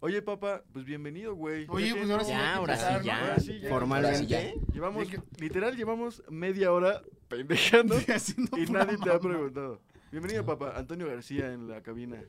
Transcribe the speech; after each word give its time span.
Oye, 0.00 0.20
papá, 0.20 0.62
pues 0.72 0.84
bienvenido, 0.84 1.34
güey. 1.34 1.66
Oye, 1.68 1.94
pues 1.94 2.10
ahora 2.10 2.24
sí 2.24 2.30
Ya, 2.30 2.54
ahora 2.56 2.76
sí, 2.76 3.04
ya. 3.04 3.20
Ahora 3.20 3.40
sí, 3.40 3.60
ya. 3.60 3.68
Formalmente. 3.68 4.54
Llevamos, 4.72 5.08
literal, 5.38 5.76
llevamos 5.76 6.22
media 6.28 6.72
hora 6.72 7.02
pendejando 7.28 7.96
y 8.56 8.66
nadie 8.66 8.98
te 8.98 9.10
ha 9.10 9.18
preguntado. 9.18 9.80
Bienvenido, 10.12 10.44
papá. 10.44 10.74
Antonio 10.76 11.08
García 11.08 11.52
en 11.52 11.68
la 11.68 11.82
cabina. 11.82 12.22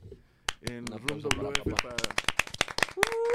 En 0.62 0.86
Room 0.86 1.20
WF 1.20 1.62
papá. 1.70 1.82
para 1.82 1.96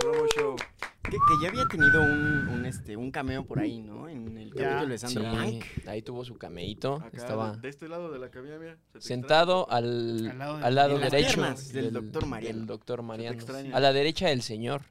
Promo 0.02 0.26
Show. 0.36 0.56
Que, 1.04 1.12
que 1.12 1.18
ya 1.42 1.50
había 1.50 1.66
tenido 1.66 2.02
un, 2.04 2.48
un, 2.50 2.66
este, 2.66 2.96
un 2.96 3.12
cameo 3.12 3.44
por 3.46 3.60
ahí, 3.60 3.82
¿no? 3.82 4.08
En 4.08 4.38
el 4.38 4.54
Ya. 4.54 4.70
capítulo 4.70 4.88
de 4.92 4.98
Sí, 5.00 5.14
Sandra 5.14 5.32
Blanc. 5.34 5.64
ahí 5.88 6.02
tuvo 6.04 6.24
su 6.24 6.38
cameíto. 6.38 6.96
Acá, 6.96 7.10
Estaba 7.18 7.58
de 7.58 7.70
este 7.70 7.88
lado 7.90 8.12
de 8.12 8.20
la 8.20 8.30
cabina, 8.30 8.58
mira. 8.60 8.78
se 8.94 9.02
sentado 9.02 9.70
al, 9.72 10.28
Al 10.30 10.38
lado 10.38 10.58
de- 10.60 10.64
al 10.66 10.76
lado 10.76 11.00
derecho 11.00 11.28
piernas 11.36 11.74
del 11.74 11.92
doctor 11.92 12.26
Mariano. 12.28 12.58
del 12.60 12.68
doctor 12.68 13.02
Mariano. 13.02 13.44
A 13.74 13.80
la 13.80 13.94
derecha 13.94 14.28
del 14.30 14.42
señor 14.44 14.84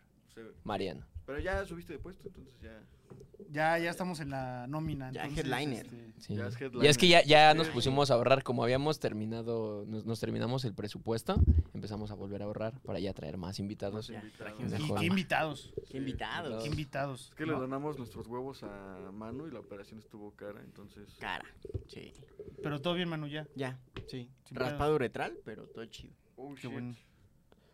Mariano. 0.65 1.07
Pero 1.27 1.39
ya 1.39 1.65
subiste 1.65 1.93
de 1.93 1.99
puesto, 2.01 2.27
entonces 2.27 2.55
ya. 2.61 2.83
Ya, 3.53 3.79
ya 3.79 3.91
estamos 3.91 4.21
en 4.21 4.31
la 4.31 4.67
nómina. 4.69 5.11
Ya, 5.11 5.25
entonces, 5.25 5.45
headliner. 5.45 5.87
este, 5.87 6.13
Sí. 6.21 6.37
Ya 6.37 6.47
es 6.47 6.53
Y 6.53 6.57
es 6.57 6.61
headliner. 6.63 6.97
que 6.97 7.09
ya, 7.09 7.23
ya 7.25 7.55
nos 7.55 7.69
pusimos 7.69 8.11
a 8.11 8.15
ahorrar, 8.15 8.43
como 8.45 8.63
habíamos 8.63 9.01
terminado, 9.01 9.85
nos, 9.87 10.05
nos 10.05 10.21
terminamos 10.21 10.65
el 10.65 10.75
presupuesto, 10.75 11.35
empezamos 11.75 12.11
a 12.11 12.15
volver 12.15 12.43
a 12.43 12.45
ahorrar 12.45 12.79
para 12.81 13.01
ya 13.01 13.13
traer 13.13 13.39
más 13.39 13.59
invitados. 13.59 14.11
Más 14.11 14.23
invitados. 14.25 14.71
Mejor. 14.71 15.01
qué 15.01 15.07
invitados. 15.07 15.73
Qué 15.91 15.99
invitados. 15.99 16.63
Qué 16.63 16.69
invitados. 16.69 17.29
Es 17.31 17.35
que 17.35 17.47
le 17.47 17.53
donamos 17.53 17.99
nuestros 17.99 18.27
huevos 18.27 18.63
a 18.63 19.11
Manu 19.13 19.49
y 19.49 19.51
la 19.51 19.61
operación 19.61 19.99
estuvo 19.99 20.31
cara, 20.37 20.61
entonces. 20.61 21.09
Cara. 21.19 21.45
Sí. 21.89 22.13
Pero 22.63 22.81
todo 22.81 22.95
bien, 22.95 23.09
Manu, 23.09 23.27
ya. 23.27 23.49
Ya, 23.57 23.79
sí. 24.07 24.31
Sin 24.45 24.57
Raspado 24.57 24.95
uretral, 24.95 25.37
pero 25.45 25.67
todo 25.67 25.85
chido. 25.87 26.15
Oh, 26.37 26.55
Qué 26.55 26.63
shit. 26.63 26.71
bueno. 26.73 26.95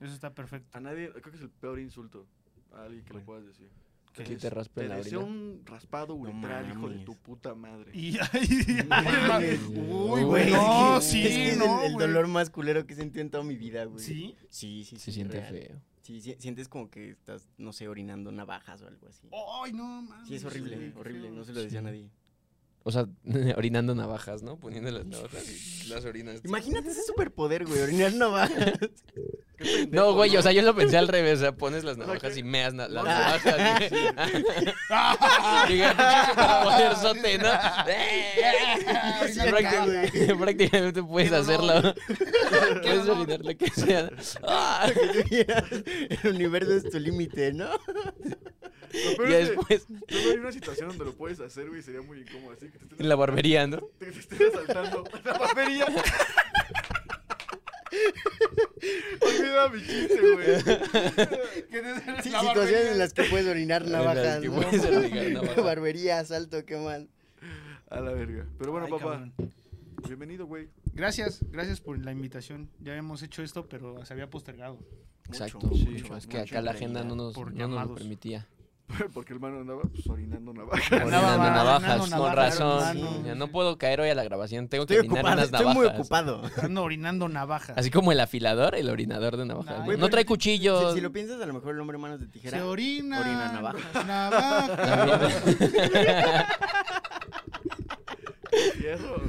Eso 0.01 0.13
está 0.15 0.33
perfecto. 0.35 0.77
A 0.77 0.81
nadie, 0.81 1.11
creo 1.11 1.23
que 1.31 1.37
es 1.37 1.43
el 1.43 1.51
peor 1.51 1.79
insulto 1.81 2.27
a 2.73 2.85
alguien 2.85 3.05
que 3.05 3.15
le 3.15 3.21
puedas 3.21 3.45
decir. 3.47 3.71
¿Qué 4.17 4.25
Que 4.25 4.35
es? 4.35 4.41
te 4.41 4.51
raspe 4.51 4.83
Te 4.83 4.89
la 4.89 4.99
orina. 4.99 5.19
un 5.19 5.63
raspado 5.65 6.15
uretral, 6.15 6.71
hijo 6.71 6.89
de 6.89 6.99
tu 7.01 7.15
puta 7.17 7.55
madre. 7.55 7.91
Y, 7.95 8.17
ay, 8.33 8.89
ay, 8.91 9.61
Uy, 9.69 10.23
güey. 10.25 10.51
No, 10.51 10.99
es 10.99 11.05
sí, 11.05 11.23
que 11.23 11.51
es 11.51 11.59
no, 11.59 11.83
el, 11.85 11.93
dolor 11.95 12.27
más 12.29 12.51
culero 12.51 12.87
que 12.87 12.95
he 12.95 12.97
sentido 12.97 13.21
en 13.23 13.31
toda 13.31 13.45
mi 13.45 13.57
vida, 13.57 13.85
güey. 13.85 14.03
¿Sí? 14.03 14.35
Sí, 14.49 14.85
sí, 14.85 14.97
sí. 14.97 14.99
Se 14.99 15.13
siente 15.13 15.41
real. 15.41 15.53
feo. 15.53 15.83
Sí, 16.03 16.21
sí, 16.21 16.37
sientes 16.39 16.69
como 16.69 16.89
que 16.89 17.11
estás, 17.11 17.49
no 17.59 17.73
sé, 17.73 17.89
orinando 17.89 18.31
navajas 18.33 18.81
o 18.83 18.87
algo 18.87 19.09
así. 19.09 19.29
Ay, 19.65 19.73
no, 19.73 20.03
mames. 20.03 20.29
Sí, 20.29 20.37
es 20.37 20.45
horrible, 20.45 20.93
horrible. 20.97 21.31
No 21.31 21.45
se 21.45 21.53
lo 21.53 21.61
decía 21.61 21.81
a 21.81 21.83
nadie. 21.83 22.09
O 22.85 22.93
sea, 22.93 23.09
orinando 23.57 23.95
navajas, 23.97 24.43
¿no? 24.45 24.59
Poniendo 24.61 24.91
las 24.93 25.05
navajas 25.05 25.45
y 25.85 25.89
las 25.89 26.05
orinas. 26.05 26.41
Imagínate 26.45 26.91
ese 26.91 27.03
superpoder, 27.03 27.67
güey, 27.67 27.81
orinar 27.81 28.15
navajas. 28.15 28.79
No, 29.91 30.13
güey, 30.15 30.37
o 30.37 30.43
sea, 30.43 30.53
yo 30.53 30.63
lo 30.63 30.75
pensé 30.75 30.99
al 30.99 31.09
revés. 31.09 31.39
O 31.39 31.43
sea, 31.43 31.53
pones 31.53 31.85
las 31.85 31.97
navajas 31.97 32.37
y 32.37 32.43
meas 32.43 32.75
na- 32.75 32.89
las 32.89 33.05
navajas. 33.05 33.57
Diga, 35.69 35.95
poder. 39.85 40.37
Prácticamente 40.39 41.03
puedes 41.03 41.33
hacerlo. 41.33 41.95
Puedes 42.83 43.07
lo 43.45 43.57
que 43.57 43.71
sea. 43.71 44.11
Ah, 44.43 44.89
El 46.23 46.31
universo 46.35 46.75
es 46.75 46.91
tu 46.91 46.99
límite, 46.99 47.53
¿no? 47.53 47.69
Lo 47.71 49.17
peor 49.17 49.31
Y 49.31 49.35
es 49.35 49.51
que 49.51 49.55
después, 49.57 49.87
luego 50.09 50.31
hay 50.31 50.37
una 50.39 50.53
situación 50.53 50.89
donde 50.89 51.05
lo 51.07 51.15
puedes 51.15 51.41
hacer, 51.41 51.69
güey, 51.69 51.83
sería 51.83 52.03
muy 52.03 52.21
incómodo. 52.21 52.53
Así 52.57 52.67
que 52.71 52.79
te 52.79 52.85
estés, 52.85 53.01
en 53.01 53.09
la 53.09 53.17
barbería, 53.17 53.67
¿no? 53.67 53.79
te, 53.99 54.13
te 54.13 54.19
estés 54.21 54.55
asaltando 54.55 55.05
la 55.25 55.33
barbería. 55.39 55.87
Olvida 59.21 59.69
mi 59.69 59.81
chiste, 59.81 60.21
güey. 60.21 60.47
¿Qué 61.71 61.83
te- 61.83 62.23
Sí, 62.23 62.31
situaciones 62.31 62.55
barbería? 62.55 62.93
en 62.93 62.99
las 62.99 63.13
que 63.13 63.23
puedes 63.25 63.47
orinar 63.47 63.87
navajas, 63.87 64.41
que 64.41 64.49
¿no? 64.49 64.55
puedes 64.61 64.85
orinar 64.85 65.31
navajas. 65.33 65.65
Barbería, 65.65 66.19
asalto, 66.19 66.65
qué 66.65 66.77
mal. 66.77 67.09
A 67.91 68.01
la 68.01 68.13
verga. 68.13 68.47
Pero 68.59 68.73
bueno, 68.73 68.87
Ay, 68.87 68.93
papá, 68.93 69.05
cabrón. 69.05 69.33
bienvenido, 70.07 70.47
güey. 70.47 70.69
Gracias, 70.95 71.41
gracias 71.51 71.81
por 71.81 71.99
la 72.05 72.13
invitación. 72.13 72.69
Ya 72.81 72.93
habíamos 72.93 73.23
hecho 73.23 73.43
esto, 73.43 73.69
pero 73.69 74.05
se 74.05 74.13
había 74.13 74.29
postergado. 74.29 74.79
Exacto. 75.29 75.61
sí, 75.75 75.87
mucho. 75.87 76.17
Es 76.17 76.27
que 76.27 76.39
mucho 76.39 76.51
acá 76.55 76.63
la 76.63 76.71
en 76.73 76.77
agenda 76.77 77.05
no 77.05 77.15
nos, 77.17 77.37
no 77.37 77.69
nos 77.69 77.89
lo 77.89 77.95
permitía. 77.95 78.47
Porque 79.15 79.33
el 79.33 79.41
mano 79.41 79.61
andaba 79.61 79.83
pues, 79.83 80.07
orinando 80.09 80.53
navaja. 80.55 80.97
Andaba 80.97 81.07
Orinando 81.35 81.39
va- 81.39 81.51
navajas, 81.51 82.01
orinando 82.01 82.01
con 82.03 82.11
navajas, 82.35 82.59
razón. 82.59 83.25
Ya 83.25 83.35
no 83.35 83.49
puedo 83.49 83.79
caer 83.79 84.01
hoy 84.01 84.11
a 84.11 84.15
la 84.15 84.23
grabación, 84.25 84.69
tengo 84.69 84.87
que 84.87 84.95
Estoy 84.95 85.09
orinar 85.09 85.19
ocupado, 85.25 85.35
unas 85.35 85.45
estoy 85.47 85.61
navajas. 85.67 85.77
muy 85.77 85.87
ocupado. 86.01 86.43
Ando 86.63 86.83
orinando 86.83 87.29
navajas. 87.29 87.77
Así 87.79 87.91
como 87.91 88.13
el 88.13 88.21
afilador, 88.21 88.75
el 88.77 88.89
orinador 88.89 89.37
de 89.37 89.45
navajas. 89.45 89.87
Nah, 89.87 89.97
¿no? 89.97 90.09
trae 90.09 90.25
cuchillos. 90.25 90.91
Si, 90.91 90.97
si 90.97 91.01
lo 91.01 91.11
piensas, 91.13 91.41
a 91.43 91.47
lo 91.47 91.55
mejor 91.55 91.75
el 91.75 91.81
hombre 91.81 91.99
manos 91.99 92.21
de 92.21 92.27
tijera. 92.29 92.59
Se 92.59 92.63
orina. 92.63 93.21
Orina 93.21 93.53
navajas. 93.53 94.07
Navajas. 94.07 95.33
Fierro. 98.79 99.23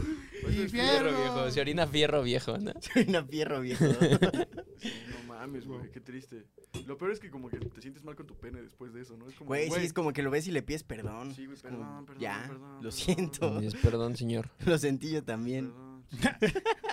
Y 0.49 0.67
fierro. 0.69 1.09
viejo. 1.17 1.51
Se 1.51 1.61
orina 1.61 1.87
fierro 1.87 2.21
viejo, 2.23 2.57
¿no? 2.57 2.71
Se 2.79 2.99
orina 2.99 3.23
fierro, 3.23 3.61
viejo. 3.61 3.85
No 4.83 5.33
mames, 5.33 5.65
güey, 5.65 5.89
qué 5.91 5.99
triste. 5.99 6.45
Lo 6.85 6.97
peor 6.97 7.11
es 7.11 7.19
que 7.19 7.29
como 7.29 7.49
que 7.49 7.57
te 7.57 7.81
sientes 7.81 8.03
mal 8.03 8.15
con 8.15 8.27
tu 8.27 8.35
pene 8.35 8.61
después 8.61 8.93
de 8.93 9.01
eso, 9.01 9.17
¿no? 9.17 9.27
Es 9.27 9.35
como, 9.35 9.47
Güey, 9.47 9.69
sí, 9.71 9.79
es 9.81 9.93
como 9.93 10.13
que 10.13 10.21
lo 10.21 10.29
ves 10.31 10.47
y 10.47 10.51
le 10.51 10.61
pides 10.61 10.83
perdón. 10.83 11.33
Sí, 11.35 11.45
güey, 11.45 11.55
Es 11.57 11.63
como, 11.63 11.77
perdón, 11.77 12.05
perdón, 12.05 12.21
Ya, 12.21 12.43
perdón, 12.47 12.61
lo 12.61 12.75
perdón. 12.77 12.91
siento. 12.91 13.59
Dices, 13.59 13.79
perdón, 13.81 14.15
señor. 14.15 14.49
Lo 14.65 14.77
sentí 14.77 15.11
yo 15.11 15.23
también. 15.23 15.71
Perdón. 15.71 16.03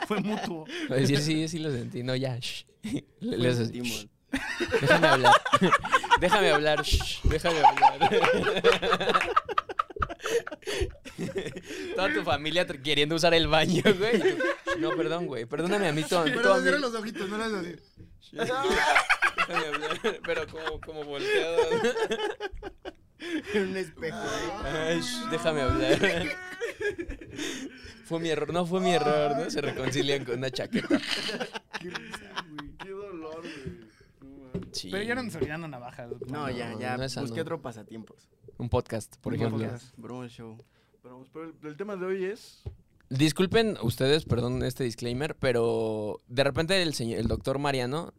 Fue 0.08 0.20
mutuo. 0.20 0.64
Va 0.90 0.96
a 0.96 0.98
decir, 0.98 1.18
sí, 1.20 1.46
sí 1.48 1.58
lo 1.60 1.70
sentí. 1.70 2.02
No, 2.02 2.16
ya. 2.16 2.36
shh. 2.38 2.64
Le, 2.82 3.04
le 3.20 3.36
Lo 3.38 3.48
haces, 3.50 3.68
sentimos. 3.68 4.06
"Shh, 4.32 4.80
déjame 4.80 5.06
hablar. 5.06 5.32
déjame 6.20 6.50
hablar. 6.50 6.82
shh, 6.82 7.20
déjame 7.28 7.58
hablar. 7.60 9.34
Toda 11.96 12.12
tu 12.12 12.22
familia 12.22 12.66
queriendo 12.66 13.14
usar 13.14 13.34
el 13.34 13.46
baño, 13.48 13.82
güey. 13.98 14.36
No, 14.78 14.96
perdón, 14.96 15.26
güey. 15.26 15.46
Perdóname 15.46 15.88
a 15.88 15.92
mí, 15.92 16.02
todo. 16.04 16.24
Pero 16.24 16.42
todo 16.42 16.54
a 16.54 16.56
mí. 16.56 16.62
cierra 16.62 16.78
los 16.78 16.94
ojitos, 16.94 17.28
no 17.28 17.38
las 17.38 17.52
así. 17.52 17.76
Déjame 18.32 19.66
hablar. 19.66 20.00
Pero 20.24 20.46
como, 20.48 20.80
como 20.80 21.04
volteado. 21.04 21.58
En 23.54 23.68
un 23.68 23.76
espejo. 23.76 24.18
Ay, 24.64 25.00
shh, 25.00 25.30
déjame 25.30 25.62
hablar. 25.62 25.98
Fue 28.04 28.20
mi 28.20 28.28
error, 28.28 28.52
no 28.52 28.66
fue 28.66 28.80
mi 28.80 28.92
error, 28.92 29.36
¿no? 29.36 29.50
Se 29.50 29.60
reconcilian 29.60 30.24
con 30.24 30.38
una 30.38 30.50
chaqueta. 30.50 31.00
Qué 31.80 31.90
risa, 31.90 32.44
güey. 32.50 32.70
Qué 32.78 32.90
dolor, 32.90 33.40
güey. 33.40 33.84
No. 34.20 34.60
Sí. 34.72 34.88
Pero 34.90 35.04
ya 35.04 35.14
no 35.14 35.22
nos 35.22 35.34
orinando 35.36 35.68
navajas. 35.68 36.10
No, 36.26 36.50
ya, 36.50 36.70
No, 36.72 36.80
ya. 36.80 36.96
no, 36.96 37.04
esa 37.04 37.20
busqué 37.22 37.36
no. 37.36 37.42
otro 37.42 37.62
pasatiempos. 37.62 38.28
Un 38.58 38.68
podcast, 38.68 39.16
por 39.16 39.32
Un 39.32 39.40
ejemplo. 39.40 39.64
podcast. 39.64 39.96
Broma 39.96 40.28
show. 40.28 40.56
Pero, 41.02 41.24
el, 41.62 41.68
el 41.68 41.76
tema 41.76 41.96
de 41.96 42.06
hoy 42.06 42.24
es... 42.24 42.62
Disculpen 43.10 43.76
ustedes, 43.82 44.24
perdón 44.24 44.62
este 44.62 44.84
disclaimer, 44.84 45.36
pero 45.36 46.20
de 46.26 46.42
repente 46.42 46.80
el 46.82 46.94
señor, 46.94 47.20
el 47.20 47.28
doctor 47.28 47.58
Mariano 47.58 48.14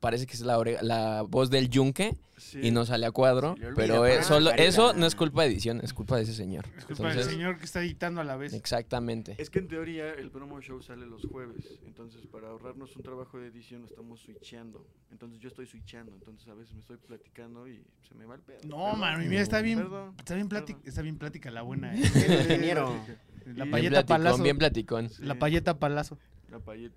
parece 0.00 0.26
que 0.26 0.32
es 0.32 0.40
la, 0.40 0.58
ore- 0.58 0.80
la 0.82 1.22
voz 1.22 1.50
del 1.50 1.68
yunque 1.68 2.16
Sí. 2.40 2.58
y 2.62 2.70
no 2.70 2.86
sale 2.86 3.04
a 3.04 3.10
cuadro, 3.10 3.54
pero 3.76 4.06
es 4.06 4.24
solo, 4.24 4.50
eso 4.52 4.94
no 4.94 5.04
es 5.04 5.14
culpa 5.14 5.42
de 5.42 5.48
edición, 5.48 5.78
es 5.82 5.92
culpa 5.92 6.16
de 6.16 6.22
ese 6.22 6.32
señor. 6.32 6.64
Es 6.78 6.86
culpa 6.86 7.12
del 7.14 7.22
señor 7.22 7.58
que 7.58 7.66
está 7.66 7.82
editando 7.82 8.22
a 8.22 8.24
la 8.24 8.36
vez. 8.38 8.54
Exactamente. 8.54 9.34
Es 9.36 9.50
que 9.50 9.58
en 9.58 9.68
teoría 9.68 10.10
el 10.14 10.30
promo 10.30 10.58
show 10.62 10.80
sale 10.80 11.04
los 11.04 11.20
jueves, 11.26 11.78
entonces 11.84 12.26
para 12.32 12.48
ahorrarnos 12.48 12.96
un 12.96 13.02
trabajo 13.02 13.38
de 13.38 13.48
edición 13.48 13.84
estamos 13.84 14.20
switcheando. 14.20 14.86
Entonces 15.12 15.38
yo 15.38 15.48
estoy 15.48 15.66
switchando, 15.66 16.14
entonces 16.14 16.48
a 16.48 16.54
veces 16.54 16.72
me 16.72 16.80
estoy 16.80 16.96
platicando 16.96 17.68
y 17.68 17.82
se 18.08 18.14
me 18.14 18.24
va 18.24 18.36
el 18.36 18.40
pedo. 18.40 18.60
No, 18.64 18.94
mano, 18.96 19.18
mira, 19.18 19.42
está 19.42 19.60
bien, 19.60 19.78
perdón, 19.80 20.14
está 20.18 20.34
bien 20.34 20.48
plática, 20.48 20.78
perdón. 20.78 20.88
está 20.88 21.02
bien 21.02 21.18
plática 21.18 21.50
la 21.50 21.60
buena, 21.60 21.94
eh. 21.94 22.00
El 22.14 22.40
ingeniero. 22.40 22.86
La 22.88 23.04
Bien 23.44 23.54
Bien 23.56 23.70
payeta 23.70 23.90
platicón, 24.06 24.16
palazo. 24.16 24.42
bien 24.42 24.58
platicón. 24.58 25.10
La 25.18 25.34
payeta 25.38 25.78
palazo. 25.78 26.18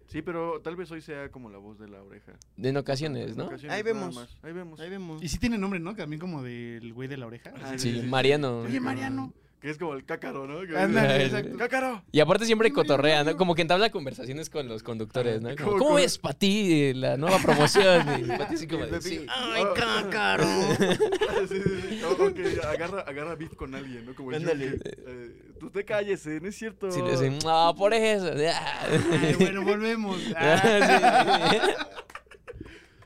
Sí, 0.07 0.21
pero 0.21 0.61
tal 0.61 0.75
vez 0.75 0.91
hoy 0.91 1.01
sea 1.01 1.29
como 1.29 1.49
la 1.49 1.57
voz 1.57 1.79
de 1.79 1.87
la 1.87 2.01
oreja. 2.01 2.33
En 2.57 2.77
ocasiones, 2.77 3.31
En 3.31 3.37
¿no? 3.37 3.45
ocasiones 3.45 3.75
Ahí 3.75 3.83
vemos. 3.83 4.37
Ahí 4.41 4.53
vemos. 4.53 4.79
Ahí 4.79 4.89
vemos. 4.89 5.23
Y 5.23 5.27
sí 5.27 5.37
tiene 5.37 5.57
nombre, 5.57 5.79
¿no? 5.79 5.95
También 5.95 6.19
como 6.19 6.41
del 6.43 6.93
güey 6.93 7.07
de 7.07 7.17
la 7.17 7.27
oreja. 7.27 7.53
Ah, 7.61 7.77
sí. 7.77 8.01
Mariano. 8.07 8.59
Oye, 8.61 8.79
Mariano. 8.79 9.33
Que 9.63 9.69
es 9.69 9.77
como 9.77 9.93
el 9.93 10.03
cácaro, 10.03 10.45
¿no? 10.45 10.67
Que- 10.67 10.77
Ándale, 10.77 11.23
exacto. 11.23 11.57
¡Cácaro! 11.57 12.03
Y 12.11 12.19
aparte 12.19 12.45
siempre 12.45 12.69
cotorrea, 12.73 13.23
¿no? 13.23 13.37
Como 13.37 13.55
que 13.55 13.61
entabla 13.61 13.89
conversaciones 13.91 14.49
con 14.49 14.67
los 14.67 14.83
conductores, 14.83 15.41
¿no? 15.41 15.55
Como, 15.55 15.77
¿Cómo- 15.77 15.95
ves 15.95 16.17
para 16.17 16.37
ti 16.37 16.93
la 16.93 17.15
nueva 17.15 17.39
promoción? 17.39 18.05
Y 18.19 18.27
Pati 18.27 18.55
así 18.55 18.67
como 18.67 18.85
de, 18.85 19.01
sí. 19.01 19.25
¡Ay, 19.29 19.63
cácaro! 19.73 20.43
sí, 21.47 21.61
sí, 21.63 21.81
sí. 21.91 22.01
O, 22.03 22.11
o 22.25 22.33
que 22.33 22.59
agarra, 22.67 23.01
agarra 23.03 23.35
beat 23.35 23.55
con 23.55 23.73
alguien, 23.73 24.05
¿no? 24.05 24.13
Como 24.13 24.31
el 24.31 24.35
Ándale. 24.39 24.71
Joker. 24.71 24.97
Eh, 25.07 25.41
tú 25.61 25.69
te 25.69 25.85
cállese, 25.85 26.41
no 26.41 26.49
es 26.49 26.55
cierto. 26.57 26.91
Sí, 26.91 27.01
le 27.01 27.11
dicen, 27.11 27.39
no, 27.45 27.73
por 27.77 27.93
eso. 27.93 28.31
Ay, 28.35 29.35
bueno, 29.39 29.63
volvemos. 29.63 30.19
Ah, 30.35 31.61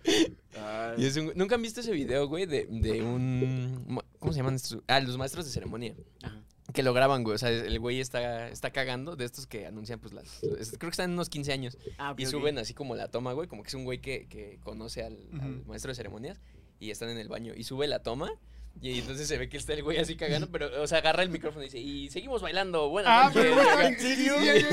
sí. 0.04 0.12
Ay, 0.60 0.96
Y 0.98 1.06
es 1.06 1.16
un- 1.18 1.34
¿Nunca 1.36 1.54
han 1.56 1.62
visto 1.62 1.82
ese 1.82 1.92
video, 1.92 2.28
güey, 2.28 2.46
de, 2.48 2.66
de 2.68 3.04
un... 3.04 4.02
¿Cómo 4.20 4.34
se 4.34 4.38
llaman 4.40 4.56
estos? 4.56 4.80
Ah, 4.88 5.00
los 5.00 5.18
maestros 5.18 5.46
de 5.46 5.52
ceremonia. 5.52 5.94
Ajá. 6.24 6.42
Que 6.74 6.84
lo 6.84 6.94
graban, 6.94 7.24
güey. 7.24 7.36
O 7.36 7.38
sea, 7.38 7.50
el 7.50 7.80
güey 7.80 8.00
está, 8.00 8.50
está 8.50 8.72
cagando 8.72 9.16
de 9.16 9.26
estos 9.26 9.48
que 9.48 9.66
anuncian, 9.66 10.00
pues 10.00 10.14
las. 10.14 10.44
es- 10.44 10.70
Creo 10.72 10.80
que 10.80 10.88
están 10.90 11.06
en 11.10 11.14
unos 11.14 11.30
15 11.30 11.52
años. 11.54 11.78
Ah, 11.98 12.12
ok, 12.12 12.20
Y 12.20 12.26
suben 12.26 12.58
así 12.58 12.74
como 12.74 12.96
la 12.96 13.08
toma, 13.10 13.34
güey. 13.34 13.48
Como 13.48 13.64
que 13.64 13.70
es 13.70 13.74
un 13.74 13.84
güey 13.86 14.00
que, 14.00 14.28
que 14.28 14.60
conoce 14.64 15.04
al, 15.04 15.18
al 15.42 15.66
maestro 15.66 15.90
de 15.90 15.96
ceremonias. 15.96 16.40
Y 16.80 16.92
están 16.92 17.10
en 17.10 17.18
el 17.18 17.28
baño. 17.30 17.54
Y 17.56 17.64
sube 17.64 17.88
la 17.88 18.04
toma. 18.04 18.32
Y 18.82 19.00
entonces 19.00 19.28
se 19.28 19.38
ve 19.38 19.50
que 19.50 19.58
está 19.58 19.74
el 19.74 19.84
güey 19.84 19.98
así 19.98 20.16
cagando. 20.16 20.48
Pero, 20.52 20.82
o 20.82 20.88
sea, 20.88 21.00
agarra 21.00 21.24
el 21.24 21.30
micrófono 21.30 21.64
y 21.64 21.68
dice: 21.68 21.80
Y 21.80 22.10
seguimos 22.10 22.42
bailando. 22.42 22.90
Buenas 22.90 23.12
Ah, 23.12 23.32
noches. 23.34 23.54
pero. 23.56 23.82
¿en 23.82 24.00
serio? 24.00 24.36
Sí, 24.40 24.46
ya, 24.46 24.54
ya, 24.58 24.68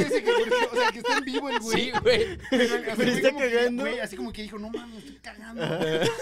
o 0.72 0.76
sea, 0.76 0.92
que 0.92 0.98
está 0.98 1.18
en 1.18 1.24
vivo 1.24 1.48
el 1.50 1.58
güey. 1.60 1.84
Sí, 1.84 1.92
güey. 2.02 2.38
Pero, 2.50 2.74
Pero 2.96 3.10
está 3.12 3.30
cagando. 3.36 3.82
Güey, 3.84 3.98
así 4.00 4.16
como 4.16 4.32
que 4.32 4.42
dijo, 4.42 4.58
no 4.58 4.70
mames, 4.70 4.98
estoy 5.04 5.18
cagando. 5.22 5.62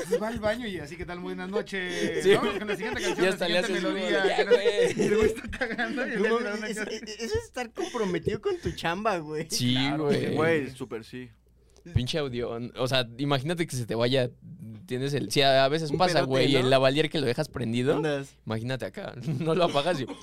Pues 0.08 0.22
va 0.22 0.28
al 0.28 0.40
baño 0.40 0.66
y 0.66 0.78
así 0.78 0.96
que 0.96 1.04
tal, 1.04 1.18
buenas 1.20 1.48
noches. 1.48 2.22
Sí. 2.22 2.32
¿no? 2.32 2.40
Con 2.40 2.68
la 2.68 2.76
siguiente 2.76 3.02
canción, 3.02 3.18
Y 3.18 3.22
la 3.22 3.28
hasta 3.30 3.48
le 3.48 3.62
siguiente 3.62 3.72
haces 3.72 3.82
melodía. 3.82 4.36
ya, 4.36 4.44
güey. 4.44 4.66
El 5.06 5.16
güey 5.16 5.26
está 5.28 5.48
cagando 5.58 6.06
y 6.06 6.16
No 6.16 6.38
eso, 6.66 6.82
es 6.84 7.34
estar 7.34 7.70
comprometido 7.72 8.40
con 8.40 8.56
tu 8.58 8.70
chamba, 8.72 9.18
güey. 9.18 9.46
Sí, 9.50 9.74
Claro, 9.74 10.04
güey. 10.04 10.34
Güey, 10.34 10.70
súper 10.70 11.04
sí. 11.04 11.28
Pinche 11.94 12.18
audio. 12.18 12.58
O 12.76 12.86
sea, 12.86 13.08
imagínate 13.18 13.66
que 13.66 13.74
se 13.74 13.86
te 13.86 13.94
vaya. 13.96 14.30
Tienes 14.86 15.14
el. 15.14 15.30
Si 15.30 15.42
a 15.42 15.66
veces 15.68 15.90
Un 15.90 15.98
pasa, 15.98 16.14
pedote, 16.14 16.28
güey. 16.30 16.52
¿no? 16.54 16.58
El 16.60 16.70
lavalier 16.70 17.08
que 17.10 17.20
lo 17.20 17.26
dejas 17.26 17.48
prendido. 17.48 17.96
Andas. 17.96 18.36
Imagínate 18.46 18.84
acá. 18.86 19.14
No 19.40 19.54
lo 19.54 19.64
apagas 19.64 20.00
y. 20.00 20.06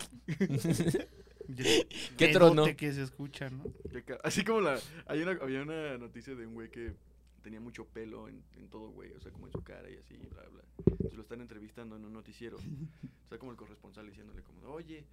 ¿Qué 1.55 1.87
Pedote 2.17 2.33
trono? 2.33 2.65
que 2.77 2.93
se 2.93 3.01
escucha, 3.03 3.49
¿no? 3.49 3.63
Así 4.23 4.43
como 4.43 4.61
la. 4.61 4.79
Hay 5.07 5.21
una, 5.21 5.31
había 5.41 5.61
una 5.63 5.97
noticia 5.97 6.35
de 6.35 6.45
un 6.45 6.53
güey 6.53 6.69
que 6.69 6.93
tenía 7.41 7.59
mucho 7.59 7.85
pelo 7.85 8.27
en, 8.27 8.43
en 8.57 8.67
todo, 8.69 8.91
güey. 8.91 9.11
O 9.13 9.19
sea, 9.19 9.31
como 9.31 9.47
en 9.47 9.51
su 9.53 9.63
cara 9.63 9.89
y 9.89 9.95
así, 9.97 10.15
bla, 10.29 10.43
bla. 10.51 10.61
Entonces 10.91 11.15
lo 11.15 11.21
están 11.23 11.41
entrevistando 11.41 11.95
en 11.95 12.05
un 12.05 12.13
noticiero. 12.13 12.57
Está 13.23 13.37
como 13.39 13.51
el 13.51 13.57
corresponsal 13.57 14.07
diciéndole, 14.07 14.43
como, 14.43 14.67
oye, 14.73 15.05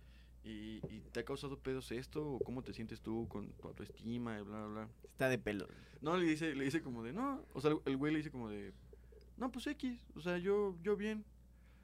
¿y, 0.45 0.81
y 0.91 1.03
te 1.13 1.21
ha 1.21 1.25
causado 1.25 1.59
pedos 1.59 1.91
esto? 1.93 2.23
¿O 2.35 2.39
cómo 2.41 2.63
te 2.63 2.75
sientes 2.75 3.01
tú 3.01 3.27
con 3.29 3.49
tu 3.53 3.69
autoestima? 3.69 4.39
Y 4.39 4.43
bla, 4.43 4.59
bla, 4.59 4.67
bla. 4.67 4.89
Está 5.05 5.29
de 5.31 5.39
pelo. 5.39 5.67
No, 6.03 6.17
le 6.19 6.27
dice, 6.27 6.55
le 6.55 6.65
dice 6.65 6.83
como 6.83 7.03
de, 7.03 7.13
no. 7.15 7.43
O 7.55 7.61
sea, 7.63 7.71
el- 7.71 7.79
el 7.87 7.97
güey 7.97 8.13
le 8.13 8.19
dice 8.19 8.31
como 8.31 8.51
de, 8.51 8.73
no, 9.37 9.51
pues 9.53 9.67
X. 9.67 9.99
O 10.15 10.21
sea, 10.21 10.39
yo, 10.39 10.77
yo 10.83 10.97
bien. 10.97 11.25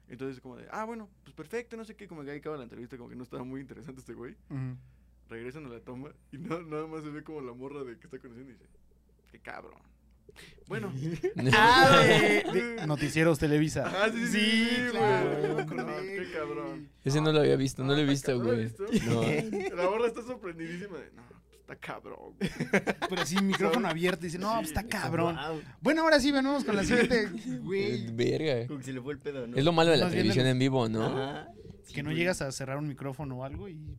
Entonces, 0.09 0.41
como 0.41 0.57
de, 0.57 0.67
ah, 0.71 0.83
bueno, 0.85 1.09
pues 1.23 1.33
perfecto, 1.35 1.77
no 1.77 1.85
sé 1.85 1.95
qué. 1.95 2.07
Como 2.07 2.23
que 2.23 2.31
ahí 2.31 2.39
acaba 2.39 2.57
la 2.57 2.63
entrevista, 2.63 2.97
como 2.97 3.09
que 3.09 3.15
no 3.15 3.23
estaba 3.23 3.43
muy 3.43 3.61
interesante 3.61 4.01
este 4.01 4.13
güey 4.13 4.35
regresan 5.29 5.65
a 5.65 5.69
la 5.69 5.79
toma 5.79 6.11
y 6.31 6.37
no, 6.37 6.61
nada 6.61 6.85
más 6.85 7.01
se 7.03 7.09
ve 7.09 7.23
como 7.23 7.41
la 7.41 7.53
morra 7.53 7.83
de 7.83 7.97
que 7.97 8.05
está 8.05 8.19
conociendo 8.19 8.51
y 8.51 8.53
dice, 8.55 8.65
qué 9.31 9.39
cabrón. 9.39 9.79
Bueno. 10.67 10.93
Ah, 11.53 12.01
de- 12.53 12.83
Noticieros 12.87 13.39
Televisa. 13.39 13.85
Ah, 13.87 14.09
sí, 14.13 14.27
sí, 14.27 14.31
sí, 14.31 14.75
güey. 14.81 14.91
claro, 14.91 15.47
No, 15.63 15.65
correcto. 15.65 16.03
qué 16.23 16.31
cabrón. 16.33 16.89
Ese 17.03 17.21
no 17.21 17.31
lo 17.31 17.39
había 17.39 17.55
visto, 17.55 17.83
no 17.83 17.93
lo 17.93 17.99
he 17.99 18.03
Ah, 18.03 18.09
visto, 18.09 18.31
¿no 18.37 18.43
lo 18.43 18.55
güey. 18.55 18.69
No. 19.05 19.75
La 19.75 19.89
morra 19.89 20.07
está 20.07 20.21
sorprendidísima 20.21 20.97
de, 20.99 21.11
no, 21.13 21.23
está 21.73 21.93
cabrón. 21.93 22.33
güey". 22.39 22.49
Pero 23.09 23.21
así, 23.21 23.35
micrófono 23.41 23.87
abierto. 23.87 24.23
Dice, 24.25 24.37
no, 24.39 24.53
pues 24.55 24.67
está 24.69 24.83
cabrón. 24.83 25.37
Bueno, 25.81 26.01
ahora 26.03 26.19
sí, 26.19 26.31
venimos 26.31 26.63
con 26.63 26.75
la 26.75 26.83
siguiente. 26.83 27.29
Güey. 27.61 28.07
Verga. 28.13 28.67
Como 28.67 28.79
que 28.79 28.85
se 28.85 28.93
le 28.93 29.01
fue 29.01 29.13
el 29.13 29.19
pedo, 29.19 29.47
¿no? 29.47 29.57
Es 29.57 29.63
lo 29.63 29.71
malo 29.73 29.91
de 29.91 29.97
la 29.97 30.09
televisión 30.09 30.45
el- 30.45 30.51
en 30.53 30.59
vivo, 30.59 30.87
¿no? 30.89 31.05
Ajá. 31.05 31.47
Sí, 31.85 31.93
Que 31.95 32.03
no 32.03 32.09
güey. 32.09 32.17
llegas 32.17 32.41
a 32.41 32.51
cerrar 32.51 32.77
un 32.77 32.87
micrófono 32.87 33.37
o 33.39 33.43
algo 33.43 33.67
y. 33.69 33.97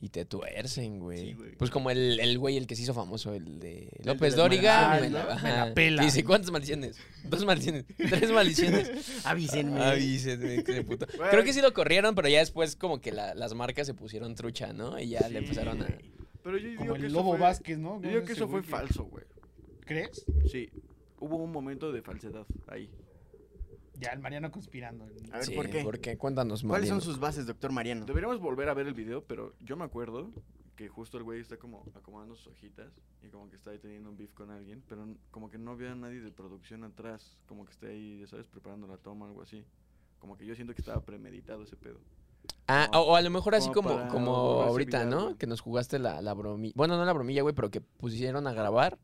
Y 0.00 0.10
te 0.10 0.24
tuercen, 0.24 1.00
güey. 1.00 1.18
Sí, 1.30 1.32
güey. 1.32 1.56
pues 1.56 1.72
como 1.72 1.90
el, 1.90 2.20
el 2.20 2.38
güey, 2.38 2.56
el 2.56 2.68
que 2.68 2.76
se 2.76 2.82
hizo 2.82 2.94
famoso, 2.94 3.34
el 3.34 3.58
de 3.58 3.90
López 4.04 4.30
las 4.30 4.36
Dóriga. 4.36 4.96
me, 5.00 5.10
¿no? 5.10 5.18
la, 5.18 5.34
Me 5.42 5.50
la 5.50 5.74
pela. 5.74 6.04
Dice, 6.04 6.22
¿cuántas 6.22 6.52
maldiciones? 6.52 6.96
Dos 7.24 7.44
maldiciones. 7.44 7.84
Tres 7.96 8.30
maldiciones. 8.30 8.92
Avísenme. 9.24 9.82
Avísenme, 9.82 10.62
puto. 10.84 11.04
Creo 11.30 11.42
que 11.42 11.52
sí 11.52 11.60
lo 11.60 11.74
corrieron, 11.74 12.14
pero 12.14 12.28
ya 12.28 12.38
después 12.38 12.76
como 12.76 13.00
que 13.00 13.10
la- 13.10 13.34
las 13.34 13.54
marcas 13.54 13.88
se 13.88 13.94
pusieron 13.94 14.36
trucha, 14.36 14.72
¿no? 14.72 15.00
Y 15.00 15.08
ya 15.08 15.28
le 15.28 15.38
empezaron 15.40 15.82
a... 15.82 15.88
Pero 16.48 16.56
yo 16.56 16.68
digo 16.70 16.80
Como 16.80 16.94
que 16.94 17.04
el 17.04 17.12
Lobo 17.12 17.32
fue- 17.32 17.40
Vázquez, 17.40 17.78
¿no? 17.78 18.00
Yo 18.00 18.08
digo 18.08 18.24
que 18.24 18.32
eso 18.32 18.48
fue 18.48 18.62
que- 18.62 18.68
falso, 18.68 19.04
güey. 19.04 19.22
¿Crees? 19.80 20.24
Sí. 20.50 20.70
Hubo 21.20 21.36
un 21.36 21.52
momento 21.52 21.92
de 21.92 22.00
falsedad 22.00 22.46
ahí. 22.68 22.90
Ya, 24.00 24.12
el 24.12 24.20
Mariano 24.20 24.50
conspirando. 24.50 25.04
A 25.04 25.36
ver, 25.36 25.44
Sí, 25.44 25.54
¿por 25.54 26.00
qué? 26.00 26.16
Cuéntanos, 26.16 26.62
¿Cuáles 26.62 26.88
son 26.88 26.96
Mariano. 26.96 27.00
sus 27.02 27.20
bases, 27.20 27.46
doctor 27.46 27.70
Mariano? 27.70 28.06
Deberíamos 28.06 28.40
volver 28.40 28.70
a 28.70 28.72
ver 28.72 28.86
el 28.86 28.94
video, 28.94 29.22
pero 29.26 29.52
yo 29.60 29.76
me 29.76 29.84
acuerdo 29.84 30.32
que 30.74 30.88
justo 30.88 31.18
el 31.18 31.24
güey 31.24 31.40
está 31.42 31.58
como 31.58 31.84
acomodando 31.94 32.34
sus 32.34 32.46
hojitas 32.46 32.98
y 33.22 33.28
como 33.28 33.50
que 33.50 33.56
está 33.56 33.72
ahí 33.72 33.78
teniendo 33.78 34.08
un 34.08 34.16
beef 34.16 34.32
con 34.32 34.50
alguien, 34.50 34.82
pero 34.88 35.06
como 35.30 35.50
que 35.50 35.58
no 35.58 35.76
veo 35.76 35.92
a 35.92 35.96
nadie 35.96 36.22
de 36.22 36.32
producción 36.32 36.82
atrás, 36.82 37.42
como 37.46 37.66
que 37.66 37.72
está 37.72 37.88
ahí, 37.88 38.20
ya 38.20 38.26
sabes, 38.26 38.46
preparando 38.48 38.86
la 38.86 38.96
toma, 38.96 39.26
algo 39.26 39.42
así. 39.42 39.66
Como 40.18 40.38
que 40.38 40.46
yo 40.46 40.54
siento 40.54 40.72
que 40.74 40.80
estaba 40.80 41.04
premeditado 41.04 41.62
ese 41.64 41.76
pedo. 41.76 42.00
Ah, 42.66 42.88
como- 42.92 43.02
o, 43.04 43.12
o 43.12 43.16
a 43.16 43.20
lo 43.22 43.30
mejor 43.30 43.54
así 43.54 43.70
como 43.70 43.88
como, 43.88 43.96
para 44.00 44.08
como 44.10 44.32
volverse 44.32 44.68
ahorita, 44.70 45.04
¿no? 45.06 45.22
güey. 45.24 45.34
Que 45.36 45.46
nos 45.46 45.60
jugaste 45.60 45.98
la, 45.98 46.20
la 46.20 46.34
bromilla. 46.34 46.74
Bueno, 46.76 46.96
no 46.96 47.04
la 47.04 47.12
bromilla, 47.12 47.42
güey, 47.42 47.54
pero 47.54 47.70
que 47.70 47.80
pusieron 47.80 48.46
a 48.46 48.52
grabar. 48.52 48.98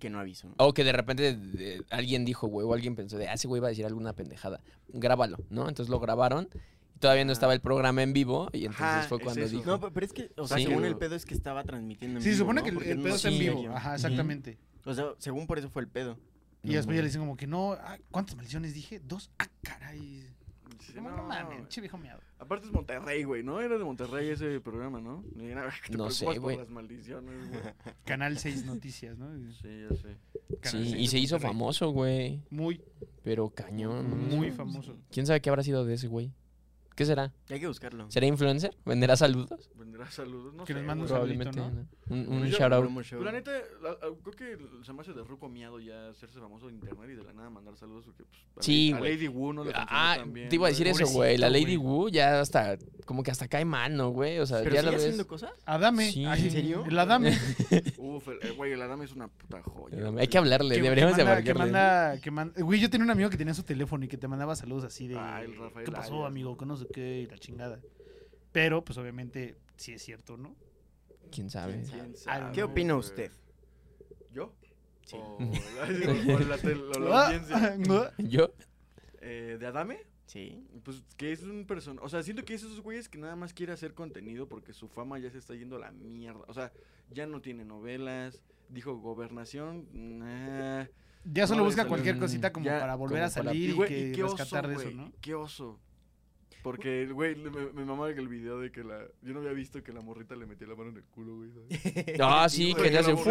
Que 0.00 0.08
no 0.08 0.20
aviso. 0.20 0.48
O 0.58 0.72
que 0.72 0.84
de 0.84 0.92
repente 0.92 1.36
de- 1.36 1.84
alguien 1.90 2.24
dijo, 2.24 2.46
güey, 2.46 2.66
o 2.66 2.72
alguien 2.72 2.94
pensó 2.96 3.18
de, 3.18 3.28
ah, 3.28 3.34
ese 3.34 3.48
güey 3.48 3.60
va 3.60 3.66
a 3.68 3.70
decir 3.70 3.84
alguna 3.84 4.12
pendejada. 4.14 4.60
Grábalo, 4.88 5.36
¿no? 5.50 5.68
Entonces 5.68 5.90
lo 5.90 5.98
grabaron. 6.00 6.48
Y 6.94 6.98
todavía 6.98 7.24
no 7.24 7.32
estaba 7.32 7.52
el 7.52 7.60
programa 7.60 8.02
en 8.02 8.12
vivo. 8.12 8.48
Y 8.52 8.60
entonces 8.66 8.80
Ajá, 8.86 9.02
fue 9.08 9.18
cuando 9.18 9.46
dijo. 9.46 9.64
No, 9.66 9.80
pero 9.80 10.06
es 10.06 10.12
que, 10.12 10.30
o 10.36 10.46
sea, 10.46 10.56
Sí. 10.58 10.64
según 10.64 10.84
el 10.84 10.96
pedo 10.96 11.14
es 11.16 11.26
que 11.26 11.34
estaba 11.34 11.64
transmitiendo 11.64 12.18
en 12.20 12.22
Sí, 12.22 12.30
se 12.30 12.34
vivo, 12.36 12.44
supone 12.44 12.60
¿no? 12.60 12.64
que 12.64 12.70
el, 12.70 12.74
Porque 12.76 12.90
el 12.92 12.98
no 12.98 13.04
pedo 13.04 13.14
está 13.16 13.28
en 13.28 13.38
vivo. 13.38 13.62
yo. 13.64 13.74
Ajá, 13.76 13.94
exactamente. 13.96 14.58
O 14.84 14.94
sea, 14.94 15.06
según 15.18 15.46
por 15.46 15.58
eso 15.58 15.68
fue 15.68 15.82
el 15.82 15.88
pedo. 15.88 16.16
Y 16.62 16.68
No 16.68 16.74
después 16.74 16.94
ya 16.96 17.02
le 17.02 17.08
dicen 17.08 17.20
como 17.20 17.36
que 17.36 17.46
no. 17.48 17.72
ah, 17.72 17.98
¿Cuántas 18.12 18.36
maldiciones 18.36 18.72
dije? 18.72 19.00
Dos. 19.04 19.30
Ah, 19.40 19.48
caray. 19.62 20.24
Sí, 20.82 20.92
no, 20.96 21.10
no, 21.16 21.22
mames, 21.22 21.68
che 21.68 21.80
viejo 21.80 21.96
miado. 21.98 22.20
Aparte 22.38 22.66
es 22.66 22.72
Monterrey, 22.72 23.22
güey, 23.24 23.42
¿no? 23.42 23.60
Era 23.60 23.78
de 23.78 23.84
Monterrey 23.84 24.28
ese 24.30 24.60
programa, 24.60 25.00
¿no? 25.00 25.24
Ni 25.36 25.46
era 25.46 25.70
que 25.84 25.90
te 25.92 25.96
No 25.96 26.10
sé, 26.10 26.38
güey. 26.38 26.56
las 26.56 26.70
maldiciones, 26.70 27.48
güey. 27.48 27.60
Canal 28.04 28.38
6 28.38 28.64
Noticias, 28.66 29.16
¿no? 29.16 29.28
Sí, 29.62 29.86
ya 29.88 29.96
sé. 29.96 30.16
Canal 30.60 30.84
Sí, 30.84 30.90
6 30.92 30.96
y 30.96 31.06
se 31.06 31.18
hizo 31.18 31.34
Monterrey. 31.36 31.52
famoso, 31.54 31.90
güey. 31.90 32.42
Muy, 32.50 32.82
Pero 33.22 33.48
cañón. 33.50 34.28
¿no? 34.28 34.36
muy 34.36 34.50
famoso. 34.50 34.96
¿Quién 35.10 35.26
sabe 35.26 35.40
qué 35.40 35.48
habrá 35.50 35.62
sido 35.62 35.84
de 35.84 35.94
ese 35.94 36.08
güey? 36.08 36.32
¿Qué 36.94 37.06
será? 37.06 37.32
Hay 37.48 37.58
que 37.60 37.66
buscarlo. 37.66 38.10
¿Será 38.10 38.26
influencer? 38.26 38.76
¿Venderá 38.84 39.16
saludos? 39.16 39.70
Vendrá 39.76 40.10
saludos, 40.10 40.52
no 40.54 40.64
Que 40.64 40.72
sé. 40.74 40.78
nos 40.80 40.86
mande 40.86 41.04
un 41.04 41.08
güey. 41.08 41.20
saludito, 41.20 41.50
Probablemente. 41.50 41.86
¿no? 42.06 42.16
¿no? 42.16 42.32
Un, 42.32 42.42
un 42.42 42.48
shout 42.50 42.72
out. 42.72 42.90
Pero 43.10 43.24
la 43.24 43.32
neta, 43.32 43.50
la- 43.82 43.90
la- 43.90 43.96
creo 44.22 44.34
que 44.36 44.58
se 44.84 44.92
me 44.92 45.00
hace 45.00 45.12
de 45.12 45.22
ruco 45.24 45.48
miado 45.48 45.80
ya 45.80 46.08
hacerse 46.10 46.38
famoso 46.38 46.68
en 46.68 46.74
internet 46.74 47.10
y 47.12 47.14
de 47.14 47.24
la 47.24 47.32
nada 47.32 47.48
mandar 47.50 47.76
saludos 47.76 48.04
porque 48.04 48.24
pues, 48.24 48.42
a 48.58 48.62
Sí, 48.62 48.92
güey. 48.96 49.14
Lady 49.16 49.28
Wu 49.28 49.52
no 49.54 49.64
le 49.64 49.72
Ah, 49.74 50.18
te 50.48 50.54
iba 50.56 50.66
a 50.66 50.70
decir 50.70 50.86
eso, 50.86 51.06
güey. 51.08 51.38
La 51.38 51.48
Lady. 51.48 51.76
Wu 51.76 52.08
ya 52.10 52.40
hasta, 52.40 52.76
como 53.06 53.22
que 53.22 53.30
hasta 53.30 53.48
cae 53.48 53.64
mal, 53.64 53.96
¿no, 53.96 54.10
güey? 54.10 54.38
O 54.38 54.46
sea, 54.46 54.58
¿Pero 54.62 54.74
ya 54.74 54.80
sigue 54.80 54.90
la 54.90 54.90
ves. 54.98 55.00
haciendo 55.06 55.26
cosas? 55.26 55.50
Adame. 55.64 56.10
Sí. 56.10 56.24
¿En 56.24 56.50
serio? 56.50 56.84
El 56.86 56.98
Adame. 56.98 57.30
Uf, 57.98 58.28
el- 58.28 58.38
eh, 58.42 58.50
güey, 58.54 58.72
el 58.72 58.82
Adame 58.82 59.04
es 59.06 59.12
una 59.12 59.28
puta 59.28 59.62
joya. 59.62 60.10
Hay 60.18 60.28
que 60.28 60.36
hablarle, 60.38 60.74
que- 60.76 60.82
deberíamos 60.82 61.14
que 61.16 61.22
de 61.22 61.24
manda, 61.24 61.42
que 61.42 61.54
marcarle. 61.54 61.72
manda, 61.72 62.20
que 62.20 62.30
manda- 62.30 62.62
Güey, 62.62 62.80
yo 62.80 62.90
tenía 62.90 63.04
un 63.04 63.10
amigo 63.10 63.30
que 63.30 63.36
tenía 63.38 63.54
su 63.54 63.62
teléfono 63.62 64.04
y 64.04 64.08
que 64.08 64.18
te 64.18 64.28
mandaba 64.28 64.54
saludos 64.56 64.84
así 64.84 65.08
de. 65.08 65.16
Ah, 65.18 65.42
el 65.42 65.56
Rafael 65.56 65.86
¿Qué 65.86 65.92
pasó, 65.92 66.26
amigo? 66.26 66.56
¿no? 66.66 66.76
Sé 66.82 66.88
qué 66.92 67.20
y 67.20 67.26
la 67.26 67.38
chingada. 67.38 67.80
Pero, 68.52 68.84
pues 68.84 68.98
obviamente, 68.98 69.56
sí 69.76 69.92
es 69.92 70.02
cierto, 70.02 70.36
¿no? 70.36 70.54
¿Quién 71.30 71.48
sabe? 71.50 71.74
¿Quién 71.74 71.86
¿Quién 71.88 72.12
Ah, 72.14 72.18
sabe, 72.38 72.52
¿Qué 72.52 72.62
opina 72.62 72.96
usted? 72.96 73.30
¿Yo? 74.32 74.52
Sí. 75.06 75.16
O 75.18 75.38
la, 75.76 76.34
o 76.34 76.38
la 76.40 76.58
tel- 76.58 76.90
o 76.96 76.98
la 77.00 77.26
audiencia. 77.26 77.76
¿Yo? 78.18 78.52
Eh, 79.20 79.56
¿De 79.58 79.66
Adame? 79.66 79.98
Sí. 80.26 80.64
Pues 80.84 81.02
que 81.16 81.32
es 81.32 81.42
un 81.42 81.66
person... 81.66 81.98
O 82.02 82.08
sea, 82.08 82.22
siento 82.22 82.44
que 82.44 82.54
es 82.54 82.62
esos 82.62 82.80
güeyes 82.80 83.08
que 83.08 83.18
nada 83.18 83.36
más 83.36 83.52
quiere 83.52 83.72
hacer 83.72 83.94
contenido 83.94 84.48
porque 84.48 84.72
su 84.72 84.88
fama 84.88 85.18
ya 85.18 85.30
se 85.30 85.38
está 85.38 85.54
yendo 85.54 85.76
a 85.76 85.80
la 85.80 85.90
mierda. 85.92 86.40
O 86.48 86.54
sea, 86.54 86.72
ya 87.10 87.26
no 87.26 87.40
tiene 87.42 87.64
novelas. 87.64 88.42
Dijo 88.68 88.96
gobernación. 88.96 89.86
nah. 89.92 90.86
Ya 91.24 91.46
solo 91.46 91.60
No, 91.60 91.66
busca 91.66 91.86
cualquier 91.86 92.18
cosita 92.18 92.52
como 92.52 92.66
ya, 92.66 92.80
para 92.80 92.94
volver 92.96 93.18
como 93.20 93.26
a 93.26 93.30
para- 93.34 93.44
salir 93.50 93.68
Y, 93.68 93.72
y, 93.72 93.76
güey, 93.76 93.88
que 93.88 94.08
y 94.08 94.12
qué 94.12 94.24
oso, 94.24 94.36
rescatar 94.36 94.68
de 94.68 94.74
eso, 94.74 94.90
¿no? 94.90 95.12
Qué 95.20 95.34
oso. 95.34 95.78
Porque, 96.62 97.02
el 97.02 97.12
güey, 97.12 97.34
le- 97.34 97.50
me, 97.50 97.72
me 97.72 97.84
mamaba 97.84 98.14
que 98.14 98.20
el 98.20 98.28
video 98.28 98.60
de 98.60 98.70
que 98.70 98.84
la... 98.84 99.00
Yo 99.22 99.32
no 99.32 99.40
había 99.40 99.52
visto 99.52 99.82
que 99.82 99.92
la 99.92 100.00
morrita 100.00 100.36
le 100.36 100.46
metía 100.46 100.66
la 100.68 100.76
mano 100.76 100.90
en 100.90 100.96
el 100.98 101.02
culo, 101.04 101.36
güey, 101.36 101.50
¿sabes? 101.50 102.20
Ah, 102.22 102.48
sí, 102.48 102.72
que 102.74 102.90
le 102.90 102.98
hace 102.98 103.16
fu. 103.16 103.30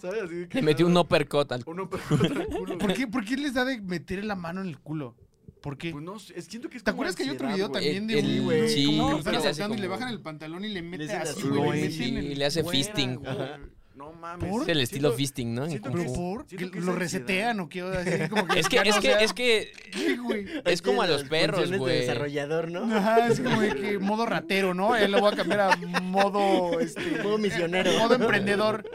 ¿Sabes? 0.00 0.22
Así 0.22 0.46
que 0.48 0.58
Le 0.58 0.62
metió 0.62 0.86
un 0.86 0.96
uppercut 0.96 1.50
al. 1.52 1.62
Un 1.66 1.80
uppercut 1.80 2.22
al 2.24 2.46
culo, 2.46 2.78
¿Por 2.78 2.92
qué, 2.94 3.06
¿Por 3.06 3.24
qué 3.24 3.36
les 3.36 3.54
da 3.54 3.64
de 3.64 3.80
meter 3.80 4.24
la 4.24 4.34
mano 4.34 4.60
en 4.62 4.68
el 4.68 4.78
culo? 4.78 5.14
¿Por 5.62 5.76
qué? 5.76 5.90
Pues 5.90 6.04
no 6.04 6.18
sé, 6.18 6.38
es- 6.38 6.46
siento 6.46 6.70
que 6.70 6.76
es 6.78 6.84
¿Te 6.84 6.90
como 6.92 7.02
acuerdas 7.02 7.16
que 7.16 7.24
hay 7.24 7.30
otro 7.30 7.48
video 7.48 7.68
güey. 7.68 7.82
también 7.84 8.06
de 8.06 8.18
El- 8.18 8.24
un 8.26 8.30
Sí, 8.32 8.40
güey 8.44 8.60
güey. 8.62 8.86
como 8.96 9.10
No, 9.10 9.16
que 9.18 9.22
saltando 9.40 9.74
y 9.76 9.78
le 9.80 9.86
como- 9.88 9.98
bajan 9.98 10.12
el 10.14 10.20
pantalón 10.20 10.64
y 10.64 10.68
le 10.68 10.82
mete 10.82 11.04
hace 11.12 11.16
así, 11.32 11.48
güey, 11.48 11.84
y 11.86 12.34
le 12.34 12.44
hace 12.44 12.64
fisting. 12.64 13.16
güey. 13.16 13.30
Ajá. 13.30 13.58
No 13.98 14.12
mames. 14.12 14.48
¿Por? 14.48 14.62
Es 14.62 14.68
el 14.68 14.80
estilo 14.80 15.08
Siento- 15.08 15.16
fisting, 15.16 15.54
¿no? 15.56 15.64
En 15.64 15.70
siento 15.70 15.90
Kung 15.90 16.00
¿Pero 16.48 16.56
que 16.56 16.64
¿Lo 16.66 16.68
ansiedad. 16.92 16.94
resetean 16.98 17.60
o 17.60 17.68
qué? 17.68 17.82
Así 17.82 18.28
como 18.30 18.46
que 18.46 18.60
Es 18.60 18.68
que, 18.68 18.76
es 18.78 18.96
que, 19.00 19.12
es 19.24 19.32
que 19.32 19.72
¿Qué, 19.90 20.16
güey? 20.18 20.46
es 20.64 20.82
como 20.82 21.02
a 21.02 21.08
los 21.08 21.24
perros, 21.24 21.68
de 21.68 21.78
güey. 21.78 21.98
desarrollador, 22.02 22.70
¿no? 22.70 22.84
Ajá, 22.96 23.26
es 23.26 23.40
como 23.40 23.60
de 23.60 23.74
que 23.74 23.98
modo 23.98 24.24
ratero, 24.24 24.72
¿no? 24.72 24.94
Él 24.94 25.10
lo 25.10 25.18
voy 25.20 25.32
a 25.32 25.36
cambiar 25.36 25.60
a 25.62 25.76
modo, 26.00 26.78
este... 26.78 27.00
Modo 27.24 27.38
misionero. 27.38 27.90
Modo 27.98 28.14
emprendedor. 28.14 28.88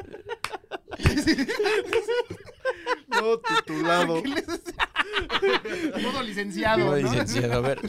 No, 3.07 3.38
titulado. 3.39 4.24
¿Qué 4.24 4.29
les 4.29 4.50
hace? 4.50 4.74
Modo 6.01 6.24
licenciado, 6.24 6.86
Modo 6.86 6.98
¿no? 7.01 7.12
licenciado, 7.12 7.53
a 7.53 7.60
ver. 7.62 7.79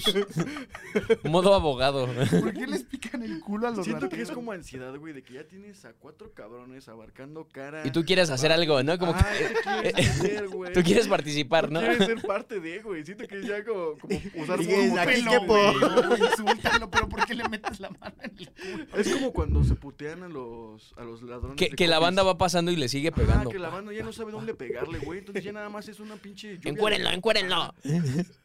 Modo 1.24 1.54
abogado. 1.54 2.06
¿Por 2.40 2.52
qué 2.52 2.66
les 2.66 2.82
pican 2.84 3.22
el 3.22 3.40
culo 3.40 3.68
a 3.68 3.70
los 3.70 3.84
Siento 3.84 4.08
que 4.08 4.22
es 4.22 4.30
como 4.30 4.52
ansiedad, 4.52 4.94
güey, 4.96 5.12
de 5.12 5.22
que 5.22 5.34
ya 5.34 5.44
tienes 5.44 5.84
a 5.84 5.92
cuatro 5.92 6.32
cabrones 6.32 6.88
abarcando 6.88 7.48
cara. 7.48 7.86
Y 7.86 7.90
tú 7.90 8.04
quieres 8.04 8.30
hacer 8.30 8.52
algo, 8.52 8.82
¿no? 8.82 8.98
Como 8.98 9.12
Ah, 9.14 9.26
que 9.38 9.44
¿qué 9.46 9.54
quieres 9.92 10.10
hacer, 10.20 10.48
güey? 10.48 10.72
tú 10.72 10.82
quieres 10.82 11.08
participar, 11.08 11.70
¿no? 11.70 11.80
Quieres 11.80 11.98
ser 12.06 12.22
parte 12.22 12.60
de, 12.60 12.78
güey. 12.80 13.04
Siento 13.04 13.26
que 13.26 13.38
es 13.40 13.46
ya 13.46 13.64
como, 13.64 13.98
como 13.98 14.14
usar 14.42 14.58
como- 14.64 14.98
aquí, 15.00 15.12
Pelo, 15.22 15.30
quepo. 15.30 15.46
güey, 15.46 16.20
Insúltalo, 16.30 16.90
pero 16.90 17.08
¿por 17.08 17.26
qué 17.26 17.34
le 17.34 17.48
metes 17.48 17.80
la 17.80 17.90
mano 17.90 18.14
en 18.22 18.32
el 18.38 18.48
culo? 18.50 18.86
Es 18.98 19.08
como 19.12 19.32
cuando 19.32 19.64
se 19.64 19.74
putean 19.74 20.22
a 20.22 20.28
los, 20.28 20.92
a 20.96 21.04
los 21.04 21.22
ladrones. 21.22 21.56
Que, 21.56 21.68
que 21.70 21.86
la 21.86 21.98
banda 21.98 22.22
va 22.22 22.38
pasando 22.38 22.70
y 22.70 22.76
le 22.76 22.88
sigue 22.88 23.12
pegando. 23.12 23.50
que 23.50 23.58
la 23.58 23.68
banda 23.68 23.92
ya 23.92 24.02
no 24.02 24.12
sabe 24.12 24.32
dónde 24.32 24.54
pegarle, 24.54 24.98
güey. 24.98 25.18
Entonces 25.20 25.44
ya 25.44 25.52
nada 25.52 25.68
más 25.68 25.88
es 25.88 26.00
una 26.00 26.16
pinche. 26.16 26.58
Encuérenlo, 26.64 27.10
encuérenlo. 27.14 27.74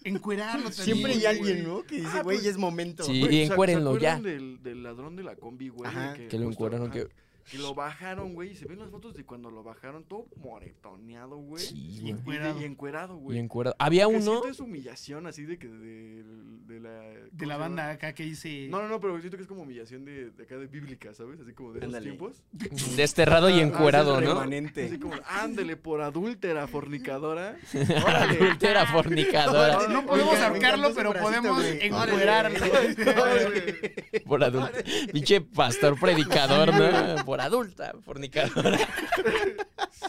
Encuerarlo 0.03 0.69
también. 0.69 0.85
Siempre 0.85 1.13
hay 1.13 1.25
alguien, 1.25 1.63
¿no? 1.67 1.83
Que 1.83 1.95
dice, 1.97 2.07
Ah, 2.13 2.21
güey, 2.23 2.37
pues- 2.37 2.43
ya 2.45 2.51
es 2.51 2.57
momento. 2.57 3.03
Sí. 3.03 3.13
Y 3.13 3.25
¿se- 3.27 3.43
encuérenlo, 3.43 3.95
¿se 3.95 3.99
ya. 4.01 4.19
Del, 4.19 4.61
del 4.63 4.83
ladrón 4.83 5.15
de 5.15 5.23
la 5.23 5.35
combi, 5.35 5.69
güey. 5.69 5.89
Ajá. 5.89 6.13
de 6.13 6.27
Que 6.27 6.39
lo 6.39 6.49
encueraron, 6.49 6.89
que... 6.91 7.07
que 7.49 7.57
lo 7.57 7.73
bajaron, 7.73 8.33
güey. 8.33 8.51
Y 8.51 8.55
se 8.55 8.65
ven 8.65 8.79
las 8.79 8.89
fotos 8.89 9.13
de 9.15 9.25
cuando 9.25 9.49
lo 9.51 9.63
bajaron 9.63 10.03
todo 10.03 10.27
moretoneado, 10.37 11.37
güey. 11.37 11.63
Sí, 11.63 11.75
Y, 11.75 11.99
güey. 12.01 12.11
Encuerado. 12.11 12.61
y 12.61 12.63
encuerado, 12.65 13.15
Y 13.17 13.19
güey. 13.21 13.39
encuerado. 13.39 13.75
Había 13.79 14.07
uno... 14.07 14.19
siento 14.21 14.47
es 14.49 14.59
humillación 14.59 15.27
así 15.27 15.43
de 15.45 15.57
que 15.57 15.67
de, 15.67 16.23
de 16.67 16.79
la... 16.79 16.89
De 16.99 17.29
¿cómo 17.37 17.45
la 17.47 17.55
se 17.55 17.59
banda 17.59 17.89
acá 17.91 18.13
que 18.13 18.23
dice. 18.23 18.67
No, 18.69 18.81
no, 18.81 18.87
no, 18.87 18.99
pero 18.99 19.17
siento 19.19 19.37
que 19.37 19.43
es 19.43 19.47
como 19.49 19.63
humillación 19.63 20.05
de, 20.05 20.31
de 20.31 20.43
acá 20.43 20.57
de 20.57 20.67
bíblica, 20.67 21.13
¿sabes? 21.13 21.39
Así 21.41 21.53
como 21.53 21.73
de 21.73 21.79
esos 21.79 21.87
Ándale. 21.87 22.05
tiempos. 22.05 22.43
Desterrado 22.95 23.49
y 23.49 23.59
encuerado, 23.59 24.21
¿no? 24.21 24.33
Remanente. 24.35 24.85
Así 24.85 24.99
como, 24.99 25.15
ándele 25.27 25.75
por 25.77 26.01
adúltera, 26.01 26.67
fornicadora. 26.67 27.57
Adúltera 28.07 28.85
fornicadora. 28.87 29.87
No 29.87 30.05
podemos 30.05 30.33
Oiga, 30.33 30.47
ahorcarlo, 30.47 30.93
pero 30.93 31.13
podemos 31.13 31.55
güey. 31.57 31.79
encuerarlo. 31.87 32.59
Por 34.25 34.43
adulto. 34.43 34.71
Pinche 35.11 35.41
pastor 35.41 35.99
predicador, 35.99 36.73
¿no? 36.73 37.25
Por 37.25 37.38
adulta, 37.45 37.93
fornicadora. 38.03 38.77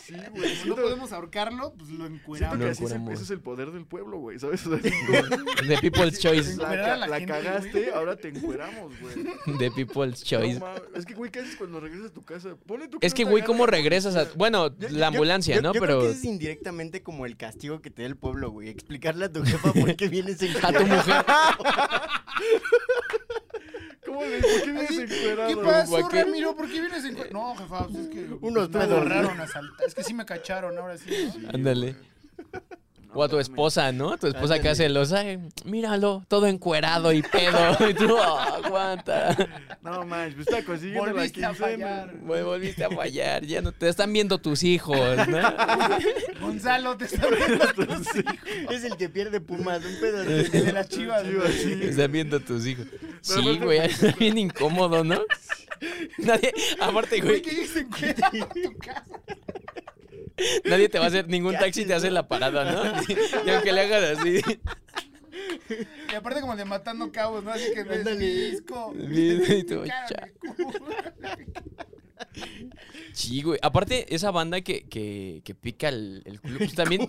Sí, 0.05 0.15
güey. 0.35 0.49
Si 0.57 0.69
no 0.69 0.75
Siento, 0.77 0.83
podemos 0.83 1.13
ahorcarlo, 1.13 1.73
pues 1.77 1.91
lo 1.91 2.07
siento 2.07 2.15
encueramos. 2.17 2.59
que 2.59 2.65
Lo 2.65 2.71
así 2.71 2.85
es 2.85 2.91
el- 2.91 2.97
encueramos. 2.97 3.15
ese 3.15 3.23
es 3.25 3.31
el 3.31 3.41
poder 3.41 3.71
del 3.73 3.87
pueblo, 3.87 4.19
güey, 4.19 4.39
¿sabes? 4.39 4.65
O 4.67 4.71
sea, 4.79 4.81
The 5.69 5.79
People's 5.81 6.19
Choice. 6.21 6.57
la, 6.57 6.63
Encuerar 6.65 6.81
a 6.81 6.87
ca- 6.93 6.97
la 6.97 7.07
la 7.07 7.17
gente, 7.19 7.33
cagaste, 7.33 7.71
güey. 7.71 7.91
ahora 7.91 8.17
te 8.17 8.29
encueramos, 8.29 8.93
güey. 9.01 9.15
The 9.59 9.71
People's 9.71 10.21
No 10.21 10.25
Choice. 10.27 10.61
mames, 10.61 10.83
es 10.95 11.07
que, 11.07 11.15
güey, 11.15 11.31
¿qué 11.31 11.41
haces 11.41 11.57
cuando 11.57 11.81
regresas 11.81 12.11
a 12.11 12.15
tu 12.15 12.23
casa? 12.23 12.57
Pone 12.67 12.89
tu 12.89 12.99
Es 13.01 13.15
que, 13.15 13.25
güey, 13.25 13.43
¿cómo 13.45 13.67
regresas 13.67 14.17
a...? 14.17 14.27
Bueno, 14.37 14.77
Yo- 14.79 14.89
la 14.91 14.99
yo- 14.99 15.07
ambulancia, 15.07 15.57
yo- 15.57 15.63
¿no? 15.63 15.73
yo 15.75 15.81
creo 15.81 15.99
Pero 16.01 16.11
que 16.13 16.17
es 16.19 16.25
indirectamente 16.25 17.03
como 17.03 17.27
el 17.27 17.37
castigo 17.37 17.81
que 17.81 17.91
te 17.91 18.03
da 18.03 18.09
el 18.09 18.17
pueblo, 18.17 18.51
güey. 18.51 18.69
Explicarle 18.69 19.27
a 19.27 19.33
tu 19.33 19.45
jefa 19.45 19.73
por 19.73 19.97
qué 19.97 20.09
vienes 20.09 20.41
en 20.43 20.57
a 20.65 20.73
tu 20.73 20.85
mujer... 20.87 21.25
¿Cómo 24.11 24.25
le 24.25 24.41
¿Por 24.41 24.63
qué 24.63 24.73
vienes 24.73 24.91
encuerado? 24.99 25.49
¿Qué 25.49 25.57
pasó. 25.57 26.09
Ramiro? 26.09 26.57
¿Por 26.57 26.67
qué 26.69 26.81
vienes 26.81 27.05
en 27.05 27.17
cua- 27.17 27.31
No, 27.31 27.55
jefa, 27.55 27.87
pues 27.87 27.97
es 27.97 28.09
que 28.09 28.29
Unos 28.41 28.69
me 28.71 28.79
pedos. 28.81 28.99
agarraron 29.07 29.41
a 29.41 29.47
saltar. 29.47 29.87
Es 29.87 29.95
que 29.95 30.03
sí 30.03 30.15
me 30.15 30.25
cacharon, 30.27 30.77
ahora 30.77 30.99
sí, 30.99 31.11
¿no? 31.27 31.33
Sí, 31.33 31.47
Ándale. 31.53 31.93
güey. 31.93 32.63
No 33.13 33.21
O 33.21 33.25
a 33.25 33.29
tu 33.29 33.39
esposa, 33.41 33.91
¿no? 33.93 34.17
Tu 34.19 34.29
esposa 34.29 34.55
que 34.61 34.69
Ándale. 34.69 34.71
hace 34.71 34.89
los... 34.89 35.13
Ay, 35.13 35.39
míralo, 35.65 36.25
todo 36.29 36.47
encuerado 36.47 37.13
y 37.13 37.23
pedo. 37.23 37.77
Y 37.91 37.95
tú, 37.95 38.15
"Oh, 38.15 38.39
aguanta. 38.39 39.37
No 39.83 40.05
manches, 40.07 40.35
pues 40.37 40.47
está 40.49 40.65
consiguiendo 40.65 41.07
la 41.07 41.13
Volviste 41.13 41.45
a 41.45 41.49
quincena. 41.49 41.69
fallar. 41.71 42.17
Güey, 42.21 42.43
volviste 42.45 42.85
a 42.85 42.91
fallar. 42.91 43.45
Ya 43.45 43.63
no 43.63 43.73
te 43.73 43.89
están 43.89 44.13
viendo 44.13 44.39
tus 44.39 44.63
hijos, 44.63 44.99
¿no? 45.29 45.39
Gonzalo, 46.41 46.97
te 46.97 47.07
está 47.07 47.27
viendo 47.29 47.67
tus 47.75 48.17
hijos. 48.17 48.35
Es 48.71 48.85
el 48.85 48.97
que 48.97 49.09
pierde 49.09 49.41
Pumas, 49.41 49.85
un 49.85 50.01
pedo 50.01 50.19
de 50.25 50.73
las 50.73 50.89
chivas. 50.89 51.25
Chivas, 51.25 51.51
sí. 51.53 51.77
Te 51.77 51.89
están 51.91 52.13
viendo 52.13 52.39
tus 52.41 52.67
hijos. 52.67 52.87
Pero 52.91 53.43
Sí, 53.43 53.59
güey, 53.59 53.79
es 53.81 54.17
bien 54.19 54.39
incómodo, 54.39 55.03
¿no? 55.05 55.21
Nadie, 56.19 56.53
aparte, 56.81 57.21
Güey, 57.21 57.41
que 57.43 57.63
encuerado 57.75 58.45
a 58.45 58.49
tu 58.49 58.77
casa. 58.79 59.05
Nadie 60.65 60.89
te 60.89 60.99
va 60.99 61.05
a 61.05 61.09
hacer, 61.09 61.29
ningún 61.29 61.53
¿Qué 61.57 61.59
taxi 61.59 61.85
te 61.85 61.95
hace 61.95 62.11
la 62.11 62.29
parada, 62.29 62.71
¿no? 62.71 62.83
Y 63.47 63.51
aunque 63.51 63.73
le 63.73 63.81
hagas 63.81 64.19
así, 64.19 64.41
Y 66.11 66.15
aparte 66.15 66.41
como 66.41 66.57
de 66.57 66.65
matando 66.65 67.13
cabos, 67.13 67.45
¿no? 67.45 67.53
Así 67.53 67.73
que 67.73 67.85
ves 67.85 67.99
Ándale. 67.99 68.51
disco. 68.51 68.95
Sí, 73.13 73.43
güey. 73.43 73.59
Aparte, 73.63 74.15
esa 74.15 74.31
banda 74.31 74.61
que, 74.61 74.89
que, 74.89 75.43
que 75.45 75.55
pica 75.55 75.89
el, 75.89 76.23
el 76.25 76.41
culo, 76.41 76.59
pues 76.59 76.75
también, 76.75 77.09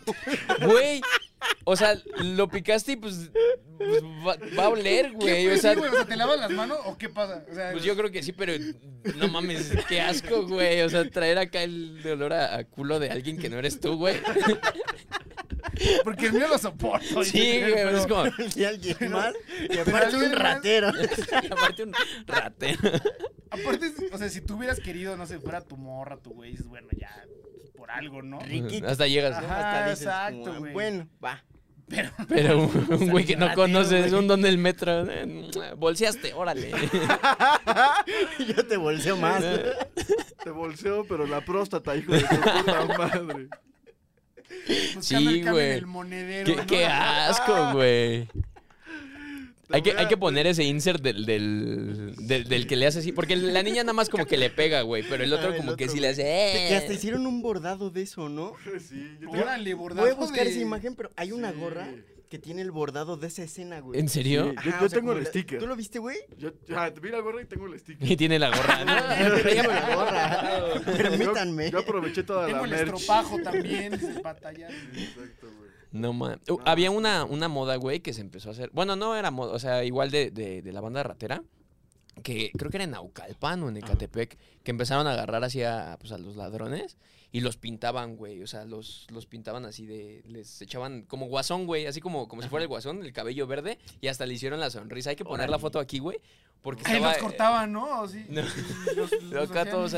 güey. 0.61 1.01
O 1.63 1.75
sea, 1.75 1.99
lo 2.23 2.47
picaste 2.49 2.93
y 2.93 2.95
pues, 2.95 3.31
pues, 3.77 4.03
va, 4.03 4.35
va 4.57 4.65
a 4.65 4.69
oler, 4.69 5.11
güey. 5.13 5.45
¿Qué, 5.45 5.53
O 5.53 5.57
sea, 5.57 5.73
sí, 5.73 5.79
güey? 5.79 5.91
O 5.91 5.93
sea, 5.93 6.05
¿te 6.05 6.15
lavas 6.15 6.39
las 6.39 6.51
manos 6.51 6.79
o 6.85 6.97
qué 6.97 7.09
pasa? 7.09 7.45
O 7.49 7.53
sea, 7.53 7.71
pues 7.71 7.83
yo 7.83 7.95
creo 7.95 8.11
que 8.11 8.23
sí, 8.23 8.31
pero 8.31 8.53
no 9.17 9.27
mames, 9.27 9.71
qué 9.87 10.01
asco, 10.01 10.47
güey. 10.47 10.81
O 10.81 10.89
sea, 10.89 11.09
traer 11.09 11.37
acá 11.37 11.63
el 11.63 12.01
olor 12.05 12.33
a, 12.33 12.57
a 12.57 12.63
culo 12.63 12.99
de 12.99 13.09
alguien 13.09 13.37
que 13.37 13.49
no 13.49 13.57
eres 13.57 13.79
tú, 13.79 13.95
güey. 13.95 14.15
Porque 16.03 16.27
el 16.27 16.33
mío 16.33 16.47
lo 16.47 16.57
soporto. 16.57 17.23
Sí, 17.23 17.59
güey, 17.59 17.73
pero- 17.73 17.97
es 17.97 18.07
como, 18.07 18.23
Y 18.55 18.63
alguien 18.63 18.97
aparte 19.79 20.15
un 20.17 20.31
ratero. 20.31 20.89
aparte 21.51 21.83
un 21.83 21.93
ratero. 22.27 22.79
Aparte, 23.49 23.91
o 24.11 24.17
sea, 24.17 24.29
si 24.29 24.41
tú 24.41 24.55
hubieras 24.57 24.79
querido, 24.79 25.17
no 25.17 25.25
sé, 25.25 25.39
fuera 25.39 25.61
tu 25.61 25.75
morra, 25.77 26.17
tu 26.17 26.31
güey, 26.31 26.51
dices, 26.51 26.67
bueno, 26.67 26.87
ya, 26.97 27.11
por 27.75 27.91
algo, 27.91 28.21
¿no? 28.21 28.39
Riquito. 28.39 28.87
Hasta 28.87 29.07
llegas. 29.07 29.37
Ajá. 29.37 29.55
Hasta 29.79 29.89
dices 29.89 30.05
exacto, 30.07 30.43
como, 30.45 30.59
güey. 30.59 30.73
Bueno, 30.73 31.07
va. 31.23 31.43
Pero, 31.89 32.09
Pero 32.29 32.57
un, 32.59 33.09
güey 33.09 33.25
que 33.25 33.35
no 33.35 33.47
ratero, 33.47 33.63
conoces, 33.63 34.07
güey. 34.11 34.21
un 34.21 34.27
don 34.27 34.41
del 34.41 34.57
metro. 34.57 35.05
eh, 35.11 35.45
Bolseaste, 35.77 36.33
órale. 36.33 36.71
Yo 38.47 38.65
te 38.65 38.77
bolseo 38.77 39.17
más. 39.17 39.43
Te 40.43 40.49
bolseo, 40.49 41.05
pero 41.07 41.27
la 41.27 41.41
próstata, 41.41 41.95
hijo 41.95 42.13
de 42.13 42.21
tu 42.21 42.27
puta 42.35 42.85
madre. 42.97 43.47
Sí, 44.99 45.41
güey. 45.43 45.71
el 45.71 45.85
monedero. 45.87 46.45
Qué, 46.45 46.55
¿no? 46.55 46.67
qué 46.67 46.85
asco, 46.85 47.71
güey. 47.73 48.27
Hay 49.73 49.81
que, 49.83 49.93
hay 49.93 50.07
que 50.07 50.17
poner 50.17 50.47
ese 50.47 50.65
insert 50.65 51.01
del, 51.01 51.25
del, 51.25 52.13
del, 52.17 52.43
del 52.43 52.67
que 52.67 52.75
le 52.75 52.87
hace 52.87 52.99
así. 52.99 53.13
Porque 53.13 53.37
la 53.37 53.63
niña 53.63 53.83
nada 53.83 53.93
más 53.93 54.09
como 54.09 54.25
que 54.25 54.35
le 54.37 54.49
pega, 54.49 54.81
güey. 54.81 55.01
Pero 55.09 55.23
el 55.23 55.31
otro 55.31 55.47
Ah, 55.49 55.51
el 55.51 55.57
como 55.57 55.77
que 55.77 55.85
otro, 55.85 55.95
sí 55.95 56.01
le 56.01 56.09
hace. 56.09 56.23
Que, 56.23 56.65
que 56.67 56.75
hasta 56.75 56.91
"Eh". 56.91 56.95
hicieron 56.95 57.25
un 57.25 57.41
bordado 57.41 57.89
de 57.89 58.01
eso, 58.01 58.27
¿no? 58.27 58.53
Sí, 58.89 59.17
yo 59.21 59.29
Órale, 59.29 59.73
bordado 59.73 60.01
Voy 60.05 60.11
a 60.11 60.19
buscar 60.19 60.43
de- 60.43 60.51
esa 60.51 60.59
imagen, 60.59 60.95
pero 60.95 61.09
hay 61.15 61.31
una 61.31 61.53
Sí. 61.53 61.57
gorra 61.57 61.87
que 62.31 62.39
tiene 62.39 62.61
el 62.63 62.71
bordado 62.71 63.17
de 63.17 63.27
esa 63.27 63.43
escena, 63.43 63.81
güey. 63.81 63.99
¿En 63.99 64.09
serio? 64.09 64.51
Sí. 64.51 64.55
Yo- 64.65 64.71
yo 64.81 64.89
tengo 64.89 65.01
como 65.01 65.11
el 65.17 65.23
la- 65.25 65.29
sticker. 65.29 65.59
¿Tú 65.59 65.67
lo 65.67 65.75
viste, 65.75 65.99
güey? 65.99 66.17
Yo, 66.37 66.51
ah, 66.75 66.89
vi 66.89 67.09
la 67.09 67.19
gorra 67.19 67.41
y 67.41 67.45
tengo 67.45 67.67
el 67.67 67.77
sticker. 67.79 68.09
Y 68.09 68.15
tiene 68.17 68.39
la 68.39 68.49
gorra. 68.49 68.85
¿no? 68.85 68.95
La 69.67 69.95
gorra. 69.95 70.81
Permítanme. 70.97 71.65
Yo, 71.65 71.71
yo 71.71 71.79
aproveché 71.79 72.23
toda 72.23 72.47
Tengo 72.47 72.65
la 72.65 72.79
el 72.79 72.85
merch. 72.87 72.99
estropajo 73.01 73.37
también, 73.43 73.99
batallar. 74.23 74.71
Exacto, 74.71 75.47
güey. 75.57 75.69
No 75.91 76.13
mames. 76.13 76.37
Uh, 76.49 76.57
No, 76.57 76.63
había 76.65 76.89
una, 76.89 77.25
una 77.25 77.49
moda, 77.49 77.75
güey, 77.75 77.99
que 77.99 78.13
se 78.13 78.21
empezó 78.21 78.49
a 78.49 78.51
hacer. 78.53 78.69
Bueno, 78.71 78.95
no 78.95 79.15
era 79.15 79.29
moda, 79.29 79.51
o 79.53 79.59
sea, 79.59 79.83
igual 79.83 80.09
de, 80.09 80.31
de, 80.31 80.61
de 80.61 80.71
la 80.71 80.79
banda 80.81 81.03
ratera. 81.03 81.43
Que 82.23 82.51
creo 82.57 82.71
que 82.71 82.77
era 82.77 82.83
en 82.85 82.91
Naucalpan 82.91 83.61
o 83.63 83.69
en 83.69 83.77
Ecatepec. 83.77 84.37
Que 84.63 84.71
empezaron 84.71 85.05
a 85.07 85.11
agarrar 85.11 85.43
así 85.43 85.63
a, 85.63 85.97
pues, 85.99 86.11
a 86.13 86.17
los 86.17 86.35
ladrones. 86.37 86.97
Y 87.33 87.39
los 87.39 87.55
pintaban, 87.57 88.17
güey. 88.17 88.43
O 88.43 88.47
sea, 88.47 88.65
los, 88.65 89.07
los 89.09 89.25
pintaban 89.25 89.65
así 89.65 89.85
de. 89.85 90.21
Les 90.27 90.61
echaban 90.61 91.03
como 91.03 91.27
guasón, 91.27 91.65
güey. 91.65 91.85
Así 91.85 92.01
como, 92.01 92.27
como 92.27 92.41
si 92.41 92.49
fuera 92.49 92.63
el 92.63 92.67
guasón, 92.67 93.03
el 93.05 93.13
cabello 93.13 93.47
verde. 93.47 93.77
Y 94.01 94.07
hasta 94.07 94.25
le 94.25 94.33
hicieron 94.33 94.59
la 94.59 94.69
sonrisa. 94.69 95.11
Hay 95.11 95.15
que 95.15 95.23
poner 95.23 95.49
la 95.49 95.57
foto 95.59 95.79
aquí, 95.79 95.99
güey. 95.99 96.17
Porque 96.61 96.83
Ahí 96.85 96.95
estaba. 96.97 97.13
los 97.13 97.21
cortaban, 97.23 97.71
¿no? 97.71 98.07
Sí, 98.07 98.25
No. 98.29 98.41
y 98.41 98.95
los- 98.95 99.23
los 99.23 99.49
Acá 99.49 99.65
todos. 99.65 99.93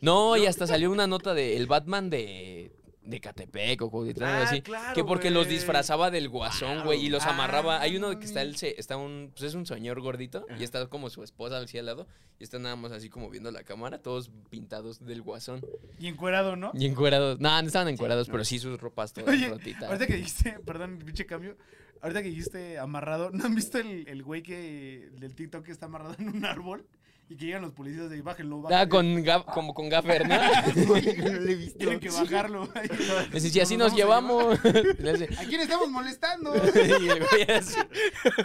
No, 0.00 0.36
y 0.36 0.46
hasta 0.46 0.66
salió 0.66 0.90
una 0.90 1.06
nota 1.06 1.34
de 1.34 1.56
el 1.56 1.66
Batman 1.66 2.08
de. 2.10 2.72
De 3.04 3.20
Catepec 3.20 3.82
o 3.82 3.90
Cuautitlán, 3.90 4.30
Ah, 4.30 4.42
así. 4.42 4.62
claro, 4.62 4.94
que 4.94 5.02
porque 5.02 5.30
los 5.32 5.48
disfrazaba 5.48 6.10
del 6.12 6.28
guasón, 6.28 6.84
güey, 6.84 7.04
y 7.04 7.08
los 7.08 7.24
Ah, 7.26 7.30
amarraba. 7.30 7.80
Hay 7.80 7.96
uno 7.96 8.12
no 8.12 8.18
que 8.20 8.26
está 8.26 8.42
el 8.42 8.48
mames. 8.50 8.60
se- 8.60 8.78
está 8.80 8.96
un 8.96 9.32
pues 9.34 9.42
es 9.48 9.54
un 9.54 9.66
señor 9.66 10.00
gordito 10.00 10.46
y 10.58 10.62
está 10.62 10.86
como 10.86 11.10
su 11.10 11.24
esposa 11.24 11.58
así 11.58 11.78
al 11.78 11.86
lado 11.86 12.06
y 12.38 12.44
están 12.44 12.62
nada 12.62 12.76
más 12.76 12.92
así 12.92 13.08
como 13.08 13.28
viendo 13.28 13.50
la 13.50 13.64
cámara, 13.64 13.98
todos 13.98 14.30
pintados 14.50 15.04
del 15.04 15.20
guasón 15.20 15.60
Y 15.98 16.06
encuerado, 16.06 16.54
¿no? 16.54 16.70
y 16.74 16.86
encuerados. 16.86 17.40
No, 17.40 17.60
no 17.60 17.66
estaban 17.66 17.88
encuerados, 17.88 18.28
no. 18.28 18.32
pero 18.32 18.44
sí 18.44 18.60
sus 18.60 18.80
ropas 18.80 19.12
todas 19.12 19.30
Oye, 19.34 19.48
rotitas. 19.48 19.82
ahorita 19.84 20.06
que 20.06 20.14
dijiste, 20.16 20.58
perdón, 20.64 20.98
pinche 21.04 21.26
cambio. 21.26 21.56
Ahorita 22.02 22.22
que 22.22 22.28
dijiste 22.28 22.78
amarrado, 22.78 23.30
¿no 23.32 23.44
han 23.44 23.54
visto 23.56 23.78
el, 23.78 24.06
el 24.08 24.22
güey 24.22 24.42
que 24.42 25.08
del 25.18 25.34
TikTok 25.34 25.64
que 25.64 25.72
está 25.72 25.86
amarrado 25.86 26.14
en 26.18 26.28
un 26.28 26.44
árbol? 26.44 26.84
Y 27.32 27.36
que 27.36 27.46
llegan 27.46 27.62
los 27.62 27.72
policías 27.72 28.10
de 28.10 28.20
bájenlo, 28.20 28.58
Ah, 28.66 28.84
bájenlo. 28.84 28.88
con 28.90 29.24
ga- 29.24 29.44
como 29.46 29.72
con 29.72 29.88
gaffer, 29.88 30.28
¿no? 30.28 30.34
He 30.96 31.54
visto. 31.54 31.78
Tienen 31.78 31.98
que 31.98 32.10
bajarlo. 32.10 32.68
Dice, 33.32 33.48
si 33.48 33.58
así 33.60 33.76
Nos 33.78 33.88
nos 33.92 33.96
llevamos. 33.96 34.58
Le 34.98 35.24
¿A 35.38 35.44
quién 35.48 35.62
estamos 35.62 35.88
molestando? 35.90 36.54
y 36.54 37.08
el 37.08 37.24
güey 37.26 37.50
así, 37.56 37.78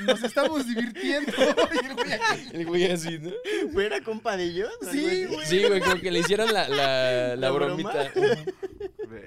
Nos 0.06 0.24
estamos 0.24 0.66
divirtiendo. 0.68 1.34
Y 1.74 1.86
el 1.86 1.94
güey 1.96 2.12
aquí, 2.14 2.48
el 2.54 2.66
güey 2.66 2.92
así, 2.92 3.20
¿no? 3.20 3.32
¿Güey, 3.74 3.88
¿Era 3.88 4.02
compa 4.02 4.38
de 4.38 4.46
ellos? 4.46 4.70
Sí, 4.90 5.26
güey. 5.26 5.46
Sí, 5.46 5.64
güey, 5.68 5.82
como 5.82 5.96
que 6.00 6.10
le 6.12 6.20
hicieron 6.20 6.54
la, 6.54 6.70
la, 6.70 6.78
la 6.78 7.36
¿La 7.36 7.50
broma? 7.52 7.74
bromita. 7.76 8.12
Y 8.77 8.77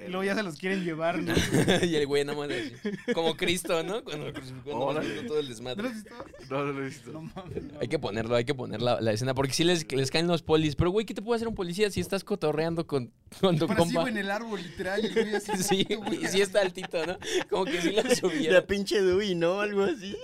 Y 0.06 0.10
luego 0.10 0.24
ya 0.24 0.34
se 0.34 0.42
los 0.42 0.56
quieren 0.56 0.84
llevar, 0.84 1.18
¿no? 1.22 1.32
y 1.82 1.94
el 1.94 2.06
güey 2.06 2.24
nada 2.24 2.38
más 2.38 2.50
así. 2.50 2.72
Como 3.14 3.36
Cristo, 3.36 3.82
¿no? 3.82 4.02
Cuando 4.04 4.26
lo 4.26 4.32
crucificó, 4.32 4.70
todo 4.70 5.00
el 5.00 5.26
¿No 5.26 5.32
lo 5.34 5.42
desmadre. 5.42 5.88
visto? 5.88 6.14
No, 6.50 6.64
no 6.64 6.72
lo 6.72 6.80
he 6.80 6.84
visto. 6.86 7.12
No 7.12 7.22
mames. 7.22 7.62
no. 7.64 7.80
Hay 7.80 7.88
que 7.88 7.98
ponerlo, 7.98 8.36
hay 8.36 8.44
que 8.44 8.54
poner 8.54 8.82
la, 8.82 9.00
la 9.00 9.12
escena. 9.12 9.34
Porque 9.34 9.52
si 9.52 9.64
les, 9.64 9.90
les 9.92 10.10
caen 10.10 10.26
los 10.26 10.42
polis. 10.42 10.76
Pero, 10.76 10.90
güey, 10.90 11.06
¿qué 11.06 11.14
te 11.14 11.22
puede 11.22 11.36
hacer 11.36 11.48
un 11.48 11.54
policía 11.54 11.90
si 11.90 12.00
estás 12.00 12.24
cotorreando 12.24 12.86
con, 12.86 13.12
con 13.40 13.58
tu 13.58 13.66
compa? 13.66 14.00
güey, 14.02 14.12
en 14.12 14.18
el 14.18 14.30
árbol, 14.30 14.62
literal. 14.62 15.04
y 15.04 15.08
güey 15.12 15.34
así 15.34 15.52
Sí, 15.56 15.62
solito, 15.84 15.98
güey. 16.04 16.24
y 16.24 16.28
sí 16.28 16.40
está 16.40 16.60
altito, 16.60 17.06
¿no? 17.06 17.18
Como 17.48 17.64
que 17.64 17.80
sí 17.80 17.92
lo 17.92 18.02
La 18.02 18.14
subiera. 18.14 18.66
pinche 18.66 19.00
Dewey, 19.02 19.34
¿no? 19.34 19.60
Algo 19.60 19.84
así. 19.84 20.16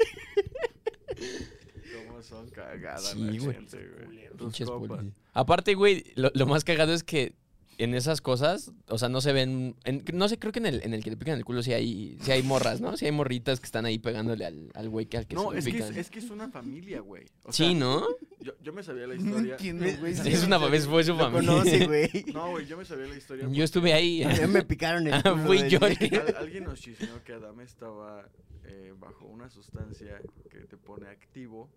¿Cómo 2.07 2.23
son 2.23 2.49
cagadas 2.51 3.11
Sí, 3.11 3.19
la 3.21 3.27
güey. 3.27 3.55
gente, 3.55 3.77
güey? 4.07 4.29
Pinches 4.37 4.69
policías. 4.71 5.15
Aparte, 5.33 5.75
güey, 5.75 6.05
lo, 6.15 6.31
lo 6.35 6.47
más 6.47 6.65
cagado 6.65 6.93
es 6.93 7.03
que 7.03 7.35
en 7.79 7.95
esas 7.95 8.21
cosas, 8.21 8.73
o 8.89 8.99
sea, 8.99 9.09
no 9.09 9.21
se 9.21 9.33
ven. 9.33 9.77
en- 9.85 10.05
no 10.15 10.29
sé, 10.29 10.39
creo 10.39 10.53
que 10.53 10.59
en 10.61 10.67
el, 10.67 10.83
en 10.83 10.95
el 10.95 11.03
que 11.05 11.11
te 11.11 11.17
pican 11.17 11.37
el 11.37 11.45
culo 11.45 11.63
sí 11.63 11.73
hay, 11.73 12.17
sí 12.23 12.33
hay 12.33 12.43
morras, 12.43 12.81
¿no? 12.81 12.97
Sí 12.97 13.05
hay 13.07 13.13
morritas 13.13 13.61
que 13.61 13.67
están 13.67 13.85
ahí 13.87 13.99
pegándole 13.99 14.45
al, 14.47 14.71
al 14.75 14.89
güey 14.89 15.07
que 15.07 15.19
al 15.19 15.27
que 15.27 15.35
No, 15.35 15.53
se 15.53 15.59
es 15.59 15.65
que 15.67 15.73
pican. 15.73 15.91
es, 15.93 15.97
es 15.99 16.11
que 16.11 16.19
es 16.21 16.31
una 16.31 16.49
familia, 16.51 17.01
güey. 17.01 17.25
O 17.43 17.53
sí, 17.53 17.75
¿no? 17.75 18.07
Yo, 18.41 18.53
yo 18.63 18.73
me 18.73 18.83
sabía 18.83 19.07
la 19.07 19.15
No 19.17 19.21
historia. 19.27 19.53
entiendo, 19.57 19.85
güey. 20.01 20.13
Es 20.13 20.45
una 20.45 20.59
vez 20.59 20.87
fue 20.87 21.05
su 21.05 21.17
familia. 21.17 21.51
conoce, 21.53 21.87
güey. 21.87 22.25
No, 22.35 22.51
güey, 22.51 22.67
yo 22.67 22.77
me 22.77 22.85
sabía 22.85 23.07
la 23.07 23.17
historia. 23.17 23.47
Yo 23.51 23.65
estuve 23.65 23.93
ahí. 23.93 24.23
A 24.23 24.29
mí 24.29 24.47
me 24.49 24.63
picaron 24.65 25.07
el 25.07 25.23
culo, 25.23 25.37
fui 25.39 25.59
güey. 25.59 25.71
yo. 25.71 25.81
porque 25.81 26.07
al- 26.27 26.37
alguien 26.37 26.65
nos 26.65 26.81
chismeó 26.81 27.23
que 27.25 27.33
Adam 27.35 27.61
estaba 27.61 28.29
eh, 28.65 28.95
bajo 28.99 29.27
una 29.27 29.49
sustancia 29.51 30.21
que 30.51 30.61
te 30.61 30.77
pone 30.77 31.09
activo 31.09 31.69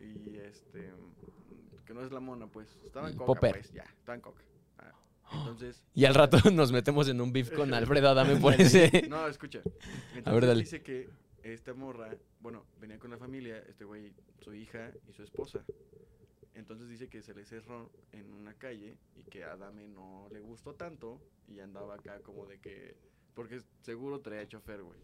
y 0.00 0.36
este 0.38 0.92
que 1.86 1.94
no 1.94 2.02
es 2.04 2.12
la 2.12 2.20
mona, 2.20 2.46
pues. 2.46 2.68
Estaba 2.84 3.08
en 3.08 3.16
coca, 3.16 3.26
Popper. 3.26 3.52
pues, 3.52 3.72
ya, 3.72 3.84
estaba 3.98 4.14
en 4.14 4.20
coca. 4.20 4.42
Ah, 4.78 4.92
Entonces, 5.32 5.82
Y 5.94 6.04
al 6.04 6.14
rato 6.14 6.38
nos 6.52 6.72
metemos 6.72 7.08
en 7.08 7.20
un 7.20 7.32
beef 7.32 7.50
con 7.52 7.72
Alfredo 7.74 8.08
Adame 8.08 8.36
por 8.36 8.54
ese. 8.60 9.06
no, 9.08 9.26
escucha. 9.26 9.60
Entonces 10.14 10.26
A 10.26 10.32
ver, 10.32 10.46
dale. 10.46 10.60
dice 10.60 10.82
que 10.82 11.08
esta 11.42 11.74
morra, 11.74 12.14
bueno, 12.40 12.64
venía 12.80 12.98
con 12.98 13.10
la 13.10 13.16
familia, 13.18 13.58
este 13.68 13.84
güey, 13.84 14.12
su 14.40 14.52
hija 14.54 14.90
y 15.08 15.12
su 15.12 15.22
esposa. 15.22 15.64
Entonces 16.54 16.88
dice 16.88 17.08
que 17.08 17.22
se 17.22 17.34
le 17.34 17.44
cerró 17.44 17.90
en 18.12 18.32
una 18.32 18.52
calle 18.54 18.96
y 19.16 19.22
que 19.24 19.44
a 19.44 19.52
Adame 19.52 19.86
no 19.88 20.28
le 20.32 20.40
gustó 20.40 20.74
tanto 20.74 21.20
y 21.46 21.60
andaba 21.60 21.94
acá 21.94 22.20
como 22.20 22.46
de 22.46 22.58
que... 22.58 22.96
Porque 23.34 23.60
seguro 23.82 24.20
traía 24.20 24.48
chofer, 24.48 24.82
güey. 24.82 24.98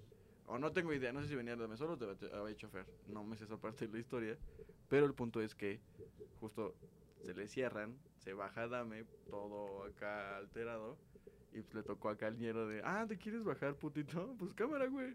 O 0.47 0.59
no 0.59 0.73
tengo 0.73 0.93
idea, 0.93 1.13
no 1.13 1.23
sé 1.23 1.29
si 1.29 1.37
venía 1.37 1.53
Adame 1.55 1.77
solo 1.77 1.93
o 1.93 1.97
te- 1.99 2.35
había 2.35 2.57
chofer. 2.57 2.85
No 3.07 3.23
me 3.23 3.37
sé 3.37 3.45
esa 3.45 3.57
parte 3.57 3.87
de 3.87 3.93
la 3.93 3.99
historia. 4.01 4.37
Pero 4.89 5.07
el 5.07 5.15
punto 5.15 5.41
es 5.41 5.55
que 5.55 5.81
justo 6.41 6.75
se 7.25 7.33
le 7.35 7.47
cierran, 7.47 7.97
se 8.25 8.33
baja 8.33 8.63
Adame, 8.63 9.05
todo 9.29 9.85
acá 9.85 10.39
alterado. 10.39 10.97
Y 11.53 11.61
pues 11.63 11.75
le 11.75 11.83
tocó 11.85 12.09
acá 12.09 12.27
al 12.27 12.37
ñero 12.39 12.67
de, 12.67 12.81
ah, 12.85 13.05
¿te 13.07 13.17
quieres 13.17 13.45
bajar, 13.45 13.77
putito? 13.77 14.35
Pues 14.39 14.55
cámara, 14.55 14.87
güey. 14.87 15.15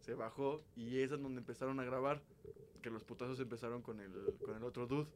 Se 0.00 0.14
bajó 0.14 0.62
y 0.76 0.98
es 0.98 1.10
donde 1.10 1.38
empezaron 1.40 1.78
a 1.80 1.84
grabar. 1.84 2.22
Que 2.82 2.88
los 2.90 3.04
putazos 3.04 3.38
empezaron 3.40 3.82
con 3.82 4.00
el, 4.00 4.10
con 4.44 4.56
el 4.56 4.64
otro 4.64 4.86
dude. 4.86 5.06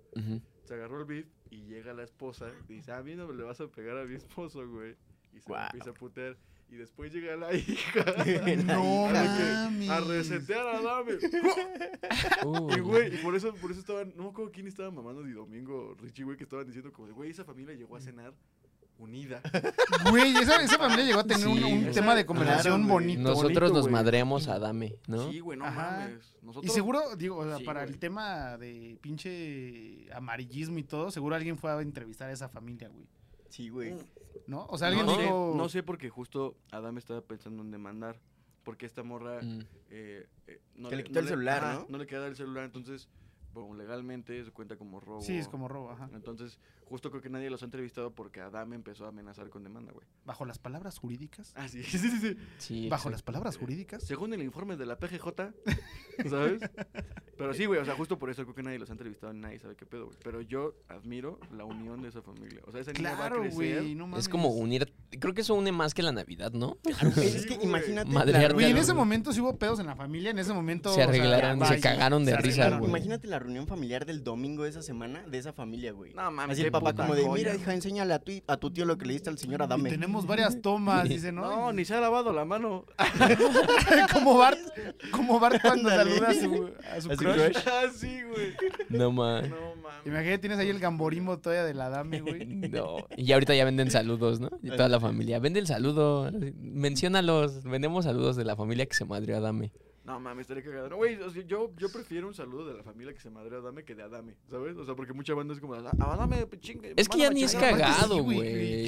Se 0.64 0.74
agarró 0.74 1.00
el 1.00 1.06
beef 1.06 1.26
y 1.50 1.64
llega 1.64 1.94
la 1.94 2.02
esposa 2.02 2.52
y 2.68 2.74
dice, 2.74 2.92
a 2.92 3.02
mí 3.02 3.14
no 3.14 3.26
me 3.26 3.34
le 3.34 3.42
vas 3.42 3.58
a 3.60 3.68
pegar 3.68 3.96
a 3.96 4.04
mi 4.04 4.14
esposo, 4.14 4.66
güey. 4.68 4.96
Y 5.32 5.40
se 5.40 5.48
Guau. 5.48 5.64
empieza 5.66 5.90
a 5.90 5.94
putear. 5.94 6.36
Y 6.70 6.76
después 6.76 7.12
llega 7.12 7.36
la 7.36 7.54
hija. 7.54 8.04
No 8.64 9.06
a, 9.06 9.12
que- 9.12 9.88
a 9.90 10.00
resetear 10.00 10.66
a 10.66 10.80
Dame. 10.82 11.12
Y 12.76 12.80
güey, 12.80 13.14
y 13.14 13.18
por 13.18 13.34
eso, 13.36 13.54
por 13.54 13.70
eso 13.70 13.80
estaban, 13.80 14.12
no 14.16 14.24
me 14.24 14.28
acuerdo 14.30 14.50
quién 14.52 14.66
estaba 14.66 14.90
mamando 14.90 15.22
de 15.22 15.32
domingo, 15.32 15.94
Richie, 16.00 16.24
güey, 16.24 16.36
que 16.36 16.44
estaban 16.44 16.66
diciendo 16.66 16.92
como 16.92 17.06
de, 17.08 17.12
güey, 17.14 17.30
esa 17.30 17.44
familia 17.44 17.74
llegó 17.74 17.96
a 17.96 18.00
cenar 18.00 18.32
unida. 18.98 19.40
Güey, 20.10 20.36
esa, 20.36 20.62
esa 20.62 20.78
familia 20.78 21.04
llegó 21.04 21.20
a 21.20 21.24
tener 21.24 21.46
un, 21.48 21.58
Sí. 21.58 21.64
un 21.64 21.84
Esa- 21.86 22.00
tema 22.00 22.14
de 22.14 22.24
conversación 22.26 22.82
claro, 22.82 22.92
güey. 22.94 23.06
bonito. 23.06 23.22
Nosotros 23.22 23.70
bonito, 23.70 23.74
nos 23.74 23.90
madreamos 23.90 24.48
a 24.48 24.54
Adame, 24.54 24.96
¿no? 25.08 25.30
Sí, 25.30 25.40
güey, 25.40 25.58
no 25.58 25.64
Ajá. 25.66 26.08
mames. 26.08 26.34
Y 26.62 26.68
seguro, 26.68 27.16
digo, 27.16 27.38
o 27.38 27.44
sea, 27.44 27.58
Sí, 27.58 27.64
para 27.64 27.82
el 27.84 27.98
tema 27.98 28.56
de 28.56 28.96
pinche 29.00 30.06
amarillismo 30.14 30.78
y 30.78 30.84
todo, 30.84 31.10
seguro 31.10 31.34
alguien 31.34 31.58
fue 31.58 31.70
a 31.72 31.80
entrevistar 31.80 32.30
a 32.30 32.32
esa 32.32 32.48
familia, 32.48 32.88
güey. 32.88 33.06
Sí, 33.54 33.68
güey. 33.68 33.94
¿No? 34.48 34.66
O 34.68 34.76
sea, 34.78 34.88
alguien 34.88 35.06
no, 35.06 35.16
dijo. 35.16 35.52
sé, 35.52 35.56
no 35.58 35.68
sé 35.68 35.82
porque 35.84 36.10
justo 36.10 36.56
Adam 36.72 36.98
estaba 36.98 37.20
pensando 37.20 37.62
en 37.62 37.70
demandar. 37.70 38.18
Porque 38.64 38.84
esta 38.86 39.02
morra 39.04 39.40
Mm. 39.42 39.60
eh, 39.90 40.26
eh, 40.48 40.60
no 40.74 40.88
Que 40.88 40.96
le 40.96 41.04
quitó 41.04 41.20
el 41.20 41.28
celular, 41.28 41.62
¿no? 41.62 41.86
No 41.88 41.98
le 41.98 42.06
queda 42.06 42.26
el 42.26 42.34
celular, 42.34 42.64
entonces, 42.64 43.08
bueno, 43.54 43.74
legalmente 43.74 44.44
se 44.44 44.50
cuenta 44.50 44.76
como 44.76 45.00
robo. 45.00 45.20
Sí, 45.22 45.36
es 45.36 45.48
como 45.48 45.68
robo, 45.68 45.90
ajá. 45.90 46.10
Entonces, 46.14 46.58
justo 46.84 47.10
creo 47.10 47.22
que 47.22 47.30
nadie 47.30 47.50
los 47.50 47.62
ha 47.62 47.64
entrevistado 47.66 48.14
porque 48.14 48.40
Adam 48.40 48.72
empezó 48.72 49.04
a 49.06 49.08
amenazar 49.08 49.48
con 49.50 49.62
demanda, 49.64 49.92
güey. 49.92 50.06
Bajo 50.24 50.44
las 50.44 50.58
palabras 50.58 50.98
jurídicas. 50.98 51.52
Ah, 51.56 51.68
sí, 51.68 51.82
sí, 51.84 51.98
sí. 51.98 52.10
sí. 52.20 52.36
Sí, 52.58 52.88
Bajo 52.88 53.10
las 53.10 53.22
palabras 53.22 53.56
jurídicas. 53.56 54.02
Según 54.02 54.32
el 54.34 54.42
informe 54.42 54.76
de 54.76 54.86
la 54.86 54.98
PGJ, 54.98 55.28
¿sabes? 56.28 56.60
Pero 57.36 57.52
sí, 57.52 57.66
güey, 57.66 57.80
o 57.80 57.84
sea, 57.84 57.94
justo 57.96 58.18
por 58.18 58.30
eso 58.30 58.42
creo 58.44 58.54
que 58.54 58.62
nadie 58.62 58.78
los 58.78 58.88
ha 58.90 58.92
entrevistado, 58.92 59.32
nadie 59.32 59.58
sabe 59.58 59.74
qué 59.76 59.84
pedo, 59.86 60.06
güey. 60.06 60.16
Pero 60.22 60.40
yo 60.40 60.74
admiro 60.88 61.40
la 61.50 61.64
unión 61.64 62.00
de 62.02 62.08
esa 62.08 62.22
familia. 62.22 62.60
O 62.66 62.70
sea, 62.70 62.80
esa 62.80 62.92
niña 62.92 63.10
va 63.10 63.14
a 63.14 63.16
Claro, 63.28 63.40
crecer. 63.40 63.54
güey, 63.82 63.94
no 63.94 64.06
mames. 64.06 64.20
Es 64.24 64.28
como 64.28 64.50
unir. 64.50 64.92
Creo 65.18 65.34
que 65.34 65.40
eso 65.40 65.54
une 65.54 65.72
más 65.72 65.94
que 65.94 66.02
la 66.02 66.12
Navidad, 66.12 66.52
¿no? 66.52 66.78
Es 67.16 67.46
que 67.46 67.54
imagínate. 67.54 68.08
la 68.08 68.14
Madrear 68.14 68.52
Güey, 68.54 68.70
en 68.70 68.76
ese 68.76 68.94
momento 68.94 69.32
sí 69.32 69.40
hubo 69.40 69.56
pedos 69.58 69.80
en 69.80 69.86
la 69.86 69.96
familia, 69.96 70.30
en 70.30 70.38
ese 70.38 70.52
momento... 70.52 70.90
Se 70.90 70.92
o 70.92 70.94
sea, 70.96 71.04
arreglaron, 71.08 71.58
ya, 71.58 71.66
se 71.66 71.80
cagaron 71.80 72.24
de 72.24 72.32
Se 72.32 72.38
risa, 72.38 72.78
güey. 72.78 72.88
Imagínate 72.88 73.26
la 73.26 73.38
reunión 73.44 73.66
familiar 73.68 74.04
del 74.04 74.24
domingo 74.24 74.64
de 74.64 74.70
esa 74.70 74.82
semana, 74.82 75.22
de 75.26 75.38
esa 75.38 75.52
familia, 75.52 75.92
güey. 75.92 76.12
No 76.14 76.30
mames, 76.30 76.54
Así 76.58 76.66
el 76.66 76.72
papá 76.72 76.92
como 76.94 77.14
de, 77.14 77.22
joya. 77.22 77.44
mira, 77.44 77.54
hija, 77.54 77.72
enséñale 77.72 78.12
a 78.14 78.18
tu, 78.18 78.32
a 78.46 78.56
tu 78.56 78.70
tío 78.72 78.84
lo 78.84 78.98
que 78.98 79.06
le 79.06 79.12
diste 79.12 79.30
al 79.30 79.38
señor 79.38 79.60
Y 79.60 79.64
Adame. 79.64 79.90
tenemos 79.90 80.26
varias 80.26 80.60
tomas, 80.60 81.08
dice, 81.08 81.30
¿no? 81.32 81.42
No, 81.42 81.72
ni 81.72 81.84
se 81.84 81.94
ha 81.94 82.00
lavado 82.00 82.32
la 82.32 82.44
mano. 82.44 82.84
como 84.12 84.36
Bart, 84.38 84.58
como 85.10 85.38
Bart 85.40 85.60
cuando 85.62 85.88
saluda 85.90 86.28
a 86.28 86.34
su, 86.34 86.70
a 86.90 87.00
su 87.00 87.10
A 87.12 87.16
su 87.16 87.18
crush. 87.18 87.34
crush. 87.36 87.56
ah, 87.66 87.82
sí, 87.94 88.20
güey. 88.22 88.54
No 88.88 89.12
más. 89.12 89.48
No 89.48 89.56
mames. 89.76 90.06
Imagínate, 90.06 90.38
tienes 90.38 90.58
ahí 90.58 90.68
el 90.68 90.80
gamborismo 90.80 91.38
todavía 91.38 91.64
de 91.64 91.74
la 91.74 91.88
dame, 91.88 92.20
güey. 92.20 92.44
No. 92.74 92.96
Y 93.16 93.30
ahorita 93.32 93.54
ya 93.54 93.64
venden 93.64 93.90
saludos, 93.90 94.40
¿no? 94.40 94.50
Y 94.62 94.70
toda 94.70 94.88
la 94.88 95.00
familia. 95.00 95.38
Vende 95.38 95.60
el 95.60 95.66
saludo. 95.66 96.30
Menciónalos. 96.60 97.62
Vendemos 97.64 98.04
saludos 98.04 98.36
de 98.36 98.44
la 98.44 98.56
familia 98.56 98.86
que 98.86 98.94
se 98.94 99.04
madrió 99.04 99.36
a 99.36 99.38
Adame. 99.38 99.72
No 100.04 100.20
mames, 100.20 100.42
estaría 100.42 100.62
cagado. 100.62 100.90
No, 100.90 100.96
güey, 100.96 101.14
o 101.16 101.30
sea, 101.30 101.42
yo, 101.46 101.72
yo 101.78 101.90
prefiero 101.90 102.28
un 102.28 102.34
saludo 102.34 102.66
de 102.68 102.74
la 102.74 102.82
familia 102.82 103.14
que 103.14 103.20
se 103.20 103.30
madre 103.30 103.56
a 103.56 103.60
Adame 103.60 103.84
que 103.84 103.94
de 103.94 104.02
Adame, 104.02 104.34
¿sabes? 104.50 104.76
O 104.76 104.84
sea, 104.84 104.94
porque 104.94 105.14
mucha 105.14 105.32
banda 105.32 105.54
es 105.54 105.60
como, 105.60 105.72
"Ah, 105.74 105.92
Adame, 105.98 106.46
chingue. 106.60 106.92
Es 106.96 107.08
que 107.08 107.18
ya 107.18 107.30
ni 107.30 107.42
es 107.42 107.54
mándame 107.54 107.72
a 107.72 107.76
chingar". 107.86 107.94
cagado, 107.96 108.22
güey. 108.22 108.38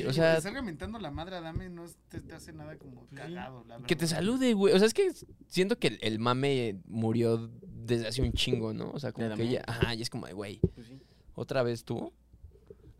que 0.03 0.07
O 0.09 0.13
sea- 0.13 0.37
te 0.37 0.43
salga 0.43 0.61
mentando 0.61 0.99
la 0.99 1.11
madre 1.11 1.37
a 1.37 1.41
Dame 1.41 1.71
no 1.71 1.87
te, 2.11 2.21
te 2.21 2.35
hace 2.35 2.53
nada 2.53 2.77
como 2.77 3.07
cagado, 3.15 3.65
la 3.67 3.79
Que 3.79 3.97
te 3.97 4.05
verdad. 4.05 4.17
salude, 4.17 4.53
güey. 4.53 4.75
O 4.75 4.79
sea, 4.79 4.87
es 4.87 4.93
que 4.93 5.11
siento 5.47 5.79
que 5.79 5.87
el, 5.89 5.99
el 6.03 6.19
mame 6.19 6.81
murió 6.87 7.51
desde 7.63 8.09
hace 8.09 8.21
un 8.21 8.33
chingo, 8.33 8.75
¿no? 8.75 8.91
O 8.91 8.99
sea, 8.99 9.13
como 9.13 9.27
¿De 9.27 9.35
que 9.37 9.43
Adame? 9.43 9.53
ya. 9.53 9.65
Ajá, 9.67 9.95
y 9.95 10.03
es 10.03 10.11
como 10.11 10.27
de, 10.27 10.35
güey. 10.35 10.61
Pues 10.75 10.87
sí. 10.87 11.01
¿Otra 11.35 11.63
vez 11.63 11.83
tú? 11.85 12.13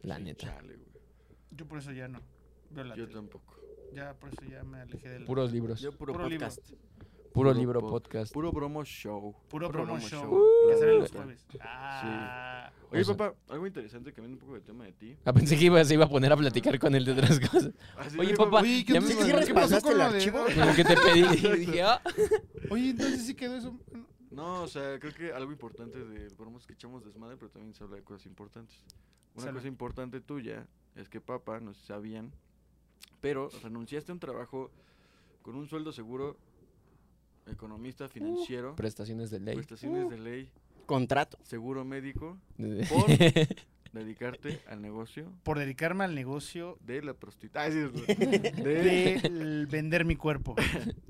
La 0.01 0.17
Sí, 0.17 0.23
neta. 0.25 0.47
chale. 0.57 0.79
Yo 1.51 1.67
por 1.67 1.77
eso 1.79 1.93
ya 1.93 2.09
no. 2.09 2.21
Veo 2.71 2.85
la 2.85 2.97
Yo 2.97 3.05
tele. 3.05 3.15
tampoco. 3.19 3.55
Ya 3.95 4.15
por 4.15 4.31
eso 4.31 4.43
ya 4.51 4.63
me 4.65 4.79
alejé 4.81 5.09
del 5.11 5.25
Puros 5.25 5.53
libros. 5.53 5.81
Yo 5.83 5.93
puro, 5.93 6.15
Puro 6.15 6.29
libro. 6.31 6.49
Puro 7.37 7.51
Puro 7.51 7.61
libro 7.61 7.81
po- 7.81 7.89
podcast. 7.91 8.33
Puro 8.33 8.51
bromo 8.51 8.83
show. 8.83 9.35
puro 9.51 9.67
Puro 9.67 9.71
promo 9.71 9.99
promo 9.99 10.01
show. 10.09 10.43
que 10.71 10.87
los 10.87 11.11
jueves. 11.13 11.47
Ah. 11.61 12.73
Oye, 12.91 13.03
O 13.03 13.05
sea- 13.05 13.15
papá, 13.17 13.37
algo 13.49 13.67
interesante 13.67 14.11
que 14.15 14.23
viene 14.23 14.35
un 14.37 14.41
poco 14.41 14.55
del 14.55 14.63
tema 14.63 14.85
de 14.85 14.93
ti. 14.93 15.17
Ah, 15.23 15.35
pensé 15.35 15.59
que 15.59 15.67
iba, 15.67 15.85
se 15.85 15.93
iba 15.93 16.07
a 16.07 16.09
poner 16.09 16.33
a 16.33 16.37
platicar 16.39 16.79
con 16.79 16.95
él 16.95 17.05
de 17.05 17.13
otras 17.13 17.39
cosas. 17.41 17.73
Ah, 17.95 18.07
Oye, 18.19 18.35
papá, 18.35 18.63
Oye, 18.63 18.85
¿qué, 18.87 18.95
ya 18.95 19.01
me- 19.03 19.09
¿Sí 19.09 19.17
¿Qué 19.19 19.33
pasó 19.53 19.55
pasaste 19.55 19.83
con 19.83 19.93
el 19.93 20.01
archivo? 20.01 20.39
Como 20.59 20.75
que 20.75 20.85
te 20.85 20.97
pedí 20.97 21.21
y 21.47 21.57
dije, 21.67 21.83
ah. 21.83 22.01
Oye, 22.71 22.91
entonces 22.91 23.27
sí 23.27 23.35
quedó 23.35 23.57
eso. 23.57 23.79
No, 24.31 24.63
o 24.63 24.67
sea, 24.69 24.99
creo 24.99 25.13
que 25.13 25.31
algo 25.33 25.53
importante 25.53 26.03
de 26.03 26.29
bromos 26.37 26.63
es 26.63 26.67
que 26.67 26.73
echamos 26.73 27.05
desmadre, 27.05 27.37
pero 27.37 27.51
también 27.51 27.75
se 27.75 27.85
habla 27.85 27.97
de 27.97 28.03
cosas 28.03 28.25
importantes. 28.25 28.83
Una 29.35 29.53
cosa 29.53 29.69
importante 29.69 30.23
tuya 30.23 30.67
es 30.95 31.11
que, 31.11 31.21
papá, 31.21 31.61
no 31.61 31.75
sé 31.75 31.81
si 31.83 31.87
sabían, 31.89 32.33
pero 33.21 33.51
renunciaste 33.63 34.11
a 34.11 34.15
un 34.15 34.21
trabajo 34.21 34.71
con 35.43 35.55
un 35.55 35.69
sueldo 35.69 35.93
seguro, 35.93 36.37
economista 37.47 38.09
financiero, 38.09 38.75
Prestaciones 38.77 39.31
de 39.31 39.41
ley. 39.41 39.55
prestaciones 39.55 40.09
de 40.11 40.19
ley, 40.19 40.51
Contrato. 40.87 41.39
seguro 41.43 41.85
médico, 41.85 42.37
por 42.89 43.07
dedicarte 43.93 44.61
al 44.69 44.83
negocio 44.83 45.33
Por 45.43 45.59
dedicarme 45.59 46.05
al 46.05 46.15
negocio 46.15 46.79
de 46.85 47.03
la 47.03 47.15
prostitución. 47.15 47.93
de, 48.07 48.53
de 48.63 49.15
el 49.25 49.67
vender 49.67 50.05
mi 50.05 50.17
cuerpo. 50.17 50.55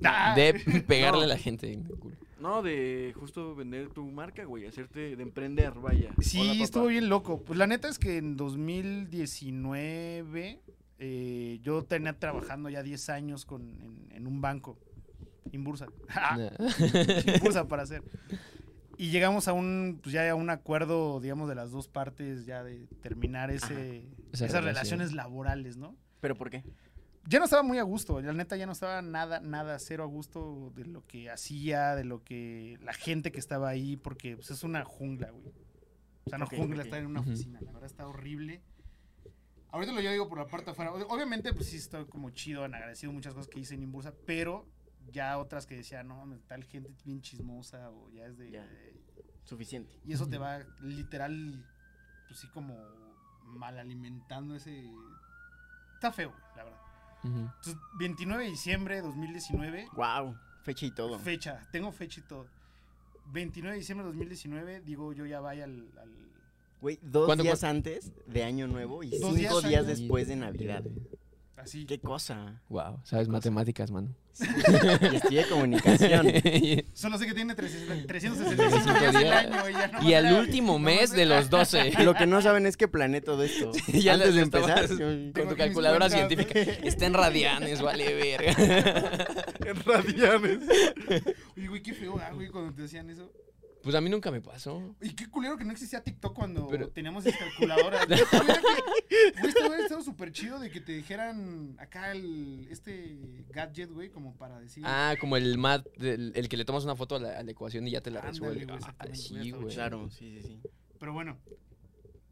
Ah, 0.05 0.35
de 0.37 0.55
pegarle 0.87 1.21
No. 1.21 1.25
a 1.25 1.29
la 1.29 1.39
gente. 1.39 1.73
en 1.73 1.87
el 1.87 1.97
culo. 1.99 2.15
no, 2.41 2.63
de 2.63 3.13
justo 3.19 3.55
vender 3.57 3.89
tu 3.89 4.05
marca, 4.07 4.45
güey, 4.45 4.67
hacerte, 4.67 5.17
de 5.17 5.23
emprender, 5.23 5.73
vaya. 5.75 6.13
Sí, 6.21 6.39
Hola, 6.39 6.63
estuvo 6.63 6.87
bien 6.87 7.09
loco. 7.09 7.43
Pues 7.43 7.59
la 7.59 7.67
neta 7.67 7.89
es 7.89 7.99
que 7.99 8.19
en 8.19 8.37
2019 8.37 10.61
eh, 10.99 11.59
yo 11.63 11.83
tenía 11.85 12.13
trabajando 12.19 12.69
ya 12.69 12.83
10 12.85 13.09
años 13.11 13.45
con, 13.45 13.63
en, 13.83 14.09
en 14.13 14.27
un 14.29 14.41
banco, 14.41 14.79
Inbursa. 15.53 15.87
Nah. 16.15 16.51
Inbursa 17.37 17.67
para 17.69 17.83
hacer. 17.83 18.03
Y 18.99 19.11
llegamos 19.11 19.47
a 19.49 19.53
un, 19.53 20.01
pues 20.03 20.13
ya 20.15 20.31
a 20.31 20.35
un 20.35 20.49
acuerdo, 20.51 21.21
digamos, 21.21 21.49
de 21.49 21.55
las 21.55 21.71
dos 21.71 21.87
partes 21.89 22.47
ya 22.47 22.63
de 22.65 22.87
terminar 23.03 23.51
ese, 23.51 23.99
Esa 24.33 24.47
esas 24.47 24.53
relación. 24.53 24.65
relaciones 24.65 25.13
laborales, 25.13 25.77
¿no? 25.77 25.95
¿Pero 26.21 26.35
por 26.37 26.51
qué? 26.51 26.65
ya 27.29 27.41
no 27.41 27.45
estaba 27.47 27.65
muy 27.65 27.79
a 27.79 27.83
gusto, 27.83 28.21
la 28.21 28.33
neta 28.33 28.57
ya 28.57 28.67
no 28.67 28.73
estaba 28.73 29.03
nada, 29.03 29.41
nada, 29.41 29.81
cero 29.81 30.05
a 30.05 30.07
gusto 30.07 30.73
de 30.77 30.85
lo 30.85 31.05
que 31.09 31.29
hacía, 31.29 31.97
de 31.97 32.05
lo 32.05 32.23
que 32.23 32.79
la 32.83 32.93
gente 32.95 33.33
que 33.33 33.41
estaba 33.41 33.69
ahí, 33.69 33.97
porque 33.97 34.37
pues, 34.37 34.53
es 34.53 34.63
una 34.63 34.85
jungla, 34.85 35.31
güey. 35.33 35.53
O 36.25 36.31
sea, 36.31 36.39
no 36.39 36.47
jungla, 36.47 36.85
estar 36.85 37.01
en 37.01 37.07
una 37.07 37.21
oficina, 37.21 37.61
la 37.61 37.73
verdad 37.73 37.87
está 37.91 38.07
horrible. 38.07 38.63
Ahorita 39.71 39.93
lo 39.93 40.01
yo 40.01 40.13
digo 40.13 40.29
por 40.29 40.39
la 40.39 40.47
parte 40.47 40.67
de 40.67 40.71
afuera. 40.71 40.93
Ob- 40.93 41.07
Obviamente, 41.09 41.53
pues 41.53 41.67
sí 41.69 41.77
estoy 41.79 42.07
como 42.07 42.31
chido, 42.31 42.63
agradecido 42.65 43.13
muchas 43.13 43.35
cosas 43.35 43.49
que 43.49 43.59
hice 43.59 43.75
en 43.75 43.83
Imbursa, 43.83 44.15
pero 44.25 44.65
ya 45.13 45.39
otras 45.39 45.67
que 45.67 45.77
decía, 45.77 46.03
no, 46.03 46.25
tal 46.49 46.65
gente 46.65 46.93
bien 47.05 47.21
chismosa 47.21 47.91
o 47.91 48.11
ya 48.11 48.27
es 48.27 48.37
de... 48.39 48.51
Ya. 48.51 48.69
Suficiente. 49.45 49.97
Y 50.05 50.13
eso 50.13 50.29
te 50.29 50.39
va 50.39 50.59
literal, 50.81 51.65
pues 52.27 52.41
sí, 52.41 52.49
como 52.49 52.77
mal 53.45 53.79
alimentando 53.79 54.57
ese. 54.57 54.91
Está 55.95 56.11
feo, 56.11 56.33
la 56.57 56.65
verdad. 56.65 56.81
Ujú. 57.23 57.39
Entonces, 57.39 57.77
29 57.99 58.43
de 58.45 58.51
diciembre 58.51 58.97
de 58.97 59.03
2019, 59.03 59.89
Wow. 59.95 60.37
Fecha 60.65 60.87
y 60.87 60.91
todo. 60.91 61.17
fecha, 61.21 61.65
tengo 61.71 61.93
fecha 61.93 62.19
y 62.19 62.25
todo. 62.25 62.47
29 63.27 63.75
de 63.75 63.79
diciembre 63.79 64.05
de 64.05 64.11
2019, 64.13 64.81
digo 64.81 65.13
yo 65.13 65.27
ya 65.27 65.39
vaya 65.41 65.63
al. 65.65 65.89
al- 66.01 66.27
Güey, 66.81 66.99
dos 67.03 67.27
¿Cuándo 67.27 67.45
días 67.45 67.63
antes 67.65 68.13
de 68.27 68.43
Año 68.45 68.67
Nuevo 68.67 69.03
y 69.05 69.17
Dos 69.19 69.35
cinco 69.37 69.63
días 69.63 69.87
después 69.87 70.27
de 70.29 70.37
Navidad. 70.37 70.83
Así. 71.57 71.87
Qué 71.87 71.99
cosa. 71.99 72.61
Wow, 72.69 73.01
sabes 73.05 73.29
matemáticas, 73.29 73.91
mano. 73.91 74.15
Y 74.39 75.17
estudié 75.17 75.49
comunicación. 75.49 76.27
Solo 76.93 77.17
sé 77.17 77.27
que 77.27 77.33
tiene 77.33 77.55
300 77.55 78.07
365 78.07 78.99
días 79.01 79.15
al 79.17 79.23
días. 79.23 79.47
año. 79.47 79.69
Y, 79.71 79.73
ya 79.73 79.89
no 79.89 80.03
y 80.09 80.15
al 80.15 80.33
último 80.35 80.73
no 80.75 80.79
mes 80.81 81.13
me- 81.13 81.17
de 81.17 81.27
los 81.27 81.49
12. 81.49 81.93
Lo 82.05 82.15
que 82.15 82.27
no 82.27 82.43
saben 82.43 82.67
es 82.67 82.77
que 82.77 82.87
planeé 82.87 83.23
todo 83.23 83.43
esto. 83.43 83.71
Ya 83.93 84.13
Antes 84.15 84.35
de 84.35 84.43
empezar. 84.43 84.87
Con 84.89 85.33
tu 85.49 85.57
calculadora 85.57 86.09
cuentas. 86.11 86.29
científica. 86.29 86.61
Está 86.87 87.07
en 87.07 87.15
radianes, 87.15 87.81
vale 87.81 88.13
verga. 88.15 88.53
En 89.65 89.83
radianes. 89.85 90.59
Oye, 91.57 91.69
güey, 91.69 91.83
qué 91.83 91.95
feo, 91.95 92.19
ah, 92.23 92.31
güey, 92.35 92.49
cuando 92.49 92.75
te 92.75 92.83
decían 92.83 93.09
eso. 93.09 93.31
Pues 93.87 93.95
a 93.95 94.01
mí 94.01 94.11
nunca 94.11 94.33
me 94.33 94.41
pasó. 94.41 94.97
Y 95.01 95.11
qué 95.11 95.31
culero 95.31 95.57
que 95.57 95.65
no 95.65 95.71
existía 95.71 96.03
TikTok 96.03 96.35
cuando 96.35 96.67
Pero- 96.67 96.89
teníamos 96.89 97.25
esas 97.25 97.39
calculadoras. 97.39 98.05
Güey, 98.09 98.21
Güey, 99.39 99.49
estaba 99.49 99.79
estaba 99.79 100.03
súper 100.03 100.33
chido 100.33 100.59
de 100.59 100.71
que 100.73 100.81
te 100.81 100.91
dijeran 100.91 101.77
acá 101.79 102.11
el, 102.11 102.67
este 102.69 103.45
gadget, 103.51 103.93
güey, 103.93 104.11
como 104.11 104.35
para 104.35 104.59
decir. 104.59 104.83
Ah, 104.85 105.15
como 105.21 105.37
el 105.37 105.57
mat, 105.57 105.87
el 106.01 106.49
que 106.49 106.57
le 106.57 106.65
tomas 106.65 106.83
una 106.83 106.97
foto 106.97 107.15
a 107.15 107.21
la, 107.21 107.39
a 107.39 107.45
la 107.45 107.51
ecuación 107.53 107.87
y 107.87 107.93
ya 107.93 108.01
te 108.01 108.11
la 108.11 108.23
Ándale, 108.23 108.55
resuelve. 108.55 108.73
Ah, 108.99 109.07
sí, 109.15 109.37
estado 109.39 109.63
güey. 109.63 109.75
Claro, 109.77 110.11
sí, 110.11 110.41
sí, 110.43 110.49
sí. 110.49 110.61
Pero 110.99 111.13
bueno, 111.13 111.39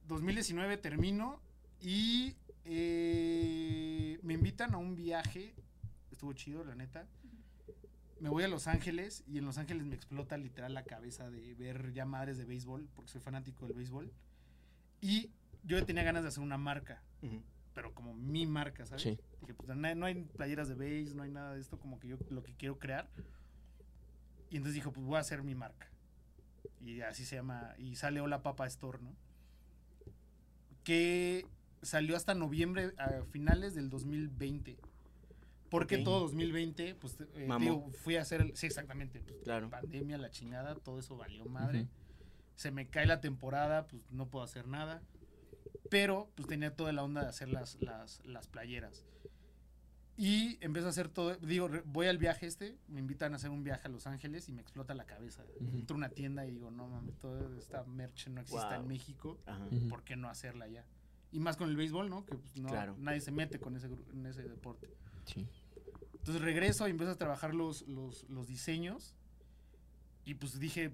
2019 0.08 0.76
termino 0.78 1.40
y 1.80 2.34
eh, 2.64 4.18
me 4.22 4.34
invitan 4.34 4.74
a 4.74 4.78
un 4.78 4.96
viaje. 4.96 5.54
Estuvo 6.10 6.32
chido, 6.32 6.64
la 6.64 6.74
neta. 6.74 7.06
Me 8.20 8.28
voy 8.28 8.44
a 8.44 8.48
Los 8.48 8.66
Ángeles 8.66 9.24
y 9.26 9.38
en 9.38 9.44
Los 9.44 9.58
Ángeles 9.58 9.84
me 9.84 9.94
explota 9.94 10.36
literal 10.36 10.72
la 10.72 10.84
cabeza 10.84 11.30
de 11.30 11.54
ver 11.54 11.92
ya 11.92 12.04
madres 12.06 12.38
de 12.38 12.44
béisbol, 12.44 12.88
porque 12.94 13.10
soy 13.10 13.20
fanático 13.20 13.66
del 13.66 13.76
béisbol. 13.76 14.12
Y 15.00 15.30
yo 15.64 15.84
tenía 15.84 16.02
ganas 16.02 16.22
de 16.22 16.28
hacer 16.28 16.42
una 16.42 16.58
marca, 16.58 17.02
pero 17.74 17.94
como 17.94 18.14
mi 18.14 18.46
marca, 18.46 18.86
¿sabes? 18.86 19.02
Sí. 19.02 19.18
Dije, 19.40 19.54
pues, 19.54 19.68
no, 19.68 19.94
no 19.94 20.06
hay 20.06 20.24
playeras 20.24 20.68
de 20.68 20.74
béis, 20.74 21.14
no 21.14 21.22
hay 21.22 21.30
nada 21.30 21.54
de 21.54 21.60
esto, 21.60 21.78
como 21.78 21.98
que 21.98 22.08
yo 22.08 22.16
lo 22.30 22.42
que 22.42 22.54
quiero 22.54 22.78
crear. 22.78 23.10
Y 24.50 24.56
entonces 24.56 24.74
dijo, 24.74 24.92
pues 24.92 25.04
voy 25.04 25.16
a 25.16 25.20
hacer 25.20 25.42
mi 25.42 25.54
marca. 25.54 25.88
Y 26.80 27.00
así 27.00 27.24
se 27.24 27.36
llama, 27.36 27.74
y 27.78 27.96
sale 27.96 28.20
Hola 28.20 28.42
Papa 28.42 28.66
Store, 28.66 28.98
¿no? 29.02 29.14
Que 30.84 31.46
salió 31.82 32.16
hasta 32.16 32.34
noviembre, 32.34 32.92
a 32.98 33.24
finales 33.30 33.74
del 33.74 33.90
2020. 33.90 34.78
Porque 35.74 35.98
todo 35.98 36.20
2020, 36.20 36.94
pues 36.94 37.18
eh, 37.20 37.48
digo, 37.58 37.90
fui 38.02 38.16
a 38.16 38.22
hacer, 38.22 38.40
el- 38.40 38.56
sí, 38.56 38.66
exactamente, 38.66 39.20
pues, 39.20 39.42
Claro. 39.42 39.68
pandemia, 39.70 40.16
la 40.18 40.30
chingada, 40.30 40.74
todo 40.76 40.98
eso 41.00 41.16
valió 41.16 41.44
madre. 41.46 41.88
Se 42.54 42.70
me 42.70 42.88
cae 42.88 43.06
la 43.06 43.20
temporada, 43.20 43.86
pues 43.88 44.02
no 44.12 44.28
puedo 44.28 44.44
hacer 44.44 44.68
nada. 44.68 45.02
Pero 45.90 46.30
pues 46.36 46.46
tenía 46.48 46.74
toda 46.74 46.92
la 46.92 47.02
onda 47.02 47.22
de 47.22 47.28
hacer 47.28 47.48
las, 47.48 47.76
las, 47.82 48.24
las 48.24 48.46
playeras. 48.48 49.04
Y 50.16 50.58
empiezo 50.64 50.86
a 50.86 50.90
hacer 50.90 51.08
todo, 51.08 51.34
digo, 51.36 51.68
voy 51.86 52.06
al 52.06 52.18
viaje 52.18 52.46
este, 52.46 52.78
me 52.86 53.00
invitan 53.00 53.32
a 53.32 53.36
hacer 53.36 53.50
un 53.50 53.64
viaje 53.64 53.88
a 53.88 53.90
Los 53.90 54.06
Ángeles 54.06 54.48
y 54.48 54.52
me 54.52 54.62
explota 54.62 54.94
la 54.94 55.04
cabeza. 55.06 55.42
Ujú. 55.60 55.76
Entro 55.76 55.94
a 55.94 55.98
una 55.98 56.08
tienda 56.08 56.46
y 56.46 56.52
digo, 56.52 56.70
no 56.70 56.86
mames, 56.86 57.18
toda 57.18 57.56
esta 57.58 57.82
merch 57.84 58.28
no 58.28 58.40
existe 58.40 58.74
en 58.74 58.80
Wow. 58.82 58.88
México, 58.88 59.40
Ajá. 59.46 59.66
Ujú. 59.66 59.88
¿por 59.88 60.04
qué 60.04 60.14
no 60.14 60.28
hacerla 60.28 60.68
ya? 60.68 60.84
Y 61.32 61.40
más 61.40 61.56
con 61.56 61.68
el 61.68 61.76
béisbol, 61.76 62.08
¿no? 62.08 62.24
Que 62.24 62.36
pues, 62.36 62.56
no, 62.56 62.68
Claro. 62.68 62.94
nadie 62.96 63.20
se 63.20 63.32
mete 63.32 63.58
con 63.58 63.74
ese, 63.76 63.88
en 64.12 64.24
ese 64.26 64.44
deporte. 64.44 64.88
Sí. 65.26 65.48
Entonces 66.24 66.42
regreso 66.42 66.88
y 66.88 66.90
empiezo 66.90 67.12
a 67.12 67.16
trabajar 67.18 67.54
los, 67.54 67.82
los, 67.82 68.24
los 68.30 68.46
diseños. 68.48 69.14
Y 70.24 70.32
pues 70.32 70.58
dije, 70.58 70.90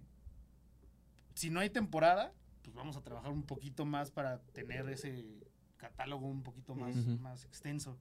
si 1.36 1.50
no 1.50 1.60
hay 1.60 1.70
temporada, 1.70 2.32
pues 2.62 2.74
vamos 2.74 2.96
a 2.96 3.00
trabajar 3.02 3.30
un 3.30 3.44
poquito 3.44 3.84
más 3.86 4.10
para 4.10 4.40
tener 4.52 4.88
ese 4.88 5.24
catálogo 5.76 6.26
un 6.26 6.42
poquito 6.42 6.74
más, 6.74 6.96
más 7.20 7.44
extenso. 7.44 7.96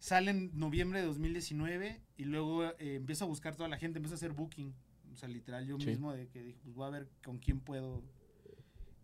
Sale 0.00 0.32
en 0.32 0.50
noviembre 0.58 0.98
de 1.00 1.06
2019 1.06 2.02
y 2.16 2.24
luego 2.24 2.64
eh, 2.64 2.96
empiezo 2.96 3.24
a 3.24 3.28
buscar 3.28 3.54
toda 3.54 3.68
la 3.68 3.78
gente, 3.78 3.98
empiezo 4.00 4.14
a 4.14 4.16
hacer 4.16 4.32
booking. 4.32 4.74
O 5.12 5.16
sea, 5.16 5.28
literal, 5.28 5.64
yo 5.64 5.78
Sí. 5.78 5.86
mismo 5.86 6.12
de 6.12 6.26
que 6.28 6.42
dije, 6.42 6.58
pues 6.64 6.74
voy 6.74 6.88
a 6.88 6.90
ver 6.90 7.08
con 7.24 7.38
quién 7.38 7.60
puedo. 7.60 8.02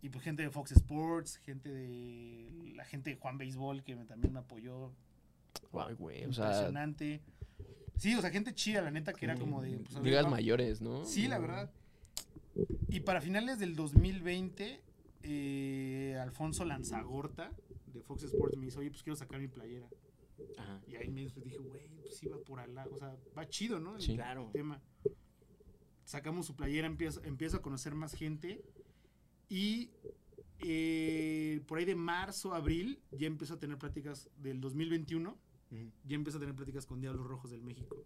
Y 0.02 0.08
pues 0.08 0.24
gente 0.24 0.42
de 0.42 0.50
Fox 0.50 0.72
Sports, 0.72 1.36
gente 1.36 1.70
de 1.70 2.50
la 2.74 2.84
gente 2.84 3.10
de 3.10 3.16
Juan 3.16 3.38
Béisbol 3.38 3.84
que 3.84 3.94
me- 3.94 4.06
también 4.06 4.32
me 4.32 4.40
apoyó 4.40 4.92
Ay, 5.72 5.94
güey. 5.94 6.24
O 6.24 6.32
sea, 6.32 6.46
impresionante. 6.46 7.20
Sí, 7.96 8.14
o 8.14 8.20
sea, 8.20 8.30
gente 8.30 8.54
chida, 8.54 8.80
la 8.82 8.90
neta, 8.90 9.12
que 9.12 9.24
era 9.26 9.36
como 9.36 9.60
de. 9.62 9.76
pues, 9.78 9.94
ver, 9.94 10.04
ligas 10.04 10.28
mayores, 10.30 10.80
¿no? 10.80 11.04
Sí, 11.04 11.28
la 11.28 11.38
verdad. 11.38 11.70
Y 12.88 13.00
para 13.00 13.20
finales 13.20 13.58
del 13.58 13.76
2020, 13.76 14.80
eh, 15.22 16.18
Alfonso 16.20 16.64
Lanzagorta 16.64 17.52
de 17.92 18.00
Fox 18.02 18.24
Sports 18.24 18.56
me 18.56 18.66
dice, 18.66 18.78
oye, 18.78 18.90
pues 18.90 19.02
quiero 19.02 19.16
sacar 19.16 19.38
mi 19.40 19.48
playera. 19.48 19.86
Ajá. 20.56 20.80
Y 20.88 20.96
ahí 20.96 21.08
me 21.10 21.20
dije, 21.26 21.58
güey, 21.58 21.88
pues 22.02 22.20
va 22.32 22.38
por 22.38 22.60
ala, 22.60 22.86
o 22.90 22.96
sea, 22.96 23.14
va 23.36 23.48
chido, 23.48 23.78
¿no? 23.78 23.96
El 23.96 24.02
Sí. 24.02 24.14
Claro. 24.14 24.50
tema. 24.52 24.80
Sacamos 26.04 26.46
su 26.46 26.56
playera, 26.56 26.86
empiezo, 26.86 27.22
empiezo 27.24 27.58
a 27.58 27.62
conocer 27.62 27.94
más 27.94 28.14
gente. 28.14 28.62
Y 29.48 29.90
eh, 30.62 31.60
por 31.66 31.78
ahí 31.78 31.84
de 31.84 31.94
marzo, 31.94 32.54
abril, 32.54 33.00
ya 33.12 33.26
empiezo 33.26 33.54
a 33.54 33.58
tener 33.58 33.78
pláticas 33.78 34.28
del 34.36 34.60
2021 34.60 35.36
Ujú. 35.72 35.90
ya 36.04 36.16
empecé 36.16 36.36
a 36.36 36.40
tener 36.40 36.54
pláticas 36.56 36.84
con 36.84 37.00
Diablos 37.00 37.26
Rojos 37.26 37.50
del 37.52 37.62
México. 37.62 38.02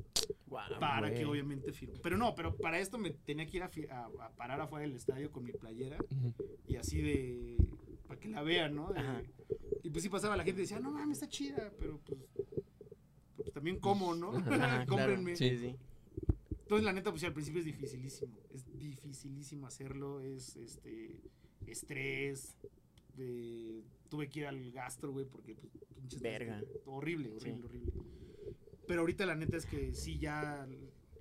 Guau. 0.46 0.78
para 0.78 1.12
que 1.12 1.24
obviamente 1.24 1.72
firme. 1.72 1.98
Pero 2.02 2.16
no, 2.18 2.34
pero 2.34 2.54
para 2.56 2.78
esto 2.78 2.98
me 2.98 3.10
tenía 3.10 3.46
que 3.46 3.56
ir 3.56 3.62
a, 3.62 3.68
fi- 3.68 3.86
a- 3.86 4.04
a 4.20 4.30
parar 4.36 4.60
afuera 4.60 4.86
del 4.86 4.94
estadio 4.94 5.32
con 5.32 5.44
mi 5.44 5.52
playera 5.52 5.96
y 6.68 6.76
así 6.76 7.00
de. 7.00 7.56
para 8.06 8.20
que 8.20 8.28
la 8.28 8.42
vean, 8.42 8.74
¿no? 8.76 8.92
De- 8.92 9.00
y 9.82 9.90
pues 9.90 10.02
sí 10.02 10.08
pasaba 10.10 10.36
la 10.36 10.44
gente 10.44 10.60
y 10.60 10.64
decía, 10.64 10.78
no 10.78 10.90
mames, 10.92 11.16
está 11.22 11.28
chida, 11.28 11.72
pero 11.78 11.98
pues. 12.04 12.20
pues 13.36 13.50
también 13.52 13.80
como, 13.80 14.14
¿no? 14.14 14.36
Ajá, 14.36 14.44
claro. 14.84 14.86
Cómprenme. 14.86 15.34
Sí, 15.34 15.58
sí. 15.58 15.74
Entonces, 16.60 16.84
la 16.84 16.92
neta, 16.92 17.10
pues 17.10 17.24
al 17.24 17.32
principio 17.32 17.60
es 17.60 17.66
dificilísimo. 17.66 18.38
Es 18.50 18.64
dificilísimo 18.78 19.66
hacerlo. 19.66 20.20
Es 20.20 20.54
este. 20.56 21.20
Estrés. 21.72 22.56
de- 23.16 23.84
tuve 24.08 24.28
que 24.28 24.40
ir 24.40 24.46
al 24.46 24.72
gastro, 24.72 25.12
güey, 25.12 25.24
porque. 25.24 25.54
Pues, 25.54 25.72
pinches- 25.96 26.20
Verga. 26.20 26.60
Horrible, 26.84 27.30
horrible, 27.30 27.56
Sí. 27.58 27.62
horrible. 27.64 27.92
Pero 28.88 29.00
ahorita 29.02 29.24
la 29.24 29.36
neta 29.36 29.56
es 29.56 29.66
que 29.66 29.94
sí, 29.94 30.18
ya. 30.18 30.66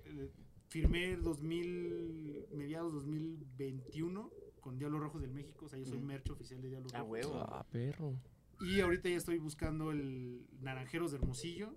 eh, 0.06 0.30
firmé 0.68 1.16
2000. 1.16 2.46
mediados 2.52 2.92
2021 2.94 4.30
con 4.60 4.78
Diablos 4.78 5.00
Rojos 5.00 5.22
del 5.22 5.32
México. 5.32 5.66
O 5.66 5.68
sea, 5.68 5.78
yo 5.78 5.84
soy 5.86 5.98
Ujú. 5.98 6.06
merch 6.06 6.30
oficial 6.30 6.60
de 6.62 6.68
Diablos 6.68 6.92
Ah, 6.94 6.98
Rojos. 6.98 7.12
huevo. 7.12 7.34
Ah, 7.48 7.64
perro. 7.70 8.18
Y 8.60 8.80
ahorita 8.80 9.08
ya 9.08 9.16
estoy 9.16 9.38
buscando 9.38 9.90
el 9.92 10.46
Naranjeros 10.60 11.10
de 11.12 11.18
Hermosillo. 11.18 11.74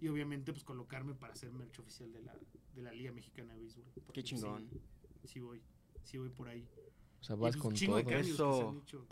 Y 0.00 0.08
obviamente, 0.08 0.52
pues 0.52 0.64
colocarme 0.64 1.14
para 1.14 1.34
ser 1.34 1.50
merch 1.52 1.78
oficial 1.80 2.12
de 2.12 2.22
la, 2.22 2.38
de 2.74 2.82
la 2.82 2.92
Liga 2.92 3.10
Mexicana 3.12 3.52
de 3.54 3.60
Béisbol. 3.60 3.84
Qué 3.94 4.02
pues, 4.12 4.24
chingón. 4.24 4.68
Sí, 5.22 5.28
sí 5.28 5.40
voy. 5.40 5.60
Sí 6.02 6.18
voy 6.18 6.28
por 6.30 6.48
ahí. 6.48 6.66
O 7.24 7.26
sea, 7.26 7.36
vas 7.36 7.56
con 7.56 7.72
chingo 7.74 7.96
de 7.96 8.02
todo. 8.02 8.12
cambios 8.12 8.26
que 8.26 8.32
se 8.32 8.42
Eso. 8.42 8.68
han 8.68 8.76
hecho. 8.82 9.06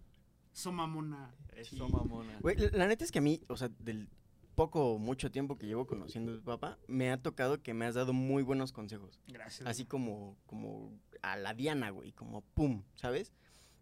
Eso 0.52 0.70
mamona. 0.72 1.34
Eso, 1.56 1.88
mamona. 1.88 2.38
Güey, 2.40 2.56
la- 2.58 2.70
la 2.76 2.86
neta 2.86 3.04
es 3.04 3.10
que 3.10 3.20
a 3.20 3.22
mí, 3.22 3.40
o 3.48 3.56
sea, 3.56 3.70
del 3.78 4.06
poco 4.54 4.92
o 4.92 4.98
mucho 4.98 5.30
tiempo 5.30 5.56
que 5.56 5.66
llevo 5.66 5.86
conociendo 5.86 6.32
a 6.34 6.36
tu 6.36 6.42
papá, 6.44 6.78
me 6.88 7.10
ha 7.10 7.16
tocado 7.16 7.62
que 7.62 7.72
me 7.72 7.86
has 7.86 7.94
dado 7.94 8.12
muy 8.12 8.42
buenos 8.42 8.70
consejos. 8.70 9.18
Gracias. 9.28 9.66
Así 9.66 9.86
como, 9.86 10.36
como 10.44 10.92
a 11.22 11.36
la 11.36 11.54
Diana, 11.54 11.88
güey, 11.88 12.12
como 12.12 12.42
pum, 12.42 12.82
¿sabes? 12.96 13.32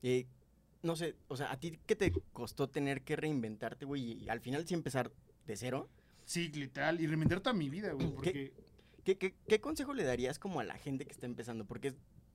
Eh, 0.02 0.26
no 0.84 0.94
sé, 0.94 1.16
o 1.26 1.36
sea, 1.36 1.50
¿a 1.50 1.56
ti 1.58 1.80
qué 1.86 1.96
te 1.96 2.12
costó 2.32 2.68
tener 2.68 3.02
que 3.02 3.16
reinventarte, 3.16 3.84
güey? 3.84 4.22
Y 4.22 4.28
al 4.28 4.38
final 4.40 4.64
sí 4.64 4.74
empezar 4.74 5.10
de 5.48 5.56
cero. 5.56 5.88
Sí, 6.24 6.50
literal. 6.50 7.00
Y 7.00 7.08
reinventar 7.08 7.40
toda 7.40 7.52
mi 7.54 7.68
vida, 7.68 7.92
güey. 7.92 8.08
Porque 8.14 8.52
¿Qué, 9.02 9.16
qué, 9.18 9.34
qué 9.48 9.60
consejo 9.60 9.92
le 9.94 10.04
darías 10.04 10.38
como 10.38 10.60
a 10.60 10.64
la 10.64 10.76
gente 10.76 11.04
que 11.06 11.10
está 11.12 11.24
empezando? 11.26 11.64
Porque 11.64 11.88
es 11.88 11.94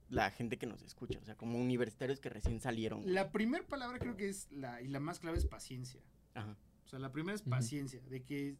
la 0.10 0.30
gente 0.32 0.58
que 0.58 0.65
nos 0.68 0.82
escucha, 0.84 1.20
o 1.20 1.26
sea, 1.26 1.36
como 1.36 1.60
universitarios 1.60 2.20
que 2.20 2.30
recién 2.30 2.60
salieron. 2.60 3.02
la 3.13 3.32
primera 3.32 3.65
palabra 3.65 4.00
creo 4.00 4.15
que 4.15 4.30
es 4.30 4.52
la, 4.52 4.82
y 4.82 4.88
la 4.88 5.00
más 5.00 5.20
clave 5.20 5.38
es 5.38 5.46
paciencia. 5.46 6.02
Ajá. 6.34 6.56
O 6.86 6.88
sea, 6.88 7.00
la 7.00 7.12
primera 7.12 7.36
es 7.36 7.41
paciencia, 7.41 8.02
de 8.10 8.24
que... 8.24 8.58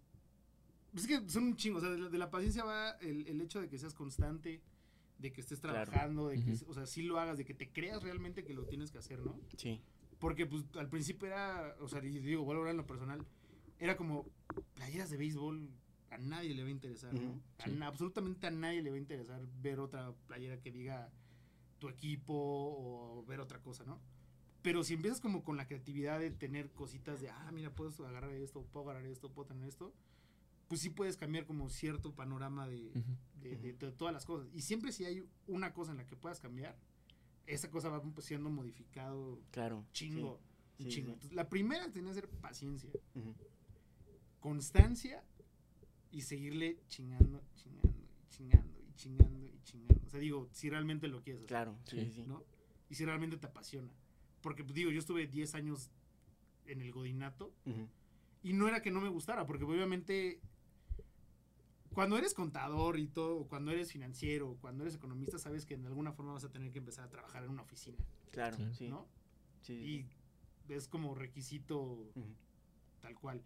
pues 0.92 1.04
Es 1.04 1.10
que 1.22 1.30
son 1.30 1.44
un 1.44 1.56
chingo, 1.56 1.78
o 1.78 1.82
sea, 1.82 1.92
de 1.92 1.98
la, 2.00 2.10
de 2.10 2.18
la 2.18 2.32
paciencia 2.32 2.64
va 2.64 2.92
el, 3.02 3.28
el 3.28 3.40
hecho 3.42 3.62
de 3.62 3.70
que 3.70 3.78
seas 3.78 3.94
constante, 3.94 4.62
de 5.20 5.32
que 5.32 5.42
estés 5.42 5.60
Claro. 5.60 5.86
trabajando, 5.86 6.30
de 6.30 6.44
que, 6.44 6.58
o 6.68 6.74
sea, 6.74 6.86
sí 6.88 7.04
lo 7.04 7.20
hagas, 7.20 7.38
de 7.38 7.46
que 7.46 7.54
te 7.54 7.70
creas 7.72 8.02
realmente 8.02 8.44
que 8.44 8.54
lo 8.56 8.66
tienes 8.66 8.92
que 8.92 8.98
hacer, 8.98 9.20
¿no? 9.20 9.40
Sí. 9.58 9.80
Porque 10.20 10.46
pues 10.48 10.64
al 10.76 10.90
principio 10.90 11.28
era, 11.28 11.76
o 11.80 11.88
sea, 11.88 12.04
y 12.04 12.20
digo, 12.20 12.44
vuelvo 12.44 12.62
a 12.62 12.64
hablar 12.64 12.72
en 12.72 12.78
lo 12.78 12.88
personal, 12.88 13.26
era 13.78 13.96
como 13.98 14.26
playeras 14.74 15.10
de 15.12 15.18
béisbol, 15.18 15.70
a 16.10 16.18
nadie 16.18 16.54
le 16.56 16.64
va 16.64 16.70
a 16.70 16.72
interesar, 16.72 17.14
¿no? 17.14 17.42
A 17.60 17.66
sí. 17.66 17.78
absolutamente 17.84 18.48
a 18.48 18.52
nadie 18.52 18.82
le 18.82 18.90
va 18.90 18.96
a 18.96 19.00
interesar 19.00 19.46
ver 19.62 19.80
otra 19.80 20.14
playera 20.28 20.60
que 20.62 20.72
diga 20.72 21.12
tu 21.80 21.90
equipo 21.90 22.34
o 22.34 23.26
ver 23.28 23.40
otra 23.40 23.62
cosa, 23.62 23.84
¿no? 23.86 24.00
Pero 24.62 24.84
si 24.84 24.96
empiezas 24.96 25.22
como 25.22 25.44
con 25.44 25.58
la 25.58 25.68
creatividad 25.68 26.20
de 26.20 26.32
tener 26.32 26.72
cositas 26.72 27.22
de, 27.22 27.30
ah, 27.30 27.52
mira, 27.54 27.74
puedo 27.76 28.06
agarrar 28.08 28.32
esto, 28.34 28.64
puedo 28.64 28.90
agarrar 28.90 29.06
esto, 29.10 29.30
puedo 29.32 29.48
tener 29.48 29.68
esto, 29.68 29.94
pues 30.68 30.82
sí 30.82 30.90
puedes 30.90 31.18
cambiar 31.18 31.46
como 31.46 31.70
cierto 31.70 32.16
panorama 32.16 32.68
de, 32.68 32.92
de, 33.42 33.56
de- 33.58 33.74
de 33.74 33.92
todas 33.92 34.14
las 34.14 34.26
cosas. 34.26 34.48
Y 34.54 34.62
siempre 34.62 34.92
si 34.92 35.06
hay 35.06 35.24
una 35.48 35.74
cosa 35.74 35.92
en 35.92 35.98
la 35.98 36.08
que 36.08 36.16
puedas 36.16 36.40
cambiar, 36.40 36.76
esa 37.46 37.70
cosa 37.70 37.90
va 37.90 38.02
siendo 38.22 38.50
modificado 38.50 39.40
Claro. 39.52 39.86
chingo. 39.92 40.40
Sí, 40.78 40.84
un 40.84 40.90
sí, 40.90 40.96
chingo. 40.96 41.08
sí. 41.10 41.14
Entonces, 41.14 41.34
la 41.36 41.48
primera 41.48 41.92
tenía 41.92 42.10
que 42.10 42.16
ser 42.16 42.30
paciencia, 42.30 42.90
constancia 44.40 45.24
y 46.12 46.22
seguirle 46.22 46.80
chingando, 46.88 47.44
chingando, 47.56 47.94
chingando, 48.30 48.80
y 48.82 48.94
chingando, 48.96 49.48
y 49.48 49.60
chingando. 49.64 50.05
Sea, 50.16 50.22
digo, 50.22 50.48
si 50.52 50.70
realmente 50.70 51.08
lo 51.08 51.22
quieres 51.22 51.42
hacer, 51.42 51.48
Claro, 51.50 51.78
sí, 51.86 52.12
Sí. 52.14 52.24
¿no? 52.26 52.44
Y 52.90 52.96
si 52.96 53.04
realmente 53.06 53.38
te 53.38 53.48
apasiona. 53.48 53.92
Porque, 54.42 54.64
pues, 54.64 54.76
digo, 54.76 54.92
yo 54.92 55.00
estuve 55.00 55.28
10 55.28 55.56
años 55.56 55.92
en 56.66 56.82
el 56.82 56.92
godinato 56.92 57.54
y 58.44 58.54
no 58.54 58.68
era 58.68 58.82
que 58.82 58.92
no 58.92 59.02
me 59.02 59.10
gustara, 59.10 59.46
porque 59.46 59.64
obviamente 59.66 60.40
cuando 61.94 62.18
eres 62.18 62.34
contador 62.34 63.00
y 63.00 63.08
todo, 63.08 63.48
cuando 63.48 63.72
eres 63.72 63.92
financiero, 63.92 64.58
cuando 64.60 64.84
eres 64.84 64.96
economista, 64.96 65.38
sabes 65.40 65.66
que 65.66 65.76
en 65.76 65.86
alguna 65.86 66.12
forma 66.12 66.34
vas 66.34 66.44
a 66.44 66.52
tener 66.52 66.72
que 66.72 66.80
empezar 66.80 67.06
a 67.06 67.10
trabajar 67.10 67.44
en 67.44 67.50
una 67.52 67.62
oficina, 67.62 67.98
Claro, 68.32 68.58
sí. 68.74 68.90
¿no? 68.90 69.08
Sí, 69.62 69.78
sí, 69.78 70.08
Y 70.70 70.74
es 70.74 70.88
como 70.88 71.16
requisito 71.16 72.12
tal 73.02 73.16
cual. 73.16 73.42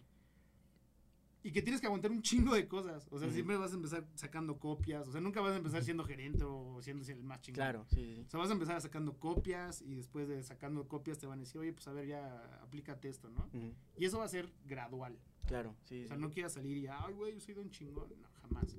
Y 1.41 1.51
que 1.51 1.61
tienes 1.61 1.79
que 1.79 1.87
aguantar 1.87 2.11
un 2.11 2.21
chingo 2.21 2.53
de 2.53 2.67
cosas. 2.67 3.07
O 3.11 3.17
sea, 3.17 3.29
siempre 3.31 3.55
vas 3.55 3.71
a 3.71 3.75
empezar 3.75 4.05
sacando 4.15 4.59
copias. 4.59 5.07
O 5.07 5.11
sea, 5.11 5.21
nunca 5.21 5.39
vas 5.39 5.53
a 5.53 5.57
empezar 5.57 5.83
siendo 5.83 6.03
gerente 6.03 6.43
o 6.43 6.81
siendo 6.81 7.05
el 7.05 7.23
más 7.23 7.39
chingón. 7.41 7.55
Claro, 7.55 7.85
sí. 7.87 8.23
O 8.27 8.29
sea, 8.29 8.39
vas 8.41 8.49
a 8.49 8.53
empezar 8.53 8.81
sacando 8.81 9.17
copias 9.17 9.81
y 9.81 9.95
después 9.95 10.27
de 10.27 10.43
sacando 10.43 10.87
copias 10.89 11.17
te 11.17 11.27
van 11.27 11.39
a 11.39 11.41
decir, 11.43 11.61
oye, 11.61 11.71
pues 11.71 11.87
a 11.87 11.93
ver, 11.93 12.07
ya 12.07 12.59
aplícate 12.61 13.07
esto, 13.07 13.29
¿no? 13.29 13.49
Y 13.97 14.03
eso 14.05 14.17
va 14.17 14.25
a 14.25 14.29
ser 14.29 14.51
gradual. 14.65 15.17
Claro, 15.47 15.75
sí, 15.85 15.99
O 15.99 16.03
sí. 16.03 16.07
sea, 16.09 16.17
no 16.17 16.29
quieras 16.29 16.53
salir 16.53 16.77
y, 16.77 16.87
ay, 16.87 17.13
güey, 17.13 17.33
yo 17.33 17.39
soy 17.39 17.53
de 17.53 17.61
un 17.61 17.71
chingón. 17.71 18.09
No, 18.21 18.27
jamás. 18.41 18.75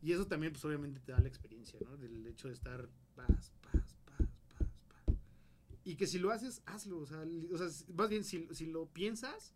Y 0.00 0.12
eso 0.12 0.26
también, 0.26 0.52
pues 0.52 0.64
obviamente 0.64 1.00
te 1.00 1.10
da 1.12 1.18
la 1.18 1.28
experiencia, 1.28 1.80
¿no? 1.84 1.96
Del 1.96 2.24
hecho 2.28 2.46
de 2.46 2.54
estar 2.54 2.88
paz, 3.16 3.52
paz, 3.60 3.96
paz, 4.06 4.36
paz, 4.56 4.78
paz. 4.88 5.16
Y 5.84 5.96
que 5.96 6.06
si 6.06 6.18
lo 6.18 6.30
haces, 6.30 6.62
hazlo. 6.64 7.00
O 7.00 7.06
sea, 7.06 7.24
o 7.52 7.58
sea 7.58 7.66
más 7.94 8.08
bien, 8.08 8.22
si, 8.22 8.46
si 8.52 8.66
lo 8.66 8.86
piensas 8.86 9.52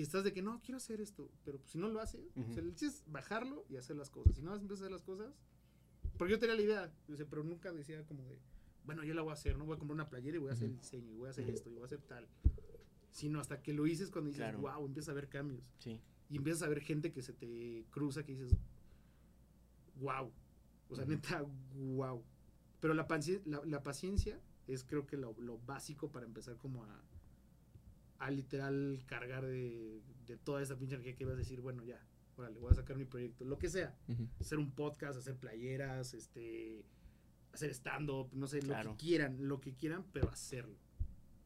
y 0.00 0.02
estás 0.02 0.24
de 0.24 0.32
que 0.32 0.40
no, 0.40 0.62
quiero 0.62 0.78
hacer 0.78 0.98
esto, 1.02 1.30
pero 1.44 1.58
pues, 1.58 1.72
si 1.72 1.76
no 1.78 1.86
lo 1.88 2.00
haces, 2.00 2.30
o 2.34 2.52
sea, 2.54 2.62
Ujú. 2.62 2.70
el 2.70 2.74
chiste 2.74 2.86
es 2.86 3.04
bajarlo 3.12 3.66
y 3.68 3.76
hacer 3.76 3.96
las 3.96 4.08
cosas. 4.08 4.34
Si 4.34 4.40
no 4.40 4.50
vas 4.50 4.60
a 4.60 4.62
empezar 4.62 4.84
a 4.84 4.86
hacer 4.86 4.92
las 4.92 5.02
cosas, 5.02 5.34
porque 6.16 6.32
yo 6.32 6.38
tenía 6.38 6.54
la 6.56 6.62
idea, 6.62 6.92
pero 7.28 7.44
nunca 7.44 7.70
decía 7.70 8.02
como 8.06 8.24
de, 8.24 8.38
bueno, 8.86 9.04
yo 9.04 9.12
la 9.12 9.20
voy 9.20 9.30
a 9.30 9.34
hacer, 9.34 9.58
¿no? 9.58 9.66
Voy 9.66 9.76
a 9.76 9.78
comprar 9.78 9.94
una 9.96 10.08
playera 10.08 10.38
y 10.38 10.40
voy 10.40 10.48
a 10.48 10.54
hacer 10.54 10.70
el 10.70 10.76
diseño, 10.78 11.12
y 11.12 11.16
voy 11.16 11.26
a 11.26 11.30
hacer 11.32 11.50
esto, 11.50 11.68
y 11.68 11.74
voy 11.74 11.82
a 11.82 11.84
hacer 11.84 12.00
tal. 12.00 12.26
Sino 13.10 13.40
hasta 13.40 13.60
que 13.62 13.74
lo 13.74 13.84
dices 13.84 14.10
cuando 14.10 14.28
dices, 14.30 14.40
Claro. 14.42 14.60
wow, 14.60 14.86
empiezas 14.86 15.10
a 15.10 15.12
ver 15.12 15.28
cambios 15.28 15.62
Sí. 15.80 16.00
y 16.30 16.36
empiezas 16.38 16.62
a 16.62 16.68
ver 16.68 16.80
gente 16.80 17.12
que 17.12 17.20
se 17.20 17.34
te 17.34 17.84
cruza 17.90 18.24
que 18.24 18.32
dices, 18.32 18.56
wow. 19.96 20.32
O 20.88 20.96
sea, 20.96 21.04
neta, 21.04 21.44
wow. 21.74 22.24
Pero 22.80 22.94
la, 22.94 23.06
la, 23.44 23.62
la 23.66 23.82
paciencia 23.82 24.40
es 24.66 24.82
creo 24.84 25.06
que 25.06 25.18
lo, 25.18 25.34
lo 25.38 25.58
básico 25.58 26.10
para 26.10 26.24
empezar 26.24 26.56
como 26.56 26.84
a, 26.84 27.02
a 28.20 28.30
literal 28.30 29.02
cargar 29.06 29.44
de, 29.44 30.00
de 30.26 30.36
toda 30.36 30.62
esa 30.62 30.76
pinche 30.78 30.94
energía 30.94 31.16
que 31.16 31.24
ibas 31.24 31.34
a 31.34 31.38
decir, 31.38 31.60
bueno, 31.60 31.82
ya, 31.84 32.00
órale, 32.36 32.58
voy 32.60 32.70
a 32.70 32.74
sacar 32.74 32.96
mi 32.96 33.04
proyecto, 33.04 33.44
lo 33.44 33.58
que 33.58 33.68
sea. 33.68 33.96
Hacer 34.40 34.58
un 34.58 34.70
podcast, 34.72 35.18
hacer 35.18 35.36
playeras, 35.36 36.14
este, 36.14 36.84
hacer 37.52 37.70
stand-up, 37.74 38.28
no 38.32 38.46
sé, 38.46 38.60
Claro. 38.60 38.90
lo 38.90 38.96
que 38.96 39.04
quieran, 39.04 39.36
lo 39.48 39.60
que 39.60 39.74
quieran, 39.74 40.04
pero 40.12 40.28
hacerlo. 40.30 40.76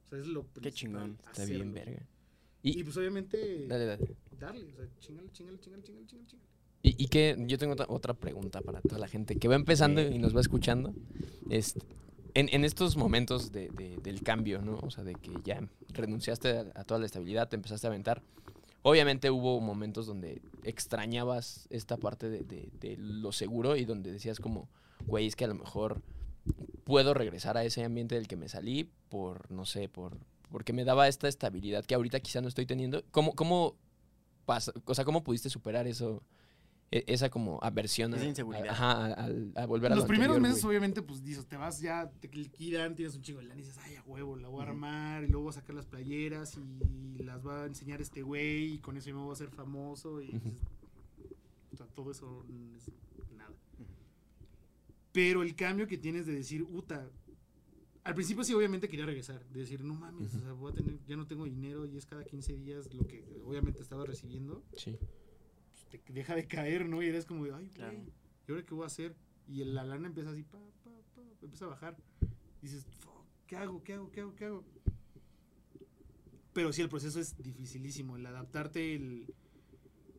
O 0.06 0.08
sea, 0.10 0.18
es 0.18 0.26
lo 0.26 0.46
Qué 0.60 0.70
chingón, 0.70 1.16
Está 1.32 1.44
bien, 1.46 1.72
verga. 1.72 2.06
Y, 2.62 2.80
Y, 2.80 2.84
pues 2.84 2.96
obviamente 2.96 3.66
dale, 3.66 3.84
dale. 3.86 4.16
darle, 4.38 4.72
o 4.72 4.76
sea, 4.76 4.86
chingale, 5.00 5.30
chingale, 5.32 5.58
chingale, 5.60 5.82
chingale, 5.82 6.06
chingale, 6.06 6.26
chingale. 6.28 6.48
Y, 6.82 7.04
y 7.04 7.08
que 7.08 7.36
yo 7.46 7.56
tengo 7.56 7.74
otra, 7.88 8.12
pregunta 8.14 8.60
para 8.60 8.80
toda 8.82 8.98
la 8.98 9.08
gente 9.08 9.36
que 9.36 9.48
va 9.48 9.54
empezando 9.54 10.02
y 10.02 10.18
nos 10.18 10.36
va 10.36 10.40
escuchando. 10.40 10.94
Este, 11.50 11.80
en, 12.34 12.48
en 12.52 12.64
estos 12.64 12.96
momentos 12.96 13.52
de- 13.52 13.68
de- 13.70 13.96
del 13.98 14.22
cambio, 14.22 14.60
¿no? 14.60 14.78
O 14.82 14.90
sea, 14.90 15.04
de 15.04 15.14
que 15.14 15.32
ya 15.44 15.60
renunciaste 15.90 16.58
a, 16.58 16.60
a 16.74 16.84
toda 16.84 17.00
la 17.00 17.06
estabilidad, 17.06 17.48
te 17.48 17.56
empezaste 17.56 17.86
a 17.86 17.90
aventar. 17.90 18.22
Obviamente 18.82 19.30
hubo 19.30 19.60
momentos 19.60 20.06
donde 20.06 20.42
extrañabas 20.62 21.66
esta 21.70 21.96
parte 21.96 22.28
de, 22.28 22.42
de- 22.44 22.96
lo 22.98 23.32
seguro 23.32 23.76
y 23.76 23.84
donde 23.84 24.12
decías 24.12 24.40
como, 24.40 24.68
güey, 25.06 25.26
es 25.26 25.36
que 25.36 25.44
a 25.44 25.48
lo 25.48 25.54
mejor 25.54 26.02
puedo 26.84 27.14
regresar 27.14 27.56
a 27.56 27.64
ese 27.64 27.82
ambiente 27.84 28.14
del 28.16 28.28
que 28.28 28.36
me 28.36 28.48
salí 28.48 28.90
por, 29.08 29.50
no 29.50 29.64
sé, 29.64 29.88
por 29.88 30.18
porque 30.50 30.72
me 30.72 30.84
daba 30.84 31.08
esta 31.08 31.26
estabilidad 31.26 31.84
que 31.84 31.94
ahorita 31.96 32.20
quizá 32.20 32.40
no 32.40 32.46
estoy 32.48 32.64
teniendo. 32.66 33.02
¿Cómo, 33.10 33.34
cómo 33.34 33.74
pasa, 34.44 34.72
o 34.84 34.94
sea, 34.94 35.04
cómo 35.04 35.24
pudiste 35.24 35.48
superar 35.50 35.86
eso, 35.88 36.22
esa 37.06 37.30
como 37.30 37.58
aversión 37.62 38.12
a, 38.14 38.16
Esa 38.16 38.26
inseguridad. 38.26 38.68
a- 38.68 38.72
ajá, 38.72 39.14
a, 39.56 39.62
a 39.62 39.66
volver 39.66 39.92
a 39.92 39.94
Los 39.96 40.04
lo 40.04 40.08
primeros 40.08 40.36
anterior, 40.36 40.52
meses, 40.52 40.64
obviamente, 40.64 41.02
pues 41.02 41.22
dices, 41.24 41.46
te 41.46 41.56
vas 41.56 41.80
ya, 41.80 42.10
te 42.20 42.28
liquidan, 42.28 42.94
tienes 42.94 43.14
un 43.16 43.22
chingo 43.22 43.40
de 43.40 43.46
lana 43.46 43.60
y 43.60 43.64
dices, 43.64 43.78
ay, 43.84 43.96
a 43.96 44.02
huevo, 44.02 44.36
la 44.36 44.48
voy 44.48 44.64
a 44.64 44.68
armar, 44.68 45.24
y 45.24 45.28
luego 45.28 45.44
voy 45.44 45.50
a 45.50 45.54
sacar 45.54 45.74
las 45.74 45.86
playeras 45.86 46.56
y 46.56 47.18
las 47.24 47.46
va 47.46 47.62
a 47.64 47.66
enseñar 47.66 48.00
este 48.00 48.22
güey, 48.22 48.74
y 48.74 48.78
con 48.78 48.96
eso 48.96 49.08
yo 49.08 49.16
me 49.16 49.22
voy 49.22 49.30
a 49.30 49.32
hacer 49.34 49.50
famoso, 49.50 50.20
y 50.22 50.26
dices, 50.32 50.60
o 51.72 51.76
sea, 51.76 51.86
todo 51.86 52.10
eso 52.12 52.44
no 52.48 52.76
es 52.76 52.84
nada. 53.36 53.50
Pero 55.12 55.42
el 55.42 55.54
cambio 55.54 55.86
que 55.86 55.98
tienes 55.98 56.26
de 56.26 56.32
decir, 56.34 56.62
uta, 56.62 57.08
al 58.02 58.14
principio 58.14 58.44
sí, 58.44 58.52
obviamente 58.52 58.88
quería 58.88 59.06
regresar, 59.06 59.44
de 59.48 59.60
decir, 59.60 59.82
no 59.82 59.94
mames, 59.94 60.34
o 60.34 60.40
sea, 60.40 60.52
voy 60.52 60.72
a 60.72 60.74
tener, 60.74 60.98
ya 61.06 61.16
no 61.16 61.26
tengo 61.26 61.44
dinero 61.44 61.86
y 61.86 61.96
es 61.96 62.04
cada 62.04 62.24
15 62.24 62.54
días 62.56 62.92
lo 62.92 63.06
que 63.06 63.24
obviamente 63.46 63.80
estaba 63.82 64.04
recibiendo 64.04 64.62
Sí. 64.76 64.98
Te 65.98 66.12
deja 66.12 66.34
de 66.34 66.46
caer, 66.46 66.88
¿no? 66.88 67.02
Y 67.02 67.06
eres 67.06 67.24
como 67.26 67.44
de, 67.44 67.50
ay, 67.52 67.64
güey, 67.64 67.70
Claro. 67.74 67.98
¿y 68.48 68.50
ahora 68.52 68.64
qué 68.64 68.74
voy 68.74 68.84
a 68.84 68.86
hacer? 68.86 69.14
Y 69.48 69.62
la 69.64 69.84
lana 69.84 70.06
empieza 70.08 70.30
así, 70.30 70.42
pa, 70.42 70.58
pa, 70.82 70.90
pa, 71.14 71.22
empieza 71.42 71.66
a 71.66 71.68
bajar. 71.68 71.96
Dices, 72.62 72.86
"Fuck, 72.98 73.24
¿qué 73.46 73.56
hago? 73.56 73.82
¿Qué 73.84 73.92
hago? 73.94 74.10
¿Qué 74.10 74.20
hago? 74.22 74.34
¿Qué 74.34 74.44
hago? 74.46 74.64
Pero 76.52 76.72
sí, 76.72 76.82
el 76.82 76.88
proceso 76.88 77.18
es 77.20 77.36
dificilísimo, 77.42 78.16
el 78.16 78.24
adaptarte, 78.26 78.94
el... 78.94 79.32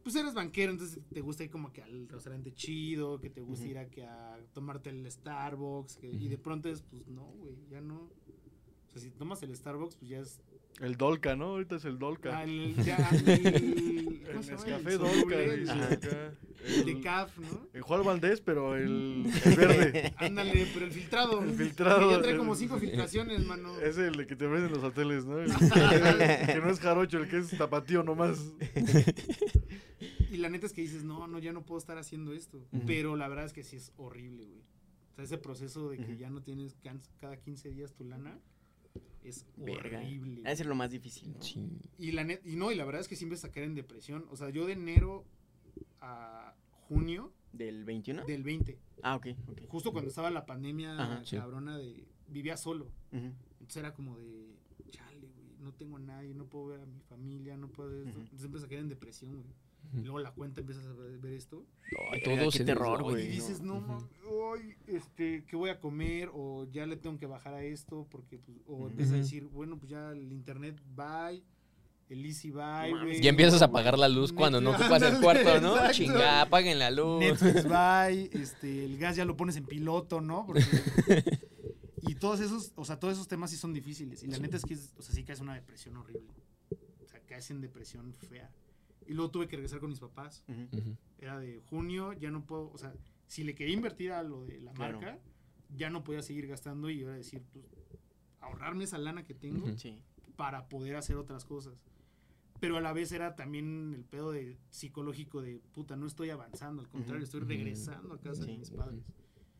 Pues 0.03 0.15
eres 0.15 0.33
banquero, 0.35 0.71
entonces 0.71 0.99
te 1.11 1.21
gusta 1.21 1.43
ir 1.45 1.49
como 1.49 1.71
que 1.73 1.81
al 1.81 2.07
restaurante 2.07 2.53
chido, 2.53 3.19
que 3.19 3.29
te 3.31 3.41
gusta 3.41 3.65
ir 3.65 3.77
a, 3.79 3.89
que 3.89 4.05
a 4.05 4.37
tomarte 4.53 4.91
el 4.91 5.09
Starbucks, 5.09 5.97
que- 5.97 6.11
y 6.11 6.27
de 6.27 6.37
pronto 6.37 6.69
es, 6.69 6.83
pues 6.83 7.07
no, 7.07 7.25
güey, 7.25 7.55
ya 7.69 7.81
no. 7.81 8.01
O 8.01 8.91
sea, 8.91 9.01
si 9.01 9.09
tomas 9.11 9.41
el 9.43 9.55
Starbucks, 9.55 9.95
pues 9.95 10.09
ya 10.09 10.19
es... 10.19 10.41
El 10.81 10.97
Dolca, 10.97 11.35
¿no? 11.35 11.45
Ahorita 11.51 11.77
es 11.77 11.85
el 11.85 11.97
Dolca. 11.99 12.37
ah, 12.39 12.43
el, 12.43 12.75
ya, 12.83 12.97
el, 13.11 14.21
¿cómo 14.27 14.39
el? 14.41 14.47
Nescafé 14.51 14.91
El 14.93 14.97
Dolca. 14.97 15.35
el- 15.39 15.69
el 16.65 16.85
de 16.85 16.91
El- 16.93 17.01
CAF, 17.01 17.37
¿no? 17.37 17.67
El 17.73 17.81
Juan 17.83 18.03
Valdés, 18.03 18.41
pero 18.41 18.75
el, 18.75 19.25
el 19.45 19.55
verde. 19.55 20.13
Ándale, 20.17 20.67
pero 20.73 20.85
el 20.87 20.91
filtrado. 20.91 21.43
El 21.43 21.51
filtrado, 21.51 22.09
Que 22.09 22.15
ya 22.15 22.21
trae 22.21 22.31
el- 22.33 22.37
como 22.39 22.55
cinco 22.55 22.77
filtraciones, 22.79 23.45
mano. 23.45 23.79
Es 23.81 23.97
el 23.99 24.15
de 24.15 24.25
que 24.27 24.35
te 24.35 24.47
ves 24.47 24.63
en 24.63 24.71
los 24.71 24.83
hoteles, 24.83 25.25
¿no? 25.25 25.39
El, 25.39 25.51
el 25.51 26.47
que 26.47 26.59
no 26.63 26.69
es 26.71 26.79
jarocho, 26.79 27.19
el 27.19 27.29
que 27.29 27.37
es 27.37 27.49
tapatío 27.57 28.03
nomás. 28.03 28.51
Y 30.31 30.37
la 30.37 30.49
neta 30.49 30.65
es 30.65 30.73
que 30.73 30.81
dices, 30.81 31.03
no, 31.03 31.27
no, 31.27 31.39
ya 31.39 31.53
no 31.53 31.63
puedo 31.63 31.79
estar 31.79 31.97
haciendo 31.97 32.33
esto. 32.33 32.65
Pero 32.85 33.15
la 33.15 33.27
verdad 33.27 33.45
es 33.45 33.53
que 33.53 33.63
sí 33.63 33.75
es 33.77 33.91
horrible, 33.97 34.45
güey. 34.45 34.61
O 35.11 35.15
sea, 35.15 35.23
ese 35.23 35.37
proceso 35.37 35.89
de 35.89 35.97
que 35.99 36.17
ya 36.17 36.29
no 36.29 36.41
tienes 36.41 36.75
cada 37.21 37.37
15 37.37 37.69
días 37.69 37.93
tu 37.93 38.03
lana 38.03 38.37
es 39.29 39.45
Verga. 39.57 39.99
horrible. 39.99 40.41
Ha 40.45 40.49
de 40.49 40.55
ser 40.55 40.65
lo 40.67 40.75
más 40.75 40.91
difícil, 40.91 41.33
¿no? 41.33 41.41
Sí. 41.41 41.67
Y 41.97 42.11
la 42.11 42.23
net, 42.23 42.41
y 42.45 42.55
no, 42.55 42.71
y 42.71 42.75
la 42.75 42.85
verdad 42.85 43.01
es 43.01 43.07
que 43.07 43.15
siempre 43.15 43.37
sacar 43.37 43.63
en 43.63 43.75
depresión. 43.75 44.25
O 44.29 44.35
sea, 44.37 44.49
yo 44.49 44.65
de 44.65 44.73
enero 44.73 45.25
a 46.01 46.53
junio 46.87 47.31
¿Del 47.51 47.83
21? 47.85 48.25
del 48.25 48.43
20, 48.43 48.77
Ah, 49.01 49.15
ok, 49.15 49.27
justo 49.67 49.91
cuando 49.91 50.09
estaba 50.09 50.29
la 50.29 50.45
pandemia 50.45 50.99
Ajá, 51.01 51.23
sí. 51.25 51.37
cabrona 51.37 51.77
de 51.77 52.05
vivía 52.27 52.57
solo. 52.57 52.89
Entonces 53.11 53.77
era 53.77 53.93
como 53.93 54.17
de, 54.17 54.55
chale, 54.89 55.27
güey, 55.35 55.47
no 55.59 55.73
tengo 55.73 55.97
a 55.97 55.99
nadie, 55.99 56.33
no 56.33 56.45
puedo 56.47 56.67
ver 56.67 56.81
a 56.81 56.85
mi 56.85 56.99
familia, 57.01 57.55
no 57.57 57.69
puedo 57.69 57.89
ver 57.89 58.07
esto. 58.07 58.19
Ujú. 58.19 58.27
Entonces 58.31 58.63
a 58.63 58.67
caer 58.67 58.81
en 58.81 58.89
depresión, 58.89 59.41
güey. 59.41 59.53
Y 59.95 60.01
luego 60.01 60.19
la 60.19 60.31
cuenta 60.31 60.61
empiezas 60.61 60.85
a 60.85 60.93
ver, 60.93 61.25
esto. 61.33 61.65
Ay, 62.11 62.21
Verga, 62.25 62.41
todo 62.41 62.51
qué 62.51 62.63
terror, 62.65 63.03
güey. 63.03 63.25
y 63.25 63.27
dices, 63.29 63.61
no, 63.61 63.79
mames, 63.79 64.03
ay, 64.53 64.75
este, 64.87 65.43
¿qué 65.45 65.55
voy 65.55 65.69
a 65.69 65.79
comer? 65.79 66.29
O 66.33 66.65
ya 66.71 66.85
le 66.85 66.97
tengo 66.97 67.17
que 67.17 67.25
bajar 67.27 67.53
a 67.53 67.63
esto, 67.63 68.05
porque, 68.11 68.37
pues, 68.39 68.57
o 68.67 68.73
Ujú. 68.75 68.87
empiezas 68.89 69.13
a 69.13 69.17
decir, 69.17 69.45
bueno, 69.45 69.77
pues 69.77 69.91
ya 69.91 70.11
el 70.11 70.31
internet, 70.31 70.81
bye. 70.95 71.43
el 72.09 72.23
Easy 72.25 72.51
mames, 72.51 72.91
güey. 72.91 73.23
Y 73.23 73.27
empiezas 73.27 73.61
a 73.61 73.65
apagar 73.65 73.97
la 73.97 74.09
luz 74.09 74.31
cuando 74.33 74.59
no 74.61 74.71
Neta, 74.73 74.83
ocupas 74.83 75.01
el 75.03 75.19
cuarto, 75.21 75.61
¿no? 75.61 75.73
exacto. 75.75 75.93
Chinga, 75.93 76.41
apaguen 76.41 76.77
la 76.79 76.91
luz. 76.91 77.19
Netflix 77.19 77.63
Buy, 77.67 78.29
este, 78.33 78.85
el 78.85 78.97
gas 78.97 79.15
ya 79.15 79.25
lo 79.25 79.35
pones 79.37 79.55
en 79.55 79.65
piloto, 79.65 80.21
¿no? 80.21 80.45
Porque- 80.45 80.61
y 82.07 82.15
todos 82.15 82.39
esos, 82.39 82.71
o 82.75 82.85
sea, 82.85 82.99
todos 82.99 83.13
esos 83.15 83.27
temas 83.27 83.49
sí 83.49 83.57
son 83.57 83.73
difíciles. 83.73 84.21
Y 84.23 84.27
la 84.27 84.35
Sí. 84.35 84.41
neta 84.43 84.57
es 84.57 84.63
que, 84.65 84.75
es- 84.75 84.93
o 84.97 85.01
sea, 85.01 85.15
sí 85.15 85.23
caes 85.23 85.39
en 85.39 85.45
una 85.45 85.55
depresión 85.55 85.97
horrible. 85.97 86.33
O 87.03 87.07
sea, 87.07 87.19
caes 87.21 87.49
en 87.49 87.61
depresión 87.61 88.13
fea. 88.13 88.51
Y 89.07 89.13
luego 89.13 89.31
tuve 89.31 89.47
que 89.47 89.55
regresar 89.55 89.79
con 89.79 89.89
mis 89.89 89.99
papás. 89.99 90.43
Era 91.19 91.39
de 91.39 91.61
junio, 91.69 92.13
ya 92.13 92.31
no 92.31 92.45
puedo, 92.45 92.71
o 92.71 92.77
sea, 92.77 92.93
si 93.27 93.43
le 93.43 93.55
quería 93.55 93.73
invertir 93.75 94.11
a 94.11 94.23
lo 94.23 94.45
de 94.45 94.59
la 94.61 94.71
Claro. 94.73 94.99
marca, 94.99 95.19
ya 95.75 95.89
no 95.89 96.03
podía 96.03 96.21
seguir 96.21 96.47
gastando 96.47 96.89
y 96.89 97.01
ahora 97.03 97.15
decir, 97.15 97.41
pues, 97.53 97.65
ahorrarme 98.41 98.83
esa 98.83 98.97
lana 98.97 99.23
que 99.23 99.33
tengo. 99.33 99.67
Sí. 99.77 100.01
para 100.35 100.67
poder 100.67 100.97
hacer 100.97 101.15
otras 101.15 101.45
cosas. 101.45 101.73
Pero 102.59 102.75
a 102.75 102.81
la 102.81 102.91
vez 102.91 103.13
era 103.13 103.37
también 103.37 103.93
el 103.95 104.03
pedo 104.03 104.31
de 104.33 104.57
psicológico 104.69 105.41
de 105.41 105.61
puta, 105.73 105.95
no 105.95 106.05
estoy 106.07 106.29
avanzando, 106.29 106.81
al 106.81 106.89
contrario, 106.89 107.23
estoy 107.23 107.39
regresando 107.39 108.13
a 108.13 108.19
casa 108.19 108.43
de 108.45 108.57
mis 108.57 108.69
padres. 108.69 109.01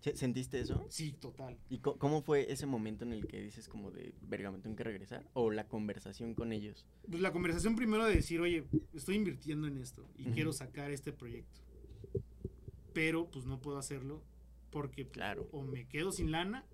¿Se- 0.01 0.15
¿Sentiste 0.15 0.60
eso? 0.60 0.86
Sí, 0.89 1.13
total. 1.13 1.58
¿Y 1.69 1.79
cómo 1.79 2.21
fue 2.21 2.51
ese 2.51 2.65
momento 2.67 3.03
en 3.05 3.12
el 3.13 3.25
que 3.27 3.41
dices 3.41 3.67
como 3.67 3.89
de, 3.91 4.13
verga, 4.21 4.51
me 4.51 4.60
tengo 4.60 4.75
que 4.75 4.84
regresar? 4.84 5.27
¿O 5.34 5.49
la 5.51 5.67
conversación 5.67 6.36
con 6.36 6.51
ellos? 6.51 6.86
Pues 7.10 7.21
la 7.21 7.31
conversación 7.31 7.75
primero 7.75 8.05
de 8.05 8.15
decir, 8.15 8.39
oye, 8.39 8.65
estoy 8.93 9.15
invirtiendo 9.15 9.67
en 9.67 9.77
esto 9.79 10.08
y 10.17 10.23
Ujú. 10.25 10.34
quiero 10.34 10.53
sacar 10.53 10.91
este 10.91 11.12
proyecto. 11.12 11.62
Pero 12.93 13.29
pues 13.29 13.45
no 13.45 13.60
puedo 13.60 13.77
hacerlo 13.77 14.21
porque 14.71 15.03
pues, 15.05 15.13
Claro. 15.13 15.47
o 15.51 15.63
me 15.63 15.88
quedo 15.88 16.12
sin 16.12 16.31
lana 16.31 16.65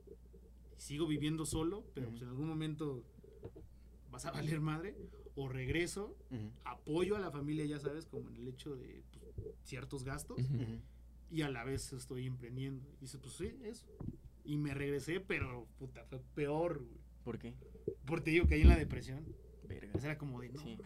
y 0.78 0.82
sigo 0.82 1.08
viviendo 1.08 1.46
solo, 1.46 1.86
pero 1.94 2.08
Ujú. 2.08 2.12
pues 2.14 2.22
en 2.24 2.30
algún 2.30 2.48
momento 2.48 3.04
vas 4.12 4.26
a 4.26 4.32
valer 4.32 4.60
madre, 4.60 4.96
o 5.36 5.48
regreso, 5.48 6.18
Ujú, 6.30 6.52
apoyo 6.66 7.16
a 7.16 7.20
la 7.20 7.32
familia, 7.32 7.66
ya 7.66 7.80
sabes, 7.80 8.06
como 8.06 8.28
en 8.30 8.36
el 8.36 8.48
hecho 8.50 8.76
de 8.76 9.04
pues, 9.14 9.56
ciertos 9.64 10.04
gastos. 10.04 10.38
Y 11.32 11.42
a 11.44 11.50
la 11.50 11.64
vez 11.64 11.94
estoy 11.94 12.28
emprendiendo. 12.28 12.88
Y 13.00 13.02
dice, 13.06 13.18
pues 13.18 13.34
sí, 13.34 13.52
eso. 13.64 13.86
Y 14.44 14.58
me 14.58 14.74
regresé, 14.74 15.20
pero 15.20 15.68
puta, 15.80 16.04
fue 16.06 16.20
peor, 16.36 16.80
güey. 16.80 17.00
¿Por 17.24 17.40
qué? 17.40 17.54
Porque 18.06 18.26
te 18.26 18.32
digo 18.32 18.48
que 18.48 18.56
ahí 18.56 18.62
en 18.62 18.70
la 18.70 18.78
depresión. 18.78 19.24
Verga. 19.68 19.92
Pues 19.94 20.04
era 20.04 20.18
como 20.18 20.42
de, 20.42 20.50
no 20.50 20.60
Sí. 20.62 20.78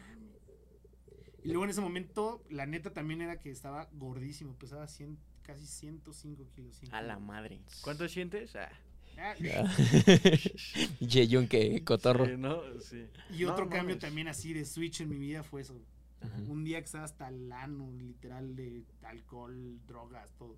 Y 1.44 1.50
luego 1.50 1.64
en 1.66 1.70
ese 1.70 1.82
momento, 1.82 2.44
la 2.50 2.66
neta 2.66 2.92
también 2.92 3.22
era 3.22 3.40
que 3.40 3.52
estaba 3.52 3.88
gordísimo, 3.94 4.56
pesaba 4.58 4.88
100, 4.88 5.18
casi 5.44 5.66
105 5.68 6.50
kilos. 6.56 6.76
100 6.78 6.94
A 6.94 7.02
la 7.02 7.16
kilos. 7.16 7.28
madre. 7.28 7.62
¿Cuánto 7.82 8.08
sientes? 8.08 8.56
Ah, 8.56 8.70
Ah, 9.18 9.34
Yeyun 11.00 11.48
que 11.48 11.84
cotorro. 11.86 12.26
sí, 12.26 12.34
¿no? 12.38 12.62
Sí. 12.82 13.06
Y 13.32 13.46
otro 13.46 13.66
No, 13.66 13.72
cambio 13.72 13.96
mames. 13.96 14.00
también 14.00 14.28
así 14.28 14.54
de 14.54 14.66
switch 14.66 15.02
en 15.02 15.10
mi 15.10 15.18
vida 15.18 15.42
fue 15.44 15.62
eso. 15.62 15.80
Ajá. 16.21 16.38
Un 16.47 16.63
día 16.63 16.80
que 16.80 16.86
estaba 16.86 17.04
hasta 17.04 17.28
el 17.30 17.51
ano, 17.51 17.91
literal, 17.91 18.56
de 18.56 18.84
alcohol, 19.04 19.80
drogas, 19.86 20.32
todo. 20.38 20.58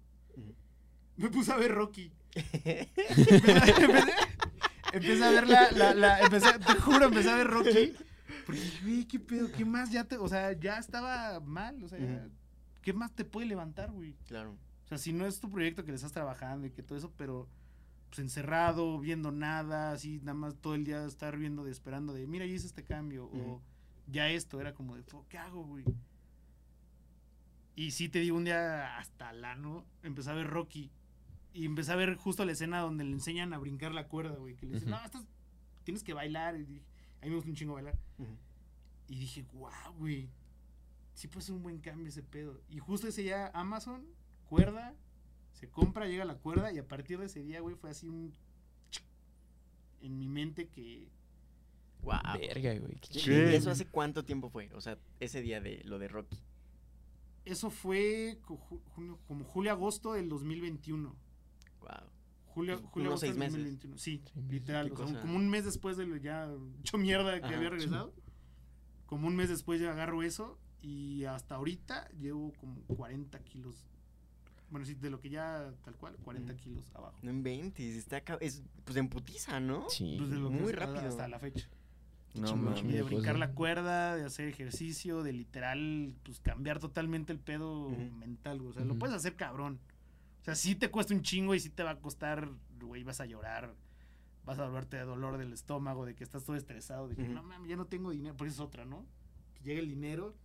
Me 1.18 1.30
puse 1.30 1.52
a 1.52 1.58
ver 1.58 1.72
Rocky. 1.74 2.12
empecé, 2.36 2.92
empecé- 3.86 4.14
empecé 4.94 5.24
a 5.24 5.32
ver 5.32 5.48
la, 5.48 5.72
la, 5.72 5.94
la- 5.94 6.22
empecé- 6.22 6.60
te 6.60 6.76
juro, 6.76 7.06
empecé 7.06 7.30
a 7.32 7.36
ver 7.38 7.48
Rocky. 7.48 7.94
Porque 8.46 8.62
dije, 8.62 8.82
güey, 8.84 9.06
qué 9.06 9.20
pedo, 9.20 9.52
qué 9.52 9.66
más 9.66 9.92
ya 9.92 10.04
te, 10.06 10.18
o 10.18 10.28
sea, 10.28 10.54
ya 10.54 10.78
estaba 10.78 11.40
mal, 11.40 11.84
o 11.84 11.88
sea. 11.88 12.28
¿qué 12.82 12.94
más 12.94 13.12
te 13.14 13.26
puede 13.26 13.48
levantar, 13.48 13.92
güey? 13.92 14.14
Claro. 14.28 14.52
O 14.86 14.88
sea, 14.88 14.98
si 14.98 15.12
no 15.12 15.26
es 15.26 15.42
tu 15.42 15.50
proyecto 15.50 15.84
que 15.84 15.92
le 15.92 15.96
estás 15.96 16.14
trabajando 16.14 16.68
y 16.68 16.72
que 16.72 16.84
todo 16.84 16.98
eso, 16.98 17.12
pero 17.18 17.50
pues 18.10 18.20
encerrado, 18.20 18.98
viendo 19.00 19.32
nada, 19.34 19.92
así 19.92 20.20
nada 20.20 20.36
más 20.36 20.56
todo 20.56 20.76
el 20.76 20.86
día 20.86 21.04
estar 21.06 21.36
viendo, 21.38 21.66
de, 21.66 21.72
esperando 21.72 22.14
de, 22.14 22.26
mira, 22.28 22.46
ya 22.46 22.54
hice 22.54 22.68
este 22.68 22.84
cambio, 22.84 23.26
o. 23.26 23.62
ya 24.08 24.30
esto, 24.30 24.60
era 24.60 24.74
como 24.74 24.96
de, 24.96 25.04
"Fuck, 25.04 25.28
¿qué 25.28 25.38
hago, 25.38 25.64
güey? 25.64 25.86
Y 27.76 27.92
sí 27.92 28.10
te 28.10 28.20
digo, 28.20 28.38
un 28.38 28.46
día 28.46 28.98
hasta 28.98 29.32
lano, 29.34 29.86
empecé 30.02 30.32
a 30.32 30.34
ver 30.34 30.48
Rocky, 30.48 30.92
y 31.54 31.66
empecé 31.66 31.92
a 31.92 31.96
ver 31.96 32.16
justo 32.16 32.44
la 32.46 32.52
escena 32.54 32.80
donde 32.80 33.04
le 33.04 33.12
enseñan 33.12 33.54
a 33.54 33.58
brincar 33.58 33.94
la 33.94 34.08
cuerda, 34.08 34.36
güey, 34.36 34.56
que 34.56 34.66
le 34.66 34.74
dicen, 34.74 34.90
no, 34.90 35.04
estás, 35.04 35.26
tienes 35.84 36.04
que 36.04 36.14
bailar, 36.14 36.56
y 36.56 36.64
dije, 36.66 36.84
a 37.22 37.26
mí 37.26 37.30
me 37.30 37.36
gusta 37.36 37.50
un 37.50 37.56
chingo 37.56 37.74
bailar. 37.74 37.98
Y 39.08 39.20
dije, 39.20 39.46
wow, 39.54 39.94
güey. 39.98 40.30
Sí 41.14 41.28
puede 41.28 41.46
ser 41.46 41.56
un 41.56 41.64
buen 41.64 41.80
cambio 41.80 42.08
ese 42.08 42.22
pedo. 42.22 42.62
Y 42.70 42.78
justo 42.80 43.08
ese 43.08 43.24
día 43.24 43.48
Amazon, 43.54 44.06
cuerda, 44.46 44.94
se 45.54 45.70
compra, 45.70 46.08
llega 46.08 46.26
la 46.26 46.36
cuerda 46.36 46.72
y 46.72 46.78
a 46.78 46.88
partir 46.88 47.18
de 47.18 47.26
ese 47.26 47.42
día, 47.42 47.60
güey, 47.62 47.76
fue 47.76 47.90
así 47.90 48.08
un... 48.08 48.34
En 50.02 50.20
mi 50.20 50.28
mente 50.28 50.68
que... 50.68 51.10
Guau. 52.08 52.40
Verga, 52.40 52.74
güey. 52.80 52.96
qué 53.02 53.20
¿Y- 53.52 53.56
¿Eso 53.56 53.70
hace 53.72 53.86
cuánto 53.88 54.24
tiempo 54.24 54.50
fue? 54.50 54.70
O 54.74 54.82
sea, 54.82 54.98
ese 55.20 55.42
día 55.42 55.60
de 55.62 55.82
lo 55.84 56.00
de 56.00 56.08
Rocky. 56.08 56.40
Eso 57.46 57.70
fue 57.70 58.40
como 59.28 59.44
julio-agosto 59.46 60.14
del 60.14 60.28
2021. 60.30 61.16
Wow. 61.82 61.90
Julio, 62.48 62.82
julio 62.92 63.10
agosto 63.10 63.26
seis 63.28 63.34
del 63.34 63.40
meses. 63.40 63.54
2021. 63.60 63.98
Sí, 63.98 64.22
Sí, 64.34 64.42
literal. 64.50 64.92
O 64.92 65.08
sea, 65.08 65.20
como 65.22 65.36
un 65.36 65.50
mes 65.50 65.64
después 65.66 65.96
de 65.98 66.06
lo 66.06 66.16
ya 66.18 66.50
hecho 66.80 66.98
mierda 66.98 67.40
que 67.40 67.46
Ajá, 67.46 67.56
había 67.56 67.70
sí. 67.70 67.76
regresado. 67.76 68.14
Como 69.06 69.28
un 69.28 69.36
mes 69.36 69.50
después 69.50 69.80
ya 69.80 69.92
agarro 69.92 70.24
eso. 70.24 70.58
Y 70.82 71.24
hasta 71.26 71.56
ahorita 71.56 72.10
llevo 72.20 72.54
como 72.60 72.82
40 72.84 73.40
kilos. 73.44 73.88
Bueno, 74.70 74.86
sí, 74.86 74.96
de 74.96 75.10
lo 75.10 75.20
que 75.22 75.30
ya 75.30 75.74
tal 75.84 75.96
cual, 75.96 76.18
40 76.18 76.54
Ujú. 76.54 76.62
kilos 76.62 76.92
abajo. 76.94 77.18
No 77.22 77.32
inventes, 77.32 77.96
está 77.96 78.18
es 78.42 78.62
pues 78.84 78.98
en 78.98 79.08
putiza, 79.08 79.60
¿no? 79.62 79.90
Sí. 79.90 80.16
Pues 80.18 80.30
de 80.30 80.36
lo 80.38 80.50
que 80.50 80.56
muy 80.56 80.70
es 80.72 80.76
rápido. 80.78 81.08
Hasta 81.08 81.28
la 81.30 81.40
fecha. 81.40 81.70
No 82.40 82.56
de 82.74 82.82
Pues, 82.82 83.06
brincar 83.06 83.38
la 83.40 83.52
cuerda, 83.54 84.16
de 84.16 84.24
hacer 84.26 84.48
ejercicio, 84.48 85.24
de 85.24 85.34
literal, 85.34 86.16
pues 86.24 86.40
cambiar 86.40 86.80
totalmente 86.80 87.32
el 87.34 87.40
pedo 87.40 87.90
mental, 88.20 88.60
güey. 88.60 88.70
O 88.72 88.74
sea, 88.74 88.86
lo 88.86 88.96
puedes 88.96 89.16
hacer 89.16 89.36
cabrón. 89.36 89.80
O 90.42 90.44
sea, 90.46 90.56
sí 90.56 90.76
te 90.76 90.90
cuesta 90.90 91.14
un 91.14 91.22
chingo 91.22 91.54
y 91.56 91.60
sí 91.60 91.70
te 91.70 91.84
va 91.84 91.92
a 91.92 92.00
costar, 92.00 92.50
güey, 92.80 93.04
vas 93.04 93.20
a 93.20 93.26
llorar. 93.26 93.76
Vas 94.46 94.60
a 94.60 94.66
volverte 94.66 94.96
de 94.96 95.04
dolor 95.04 95.38
del 95.38 95.52
estómago, 95.52 96.06
de 96.06 96.16
que 96.16 96.24
estás 96.24 96.46
todo 96.46 96.56
estresado, 96.56 97.10
de 97.10 97.16
que 97.18 97.28
no 97.28 97.44
mames, 97.44 97.70
ya 97.70 97.76
no 97.76 97.86
tengo 97.86 98.12
dinero. 98.12 98.36
Por 98.38 98.48
eso 98.48 98.64
es 98.64 98.68
otra, 98.68 98.86
¿no? 98.86 99.06
Que 99.56 99.64
llega 99.64 99.80
el 99.82 99.90
dinero, 99.90 100.36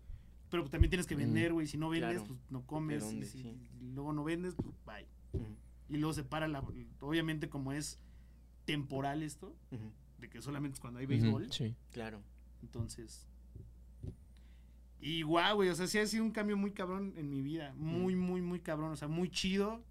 pero 0.51 0.69
también 0.69 0.91
tienes 0.91 1.07
que 1.07 1.15
vender, 1.15 1.53
güey. 1.53 1.69
Si 1.69 1.79
no 1.79 1.89
vendes, 1.89 2.11
Claro. 2.11 2.25
pues 2.27 2.41
no 2.51 2.67
comes. 2.67 3.13
y 3.13 3.23
si 3.25 3.43
Sí. 3.43 3.61
luego 3.81 4.13
no 4.13 4.25
vendes, 4.25 4.55
pues 4.57 4.75
bye. 4.85 5.07
Y 5.89 5.99
luego 5.99 6.13
se 6.15 6.25
para 6.25 6.49
la. 6.49 6.65
Obviamente, 7.01 7.49
como 7.49 7.73
es 7.73 8.01
temporal 8.65 9.23
esto, 9.23 9.55
de 10.23 10.31
que 10.31 10.41
solamente 10.41 10.77
es 10.77 10.81
cuando 10.81 11.01
hay 11.01 11.07
béisbol. 11.07 11.53
Sí. 11.53 11.75
Claro. 11.91 12.23
Entonces. 12.63 13.29
Y 15.01 15.23
guau, 15.23 15.57
güey. 15.57 15.69
O 15.69 15.75
sea, 15.75 15.87
sí 15.89 15.99
ha 15.99 16.07
sido 16.07 16.25
un 16.25 16.31
cambio 16.31 16.57
muy 16.57 16.71
cabrón 16.71 17.13
en 17.17 17.29
mi 17.29 17.43
vida. 17.43 17.75
Muy, 17.77 18.15
muy, 18.15 18.41
muy 18.41 18.61
cabrón. 18.61 18.93
O 18.93 18.97
sea, 18.97 19.09
muy 19.09 19.29
chido. 19.29 19.85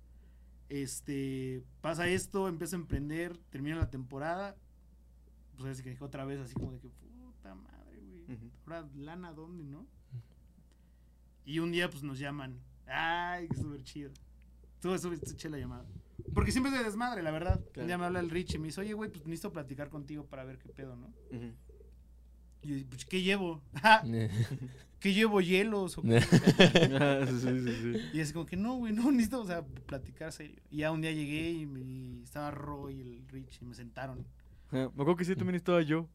Este. 0.70 1.63
Pasa 1.82 2.08
esto, 2.08 2.48
empiezo 2.48 2.78
a 2.78 2.80
emprender, 2.80 3.38
termina 3.50 3.76
la 3.76 3.89
temporada. 3.89 4.56
Pues 5.58 5.74
así 5.74 5.84
que 5.84 5.91
dije 5.91 6.04
otra 6.04 6.26
vez, 6.26 6.39
así 6.39 6.54
como 6.56 6.72
de 6.72 6.80
que, 6.80 6.88
puta 6.88 7.54
madre, 7.54 8.00
güey. 8.00 8.26
Ahora, 8.65 8.89
lana, 8.96 9.34
¿dónde, 9.34 9.65
no? 9.65 9.86
Y 11.44 11.60
un 11.60 11.72
día, 11.72 11.89
pues 11.89 12.04
nos 12.04 12.17
llaman. 12.17 12.58
Ay, 12.88 13.50
qué 13.50 13.58
súper 13.58 13.84
chido. 13.84 14.12
Tú 14.80 14.94
eso 14.94 15.12
eché 15.12 15.50
la 15.50 15.60
llamada. 15.60 15.86
Porque 16.34 16.51
siempre 16.51 16.71
es 16.71 16.77
de 16.79 16.84
desmadre, 16.84 17.21
la 17.23 17.31
verdad. 17.31 17.60
Claro. 17.73 17.81
Un 17.81 17.88
día 17.88 17.97
me 17.97 18.05
habla 18.05 18.19
el 18.19 18.29
Rich 18.29 18.55
y 18.55 18.60
me 18.60 18.67
dice, 18.67 18.81
oye, 18.81 18.93
güey, 18.93 19.10
pues 19.10 19.25
necesito 19.25 19.51
platicar 19.51 19.89
contigo 19.89 20.25
para 20.25 20.43
ver 20.43 20.57
qué 20.57 20.69
pedo, 20.69 20.95
¿no? 20.95 21.13
Y 22.63 22.79
yo, 22.81 22.86
pues, 22.89 23.05
¿qué 23.05 23.21
llevo? 23.21 23.62
"Ah, 23.81 24.03
¿Qué 24.99 25.13
llevo? 25.13 25.41
¿Hielos? 25.41 25.97
o 25.97 26.03
qué?" 26.03 26.19
Ah, 26.99 27.25
sí, 27.27 27.39
sí, 27.39 27.75
sí. 27.81 27.97
y 28.13 28.21
así 28.21 28.34
como 28.34 28.45
que 28.45 28.55
no, 28.55 28.75
güey, 28.75 28.93
no, 28.93 29.12
necesito, 29.12 29.41
o 29.41 29.45
sea, 29.47 29.63
platicar 29.65 30.31
serio. 30.31 30.62
Y 30.69 30.77
ya 30.77 30.91
un 30.91 31.01
día 31.01 31.12
llegué 31.12 31.49
y, 31.51 31.65
me- 31.65 31.79
y 31.81 32.21
estaba 32.23 32.51
Roy 32.51 32.95
y 32.95 33.01
el 33.01 33.27
Rich 33.29 33.60
y 33.62 33.65
me 33.65 33.73
sentaron. 33.73 34.25
Ah, 34.71 34.89
Me 34.95 35.01
acuerdo 35.01 35.15
que 35.15 35.25
sí, 35.25 35.36
también 35.36 35.55
estaba 35.55 35.81
yo. 35.81 36.07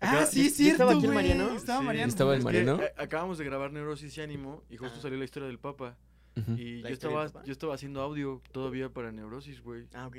ah, 0.00 0.24
sí, 0.26 0.44
¿y- 0.44 0.46
es 0.46 0.58
estaba 0.60 0.92
cierto, 0.92 0.98
aquí 0.98 1.06
el. 1.06 1.12
Mariano? 1.14 1.52
Estaba 1.54 1.80
Sí. 1.80 1.86
Mariano. 1.86 2.08
¿Estaba 2.08 2.32
el 2.32 2.38
Es 2.38 2.44
que- 2.46 2.52
Mariano? 2.64 2.80
Acabamos 2.96 3.36
de 3.38 3.44
grabar 3.44 3.70
Neurosis 3.72 4.16
y 4.16 4.20
Ánimo 4.22 4.64
y 4.70 4.76
justo 4.78 4.94
Ah. 4.98 5.02
salió 5.02 5.18
la 5.18 5.24
historia 5.24 5.46
del 5.48 5.58
Papa. 5.58 5.98
Y 6.56 6.80
¿La 6.82 6.88
yo 6.88 6.94
estaba, 6.94 7.26
yo 7.44 7.52
estaba 7.52 7.74
haciendo 7.74 8.00
audio 8.00 8.40
todavía 8.52 8.88
para 8.88 9.12
Neurosis, 9.12 9.60
güey. 9.62 9.86
Ah, 9.94 10.06
ok. 10.06 10.16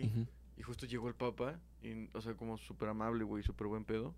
Y 0.57 0.61
justo 0.61 0.85
llegó 0.85 1.07
el 1.07 1.15
Papa, 1.15 1.59
y, 1.81 2.07
o 2.15 2.21
sea, 2.21 2.35
como 2.35 2.57
súper 2.57 2.89
amable, 2.89 3.23
güey, 3.23 3.43
súper 3.43 3.67
buen 3.67 3.83
pedo. 3.85 4.13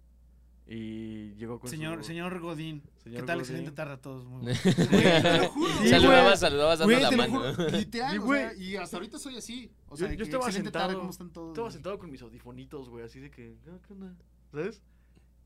Y 0.68 1.34
llegó 1.36 1.60
con 1.60 1.70
Señor, 1.70 2.00
su... 2.00 2.06
señor 2.06 2.40
Godín. 2.40 2.82
Señor 3.04 3.22
¿Qué 3.22 3.26
tal? 3.28 3.38
Godín. 3.38 3.42
Excelente 3.52 3.72
tarde 3.72 3.94
a 3.94 3.98
todos. 4.02 4.26
Muy 4.26 4.42
bueno. 4.44 4.60
Güey, 4.90 5.22
te 5.22 5.38
lo 5.38 5.50
juro. 5.50 5.74
Sí, 5.84 5.90
saludabas, 5.90 6.24
güey. 6.26 6.38
saludabas 6.38 6.80
dando 6.80 6.94
Güey, 6.96 7.04
la 7.04 7.12
mano. 7.12 7.54
juro, 7.54 7.70
Literal, 7.78 8.12
Sí, 8.12 8.18
o 8.18 8.22
güey. 8.24 8.40
sea, 8.42 8.54
y 8.56 8.76
hasta 8.76 8.98
ahorita 8.98 9.20
soy 9.20 9.38
así. 9.38 9.72
O 9.88 9.96
sea, 9.96 10.08
Yo- 10.08 10.12
de 10.12 10.18
yo 10.18 10.18
que 10.18 10.24
estaba 10.24 10.46
excelente 10.46 10.72
tarde, 10.72 10.86
sentado- 10.88 11.00
¿cómo 11.00 11.12
están 11.12 11.30
todos? 11.32 11.50
Estaba 11.50 11.72
sentado 11.72 12.00
con 12.00 12.10
mis 12.12 12.22
audifonitos, 12.24 12.90
güey, 12.90 13.06
así 13.06 13.20
de 13.20 13.30
que, 13.30 13.56
"Ah, 13.68 13.78
¿qué 13.86 13.94
onda? 13.94 14.16
¿Sabes? 14.52 14.82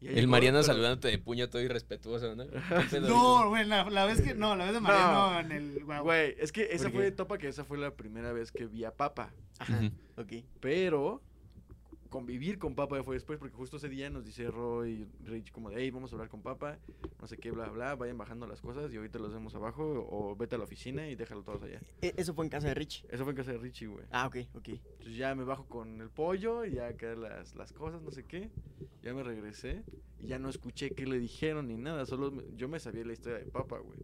El 0.02 0.28
Mariano 0.28 0.64
saludándote 0.64 1.10
de 1.10 1.18
puño 1.18 1.50
todo 1.50 1.62
irrespetuoso, 1.62 2.36
¿no? 2.36 2.46
No, 3.02 3.50
güey, 3.50 3.66
la, 3.66 3.90
la 3.90 4.06
vez 4.06 4.22
que, 4.22 4.34
no, 4.34 4.56
la 4.56 4.66
vez 4.66 4.74
de 4.74 4.80
Mariano 4.80 5.34
No. 5.34 5.40
en 5.40 5.52
el, 5.52 5.84
guau. 5.84 6.04
Güey, 6.04 6.36
es 6.40 6.52
que 6.52 6.70
esa 6.72 6.86
¿Por 6.86 6.94
fue 6.94 7.08
etapa 7.08 7.38
que 7.38 7.48
esa 7.50 7.66
fue 7.66 7.78
la 7.78 7.92
primera 7.92 8.32
vez 8.32 8.52
que 8.52 8.66
vi 8.66 8.86
a 8.86 8.92
Papa. 8.92 9.34
Ajá. 9.60 9.92
Ok. 10.18 10.34
Pero 10.62 11.22
convivir 12.10 12.58
con 12.60 12.76
Papa 12.76 12.98
ya 12.98 13.04
fue 13.04 13.16
después, 13.16 13.40
porque 13.40 13.56
justo 13.56 13.78
ese 13.78 13.88
día 13.90 14.10
nos 14.10 14.26
dice 14.26 14.50
Roy, 14.50 15.08
Rich, 15.24 15.52
como 15.52 15.70
de, 15.70 15.78
hey, 15.78 15.92
vamos 15.92 16.12
a 16.12 16.16
hablar 16.16 16.30
con 16.30 16.42
Papa, 16.42 16.78
no 17.22 17.28
sé 17.28 17.38
qué, 17.38 17.52
bla, 17.52 17.70
bla, 17.70 17.96
vayan 17.96 18.18
bajando 18.18 18.48
las 18.48 18.62
cosas 18.62 18.92
y 18.94 18.98
ahorita 18.98 19.20
los 19.20 19.32
vemos 19.32 19.54
abajo, 19.56 20.08
o 20.10 20.36
vete 20.36 20.56
a 20.56 20.58
la 20.58 20.64
oficina 20.64 21.08
y 21.08 21.16
déjalo 21.16 21.44
todos 21.44 21.64
allá. 21.64 21.80
E- 22.02 22.14
Eso 22.18 22.34
fue 22.34 22.46
en 22.46 22.50
casa 22.50 22.68
de 22.68 22.74
Rich. 22.74 23.06
Eso 23.10 23.24
fue 23.24 23.34
en 23.34 23.38
casa 23.38 23.52
de 23.52 23.58
Richie, 23.60 23.88
güey. 23.88 24.06
Ah, 24.12 24.28
ok, 24.28 24.38
ok. 24.56 24.70
Entonces 24.70 25.16
ya 25.16 25.36
me 25.36 25.44
bajo 25.44 25.66
con 25.68 26.02
el 26.02 26.10
pollo, 26.10 26.66
y 26.66 26.74
ya 26.74 26.94
quedan 26.98 27.22
las, 27.22 27.56
las 27.56 27.72
cosas, 27.74 28.02
no 28.02 28.12
sé 28.12 28.24
qué. 28.24 28.50
Ya 29.02 29.14
me 29.14 29.24
regresé 29.24 29.84
y 30.20 30.28
ya 30.28 30.40
no 30.40 30.50
escuché 30.50 30.90
qué 30.92 31.06
le 31.06 31.20
dijeron 31.20 31.68
ni 31.68 31.78
nada. 31.78 32.06
Solo 32.06 32.32
me- 32.32 32.44
yo 32.58 32.68
me 32.68 32.80
sabía 32.80 33.06
la 33.06 33.14
historia 33.14 33.40
de 33.40 33.46
Papa, 33.46 33.78
güey. 33.80 34.00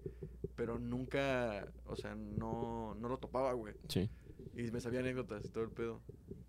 Pero 0.56 0.80
nunca, 0.80 1.68
o 1.86 1.96
sea, 1.98 2.16
no, 2.16 2.96
no 2.96 3.10
lo 3.10 3.18
topaba, 3.18 3.52
güey. 3.54 3.74
Sí. 3.90 4.10
Y 4.54 4.72
me 4.72 4.80
sabía 4.80 5.00
anécdotas 5.00 5.44
y 5.46 5.50
todo 5.50 5.64
el 5.64 5.72
pedo. 5.72 6.02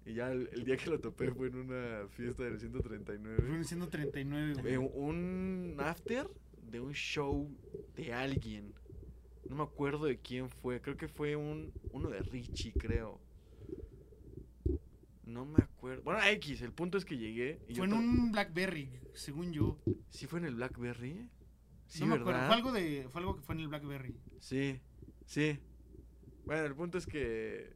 Y 0.04 0.14
ya 0.14 0.30
el, 0.30 0.48
el 0.52 0.64
día 0.64 0.76
que 0.76 0.90
lo 0.90 1.00
topé 1.00 1.32
fue 1.32 1.48
en 1.48 1.56
una 1.56 2.06
fiesta 2.08 2.44
del 2.44 2.60
139. 2.60 3.36
Fueron 3.38 3.64
siendo 3.64 3.88
39, 3.88 4.54
güey. 4.62 4.74
Eh, 4.74 4.78
un 4.78 5.76
after 5.78 6.28
de 6.70 6.80
un 6.80 6.92
show 6.92 7.50
de 7.96 8.12
alguien. 8.12 8.72
No 9.48 9.56
me 9.56 9.62
acuerdo 9.62 10.06
de 10.06 10.18
quién 10.18 10.48
fue. 10.48 10.80
Creo 10.80 10.96
que 10.96 11.08
fue 11.08 11.36
un 11.36 11.72
uno 11.92 12.08
de 12.08 12.20
Richie, 12.20 12.72
creo. 12.72 13.20
No 15.24 15.44
me 15.44 15.62
acuerdo. 15.62 16.02
Bueno, 16.02 16.20
X, 16.24 16.62
el 16.62 16.72
punto 16.72 16.98
es 16.98 17.04
que 17.04 17.18
llegué. 17.18 17.58
Y 17.68 17.74
yo 17.74 17.84
Fue 17.84 17.86
en 17.86 17.92
un 17.94 18.32
Blackberry, 18.32 18.90
según 19.14 19.52
yo. 19.52 19.78
¿Sí 20.08 20.26
fue 20.26 20.38
en 20.38 20.46
el 20.46 20.54
Blackberry? 20.54 21.28
Sí, 21.88 22.00
no 22.00 22.06
me 22.06 22.14
acuerdo. 22.16 22.46
Fue 22.46 22.54
algo, 22.54 22.72
de, 22.72 23.08
fue 23.10 23.20
algo 23.20 23.36
que 23.36 23.42
fue 23.42 23.54
en 23.56 23.60
el 23.62 23.68
Blackberry. 23.68 24.16
Sí, 24.40 24.80
sí. 25.24 25.58
Bueno, 26.44 26.64
el 26.64 26.74
punto 26.74 26.96
es 26.98 27.06
que 27.06 27.74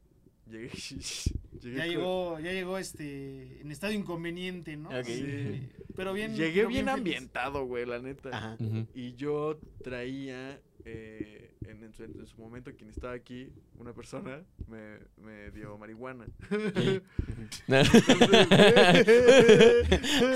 llegué. 0.50 0.70
llegué 1.60 1.76
Ya 1.76 1.82
con- 1.84 1.88
llegó, 1.90 2.40
ya 2.40 2.52
llegó 2.52 2.78
este 2.78 3.60
en 3.60 3.70
estado 3.70 3.92
inconveniente, 3.92 4.76
¿no? 4.76 4.90
Sí. 5.04 5.68
Pero 5.96 6.12
bien. 6.12 6.34
Llegué 6.34 6.60
pero 6.60 6.68
bien 6.68 6.88
ambientado, 6.88 7.64
güey, 7.66 7.86
la 7.86 7.98
neta. 7.98 8.30
Ajá. 8.30 8.56
Y 8.94 9.14
yo 9.14 9.58
traía, 9.82 10.60
eh, 10.84 11.50
en, 11.66 11.82
en 11.84 11.92
su, 11.94 12.04
en 12.04 12.26
su 12.26 12.40
momento, 12.40 12.70
quien 12.76 12.90
estaba 12.90 13.12
aquí, 13.14 13.48
una 13.78 13.92
persona, 13.92 14.42
me, 14.66 14.98
me 15.22 15.50
dio 15.50 15.76
marihuana. 15.78 16.26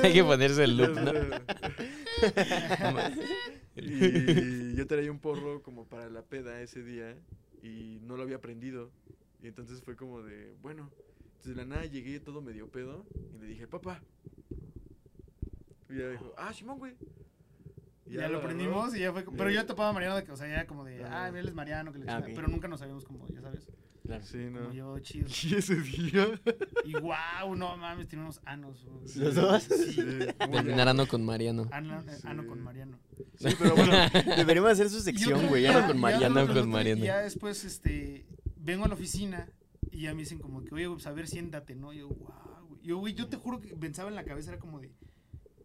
Hay 0.02 0.12
que 0.12 0.24
ponerse 0.24 0.64
el 0.64 0.76
look, 0.76 1.00
¿no? 1.00 1.12
y 3.76 4.74
yo 4.76 4.86
traía 4.86 5.10
un 5.10 5.18
porro 5.18 5.62
como 5.62 5.86
para 5.88 6.08
la 6.08 6.22
peda 6.22 6.60
ese 6.62 6.82
día 6.82 7.16
y 7.62 7.98
no 8.02 8.16
lo 8.16 8.22
había 8.22 8.40
prendido. 8.40 8.90
Y 9.44 9.48
entonces 9.48 9.82
fue 9.82 9.94
como 9.94 10.22
de, 10.22 10.56
bueno, 10.62 10.90
entonces 11.26 11.54
de 11.54 11.54
la 11.54 11.66
nada 11.66 11.84
llegué 11.84 12.18
todo 12.18 12.40
medio 12.40 12.68
pedo 12.72 13.04
y 13.34 13.38
le 13.38 13.46
dije, 13.46 13.66
papá. 13.68 14.00
Y 15.90 15.98
ya 15.98 16.08
dijo, 16.08 16.32
ah, 16.38 16.52
Simón, 16.52 16.78
güey. 16.78 16.94
Y 18.06 18.14
Ya 18.14 18.22
lo 18.22 18.38
agarró. 18.38 18.42
prendimos 18.44 18.96
y 18.96 19.00
ya 19.00 19.12
fue. 19.12 19.22
Pero 19.24 19.50
Ya. 19.50 19.60
yo 19.60 19.66
topaba 19.66 19.90
a 19.90 19.92
Mariano, 19.92 20.16
de 20.16 20.24
que, 20.24 20.32
o 20.32 20.36
sea, 20.36 20.48
ya 20.48 20.66
como 20.66 20.82
de, 20.84 21.04
ah, 21.04 21.28
él 21.28 21.46
es 21.46 21.54
Mariano, 21.54 21.92
que 21.92 21.98
le 21.98 22.04
Ah, 22.04 22.16
chingada", 22.16 22.26
ok. 22.32 22.34
Pero 22.36 22.48
nunca 22.48 22.68
nos 22.68 22.80
sabíamos 22.80 23.04
como, 23.04 23.28
ya 23.28 23.40
sabes, 23.42 23.68
Claro. 24.02 24.22
Sí, 24.24 24.44
como 24.46 24.60
no. 24.60 24.72
yo 24.72 24.98
chido. 25.00 25.26
Y 25.44 25.54
ese 25.56 25.76
día. 25.76 26.40
Y 26.84 26.92
wow, 26.94 27.54
no 27.56 27.76
mames, 27.76 28.08
tiene 28.08 28.24
unos 28.24 28.40
anos. 28.44 28.84
güey. 28.86 29.14
¿Los 29.16 29.34
dos? 29.34 29.62
Sí. 29.62 29.96
Terminar 30.38 30.88
ano 30.88 31.06
con 31.06 31.24
Mariano. 31.24 31.68
Ano, 31.70 32.00
eh, 32.00 32.18
ano 32.24 32.42
Sí. 32.42 32.48
con 32.48 32.60
Mariano. 32.62 32.98
Sí, 33.36 33.48
pero 33.58 33.74
bueno. 33.76 33.92
Deberíamos 34.36 34.70
hacer 34.72 34.88
su 34.90 35.00
sección, 35.00 35.46
güey. 35.48 35.62
ya- 35.62 35.72
Ya 35.72 35.80
no 35.80 35.86
con 35.86 36.00
Mariano. 36.00 36.46
Con 36.46 36.68
Mariano. 36.70 37.02
Y 37.02 37.06
ya 37.06 37.20
después, 37.20 37.64
este, 37.64 38.26
vengo 38.64 38.84
a 38.84 38.88
la 38.88 38.94
oficina 38.94 39.48
y 39.90 40.02
ya 40.02 40.14
me 40.14 40.20
dicen 40.22 40.38
como 40.38 40.62
que, 40.64 40.74
oye, 40.74 40.88
pues 40.88 41.06
a 41.06 41.12
ver, 41.12 41.28
siéntate, 41.28 41.74
¿no? 41.74 41.92
Yo, 41.92 42.08
wow, 42.08 42.66
güey. 42.68 42.80
Yo, 42.82 42.98
güey, 42.98 43.14
yo 43.14 43.28
te 43.28 43.36
juro 43.36 43.60
que 43.60 43.74
pensaba 43.76 44.08
en 44.08 44.14
la 44.16 44.24
cabeza, 44.24 44.50
era 44.52 44.58
como 44.60 44.80
de, 44.80 44.90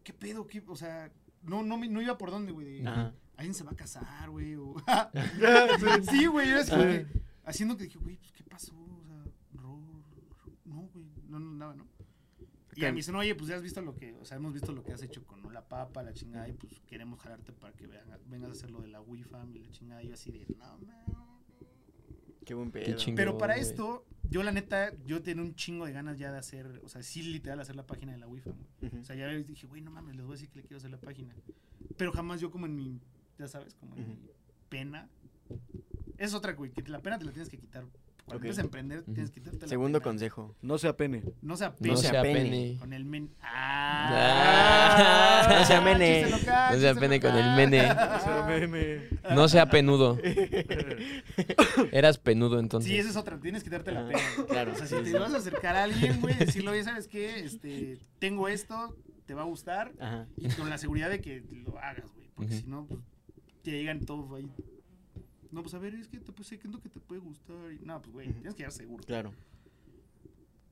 ¿qué 0.03 0.13
pedo? 0.13 0.45
¿Qué? 0.47 0.63
O 0.67 0.75
sea, 0.75 1.11
no, 1.41 1.63
no, 1.63 1.77
me- 1.77 1.87
no 1.87 2.01
iba 2.01 2.17
por 2.17 2.29
dónde, 2.31 2.51
güey. 2.51 2.85
Ajá. 2.85 3.13
Alguien 3.37 3.53
se 3.53 3.63
va 3.63 3.71
a 3.71 3.75
casar, 3.75 4.29
güey. 4.29 4.55
o- 4.55 4.75
sí, 6.11 6.25
güey, 6.27 6.49
yo 6.49 6.57
así 6.59 6.71
haciendo 7.45 7.77
que 7.77 7.85
dije, 7.85 7.97
güey, 7.99 8.17
pues, 8.17 8.31
¿qué 8.33 8.43
pasó? 8.43 8.75
O 8.75 9.03
sea, 9.05 9.23
ro- 9.53 9.81
ro- 10.43 10.53
no, 10.65 10.81
güey, 10.93 11.05
no, 11.27 11.39
no, 11.39 11.51
nada, 11.53 11.75
¿no? 11.75 11.87
Y 12.75 12.85
a 12.85 12.91
mí 12.91 12.97
dicen, 12.97 13.15
oye, 13.15 13.35
pues 13.35 13.49
ya 13.49 13.55
has 13.57 13.61
visto 13.61 13.81
lo 13.81 13.93
que, 13.93 14.13
o 14.15 14.23
sea, 14.25 14.37
hemos 14.37 14.53
visto 14.53 14.71
lo 14.71 14.83
que 14.83 14.93
has 14.93 15.01
hecho 15.01 15.25
con 15.25 15.53
la 15.53 15.67
papa, 15.67 16.01
la 16.03 16.13
chingada, 16.13 16.47
y 16.47 16.53
pues 16.53 16.79
queremos 16.87 17.19
jalarte 17.19 17.51
para 17.51 17.73
que 17.73 17.87
venga- 17.87 18.19
vengas 18.27 18.49
a 18.49 18.53
hacer 18.53 18.71
lo 18.71 18.79
de 18.81 18.87
la 18.87 19.01
Wi 19.01 19.25
y 19.53 19.59
la 19.59 19.69
chingada. 19.71 20.01
Y 20.03 20.07
yo 20.09 20.13
así 20.13 20.31
de, 20.31 20.45
no, 20.57 20.77
man. 20.77 20.95
Qué 22.49 22.55
buen 22.55 22.71
pedo. 22.71 22.83
Qué 22.83 22.95
chingón. 22.95 23.15
Pero 23.15 23.37
para 23.37 23.53
güey. 23.53 23.63
esto, 23.63 24.07
yo 24.27 24.41
la 24.41 24.51
neta, 24.51 24.91
yo 25.05 25.21
tenía 25.21 25.43
un 25.43 25.53
chingo 25.53 25.85
de 25.85 25.91
ganas 25.91 26.17
ya 26.17 26.31
de 26.31 26.39
hacer, 26.39 26.81
o 26.83 26.89
sea, 26.89 27.03
sí, 27.03 27.21
literal, 27.21 27.59
hacer 27.59 27.75
la 27.75 27.85
página 27.85 28.11
de 28.11 28.17
la 28.17 28.25
Wi-Fi, 28.25 28.49
güey. 28.49 28.91
Ujú. 28.91 29.01
O 29.01 29.03
sea, 29.03 29.15
ya 29.15 29.27
dije, 29.27 29.67
güey, 29.67 29.83
no 29.83 29.91
mames, 29.91 30.15
les 30.15 30.25
voy 30.25 30.33
a 30.33 30.35
decir 30.37 30.49
que 30.49 30.57
le 30.57 30.63
quiero 30.63 30.77
hacer 30.77 30.89
la 30.89 30.99
página. 30.99 31.35
Pero 31.95 32.11
jamás 32.11 32.41
yo 32.41 32.49
como 32.49 32.65
en 32.65 32.75
mi, 32.75 32.99
ya 33.37 33.47
sabes, 33.47 33.75
como 33.75 33.95
en 33.97 34.07
mi 34.07 34.17
pena. 34.67 35.07
Es 36.17 36.33
otra, 36.33 36.53
güey, 36.53 36.71
que 36.71 36.81
la 36.89 37.03
pena 37.03 37.19
te 37.19 37.25
la 37.25 37.33
tienes 37.33 37.49
que 37.49 37.59
quitar. 37.59 37.85
Cuando 38.25 38.37
Ok. 38.37 38.43
empiezas 38.45 38.59
a 38.59 38.61
emprender, 38.61 39.03
tienes 39.05 39.31
que 39.31 39.39
quitarte 39.39 39.61
la 39.61 39.67
Segundo 39.67 39.99
pena. 39.99 40.11
consejo. 40.11 40.55
No 40.61 40.77
se 40.77 40.87
apene. 40.87 41.23
No 41.41 41.57
se 41.57 41.63
No 41.65 41.69
apene. 41.71 41.97
se 41.97 42.07
se 42.09 42.17
apene. 42.17 42.77
Con 42.79 42.93
el 42.93 43.05
men. 43.05 43.31
Ah. 43.41 45.47
No 45.59 45.65
se 45.65 45.73
amene. 45.73 46.29
local, 46.29 46.73
No 46.75 46.79
se 46.79 46.89
apene 46.89 47.19
con 47.19 47.35
el 47.35 47.55
mene. 47.55 47.87
No 47.87 48.19
se 48.19 48.29
apene. 48.29 49.09
No 49.31 49.47
sea 49.47 49.65
penudo. 49.69 50.17
Eras 51.91 52.17
penudo 52.17 52.59
entonces. 52.59 52.91
Sí, 52.91 52.97
esa 52.97 53.09
es 53.09 53.15
otra, 53.15 53.39
tienes 53.39 53.63
que 53.63 53.69
quitarte 53.69 53.91
la 53.91 54.01
Ajá, 54.01 54.09
pena. 54.09 54.47
claro, 54.47 54.71
O 54.73 54.75
sea, 54.75 54.85
sí, 54.87 54.95
si 54.97 55.03
te 55.03 55.11
sí. 55.11 55.17
vas 55.17 55.33
a 55.33 55.37
acercar 55.37 55.75
a 55.75 55.83
alguien, 55.83 56.19
güey, 56.21 56.35
decirle, 56.35 56.71
oye, 56.71 56.83
¿sabes 56.83 57.07
qué? 57.07 57.39
Este, 57.39 57.97
tengo 58.19 58.47
esto, 58.47 58.95
te 59.25 59.33
va 59.33 59.41
a 59.41 59.45
gustar. 59.45 59.91
Ajá. 59.99 60.27
Y 60.37 60.49
con 60.49 60.69
la 60.69 60.77
seguridad 60.77 61.09
de 61.09 61.21
que 61.21 61.43
lo 61.65 61.77
hagas, 61.79 62.05
güey. 62.13 62.27
Porque 62.35 62.53
si 62.55 62.67
no, 62.67 62.85
pues, 62.85 62.99
te 63.63 63.71
llegan 63.71 64.01
todos 64.05 64.31
ahí. 64.37 64.49
No, 65.51 65.61
pues 65.61 65.73
a 65.73 65.79
ver, 65.79 65.95
es 65.95 66.07
que 66.07 66.19
te 66.19 66.31
pues, 66.31 66.47
sé 66.47 66.59
que 66.59 66.67
es 66.67 66.73
lo 66.73 66.79
que 66.79 66.89
te 66.89 66.99
puede 66.99 67.21
gustar. 67.21 67.71
Y, 67.71 67.79
no, 67.85 68.01
pues, 68.01 68.13
güey, 68.13 68.31
tienes 68.33 68.53
que 68.53 68.59
llegar 68.59 68.71
seguro. 68.71 69.03
Claro. 69.03 69.33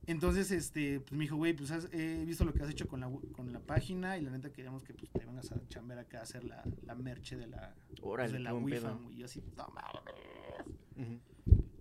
Entonces, 0.06 0.50
este, 0.50 1.00
pues 1.00 1.12
me 1.12 1.24
dijo, 1.24 1.36
güey, 1.36 1.52
pues 1.52 1.70
has- 1.70 1.88
he 1.92 2.24
visto 2.24 2.42
lo 2.44 2.54
que 2.54 2.62
has 2.62 2.70
hecho 2.70 2.88
con 2.88 3.00
la, 3.00 3.10
con 3.32 3.52
la 3.52 3.60
página 3.60 4.16
y 4.16 4.22
la 4.22 4.30
neta 4.30 4.50
queríamos 4.50 4.82
que 4.82 4.94
pues, 4.94 5.10
te 5.10 5.24
vengas 5.26 5.52
a 5.52 5.60
chambear 5.68 5.98
acá 5.98 6.20
a 6.20 6.22
hacer 6.22 6.44
la, 6.44 6.64
la 6.86 6.94
merche 6.94 7.36
de 7.36 7.46
la, 7.46 7.74
pues, 7.88 8.00
Órale, 8.02 8.32
de 8.32 8.38
qué 8.38 8.44
la 8.44 8.54
Wi-Fi. 8.54 8.86
Y 9.10 9.16
yo 9.18 9.26
así, 9.26 9.42
no 9.56 9.68
mames. 9.68 10.14
Ujú. 10.96 11.20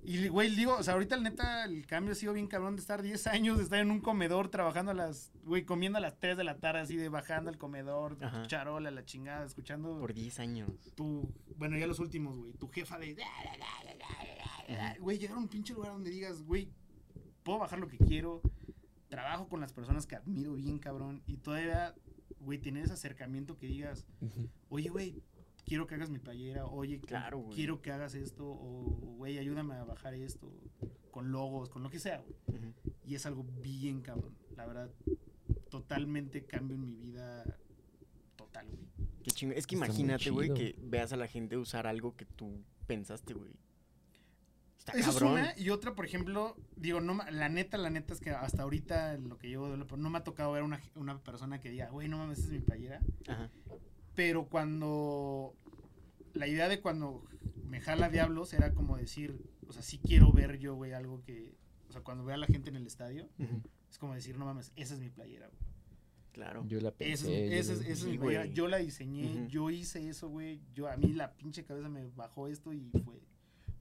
Y, 0.07 0.29
güey, 0.29 0.55
digo, 0.55 0.73
o 0.77 0.83
sea, 0.83 0.93
ahorita, 0.93 1.17
la 1.17 1.23
neta, 1.23 1.65
el 1.65 1.85
cambio 1.85 2.13
ha 2.13 2.15
sido 2.15 2.31
bien 2.31 2.47
cabrón 2.47 2.77
de 2.77 2.81
estar 2.81 3.01
10 3.01 3.27
años, 3.27 3.57
de 3.57 3.65
estar 3.65 3.79
en 3.79 3.91
un 3.91 3.99
comedor 3.99 4.47
trabajando 4.47 4.91
a 4.93 4.95
las, 4.95 5.33
güey, 5.43 5.65
comiendo 5.65 5.97
a 5.97 6.01
las 6.01 6.17
3 6.17 6.37
de 6.37 6.45
la 6.45 6.59
tarde, 6.59 6.79
así 6.79 6.95
de 6.95 7.09
bajando 7.09 7.49
al 7.49 7.57
comedor, 7.57 8.17
Ajá. 8.21 8.47
charola, 8.47 8.89
la 8.89 9.03
chingada, 9.03 9.45
escuchando 9.45 9.99
Por 9.99 10.13
10 10.13 10.39
años. 10.39 10.69
tu, 10.95 11.29
bueno, 11.57 11.77
ya 11.77 11.87
los 11.87 11.99
últimos, 11.99 12.37
güey, 12.37 12.53
tu 12.53 12.69
jefa 12.69 12.97
de, 12.97 13.17
güey, 15.01 15.17
llegar 15.17 15.35
a 15.35 15.39
un 15.41 15.49
pinche 15.49 15.73
lugar 15.73 15.91
donde 15.91 16.09
digas, 16.09 16.41
güey, 16.41 16.69
puedo 17.43 17.59
bajar 17.59 17.77
lo 17.77 17.89
que 17.89 17.97
quiero, 17.97 18.41
trabajo 19.09 19.49
con 19.49 19.59
las 19.59 19.73
personas 19.73 20.07
que 20.07 20.15
admiro 20.15 20.53
bien, 20.53 20.79
cabrón, 20.79 21.21
y 21.27 21.35
todavía, 21.35 21.93
güey, 22.39 22.59
tener 22.59 22.85
ese 22.85 22.93
acercamiento 22.93 23.57
que 23.57 23.67
digas, 23.67 24.05
oye, 24.69 24.87
güey, 24.87 25.21
quiero 25.67 25.85
que 25.85 25.95
hagas 25.95 26.09
mi 26.09 26.17
playera, 26.17 26.65
oye, 26.65 26.99
Claro, 27.01 27.45
quiero 27.53 27.81
que 27.81 27.91
hagas 27.91 28.15
esto, 28.15 28.47
o, 28.47 29.15
güey, 29.17 29.37
ayúdame 29.37 29.75
a 29.75 29.83
bajar 29.83 30.13
esto, 30.13 30.49
con 31.11 31.31
logos, 31.31 31.69
con 31.69 31.83
lo 31.83 31.89
que 31.89 31.99
sea, 31.99 32.19
güey. 32.19 32.73
Y 33.05 33.15
es 33.15 33.25
algo 33.25 33.45
bien 33.61 34.01
cabrón, 34.01 34.35
la 34.55 34.65
verdad, 34.65 34.89
totalmente 35.69 36.45
cambio 36.45 36.75
en 36.75 36.83
mi 36.83 36.95
vida, 36.95 37.43
total, 38.35 38.67
güey. 38.67 38.87
Qué 39.23 39.31
chingo. 39.31 39.53
Es 39.53 39.67
que 39.67 39.75
Está 39.75 39.87
imagínate, 39.87 40.29
güey, 40.29 40.53
que 40.53 40.75
veas 40.81 41.11
a 41.11 41.17
la 41.17 41.27
gente 41.27 41.57
usar 41.57 41.85
algo 41.85 42.15
que 42.15 42.25
tú 42.25 42.63
pensaste, 42.87 43.33
güey. 43.33 43.51
Está 44.77 44.93
Esa 44.93 45.09
es 45.09 45.21
una, 45.21 45.53
y 45.57 45.69
otra, 45.69 45.95
por 45.95 46.05
ejemplo, 46.05 46.55
digo, 46.77 47.01
no, 47.01 47.19
la 47.29 47.49
neta, 47.49 47.77
la 47.77 47.89
neta 47.89 48.13
es 48.13 48.21
que 48.21 48.29
hasta 48.29 48.63
ahorita, 48.63 49.17
lo 49.17 49.37
que 49.37 49.49
llevo 49.49 49.69
de 49.69 49.77
no 49.77 50.09
me 50.09 50.17
ha 50.17 50.23
tocado 50.23 50.53
ver 50.53 50.63
una, 50.63 50.81
una 50.95 51.21
persona 51.21 51.59
que 51.59 51.69
diga, 51.69 51.89
güey, 51.89 52.07
no 52.07 52.17
mames, 52.17 52.39
esa 52.39 52.47
es 52.47 52.53
mi 52.53 52.59
playera. 52.59 53.01
Ajá. 53.27 53.51
Pero 54.17 54.47
cuando. 54.47 55.55
La 56.33 56.47
idea 56.47 56.67
de 56.67 56.81
cuando 56.81 57.23
me 57.63 57.79
jala 57.79 58.09
Diablos 58.09 58.51
era 58.53 58.73
como 58.73 58.97
decir, 58.97 59.39
o 59.67 59.71
sea, 59.73 59.83
sí 59.83 59.99
quiero 59.99 60.31
ver 60.31 60.57
yo, 60.57 60.73
güey, 60.75 60.93
algo 60.93 61.21
que. 61.21 61.55
O 61.87 61.91
sea, 61.91 62.01
cuando 62.01 62.25
vea 62.25 62.33
a 62.35 62.39
la 62.39 62.47
gente 62.47 62.69
en 62.71 62.75
el 62.77 62.87
estadio, 62.87 63.29
es 63.89 63.97
como 63.99 64.15
decir, 64.15 64.37
no 64.39 64.45
mames, 64.45 64.71
esa 64.75 64.95
es 64.95 64.99
mi 64.99 65.09
playera, 65.11 65.47
güey. 65.47 65.61
Claro. 66.33 66.65
Yo 66.67 66.79
la 66.81 66.89
Esa 66.89 67.25
pensé. 67.25 67.57
es, 67.59 67.69
esa 67.69 67.73
es- 67.83 67.89
esa 67.99 68.07
mi 68.07 68.17
playera. 68.17 68.43
güey. 68.45 68.53
Yo 68.55 68.67
la 68.67 68.77
diseñé, 68.77 69.47
yo 69.49 69.69
hice 69.69 70.09
eso, 70.09 70.29
güey. 70.29 70.61
Yo, 70.73 70.87
a 70.87 70.97
mí 70.97 71.13
la 71.13 71.33
pinche 71.33 71.63
cabeza 71.63 71.87
me 71.89 72.07
bajó 72.07 72.47
esto 72.47 72.73
y 72.73 72.89
fue. 73.05 73.21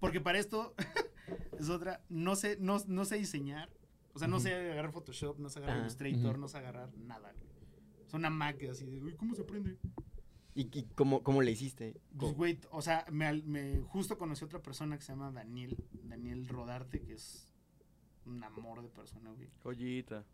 Porque 0.00 0.20
para 0.20 0.38
esto, 0.38 0.74
es 1.58 1.68
otra, 1.70 2.02
no 2.10 2.36
sé, 2.36 2.58
no, 2.60 2.76
no 2.88 3.04
sé 3.06 3.16
diseñar. 3.16 3.70
O 4.12 4.18
sea, 4.18 4.28
no 4.28 4.38
sé 4.40 4.54
agarrar 4.54 4.92
Photoshop, 4.92 5.38
no 5.38 5.48
sé 5.50 5.58
agarrar 5.60 5.76
Ajá. 5.78 5.86
Illustrator, 5.86 6.38
no 6.38 6.48
sé 6.48 6.58
agarrar 6.58 6.94
nada, 6.98 7.32
güey. 7.32 7.46
Es 8.06 8.12
una 8.14 8.28
Mac 8.30 8.62
así 8.70 8.84
de, 8.86 9.02
uy, 9.02 9.14
¿cómo 9.14 9.34
se 9.34 9.42
aprende? 9.42 9.76
¿Y, 10.56 10.70
y 10.76 10.84
cómo, 10.94 11.22
cómo 11.22 11.42
le 11.42 11.50
hiciste? 11.52 12.00
Pues, 12.18 12.34
güey, 12.34 12.58
o 12.70 12.80
sea, 12.80 13.04
me, 13.12 13.26
al- 13.26 13.44
me- 13.44 13.80
justo 13.82 14.16
conocí 14.16 14.42
a 14.42 14.46
otra 14.46 14.62
persona 14.62 14.96
que 14.96 15.02
se 15.04 15.12
llama 15.12 15.30
Daniel, 15.30 15.76
Daniel 16.02 16.48
Rodarte, 16.48 17.02
que 17.02 17.12
es 17.12 17.52
un 18.24 18.42
amor 18.42 18.82
de 18.82 18.88
persona, 18.88 19.30
güey. 19.32 19.48
Joyita. 19.62 20.24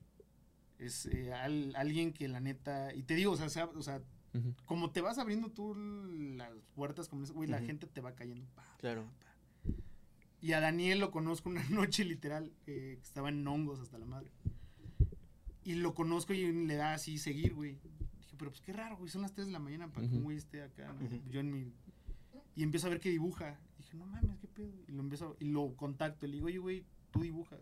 Es 0.79 1.07
eh, 1.07 1.33
al- 1.35 1.75
alguien 1.77 2.13
que 2.13 2.29
la 2.29 2.39
neta. 2.41 2.95
Y 2.95 3.03
te 3.03 3.15
digo, 3.17 3.33
o 3.33 3.37
sea, 3.37 3.49
sea- 3.49 3.67
o 3.67 3.83
sea, 3.83 4.01
como 4.65 4.91
te 4.93 5.01
vas 5.03 5.19
abriendo 5.19 5.51
tú 5.51 5.75
las 5.75 6.53
puertas, 6.75 7.09
como 7.09 7.27
güey, 7.27 7.49
la 7.51 7.59
gente 7.67 7.87
te 7.89 8.01
va 8.01 8.15
cayendo. 8.15 8.47
pa, 8.55 8.65
Claro. 8.79 9.05
Y 10.41 10.53
a 10.55 10.61
Daniel 10.61 11.01
lo 11.01 11.11
conozco 11.11 11.49
una 11.51 11.63
noche 11.71 12.05
literal, 12.05 12.53
eh, 12.67 12.97
que 13.01 13.03
estaba 13.03 13.29
en 13.29 13.47
hongos 13.47 13.81
hasta 13.81 13.99
la 13.99 14.07
madre. 14.07 14.31
Y 15.65 15.75
lo 15.75 15.95
conozco 15.95 16.33
y 16.33 16.51
le 16.67 16.75
da 16.77 16.95
así 16.95 17.19
seguir, 17.19 17.55
güey. 17.55 17.77
Dije, 18.33 18.37
pero 18.39 18.51
pues 18.51 18.61
qué 18.63 18.73
raro, 18.73 18.97
güey, 18.97 19.11
son 19.11 19.23
las 19.23 19.33
3 19.35 19.47
de 19.49 19.53
la 19.53 19.59
mañana 19.59 19.93
para 19.93 20.09
que 20.09 20.15
un 20.17 20.23
güey 20.25 20.37
esté 20.39 20.63
acá. 20.63 20.95
Yo 21.31 21.41
en 21.41 21.51
mi... 21.53 21.73
Y 22.57 22.63
empiezo 22.63 22.87
a 22.87 22.91
ver 22.91 23.01
que 23.01 23.11
dibuja. 23.11 23.59
Dije, 23.79 23.97
no 23.97 24.07
mames, 24.07 24.39
qué 24.39 24.47
pedo. 24.49 24.73
Y 24.89 24.93
lo 24.93 25.01
empiezo, 25.03 25.37
y 25.41 25.45
lo 25.47 25.75
contacto, 25.77 26.27
le 26.27 26.35
digo, 26.35 26.47
oye, 26.47 26.59
güey, 26.59 26.85
tú 27.11 27.21
dibujas. 27.21 27.61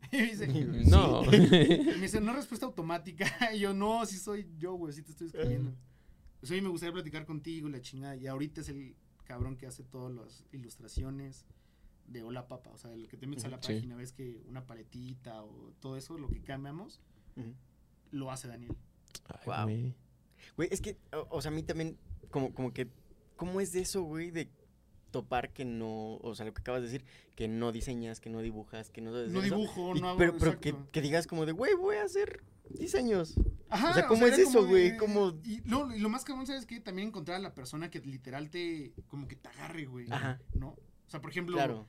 Y 0.12 0.16
me 0.16 0.22
dice, 0.26 0.46
No. 0.88 1.24
y 1.32 1.38
me 1.96 2.02
dice, 2.02 2.20
no 2.20 2.32
respuesta 2.32 2.64
automática. 2.66 3.26
Y 3.54 3.58
yo, 3.60 3.74
no, 3.74 4.06
sí 4.06 4.16
soy 4.18 4.48
yo, 4.58 4.74
güey, 4.74 4.92
sí 4.92 5.02
te 5.02 5.10
estoy 5.10 5.26
escribiendo. 5.28 5.74
Pues 6.40 6.50
oye, 6.52 6.62
me 6.62 6.68
gustaría 6.68 6.92
platicar 6.92 7.26
contigo, 7.26 7.68
la 7.68 7.80
chingada. 7.80 8.16
Y 8.16 8.26
ahorita 8.26 8.60
es 8.60 8.68
el 8.68 8.94
cabrón 9.24 9.56
que 9.56 9.66
hace 9.66 9.82
todas 9.82 10.14
las 10.14 10.44
ilustraciones 10.52 11.44
de 12.06 12.22
Hola 12.22 12.46
Papa. 12.48 12.70
O 12.70 12.78
sea, 12.78 12.92
el 12.92 13.08
que 13.08 13.16
te 13.16 13.26
metes 13.26 13.44
a 13.44 13.48
la 13.48 13.60
Sí. 13.60 13.74
página, 13.74 13.96
ves 13.96 14.12
que 14.12 14.40
una 14.46 14.64
paletita 14.66 15.42
o 15.42 15.72
todo 15.80 15.96
eso, 15.96 16.16
lo 16.16 16.28
que 16.30 16.40
cambiamos, 16.42 17.00
lo 18.12 18.30
hace 18.30 18.46
Daniel. 18.48 18.74
Ay, 19.28 19.40
Guau. 19.44 19.64
güey. 19.64 19.94
Güey, 20.56 20.68
es 20.72 20.80
que, 20.80 20.96
o, 21.12 21.26
o 21.30 21.40
sea, 21.42 21.50
a 21.50 21.54
mí 21.54 21.62
también, 21.62 21.98
como, 22.30 22.52
como 22.54 22.72
que, 22.72 22.88
¿cómo 23.36 23.60
es 23.60 23.72
de 23.72 23.80
eso, 23.80 24.02
güey? 24.02 24.30
De 24.30 24.50
topar 25.10 25.52
que 25.52 25.64
no, 25.64 26.16
o 26.16 26.34
sea, 26.34 26.44
lo 26.46 26.52
que 26.52 26.60
acabas 26.60 26.82
de 26.82 26.88
decir, 26.88 27.04
que 27.34 27.48
no 27.48 27.72
diseñas, 27.72 28.20
que 28.20 28.28
no 28.30 28.40
dibujas, 28.40 28.90
que 28.90 29.00
no 29.00 29.10
sabes 29.12 29.32
No 29.32 29.42
eso, 29.42 29.54
dibujo, 29.56 29.96
y- 29.96 30.00
no 30.00 30.08
hago. 30.10 30.18
pero, 30.18 30.36
pero 30.38 30.60
que, 30.60 30.74
que 30.92 31.00
digas 31.00 31.26
como 31.26 31.46
de, 31.46 31.52
güey, 31.52 31.74
voy 31.74 31.96
a 31.96 32.02
hacer 32.04 32.42
diseños. 32.70 33.34
Ajá, 33.70 33.90
o 33.90 33.94
sea, 33.94 34.06
¿cómo 34.06 34.26
es 34.26 34.38
eso, 34.38 34.52
como 34.58 34.68
güey? 34.68 34.90
de- 34.90 34.96
¿Cómo- 34.98 35.38
Y, 35.44 35.62
no, 35.64 35.94
y 35.94 35.98
lo 36.00 36.08
más 36.10 36.24
cabrón, 36.24 36.46
¿sabes 36.46 36.66
qué? 36.66 36.80
También 36.80 37.08
encontrar 37.08 37.36
a 37.36 37.40
la 37.40 37.54
persona 37.54 37.90
que 37.90 38.00
literal 38.00 38.50
te. 38.50 38.92
como 39.08 39.26
que 39.28 39.36
te 39.36 39.48
agarre, 39.48 39.86
güey. 39.86 40.06
Ajá. 40.10 40.40
¿No? 40.54 40.68
O 40.70 41.10
sea, 41.10 41.20
por 41.20 41.30
ejemplo. 41.30 41.56
Claro. 41.56 41.86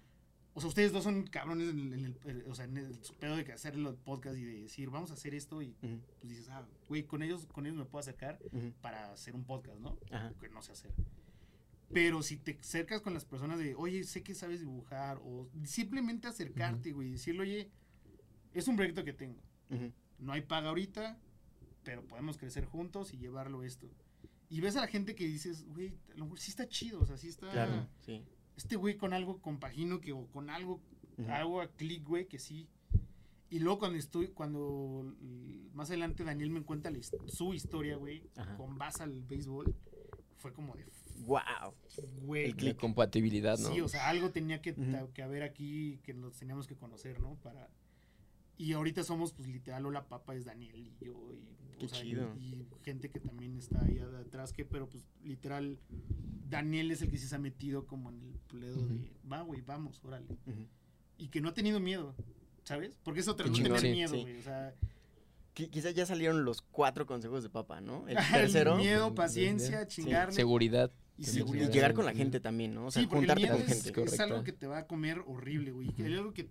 O 0.56 0.62
sea, 0.62 0.68
ustedes 0.68 0.92
dos 0.92 1.04
son 1.04 1.24
cabrones 1.28 1.70
en, 1.70 1.80
el- 1.94 1.94
en 1.94 2.06
el, 2.28 2.44
o 2.48 2.56
sea, 2.56 2.66
en 2.66 2.76
el 2.78 3.00
pedo 3.20 3.38
de 3.38 3.52
hacer 3.54 3.76
los 3.78 3.96
podcast 3.98 4.36
y 4.38 4.44
de 4.44 4.62
decir, 4.64 4.90
vamos 4.90 5.12
a 5.12 5.14
hacer 5.14 5.34
esto 5.36 5.62
y 5.62 5.76
Ujú, 5.84 6.00
pues 6.20 6.30
dices, 6.30 6.50
ah, 6.50 6.66
güey, 6.88 7.04
con 7.04 7.22
ellos, 7.24 7.46
con 7.48 7.66
ellos 7.66 7.78
me 7.78 7.86
puedo 7.86 8.00
acercar 8.02 8.40
ujú, 8.52 8.74
para 8.82 9.14
hacer 9.14 9.36
un 9.36 9.46
podcast, 9.46 9.80
¿no? 9.80 9.98
Ajá. 10.12 10.34
Que 10.40 10.50
no 10.50 10.62
sé 10.62 10.72
hacer. 10.74 10.92
Pero 11.94 12.22
si 12.22 12.38
te 12.38 12.58
acercas 12.60 13.02
con 13.02 13.14
las 13.14 13.26
personas 13.26 13.58
de, 13.60 13.74
oye, 13.76 14.04
sé 14.04 14.22
que 14.22 14.36
sabes 14.36 14.60
dibujar, 14.60 15.20
o 15.24 15.48
simplemente 15.66 16.28
acercarte, 16.28 16.92
güey, 16.92 17.08
y 17.10 17.12
decirle, 17.14 17.42
oye, 17.42 17.72
es 18.54 18.68
un 18.68 18.76
proyecto 18.76 19.04
que 19.04 19.14
tengo. 19.14 19.42
No 20.20 20.34
hay 20.34 20.42
paga 20.42 20.70
ahorita, 20.70 21.18
pero 21.84 22.04
podemos 22.06 22.38
crecer 22.38 22.66
juntos 22.66 23.14
y 23.14 23.18
llevarlo 23.18 23.64
esto. 23.64 23.90
Y 24.50 24.62
ves 24.62 24.76
a 24.76 24.82
la 24.82 24.88
gente 24.88 25.16
que 25.16 25.26
dices, 25.28 25.66
güey, 25.68 25.94
a 26.14 26.18
lo 26.18 26.26
mejor 26.26 26.40
sí 26.40 26.52
está 26.52 26.68
chido, 26.68 27.00
o 27.02 27.06
sea, 27.06 27.18
sí 27.18 27.28
está. 27.30 27.50
Claro, 27.52 27.88
sí. 28.06 28.24
Este 28.60 28.76
güey 28.76 28.98
con 28.98 29.14
algo 29.14 29.40
compagino 29.42 30.02
que, 30.02 30.12
o 30.12 30.28
con 30.28 30.50
algo 30.50 30.82
algo 31.30 31.62
a 31.62 31.68
clic, 31.68 32.06
güey, 32.06 32.28
que 32.28 32.40
sí. 32.40 32.68
Y 33.50 33.60
luego 33.60 33.80
cuando 33.80 33.98
estoy, 33.98 34.28
cuando 34.28 35.16
más 35.74 35.90
adelante 35.90 36.26
Daniel 36.26 36.50
me 36.50 36.62
cuenta 36.64 36.92
la 36.92 37.00
su 37.28 37.54
historia, 37.54 37.96
güey, 37.96 38.22
Ajá. 38.36 38.58
con 38.58 38.78
base 38.78 39.02
al 39.04 39.22
béisbol, 39.24 39.74
fue 40.38 40.52
como 40.54 40.76
de, 40.76 40.86
Wow. 41.26 41.74
güey, 42.24 42.44
El 42.46 42.52
La 42.52 42.58
click. 42.58 42.78
compatibilidad, 42.78 43.58
¿no? 43.58 43.70
sí, 43.74 43.80
o 43.80 43.88
sea, 43.88 44.10
algo 44.10 44.32
tenía 44.32 44.62
que, 44.62 44.76
que 45.14 45.24
haber 45.24 45.44
aquí, 45.44 46.00
que 46.04 46.14
nos 46.14 46.38
teníamos 46.38 46.68
que 46.68 46.76
conocer, 46.76 47.20
¿no? 47.22 47.36
Para... 47.44 47.70
Y 48.60 48.74
ahorita 48.74 49.04
somos, 49.04 49.32
pues, 49.34 49.48
literal, 49.48 49.86
Hola 49.86 50.08
Papa 50.08 50.36
es 50.36 50.44
Daniel 50.46 50.86
y 50.86 50.94
yo, 51.06 51.14
y, 51.34 51.76
o 51.76 51.80
Qué 51.80 51.88
sea, 51.88 52.02
chido. 52.02 52.36
y, 52.38 52.66
gente 52.84 53.10
que 53.10 53.20
también 53.22 53.58
está 53.58 53.82
ahí 53.84 53.98
atrás, 54.00 54.52
que, 54.54 54.66
pero, 54.66 54.88
pues, 54.90 55.08
literal, 55.24 55.80
Daniel 56.50 56.92
es 56.92 57.02
el 57.02 57.10
que 57.10 57.18
sí 57.18 57.26
se 57.28 57.36
ha 57.36 57.40
metido 57.40 57.88
como 57.88 58.10
en 58.10 58.22
el 58.22 58.34
pledo 58.50 58.86
de, 58.86 59.12
va, 59.32 59.42
güey, 59.44 59.62
vamos, 59.62 60.04
órale 60.04 60.28
y 61.18 61.30
que 61.30 61.40
no 61.42 61.50
ha 61.50 61.54
tenido 61.54 61.80
miedo, 61.80 62.14
¿sabes? 62.66 62.98
Porque 63.04 63.22
es 63.22 63.28
otra, 63.30 63.46
Qué 63.46 63.52
no 63.52 63.56
chingón. 63.56 63.78
tener 63.78 63.92
Sí, 63.92 63.96
miedo, 63.98 64.14
sí. 64.14 64.22
güey. 64.22 64.38
O 64.40 64.44
sea, 64.44 64.74
Qui- 65.56 65.70
Quizá 65.70 65.92
ya 65.92 66.06
salieron 66.06 66.44
los 66.46 66.62
cuatro 66.62 67.06
consejos 67.06 67.44
de 67.44 67.50
papá, 67.50 67.80
¿no? 67.82 68.08
El 68.10 68.18
el 68.18 68.32
tercero. 68.32 68.76
miedo, 68.78 69.08
Sí, 69.10 69.14
paciencia, 69.16 69.82
sí. 69.90 70.02
chingarle 70.04 70.34
Seguridad. 70.36 70.92
Y 71.20 71.24
Sí, 71.26 71.44
llegar 71.72 71.94
con 71.94 72.06
la 72.06 72.14
gente 72.14 72.40
también, 72.40 72.74
¿no? 72.74 72.88
O 72.88 72.92
sea, 72.92 73.02
sí, 73.02 73.08
porque 73.08 73.26
el 73.26 73.32
juntarte 73.32 73.44
miedo 73.44 73.58
con 73.58 73.72
es, 73.72 73.84
gente. 73.84 74.04
es 74.06 74.20
algo 74.20 74.44
que 74.44 74.54
te 74.54 74.68
va 74.68 74.78
a 74.80 74.88
comer 74.88 75.22
horrible, 75.28 75.72
güey. 75.72 75.94
Hay 76.00 76.14
algo 76.16 76.34
que 76.34 76.50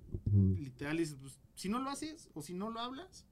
literal 0.58 1.00
es, 1.00 1.14
pues, 1.14 1.38
si 1.54 1.68
no 1.68 1.78
lo 1.80 1.90
haces 1.90 2.28
o 2.34 2.42
si 2.42 2.52
no 2.54 2.70
lo 2.70 2.80
hablas. 2.80 3.24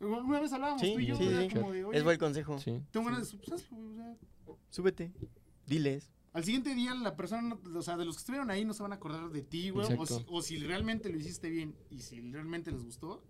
Una 0.00 0.40
vez 0.40 0.52
hablábamos 0.52 0.80
Sí, 0.82 0.94
tú 0.94 1.00
y 1.00 1.06
yo, 1.06 1.16
sí, 1.16 1.24
era 1.26 1.42
sí. 1.42 1.48
como 1.54 1.70
de, 1.72 1.84
oye, 1.84 1.98
Es 1.98 2.04
buen 2.04 2.18
consejo. 2.18 2.58
Sí. 2.58 2.80
tengo 2.90 3.06
ganas 3.06 3.30
de, 3.30 3.38
pues, 3.38 3.52
hazlo, 3.52 3.76
güey, 3.78 3.90
o 3.90 3.94
sea, 3.94 4.16
Súbete. 4.70 5.12
Diles. 5.66 6.10
al 6.32 6.44
siguiente 6.44 6.74
día 6.74 6.94
la 6.94 7.14
persona, 7.16 7.42
no- 7.42 7.78
o 7.78 7.82
sea, 7.82 7.96
de 7.96 8.04
los 8.04 8.16
que 8.16 8.20
estuvieron 8.20 8.50
ahí 8.50 8.64
no 8.64 8.72
se 8.74 8.82
van 8.82 8.92
a 8.92 8.96
acordar 8.96 9.30
de 9.30 9.42
ti, 9.42 9.70
güey. 9.70 9.84
O 9.84 9.88
si, 9.88 9.94
Exacto. 9.94 10.32
o 10.32 10.42
si 10.42 10.56
realmente 10.58 11.08
lo 11.10 11.18
hiciste 11.18 11.50
bien 11.50 11.74
y 11.90 12.00
si 12.00 12.20
realmente 12.32 12.70
les 12.72 12.84
gustó, 12.84 13.22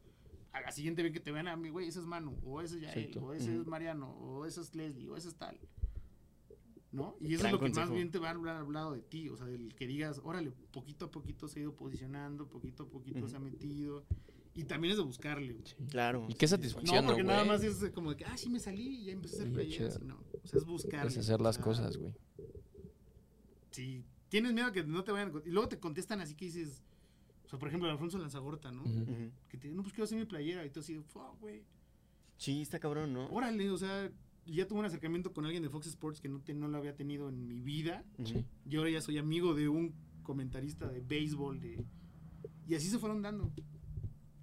a 0.53 0.61
la 0.61 0.71
siguiente 0.71 1.03
vez 1.03 1.13
que 1.13 1.21
te 1.21 1.33
vean 1.33 1.49
a 1.49 1.57
mí, 1.57 1.69
güey, 1.71 1.89
ese 1.89 1.99
es 1.99 2.05
Manu, 2.07 2.37
o 2.45 2.61
ese 2.63 2.77
es 2.77 2.83
Yael, 2.83 2.99
Exacto. 3.07 3.27
o 3.27 3.33
ese 3.35 3.57
es. 3.59 3.67
Mariano, 3.67 4.11
o 4.11 4.45
ese 4.47 4.61
es 4.61 4.75
Leslie, 4.75 5.09
o 5.09 5.17
ese 5.17 5.29
es 5.29 5.35
tal. 5.35 5.59
¿No? 6.93 7.17
Y 7.21 7.33
eso 7.35 7.43
Gran 7.45 7.55
es 7.55 7.61
lo 7.61 7.67
que 7.67 7.73
más 7.75 7.91
bien 7.91 8.11
te 8.11 8.19
va 8.19 8.29
a 8.29 8.31
hablar 8.33 8.57
hablado 8.57 8.93
de 8.93 9.01
ti, 9.01 9.29
o 9.31 9.37
sea, 9.37 9.47
del 9.47 9.75
que 9.75 9.87
digas, 9.87 10.21
órale, 10.25 10.53
poquito 10.73 11.07
a 11.07 11.11
poquito 11.11 11.49
se 11.49 11.59
ha 11.59 11.63
ido 11.63 11.75
posicionando, 11.75 12.49
poquito 12.51 12.83
a 12.85 12.87
poquito 12.89 13.27
se 13.29 13.37
ha 13.37 13.41
metido. 13.41 14.05
Y 14.55 14.65
también 14.65 14.91
es 14.93 14.99
de 14.99 15.05
buscarle, 15.05 15.55
güey. 15.55 15.65
sí. 15.67 15.75
Claro. 15.89 16.27
Y 16.29 16.35
qué 16.35 16.45
No, 16.45 16.51
satisfacción, 16.51 17.07
porque 17.07 17.23
nada 17.23 17.45
más 17.47 17.63
es 17.65 17.91
como 17.93 18.11
de 18.11 18.17
que, 18.17 18.27
ah, 18.27 18.37
sí 18.37 18.51
me 18.51 18.61
salí 18.61 18.99
y 19.01 19.05
ya 19.07 19.13
empecé 19.13 19.37
a 19.37 19.39
hacer 19.39 19.49
Sí, 19.49 19.55
playeras. 19.55 20.03
No, 20.03 20.17
o 20.45 20.47
sea, 20.47 20.59
es 20.59 20.67
buscarle. 20.67 21.09
Es 21.09 21.17
hacer 21.17 21.41
o 21.41 21.43
las 21.43 21.55
sea, 21.57 21.65
cosas, 21.65 21.97
güey. 21.97 22.13
si 23.71 24.05
tienes 24.29 24.53
miedo 24.53 24.71
que 24.73 24.85
no 24.85 25.03
te 25.05 25.13
vayan 25.13 25.35
a 25.35 25.41
y 25.47 25.51
luego 25.51 25.69
te 25.69 25.79
contestan 25.79 26.21
así 26.21 26.35
que 26.35 26.47
dices 26.47 26.83
o 27.45 27.49
sea 27.49 27.59
por 27.59 27.69
ejemplo 27.69 27.91
Alfonso 27.91 28.19
Lanzagorta 28.19 28.71
no 28.73 28.83
que 29.49 29.57
te 29.59 29.71
no 29.71 29.83
pues 29.83 29.93
quiero 29.93 30.05
hacer 30.05 30.19
mi 30.19 30.25
playera 30.25 30.65
y 30.65 30.71
tú 30.71 30.81
así 30.81 30.99
fuck 30.99 31.39
güey 31.41 31.63
Sí, 32.39 32.63
está 32.63 32.81
cabrón, 32.81 33.13
¿no? 33.13 33.27
órale 33.29 33.71
o 33.71 33.77
sea 33.79 34.11
ya 34.47 34.67
tuve 34.67 34.81
un 34.81 34.85
acercamiento 34.87 35.33
con 35.33 35.45
alguien 35.45 35.63
de 35.63 35.69
Fox 35.71 35.87
Sports 35.87 36.21
que 36.21 36.29
no 36.29 36.41
te, 36.41 36.55
no 36.55 36.69
lo 36.69 36.79
había 36.79 36.95
tenido 36.97 37.29
en 37.29 37.47
mi 37.47 37.61
vida. 37.61 38.05
Sí. 38.25 38.45
y 38.69 38.77
ahora 38.77 38.91
ya 38.91 39.01
soy 39.01 39.19
amigo 39.19 39.55
de 39.55 39.69
un 39.69 39.95
comentarista 40.23 40.89
de 40.89 41.01
béisbol 41.01 41.61
de 41.61 41.85
y 42.69 42.75
así 42.75 42.89
se 42.89 42.99
fueron 42.99 43.23
dando 43.23 43.51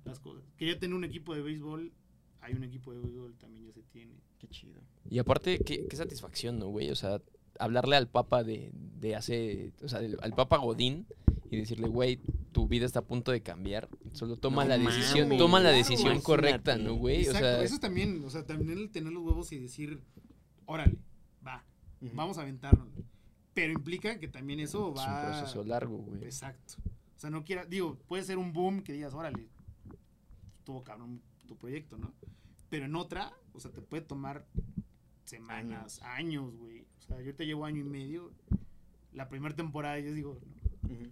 las 0.06 0.20
cosas 0.20 0.44
quería 0.58 0.78
tener 0.80 0.94
un 0.96 1.04
equipo 1.06 1.34
de 1.34 1.42
béisbol 1.42 1.94
hay 2.42 2.54
un 2.54 2.64
equipo 2.64 2.92
de 2.94 3.00
béisbol 3.00 3.36
también 3.38 3.66
ya 3.68 3.74
se 3.74 3.84
tiene 3.84 4.16
Qué 4.40 4.48
chido. 4.48 4.82
Y 5.10 5.20
aparte, 5.20 5.60
qué, 5.60 5.86
qué 5.88 5.96
satisfacción, 5.98 6.60
¿no, 6.60 6.68
güey? 6.70 6.90
O 6.92 6.96
sea, 6.96 7.22
hablarle 7.60 7.98
al 7.98 8.08
Papa 8.08 8.42
de, 8.46 8.72
de 8.74 9.14
hace. 9.18 9.74
O 9.84 9.90
sea, 9.90 10.00
del- 10.00 10.18
al 10.22 10.34
Papa 10.34 10.56
Godín 10.60 11.06
y 11.52 11.58
decirle, 11.58 11.90
güey, 11.90 12.22
tu 12.52 12.68
vida 12.68 12.86
está 12.86 13.00
a 13.00 13.06
punto 13.06 13.32
de 13.32 13.42
cambiar. 13.42 13.90
Solo 14.14 14.38
toma 14.38 14.64
No 14.64 14.70
la 14.70 14.78
decisión, 14.78 15.38
toma 15.38 15.60
la 15.60 15.70
decisión 15.70 16.22
correcta, 16.22 16.78
¿no, 16.78 16.96
güey? 16.96 17.18
O 17.18 17.32
Exacto, 17.32 17.40
sea, 17.40 17.64
eso 17.64 17.80
también 17.80 18.24
o 18.26 18.30
sea 18.30 18.46
también 18.46 18.78
el 18.78 18.90
tener 18.92 19.14
los 19.14 19.24
huevos 19.24 19.52
y 19.52 19.60
decir 19.60 20.02
órale 20.66 20.98
va 21.46 21.64
vamos 22.14 22.38
a 22.38 22.42
aventarnos. 22.42 22.88
Pero 23.54 23.74
implica 23.74 24.20
que 24.20 24.28
también 24.28 24.60
eso 24.60 24.94
es 24.94 25.02
un 25.02 25.08
va. 25.08 25.26
proceso 25.26 25.64
largo, 25.64 25.98
güey. 25.98 26.24
Exacto. 26.24 26.76
O 27.18 27.20
sea, 27.20 27.30
no 27.30 27.44
quiera, 27.44 27.66
digo, 27.66 27.98
puede 28.08 28.24
ser 28.24 28.38
un 28.38 28.54
boom 28.54 28.82
que 28.82 28.94
digas, 28.94 29.14
órale, 29.14 29.50
estuvo 30.60 30.84
cabrón 30.84 31.22
tu 31.46 31.58
proyecto, 31.58 31.98
¿no? 31.98 32.14
Pero 32.70 32.86
en 32.86 32.96
otra, 32.96 33.34
o 33.52 33.60
sea, 33.60 33.72
te 33.72 33.82
puede 33.82 34.04
tomar 34.04 34.48
semanas, 35.26 36.02
años, 36.04 36.56
güey. 36.56 36.82
O 37.00 37.02
sea, 37.02 37.18
yo 37.18 37.24
ahorita 37.26 37.44
llevo 37.44 37.66
año 37.66 37.82
y 37.82 37.84
medio. 37.84 38.32
La 39.12 39.28
primera 39.28 39.56
temporada, 39.56 40.00
yo 40.00 40.14
digo, 40.14 40.40
no. 40.88 41.12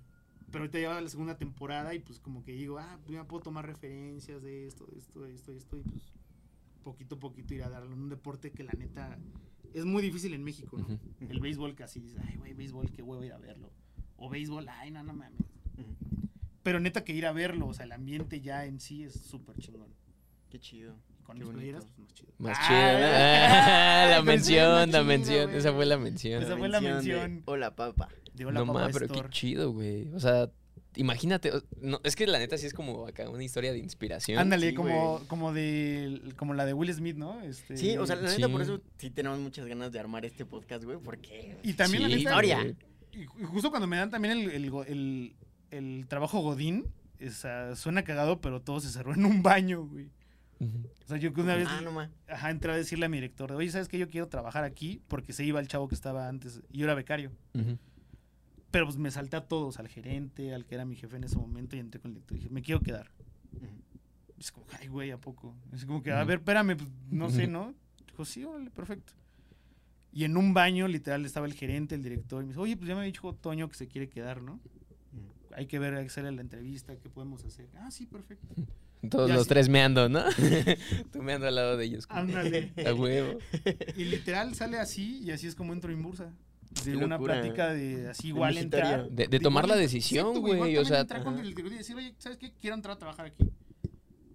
Pero 0.51 0.63
ahorita 0.63 0.77
lleva 0.79 1.01
la 1.01 1.09
segunda 1.09 1.37
temporada 1.37 1.93
y 1.93 1.99
pues 1.99 2.19
como 2.19 2.43
que 2.43 2.53
digo, 2.53 2.77
ah, 2.79 2.97
pues 3.03 3.15
ya 3.15 3.23
puedo 3.25 3.43
tomar 3.43 3.65
referencias 3.65 4.41
de 4.41 4.67
esto, 4.67 4.85
de 4.85 4.97
esto, 4.97 5.21
de 5.21 5.33
esto, 5.33 5.51
de 5.51 5.57
esto, 5.57 5.77
y 5.77 5.81
pues 5.81 6.01
poquito 6.83 7.15
a 7.15 7.19
poquito 7.19 7.53
ir 7.53 7.63
a 7.63 7.69
darle 7.69 7.93
un 7.93 8.09
deporte 8.09 8.51
que 8.51 8.63
la 8.63 8.71
neta 8.73 9.17
es 9.73 9.83
muy 9.85 10.01
difícil 10.01 10.33
en 10.33 10.43
México, 10.43 10.77
¿no? 10.77 10.87
El 11.29 11.39
béisbol 11.41 11.75
casi 11.75 11.99
dices, 11.99 12.17
ay, 12.25 12.37
güey, 12.37 12.53
béisbol, 12.53 12.89
qué 12.91 13.01
huevo 13.01 13.23
ir 13.23 13.33
a 13.33 13.37
verlo. 13.37 13.71
O 14.15 14.29
béisbol, 14.29 14.67
ay, 14.69 14.91
no, 14.91 15.03
no 15.03 15.13
mames. 15.13 15.41
Pero 16.63 16.79
neta 16.79 17.03
que 17.03 17.13
ir 17.13 17.25
a 17.25 17.31
verlo, 17.31 17.67
o 17.67 17.73
sea, 17.73 17.85
el 17.85 17.91
ambiente 17.91 18.41
ya 18.41 18.65
en 18.65 18.79
sí 18.79 19.03
es 19.03 19.13
súper 19.13 19.57
chingón. 19.57 19.87
Qué 20.49 20.59
chido. 20.59 20.95
Y 21.19 21.23
con 21.23 21.35
Qué 21.37 21.43
mis 21.43 21.53
bonito. 21.53 21.59
playeras, 21.59 21.85
pues 21.85 21.99
más 21.99 22.13
chido. 22.13 22.33
Más 22.39 22.57
Ah, 22.59 22.67
chido. 22.67 22.79
¿no? 22.79 23.05
ay, 23.15 24.09
la 24.17 24.21
mención, 24.23 24.91
la 24.91 25.03
mención. 25.03 25.49
Esa 25.51 25.73
fue 25.73 25.85
la 25.85 25.97
mención. 25.97 26.41
Esa 26.43 26.57
fue 26.57 26.69
la 26.69 26.79
de 26.79 26.89
mención. 26.93 27.43
Hola, 27.45 27.75
papá. 27.75 28.09
No 28.45 28.65
mames, 28.65 28.97
pero 28.97 29.07
qué 29.07 29.29
chido, 29.29 29.71
güey. 29.71 30.11
O 30.13 30.19
sea, 30.19 30.49
imagínate. 30.95 31.51
No, 31.81 31.99
es 32.03 32.15
que 32.15 32.27
la 32.27 32.39
neta 32.39 32.57
sí 32.57 32.65
es 32.65 32.73
como 32.73 33.07
acá 33.07 33.29
una 33.29 33.43
historia 33.43 33.71
de 33.71 33.79
inspiración. 33.79 34.39
Ándale, 34.39 34.69
Sí, 34.69 34.75
como, 34.75 35.13
güey. 35.15 35.27
como 35.27 35.53
de 35.53 36.21
como 36.35 36.53
la 36.53 36.65
de 36.65 36.73
Will 36.73 36.93
Smith, 36.93 37.17
¿no? 37.17 37.41
Este, 37.41 37.77
Sí, 37.77 37.97
o 37.97 38.05
sea, 38.07 38.15
la 38.15 38.29
neta, 38.29 38.49
por 38.49 38.61
eso 38.61 38.81
sí 38.97 39.09
tenemos 39.09 39.39
muchas 39.39 39.65
ganas 39.67 39.91
de 39.91 39.99
armar 39.99 40.25
este 40.25 40.45
podcast, 40.45 40.83
güey, 40.83 40.97
porque... 41.03 41.57
y 41.63 41.73
también 41.73 42.03
la 42.03 42.09
neta, 42.09 42.19
historia. 42.21 42.75
Y 43.13 43.25
justo 43.45 43.69
cuando 43.69 43.87
me 43.87 43.97
dan 43.97 44.09
también 44.11 44.37
el, 44.37 44.49
el, 44.51 44.71
el- 44.87 45.35
el 45.71 46.05
trabajo 46.07 46.39
Godín, 46.39 46.85
o 47.25 47.29
sea, 47.31 47.75
suena 47.75 48.03
cagado, 48.03 48.39
pero 48.41 48.61
todo 48.61 48.79
se 48.79 48.89
cerró 48.89 49.13
en 49.13 49.25
un 49.25 49.43
baño, 49.43 49.85
güey. 49.85 50.09
O 50.59 51.07
sea, 51.07 51.17
yo 51.17 51.33
que 51.33 51.41
una 51.41 51.55
vez 51.55 51.67
Ah, 51.69 51.81
no 51.81 51.99
ajá, 52.27 52.49
entré 52.49 52.71
a 52.71 52.75
decirle 52.75 53.05
a 53.05 53.09
mi 53.09 53.17
director, 53.17 53.51
oye, 53.51 53.69
¿sabes 53.69 53.87
qué? 53.87 53.97
Yo 53.99 54.07
quiero 54.09 54.27
trabajar 54.27 54.63
aquí 54.63 55.01
porque 55.07 55.31
se 55.33 55.43
iba 55.45 55.59
el 55.59 55.67
chavo 55.67 55.87
que 55.87 55.93
estaba 55.95 56.27
antes 56.27 56.61
y 56.71 56.79
yo 56.79 56.85
era 56.85 56.95
becario. 56.95 57.31
Ujú. 57.53 57.77
Pero 58.71 58.85
pues 58.85 58.97
me 58.97 59.09
salté 59.11 59.37
a 59.37 59.41
todos, 59.47 59.79
al 59.79 59.87
gerente, 59.87 60.53
al 60.53 60.65
que 60.65 60.75
era 60.75 60.85
mi 60.85 60.95
jefe 60.95 61.15
en 61.15 61.23
ese 61.23 61.37
momento 61.37 61.75
y 61.75 61.79
entré 61.79 62.01
con 62.01 62.09
el 62.11 62.15
director 62.15 62.37
y 62.37 62.41
dije, 62.41 62.53
me 62.53 62.61
quiero 62.61 62.81
quedar. 62.81 63.09
Ujú. 63.55 63.65
Es 64.39 64.51
como, 64.51 64.65
ay, 64.79 64.87
güey, 64.87 65.11
¿a 65.11 65.17
poco? 65.17 65.55
Es 65.73 65.85
como 65.85 66.03
que, 66.03 66.11
a 66.11 66.23
ver, 66.23 66.39
espérame, 66.39 66.75
pues, 66.77 66.89
no 67.09 67.29
sé, 67.29 67.47
¿no? 67.47 67.73
Dijo, 68.07 68.25
sí, 68.25 68.43
órale, 68.43 68.69
perfecto. 68.69 69.13
Y 70.11 70.23
en 70.25 70.35
un 70.37 70.53
baño, 70.53 70.87
literal, 70.87 71.25
estaba 71.25 71.45
el 71.47 71.53
gerente, 71.53 71.95
el 71.95 72.03
director, 72.03 72.41
y 72.43 72.47
me 72.47 72.49
dice, 72.51 72.59
oye, 72.59 72.75
pues 72.77 72.87
ya 72.87 72.95
me 72.95 73.01
ha 73.01 73.03
dicho 73.05 73.31
Toño 73.33 73.69
que 73.69 73.75
se 73.75 73.87
quiere 73.87 74.09
quedar, 74.09 74.41
¿no? 74.41 74.59
Hay 75.55 75.65
que 75.65 75.79
ver, 75.79 75.95
hay 75.95 76.03
que 76.03 76.07
hacerle 76.07 76.31
la 76.33 76.41
entrevista, 76.41 76.95
¿qué 76.97 77.09
podemos 77.09 77.43
hacer? 77.45 77.67
Ah, 77.77 77.89
sí, 77.89 78.05
perfecto. 78.05 78.47
Todos 79.09 79.29
Ya 79.29 79.35
los 79.35 79.43
sí. 79.43 79.49
tres 79.49 79.69
meando, 79.69 80.09
¿no? 80.09 80.23
Tú 81.11 81.21
meando 81.23 81.47
al 81.47 81.55
lado 81.55 81.77
de 81.77 81.85
ellos. 81.85 82.05
Ándale. 82.09 82.73
A 82.85 82.93
huevo. 82.93 83.39
Y 83.95 84.03
literal 84.05 84.53
sale 84.55 84.77
así, 84.77 85.19
y 85.23 85.31
así 85.31 85.47
es 85.47 85.55
como 85.55 85.73
entro 85.73 85.91
en 85.91 86.01
Bursa. 86.03 86.33
De 86.85 86.91
Qué 86.91 86.97
una 86.97 87.15
locura. 87.17 87.33
plática 87.41 87.73
de 87.73 88.09
así 88.09 88.23
De 88.23 88.27
igual 88.29 88.53
Mexitario. 88.55 88.85
entrar. 88.89 89.11
De, 89.11 89.27
de 89.27 89.39
tomar 89.39 89.67
la 89.67 89.75
decisión, 89.75 90.39
güey. 90.41 90.71
igual 90.71 90.77
O 90.77 90.85
sea, 90.85 91.01
entrar 91.01 91.23
con 91.23 91.33
ajá. 91.35 91.41
el 91.43 91.49
director 91.49 91.73
y 91.73 91.77
decir, 91.77 91.95
oye, 91.95 92.15
¿sabes 92.17 92.37
qué? 92.37 92.53
Quiero 92.53 92.75
entrar 92.75 92.95
a 92.95 92.99
trabajar 92.99 93.25
aquí. 93.27 93.43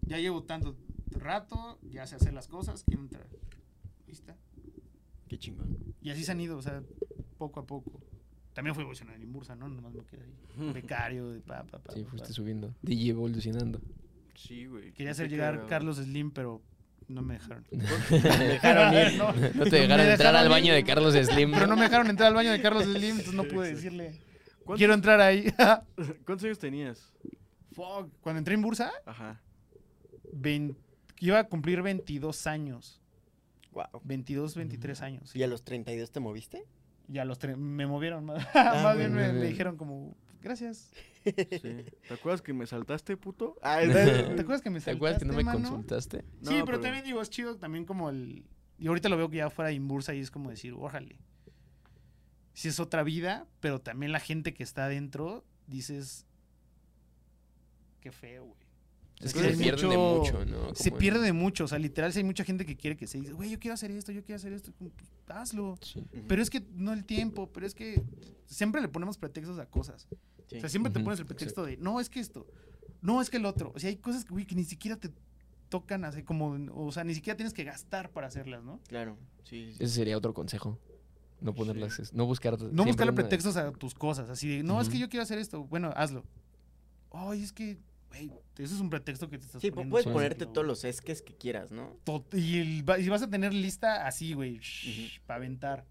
Ya 0.03 0.18
llevo 0.18 0.43
tanto 0.43 0.76
rato, 1.11 1.78
ya 1.90 2.07
sé 2.07 2.16
hacer 2.16 2.32
las 2.34 2.49
cosas, 2.49 2.84
quiero 2.84 3.03
entrar. 3.03 3.26
Está. 4.09 4.36
Qué 5.28 5.38
chingón. 5.38 5.78
Y 6.03 6.11
así 6.11 6.24
se 6.24 6.32
han 6.32 6.40
ido, 6.40 6.59
o 6.59 6.62
sea, 6.62 6.82
poco 7.38 7.61
a 7.61 7.66
poco. 7.66 8.01
También 8.53 8.74
fui 8.74 8.82
evolucionando 8.82 9.22
en 9.24 9.32
Bursa, 9.32 9.57
¿no? 9.57 9.68
Nomás 9.68 9.95
me 9.95 10.05
quedé 10.05 10.24
ahí. 10.24 10.72
Becario, 10.74 11.30
de 11.30 11.40
pa, 11.40 11.62
pa, 11.64 11.78
pa. 11.78 11.93
sí, 11.95 12.03
pa, 12.03 12.11
fuiste 12.11 12.28
pa. 12.28 12.34
subiendo. 12.34 12.74
DJ 12.82 13.11
evolucionando. 13.11 13.80
Sí, 14.34 14.66
güey. 14.66 14.93
Quería 14.93 15.12
hacer 15.12 15.30
llegar. 15.30 15.66
Carlos 15.68 15.97
Slim, 15.99 16.30
pero 16.32 16.61
no 17.09 17.23
me 17.23 17.35
dejaron. 17.35 17.65
dejaron 18.11 18.95
ir. 18.95 19.19
no, 19.19 19.33
No 19.33 19.65
te 19.65 19.71
dejaron 19.77 20.07
me 20.07 20.13
entrar 20.13 20.19
dejaron 20.19 20.37
al 20.37 20.45
ir, 20.47 20.51
baño 20.51 20.75
de 20.75 20.85
Carlos 20.85 21.15
Slim. 21.15 21.53
Pero 21.53 21.67
no 21.67 21.77
me 21.77 21.83
dejaron 21.83 22.09
entrar 22.09 22.29
al 22.29 22.35
baño 22.35 22.51
de 22.53 22.61
Carlos 22.61 22.85
Slim, 22.85 23.11
entonces 23.19 23.35
no 23.35 23.45
pude 23.45 23.75
decirle. 23.75 24.21
¿Cuántos- 24.65 24.79
Quiero 24.79 24.95
entrar 24.95 25.21
ahí. 25.21 25.53
¿Cuántos 26.25 26.45
años 26.45 26.59
tenías? 26.59 27.13
Fuck. 27.73 28.09
Cuando 28.21 28.39
entré 28.39 28.55
en 28.55 28.63
Bursa, 28.63 28.93
Ajá. 29.07 29.41
vein- 30.33 30.77
iba 31.21 31.39
a 31.39 31.45
cumplir 31.45 31.83
22 31.83 32.47
años. 32.47 33.01
Wow. 33.73 33.85
22, 34.05 34.55
23 34.55 35.01
años. 35.03 35.31
sí. 35.31 35.39
¿Y 35.39 35.43
a 35.43 35.47
los 35.47 35.65
32 35.65 36.11
te 36.13 36.21
moviste? 36.21 36.65
Y 37.09 37.19
a 37.19 37.25
los 37.25 37.39
tres 37.39 37.57
me 37.59 37.87
movieron 37.87 38.25
más, 38.25 38.47
Ah, 38.55 38.81
más 38.85 38.97
bien 38.97 39.13
bueno, 39.13 39.27
me, 39.29 39.33
me 39.33 39.39
bien. 39.41 39.51
dijeron 39.51 39.77
como, 39.77 40.15
gracias. 40.43 40.90
Sí. 41.24 41.32
¿Te 42.09 42.14
acuerdas 42.14 42.43
que 42.43 42.53
me 42.53 42.66
saltaste, 42.66 43.16
puto? 43.16 43.57
Ah, 43.62 43.80
¿Te 43.80 44.40
acuerdas 44.40 44.61
que 44.61 44.70
me 44.70 44.80
¿Te 44.80 44.90
acuerdas 44.90 45.18
que 45.20 45.24
no 45.24 45.32
me 45.34 45.43
saltaste, 45.43 45.59
mano? 45.62 45.70
consultaste? 45.70 46.18
Sí, 46.18 46.24
pero, 46.51 46.64
pero- 46.66 46.80
también 46.80 47.05
digo, 47.05 47.20
es 47.22 47.30
chido 47.30 47.57
también 47.57 47.84
como 47.84 48.11
el... 48.11 48.45
Y 48.78 48.88
ahorita 48.88 49.09
lo 49.09 49.16
veo 49.16 49.30
que 49.30 49.36
ya 49.38 49.49
fuera 49.51 49.68
de 49.68 49.74
Inbursa 49.74 50.14
y 50.14 50.20
es 50.20 50.30
como 50.30 50.51
decir, 50.51 50.74
órale. 50.76 51.18
Si 52.55 52.68
es 52.68 52.80
otra 52.80 53.03
vida, 53.05 53.47
pero 53.61 53.80
también 53.80 54.12
la 54.12 54.20
gente 54.20 54.53
que 54.53 54.62
está 54.64 54.86
adentro, 54.86 55.45
dices, 55.68 56.26
qué 58.01 58.11
feo, 58.12 58.45
güey. 58.45 58.62
Es 59.23 59.33
que 59.33 59.41
se 59.41 59.49
hay 59.49 59.57
pierden 59.57 59.91
de 59.91 59.97
mucho- 59.97 60.45
¿no? 60.45 60.75
Se 60.75 60.91
pierde 60.91 61.20
de 61.20 61.33
mucho, 61.33 61.64
o 61.64 61.68
sea, 61.68 61.79
literal, 61.79 62.12
si 62.12 62.18
hay 62.18 62.25
mucha 62.25 62.45
gente 62.45 62.66
que 62.66 62.77
quiere 62.77 62.97
que 62.97 63.07
se 63.07 63.18
diga, 63.18 63.33
güey, 63.33 63.51
yo 63.51 63.59
quiero 63.59 63.75
hacer 63.75 63.91
esto, 63.93 64.11
yo 64.12 64.23
quiero 64.25 64.37
hacer 64.37 64.53
esto, 64.53 64.73
como, 64.79 64.91
pues, 64.91 65.09
hazlo. 65.29 65.79
Sí. 65.81 66.05
Pero 66.27 66.43
es 66.43 66.51
que 66.51 66.62
no 66.75 66.93
el 66.93 67.05
tiempo, 67.05 67.49
pero 67.53 67.64
es 67.66 67.75
que 67.75 68.03
siempre 68.47 68.81
le 68.81 68.89
ponemos 68.89 69.18
pretextos 69.18 69.59
a 69.59 69.66
cosas. 69.66 70.09
Sí. 70.49 70.57
O 70.57 70.61
sea, 70.61 70.68
siempre 70.68 70.93
te 70.93 70.99
Ujú, 70.99 71.05
pones 71.05 71.20
el 71.20 71.27
pretexto 71.27 71.64
de, 71.64 71.77
no, 71.77 72.01
es 72.01 72.11
que 72.11 72.20
esto, 72.20 72.47
no, 73.01 73.20
es 73.23 73.31
que 73.31 73.37
el 73.37 73.47
otro. 73.47 73.73
O 73.75 73.79
sea, 73.79 73.91
hay 73.91 73.97
cosas 73.97 74.25
que, 74.25 74.31
güey, 74.33 74.45
que 74.45 74.55
ni 74.55 74.64
siquiera 74.64 74.97
te 74.97 75.11
tocan 75.68 76.05
hacer 76.05 76.25
como, 76.25 76.59
o 76.75 76.93
sea, 76.93 77.05
ni 77.05 77.14
siquiera 77.14 77.37
tienes 77.37 77.55
que 77.55 77.64
gastar 77.64 78.11
para 78.11 78.27
hacerlas, 78.27 78.62
¿no? 78.62 78.81
Claro. 78.89 79.16
Sí. 79.45 79.70
Ese 79.79 79.89
sería 79.89 80.18
otro 80.18 80.35
consejo. 80.35 80.79
No 81.41 81.55
ponerlas, 81.55 82.12
no 82.12 82.25
buscar. 82.27 82.57
No 82.73 82.83
una- 82.85 83.12
pretextos 83.14 83.57
a 83.57 83.73
tus 83.73 83.95
cosas, 83.95 84.29
así 84.29 84.49
de, 84.49 84.62
no, 84.62 84.81
es 84.81 84.89
que 84.89 84.99
yo 84.99 85.09
quiero 85.09 85.23
hacer 85.25 85.39
esto, 85.39 85.64
bueno, 85.64 85.91
hazlo. 85.97 86.25
Ay, 87.11 87.43
es 87.43 87.53
que, 87.53 87.79
güey, 88.13 88.31
eso 88.59 88.75
es 88.75 88.81
un 88.81 88.91
pretexto 88.91 89.29
que 89.29 89.39
te 89.39 89.47
estás 89.47 89.61
Sí, 89.63 89.71
poniendo 89.71 89.93
puedes 89.93 90.07
ponerte 90.07 90.47
todos 90.47 90.67
los 90.67 90.85
esques 90.85 91.23
que 91.23 91.35
quieras, 91.37 91.73
¿no? 91.73 91.97
Y, 92.33 92.59
el 92.59 92.89
va- 92.89 92.99
y 92.99 93.09
vas 93.09 93.23
a 93.23 93.31
tener 93.31 93.53
lista 93.55 94.07
así, 94.07 94.35
güey, 94.35 94.61
para 95.27 95.39
aventar. 95.39 95.85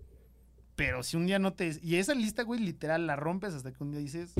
Pero 0.75 1.03
si 1.03 1.17
un 1.17 1.27
día 1.27 1.37
no 1.39 1.53
te... 1.53 1.77
Y 1.83 1.95
esa 1.95 2.15
lista, 2.15 2.43
güey, 2.43 2.59
literal, 2.59 3.05
la 3.07 3.15
rompes 3.15 3.53
hasta 3.53 3.71
que 3.71 3.83
un 3.83 3.91
día 3.91 3.99
dices, 3.99 4.33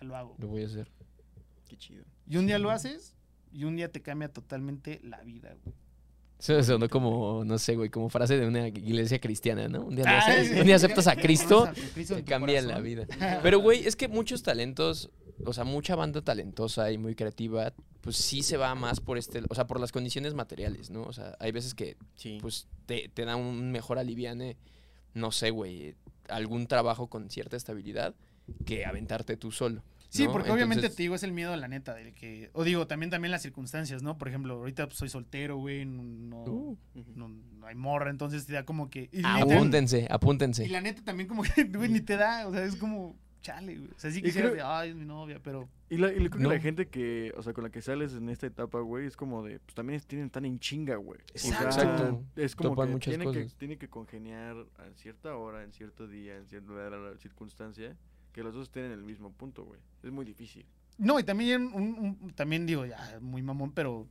"Ah, 0.00 0.04
lo 0.04 0.16
hago. 0.16 0.36
Lo 0.38 0.48
voy 0.48 0.62
a 0.62 0.66
hacer. 0.66 0.90
Qué 1.68 1.76
chido. 1.76 2.04
Y 2.26 2.36
un 2.36 2.46
día 2.46 2.58
lo 2.58 2.70
haces 2.70 3.14
y 3.52 3.64
un 3.64 3.76
día 3.76 3.90
te 3.90 4.00
cambia 4.02 4.28
totalmente 4.32 5.00
la 5.02 5.20
vida, 5.22 5.54
güey. 5.62 5.74
Eso 6.38 6.60
sonó 6.64 6.88
como, 6.88 7.44
no 7.44 7.56
sé, 7.58 7.76
güey, 7.76 7.88
como 7.88 8.08
frase 8.08 8.36
de 8.36 8.46
una 8.48 8.66
iglesia 8.66 9.20
cristiana, 9.20 9.68
¿no? 9.68 9.84
Un 9.84 9.94
día, 9.94 10.18
haces, 10.18 10.48
sí. 10.48 10.58
un 10.58 10.66
día 10.66 10.74
aceptas 10.74 11.06
a 11.06 11.14
Cristo, 11.16 11.70
te 11.94 12.24
cambia 12.24 12.60
la 12.62 12.80
vida. 12.80 13.06
Pero, 13.44 13.60
güey, 13.60 13.86
es 13.86 13.94
que 13.94 14.08
muchos 14.08 14.42
talentos, 14.42 15.08
o 15.44 15.52
sea, 15.52 15.64
mucha 15.64 15.94
banda 15.96 16.22
talentosa 16.22 16.90
y 16.92 16.98
muy 16.98 17.14
creativa, 17.14 17.72
pues 18.00 18.16
sí 18.16 18.42
se 18.42 18.56
va 18.56 18.74
más 18.74 19.00
por 19.00 19.18
este, 19.18 19.42
o 19.48 19.54
sea, 19.54 19.66
por 19.66 19.80
las 19.80 19.92
condiciones 19.92 20.34
materiales, 20.34 20.90
¿no? 20.90 21.02
O 21.02 21.12
sea, 21.12 21.36
hay 21.40 21.52
veces 21.52 21.74
que, 21.74 21.96
Sí. 22.16 22.38
pues, 22.40 22.66
te, 22.86 23.08
te 23.08 23.24
da 23.24 23.36
un 23.36 23.70
mejor 23.72 23.98
aliviane, 23.98 24.56
no 25.14 25.30
sé, 25.32 25.50
güey, 25.50 25.94
algún 26.28 26.66
trabajo 26.66 27.08
con 27.08 27.30
cierta 27.30 27.56
estabilidad 27.56 28.14
que 28.64 28.84
aventarte 28.86 29.36
tú 29.36 29.52
solo. 29.52 29.82
Sí, 30.08 30.26
¿no? 30.26 30.32
porque 30.32 30.50
obviamente 30.50 30.90
te 30.90 31.02
digo, 31.02 31.14
es 31.14 31.22
el 31.22 31.32
miedo, 31.32 31.56
la 31.56 31.68
neta, 31.68 31.94
del 31.94 32.12
que... 32.12 32.50
O 32.52 32.64
digo, 32.64 32.86
también 32.86 33.08
también 33.08 33.30
las 33.32 33.40
circunstancias, 33.40 34.02
¿no? 34.02 34.18
Por 34.18 34.28
ejemplo, 34.28 34.54
ahorita 34.54 34.86
pues, 34.86 34.98
soy 34.98 35.08
soltero, 35.08 35.56
güey, 35.56 35.86
no, 35.86 36.02
no, 36.02 36.42
uh, 36.44 36.78
no- 37.14 37.28
no 37.28 37.66
hay 37.66 37.74
morra, 37.74 38.10
entonces 38.10 38.44
te 38.44 38.52
da 38.52 38.64
como 38.66 38.90
que... 38.90 39.08
Y, 39.10 39.22
Ah, 39.24 39.38
apúntense, 39.40 40.06
apúntense. 40.10 40.66
y 40.66 40.68
la 40.68 40.82
neta 40.82 41.02
también 41.02 41.28
como 41.30 41.42
que, 41.44 41.64
güey, 41.64 41.88
ni 41.88 42.00
te 42.00 42.16
da, 42.18 42.46
o 42.46 42.52
sea, 42.52 42.62
es 42.64 42.76
como, 42.76 43.16
chale, 43.42 43.76
güey. 43.76 43.90
O 43.90 43.98
sea, 43.98 44.10
sí 44.10 44.20
Y 44.20 44.22
quisieras 44.22 44.52
creo- 44.52 44.64
de, 44.64 44.70
ay, 44.72 44.90
es 44.90 44.96
mi 44.96 45.04
novia, 45.04 45.38
pero... 45.42 45.68
Y, 45.90 45.98
la, 45.98 46.10
y 46.10 46.16
creo 46.16 46.30
que 46.30 46.38
No. 46.38 46.48
la 46.50 46.58
gente 46.60 46.88
que, 46.88 47.34
o 47.36 47.42
sea, 47.42 47.52
con 47.52 47.64
la 47.64 47.70
que 47.70 47.82
sales 47.82 48.14
en 48.14 48.28
esta 48.30 48.46
etapa, 48.46 48.80
güey, 48.80 49.06
es 49.06 49.16
como 49.16 49.42
de, 49.42 49.60
pues 49.60 49.74
también 49.74 50.00
tienen 50.06 50.30
tan 50.30 50.44
en 50.46 50.58
chinga, 50.58 50.96
güey. 50.96 51.20
O 51.34 51.38
sea, 51.38 51.62
Exacto. 51.64 52.24
Es 52.36 52.56
como 52.56 52.70
Topan 52.70 52.86
que 52.88 52.92
muchas 52.94 53.10
tiene, 53.16 53.30
que 53.32 53.42
cosas. 53.42 53.58
tiene 53.58 53.76
que 53.76 53.88
congeniar 53.88 54.56
a 54.78 54.90
cierta 54.94 55.36
hora, 55.36 55.62
en 55.64 55.72
cierto 55.72 56.06
día, 56.08 56.36
en 56.38 56.46
cierta 56.46 57.18
circunstancia, 57.18 57.96
que 58.32 58.42
los 58.42 58.54
dos 58.54 58.64
estén 58.68 58.84
en 58.86 58.92
el 58.92 59.02
mismo 59.04 59.32
punto, 59.32 59.64
güey. 59.64 59.80
Es 60.02 60.10
muy 60.10 60.24
difícil. 60.24 60.64
No, 60.98 61.18
y 61.18 61.24
también, 61.24 61.70
un, 61.74 62.16
un- 62.22 62.30
también 62.34 62.64
digo, 62.66 62.86
ya, 62.86 63.18
muy 63.20 63.42
mamón, 63.42 63.72
pero 63.72 64.06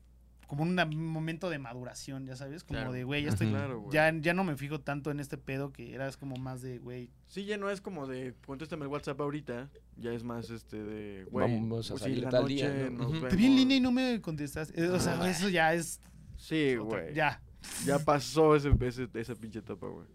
como 0.52 0.64
un 0.64 0.76
momento 1.08 1.50
de 1.50 1.60
maduración, 1.60 2.26
ya 2.26 2.36
sabes, 2.36 2.66
como 2.66 2.78
Claro. 2.80 2.92
de, 2.92 3.06
güey, 3.06 3.24
ya 3.24 3.30
estoy... 3.30 3.48
Claro, 3.52 3.80
güey. 3.80 3.94
Ya, 3.94 4.14
ya 4.20 4.34
no 4.34 4.44
me 4.44 4.58
fijo 4.58 4.82
tanto 4.82 5.10
en 5.10 5.22
este 5.22 5.38
pedo 5.38 5.72
que 5.72 5.96
eras 5.96 6.18
como 6.18 6.36
más 6.36 6.62
de, 6.62 6.78
güey, 6.78 7.10
Sí, 7.28 7.46
ya 7.46 7.56
no 7.56 7.70
es 7.70 7.80
como 7.80 8.06
de, 8.06 8.36
contéstame 8.46 8.84
el 8.84 8.90
WhatsApp 8.90 9.22
ahorita, 9.22 9.70
ya 9.96 10.12
es 10.12 10.26
más 10.26 10.50
este 10.50 10.84
de, 10.84 11.24
güey, 11.32 11.50
Vamos 11.50 11.90
a 11.90 11.94
pues, 11.94 12.02
salir 12.02 12.24
la 12.24 12.30
tal 12.32 12.48
día, 12.50 12.68
noche 12.68 12.90
¿no? 12.92 13.08
te 13.30 13.36
vi 13.38 13.46
en 13.46 13.52
vemos. 13.52 13.60
línea 13.60 13.78
y 13.78 13.80
no 13.80 13.92
me 13.94 14.20
contestas. 14.20 14.74
Eh, 14.76 14.90
O 14.90 15.00
sea, 15.00 15.18
Ah. 15.22 15.30
eso 15.30 15.48
ya 15.48 15.74
es... 15.74 16.02
Sí, 16.36 16.76
güey. 16.76 17.14
Ya. 17.14 17.42
Ya 17.86 17.98
pasó 18.00 18.54
ese, 18.56 18.74
ese- 18.82 19.08
esa 19.14 19.36
pinche 19.36 19.60
etapa, 19.60 19.88
güey. 19.88 20.06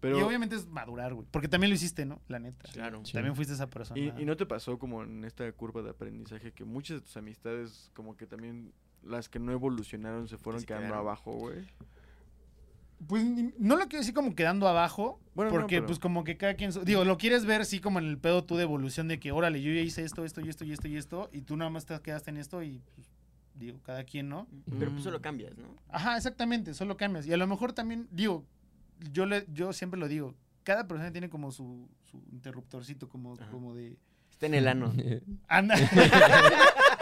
Pero, 0.00 0.18
y 0.18 0.22
obviamente 0.22 0.54
es 0.54 0.66
madurar, 0.66 1.14
güey. 1.14 1.26
Porque 1.30 1.48
también 1.48 1.70
lo 1.70 1.74
hiciste, 1.76 2.04
¿no? 2.04 2.20
La 2.28 2.38
neta. 2.38 2.68
Claro. 2.72 3.00
Sí. 3.04 3.12
También 3.14 3.34
fuiste 3.34 3.54
esa 3.54 3.68
persona. 3.70 3.98
y, 3.98 4.12
y 4.18 4.24
no 4.26 4.36
te 4.36 4.44
pasó 4.46 4.78
como 4.78 5.02
en 5.02 5.24
esta 5.24 5.50
curva 5.52 5.82
de 5.82 5.90
aprendizaje 5.90 6.52
que 6.52 6.64
muchas 6.64 6.98
de 6.98 7.06
tus 7.06 7.16
amistades, 7.16 7.90
como 7.94 8.16
que 8.16 8.26
también 8.26 8.72
las 9.02 9.28
que 9.28 9.38
no 9.38 9.52
evolucionaron 9.52 10.28
se 10.28 10.36
fueron 10.38 10.60
se 10.60 10.66
quedando 10.66 10.86
quedaron. 10.88 11.06
abajo, 11.06 11.32
güey. 11.32 11.64
Pues 13.06 13.24
ni- 13.24 13.52
no 13.58 13.76
lo 13.76 13.84
quiero 13.86 13.98
decir 14.00 14.12
como 14.14 14.34
quedando 14.34 14.66
abajo. 14.66 15.20
Bueno, 15.34 15.50
no, 15.52 15.56
porque 15.58 15.76
pero- 15.76 15.86
pues 15.86 15.98
como 16.00 16.24
que 16.24 16.36
cada 16.36 16.54
quien... 16.54 16.72
Digo, 16.84 17.04
lo 17.04 17.16
quieres 17.16 17.44
ver 17.44 17.64
sí 17.64 17.78
como 17.80 18.00
en 18.00 18.06
el 18.06 18.18
pedo 18.18 18.42
tú 18.44 18.56
de 18.56 18.64
evolución 18.64 19.06
de 19.06 19.20
que, 19.20 19.30
órale, 19.30 19.62
yo 19.62 19.72
ya 19.72 19.80
hice 19.80 20.02
esto, 20.04 20.24
esto 20.24 20.40
y 20.40 20.48
esto 20.48 20.64
y 20.64 20.72
esto 20.72 20.88
y 20.88 20.96
esto. 20.96 21.30
Y 21.32 21.42
tú 21.42 21.56
nada 21.56 21.70
más 21.70 21.86
te 21.86 21.98
quedaste 22.00 22.30
en 22.30 22.38
esto 22.38 22.60
y 22.62 22.80
pues, 22.96 23.08
digo, 23.54 23.78
cada 23.84 24.02
quien, 24.02 24.28
¿no? 24.28 24.48
Pero 24.78 24.90
pues 24.90 25.00
Mm. 25.02 25.04
solo 25.04 25.20
cambias, 25.22 25.56
¿no? 25.56 25.68
Ajá, 25.88 26.16
exactamente, 26.16 26.74
solo 26.74 26.96
cambias. 26.96 27.24
Y 27.26 27.32
a 27.32 27.36
lo 27.36 27.46
mejor 27.46 27.72
también, 27.72 28.08
digo, 28.10 28.44
yo, 29.12 29.26
le, 29.26 29.46
yo 29.52 29.72
siempre 29.72 30.00
lo 30.00 30.08
digo, 30.08 30.34
cada 30.64 30.88
persona 30.88 31.12
tiene 31.12 31.30
como 31.30 31.52
su, 31.52 31.88
su 32.10 32.20
interruptorcito, 32.32 33.08
como, 33.08 33.34
Ajá. 33.34 33.48
como 33.50 33.74
de... 33.74 33.96
Está 34.28 34.46
en 34.46 34.54
el 34.54 34.66
ano. 34.68 34.92
Anda. 35.48 35.76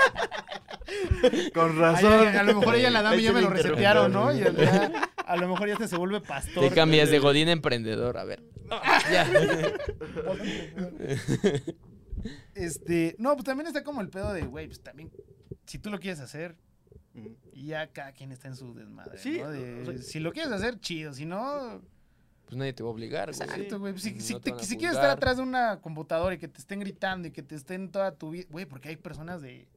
Con 1.54 1.70
Ay, 1.72 1.78
razón. 1.78 2.28
a, 2.28 2.40
a 2.40 2.42
lo 2.42 2.54
mejor 2.58 2.74
ella 2.76 2.90
la 2.90 3.02
dama 3.02 3.16
y 3.16 3.22
ya 3.22 3.32
me 3.32 3.40
lo 3.42 3.50
resetearon, 3.50 4.12
¿no? 4.12 4.32
Y 4.34 4.38
ya- 4.40 5.10
a 5.16 5.36
lo 5.36 5.48
mejor 5.48 5.68
ya 5.68 5.86
se 5.88 5.96
vuelve 5.96 6.20
pastor. 6.20 6.68
Te 6.68 6.74
cambias 6.74 7.10
de 7.10 7.18
Godín 7.18 7.48
a 7.48 7.52
emprendedor, 7.52 8.16
a 8.18 8.24
ver. 8.24 8.42
Ya. 9.12 9.26
Este, 12.54 13.14
no, 13.18 13.34
pues 13.34 13.44
también 13.44 13.66
está 13.66 13.84
como 13.84 14.00
el 14.00 14.08
pedo 14.08 14.32
de, 14.32 14.42
güey, 14.42 14.66
pues 14.66 14.80
también, 14.80 15.10
si 15.66 15.78
tú 15.78 15.90
lo 15.90 15.98
quieres 16.00 16.20
hacer, 16.20 16.56
y 17.52 17.66
ya 17.66 17.86
cada 17.88 18.12
quien 18.12 18.32
está 18.32 18.48
en 18.48 18.56
su 18.56 18.74
desmadre, 18.74 19.18
Sí, 19.18 19.38
¿no? 19.38 19.50
De- 19.50 19.82
o 19.82 19.84
sea- 19.86 19.98
si 20.02 20.18
lo 20.20 20.32
quieres 20.32 20.52
hacer, 20.52 20.80
chido, 20.80 21.12
si 21.14 21.24
no, 21.24 21.80
Pues 22.46 22.56
nadie 22.56 22.72
te 22.72 22.82
va 22.82 22.88
a 22.88 22.92
obligar, 22.92 23.30
güey. 23.32 23.42
exacto, 23.48 23.78
güey. 23.78 23.92
pues 23.92 24.02
Si, 24.04 24.12
No 24.14 24.20
si 24.20 24.34
te 24.34 24.40
te- 24.40 24.50
van 24.52 24.60
a 24.60 24.62
si 24.64 24.76
quieres 24.76 24.96
estar 24.96 25.10
atrás 25.10 25.36
de 25.36 25.42
una 25.42 25.80
computadora 25.80 26.34
y 26.34 26.38
que 26.38 26.48
te 26.48 26.58
estén 26.60 26.80
gritando 26.80 27.28
y 27.28 27.30
que 27.30 27.42
te 27.42 27.54
estén 27.54 27.90
toda 27.90 28.12
tu 28.12 28.30
vida, 28.30 28.46
güey, 28.50 28.66
porque 28.66 28.88
hay 28.88 28.96
personas 28.96 29.42
de... 29.42 29.68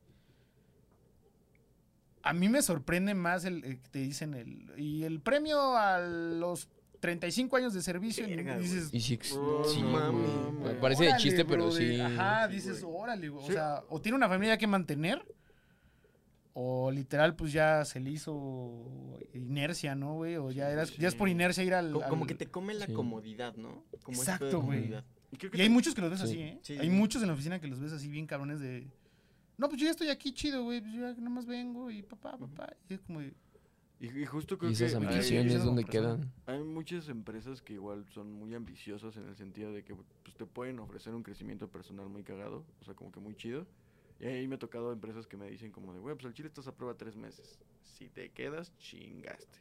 A 2.29 2.33
mí 2.33 2.49
me 2.49 2.61
sorprende 2.61 3.13
más 3.13 3.45
el, 3.45 3.63
el 3.63 3.79
que 3.81 3.89
te 3.89 3.99
dicen 3.99 4.33
el. 4.33 4.71
Y 4.77 5.03
el 5.03 5.19
premio 5.21 5.75
a 5.77 5.99
los 5.99 6.67
35 6.99 7.55
años 7.57 7.73
de 7.73 7.81
servicio. 7.81 8.27
y 8.27 8.35
dices. 8.59 8.89
Y 8.91 9.13
ex- 9.13 9.33
Oh, 9.33 9.63
sí, 9.63 9.81
güey. 9.81 10.79
Parece 10.79 11.03
de 11.03 11.09
"Órale, 11.09 11.23
chiste, 11.23 11.45
pero 11.45 11.65
brother". 11.67 11.95
sí. 11.95 11.99
Ajá, 12.01 12.47
Sí, 12.47 12.55
dices, 12.55 12.83
güey. 12.83 12.95
órale, 13.01 13.29
güey. 13.29 13.43
O 13.43 13.47
Sí. 13.47 13.53
sea, 13.53 13.83
o 13.89 14.01
tiene 14.01 14.15
una 14.17 14.27
familia 14.29 14.57
que 14.57 14.67
mantener. 14.67 15.25
O 16.53 16.91
literal, 16.91 17.35
pues 17.35 17.53
ya 17.53 17.85
se 17.85 17.99
le 17.99 18.09
hizo 18.09 19.17
inercia, 19.33 19.95
¿no, 19.95 20.15
güey? 20.15 20.35
O 20.35 20.51
ya, 20.51 20.69
eras, 20.71 20.95
ya 20.97 21.07
es 21.07 21.15
por 21.15 21.29
inercia 21.29 21.63
ir 21.63 21.73
al. 21.73 21.93
Co- 21.93 22.01
Como 22.09 22.23
al- 22.23 22.27
que 22.27 22.35
te 22.35 22.47
come 22.47 22.73
la 22.73 22.85
Sí. 22.87 22.93
comodidad, 22.93 23.55
¿no? 23.55 23.85
Como 24.03 24.17
Exacto, 24.17 24.59
güey. 24.61 24.79
comodidad. 24.81 25.05
Y 25.31 25.37
creo 25.37 25.51
que 25.51 25.57
Y 25.57 25.61
hay 25.61 25.69
muchos 25.69 25.93
que 25.95 26.01
los 26.01 26.09
ves 26.09 26.19
Sí. 26.21 26.25
así, 26.25 26.39
¿eh? 26.41 26.59
Sí, 26.63 26.73
hay 26.73 26.89
sí. 26.89 26.93
muchos 26.95 27.21
en 27.21 27.27
la 27.29 27.35
oficina 27.35 27.59
que 27.61 27.67
los 27.67 27.79
ves 27.79 27.93
así 27.93 28.09
bien 28.09 28.25
cabrones 28.25 28.59
de... 28.59 28.87
No, 29.59 29.67
pues 29.69 29.79
yo 29.79 29.85
ya 29.85 29.91
estoy 29.91 30.09
aquí 30.09 30.31
chido, 30.33 30.63
güey. 30.63 30.81
Pues 30.81 30.93
yo 30.93 31.01
ya 31.01 31.13
nomás 31.21 31.45
vengo 31.45 31.91
y 31.91 32.01
papá, 32.01 32.37
papá. 32.37 32.73
Y 32.89 32.93
es 32.95 33.01
como 33.01 33.19
de... 33.19 33.33
Y, 33.99 34.07
y 34.21 34.25
justo 34.25 34.57
creo 34.57 34.69
Y 34.71 34.73
esas 34.73 34.93
que 34.93 34.97
hay- 34.97 35.05
ambiciones 35.05 35.53
como 35.55 35.65
donde 35.65 35.83
quedan. 35.83 36.31
Hay 36.45 36.63
muchas 36.63 37.09
empresas 37.09 37.61
que 37.61 37.73
igual 37.73 38.05
son 38.13 38.31
muy 38.31 38.55
ambiciosas 38.55 39.17
en 39.17 39.27
el 39.27 39.35
sentido 39.35 39.73
de 39.73 39.83
que 39.83 39.93
pues, 39.93 40.35
te 40.37 40.45
pueden 40.45 40.79
ofrecer 40.79 41.13
un 41.13 41.21
crecimiento 41.21 41.67
personal 41.67 42.07
muy 42.07 42.23
cagado, 42.23 42.63
o 42.79 42.85
sea, 42.85 42.93
como 42.93 43.11
que 43.11 43.19
muy 43.19 43.35
chido. 43.35 43.67
Y 44.21 44.25
ahí 44.25 44.47
me 44.47 44.55
ha 44.55 44.59
tocado 44.59 44.93
empresas 44.93 45.27
que 45.27 45.35
me 45.35 45.49
dicen 45.49 45.71
como 45.71 45.93
de, 45.93 45.99
güey, 45.99 46.15
pues 46.15 46.25
al 46.27 46.33
chile 46.33 46.47
estás 46.47 46.67
a 46.67 46.73
prueba 46.75 46.95
tres 46.95 47.17
meses. 47.17 47.59
Si 47.83 48.07
te 48.09 48.29
quedas, 48.31 48.71
chingaste. 48.77 49.59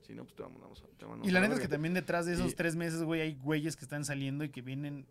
Si 0.00 0.14
no, 0.14 0.24
pues 0.24 0.34
te 0.36 0.42
mandamos 0.44 0.80
a, 0.82 0.86
te 0.96 1.04
mandamos 1.04 1.28
Y 1.28 1.30
la 1.32 1.40
neta 1.40 1.52
es 1.54 1.58
que 1.60 1.64
verga". 1.64 1.74
también 1.76 1.92
detrás 1.94 2.24
de 2.24 2.32
esos 2.34 2.52
Y- 2.52 2.54
tres 2.54 2.76
meses, 2.76 3.02
güey, 3.02 3.20
hay 3.20 3.34
güeyes 3.34 3.76
que 3.76 3.84
están 3.84 4.06
saliendo 4.06 4.42
y 4.44 4.48
que 4.48 4.62
vienen... 4.62 5.04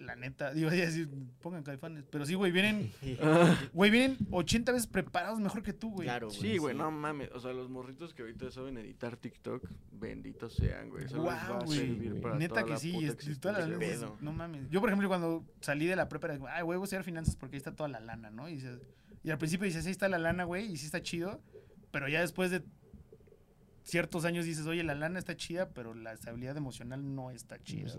La 0.00 0.16
neta, 0.16 0.50
digo, 0.54 0.70
ya 0.70 0.86
decir, 0.86 1.08
pongan 1.40 1.62
caifanes. 1.62 2.04
Pero 2.10 2.24
sí, 2.26 2.34
güey, 2.34 2.50
vienen... 2.52 2.90
Güey, 3.72 3.90
vienen 3.90 4.16
80 4.30 4.72
veces 4.72 4.86
preparados 4.86 5.38
mejor 5.40 5.62
que 5.62 5.72
tú, 5.72 5.90
güey. 5.92 6.06
Claro, 6.06 6.28
güey. 6.28 6.40
Sí, 6.40 6.58
güey, 6.58 6.74
no 6.74 6.90
mames. 6.90 7.30
O 7.32 7.40
sea, 7.40 7.52
los 7.52 7.68
morritos 7.68 8.14
que 8.14 8.22
ahorita 8.22 8.50
saben 8.50 8.76
editar 8.78 9.16
TikTok, 9.16 9.68
benditos 9.92 10.54
sean, 10.54 10.88
güey. 10.88 11.04
Eso 11.04 11.16
les 11.18 11.26
va 11.26 11.46
a 11.58 11.64
güey. 11.64 11.78
servir 11.78 12.20
para 12.20 12.36
Neta 12.36 12.54
toda 12.54 12.64
que 12.64 12.70
la 12.72 12.78
sí, 12.78 12.92
puta 12.92 13.06
es- 13.06 13.16
veces, 13.16 13.38
güey. 13.76 13.78
pedo. 13.78 14.16
no 14.20 14.32
mames. 14.32 14.68
Yo, 14.70 14.80
por 14.80 14.88
ejemplo, 14.88 15.08
cuando 15.08 15.44
salí 15.60 15.86
de 15.86 15.96
la 15.96 16.08
prepa, 16.08 16.28
era 16.32 16.34
ay, 16.54 16.62
güey, 16.62 16.76
voy 16.78 16.82
a 16.82 16.84
estudiar 16.84 17.04
finanzas 17.04 17.36
porque 17.36 17.56
ahí 17.56 17.58
está 17.58 17.74
toda 17.76 17.88
la 17.88 18.00
lana, 18.00 18.30
¿no? 18.30 18.48
Y, 18.48 18.54
dices- 18.56 18.80
y 19.22 19.30
al 19.30 19.38
principio 19.38 19.66
dices, 19.66 19.84
ahí 19.86 19.92
está 19.92 20.08
la 20.08 20.18
lana, 20.18 20.44
güey, 20.44 20.72
y 20.72 20.76
sí 20.76 20.86
está 20.86 21.02
chido, 21.02 21.40
pero 21.90 22.08
ya 22.08 22.20
después 22.20 22.50
de 22.50 22.62
ciertos 23.90 24.24
años 24.24 24.44
dices, 24.44 24.66
oye, 24.66 24.82
la 24.82 24.94
lana 24.94 25.18
está 25.18 25.36
chida, 25.36 25.70
pero 25.70 25.94
la 25.94 26.12
estabilidad 26.12 26.56
emocional 26.56 27.14
no 27.14 27.30
está 27.30 27.62
chida. 27.62 27.92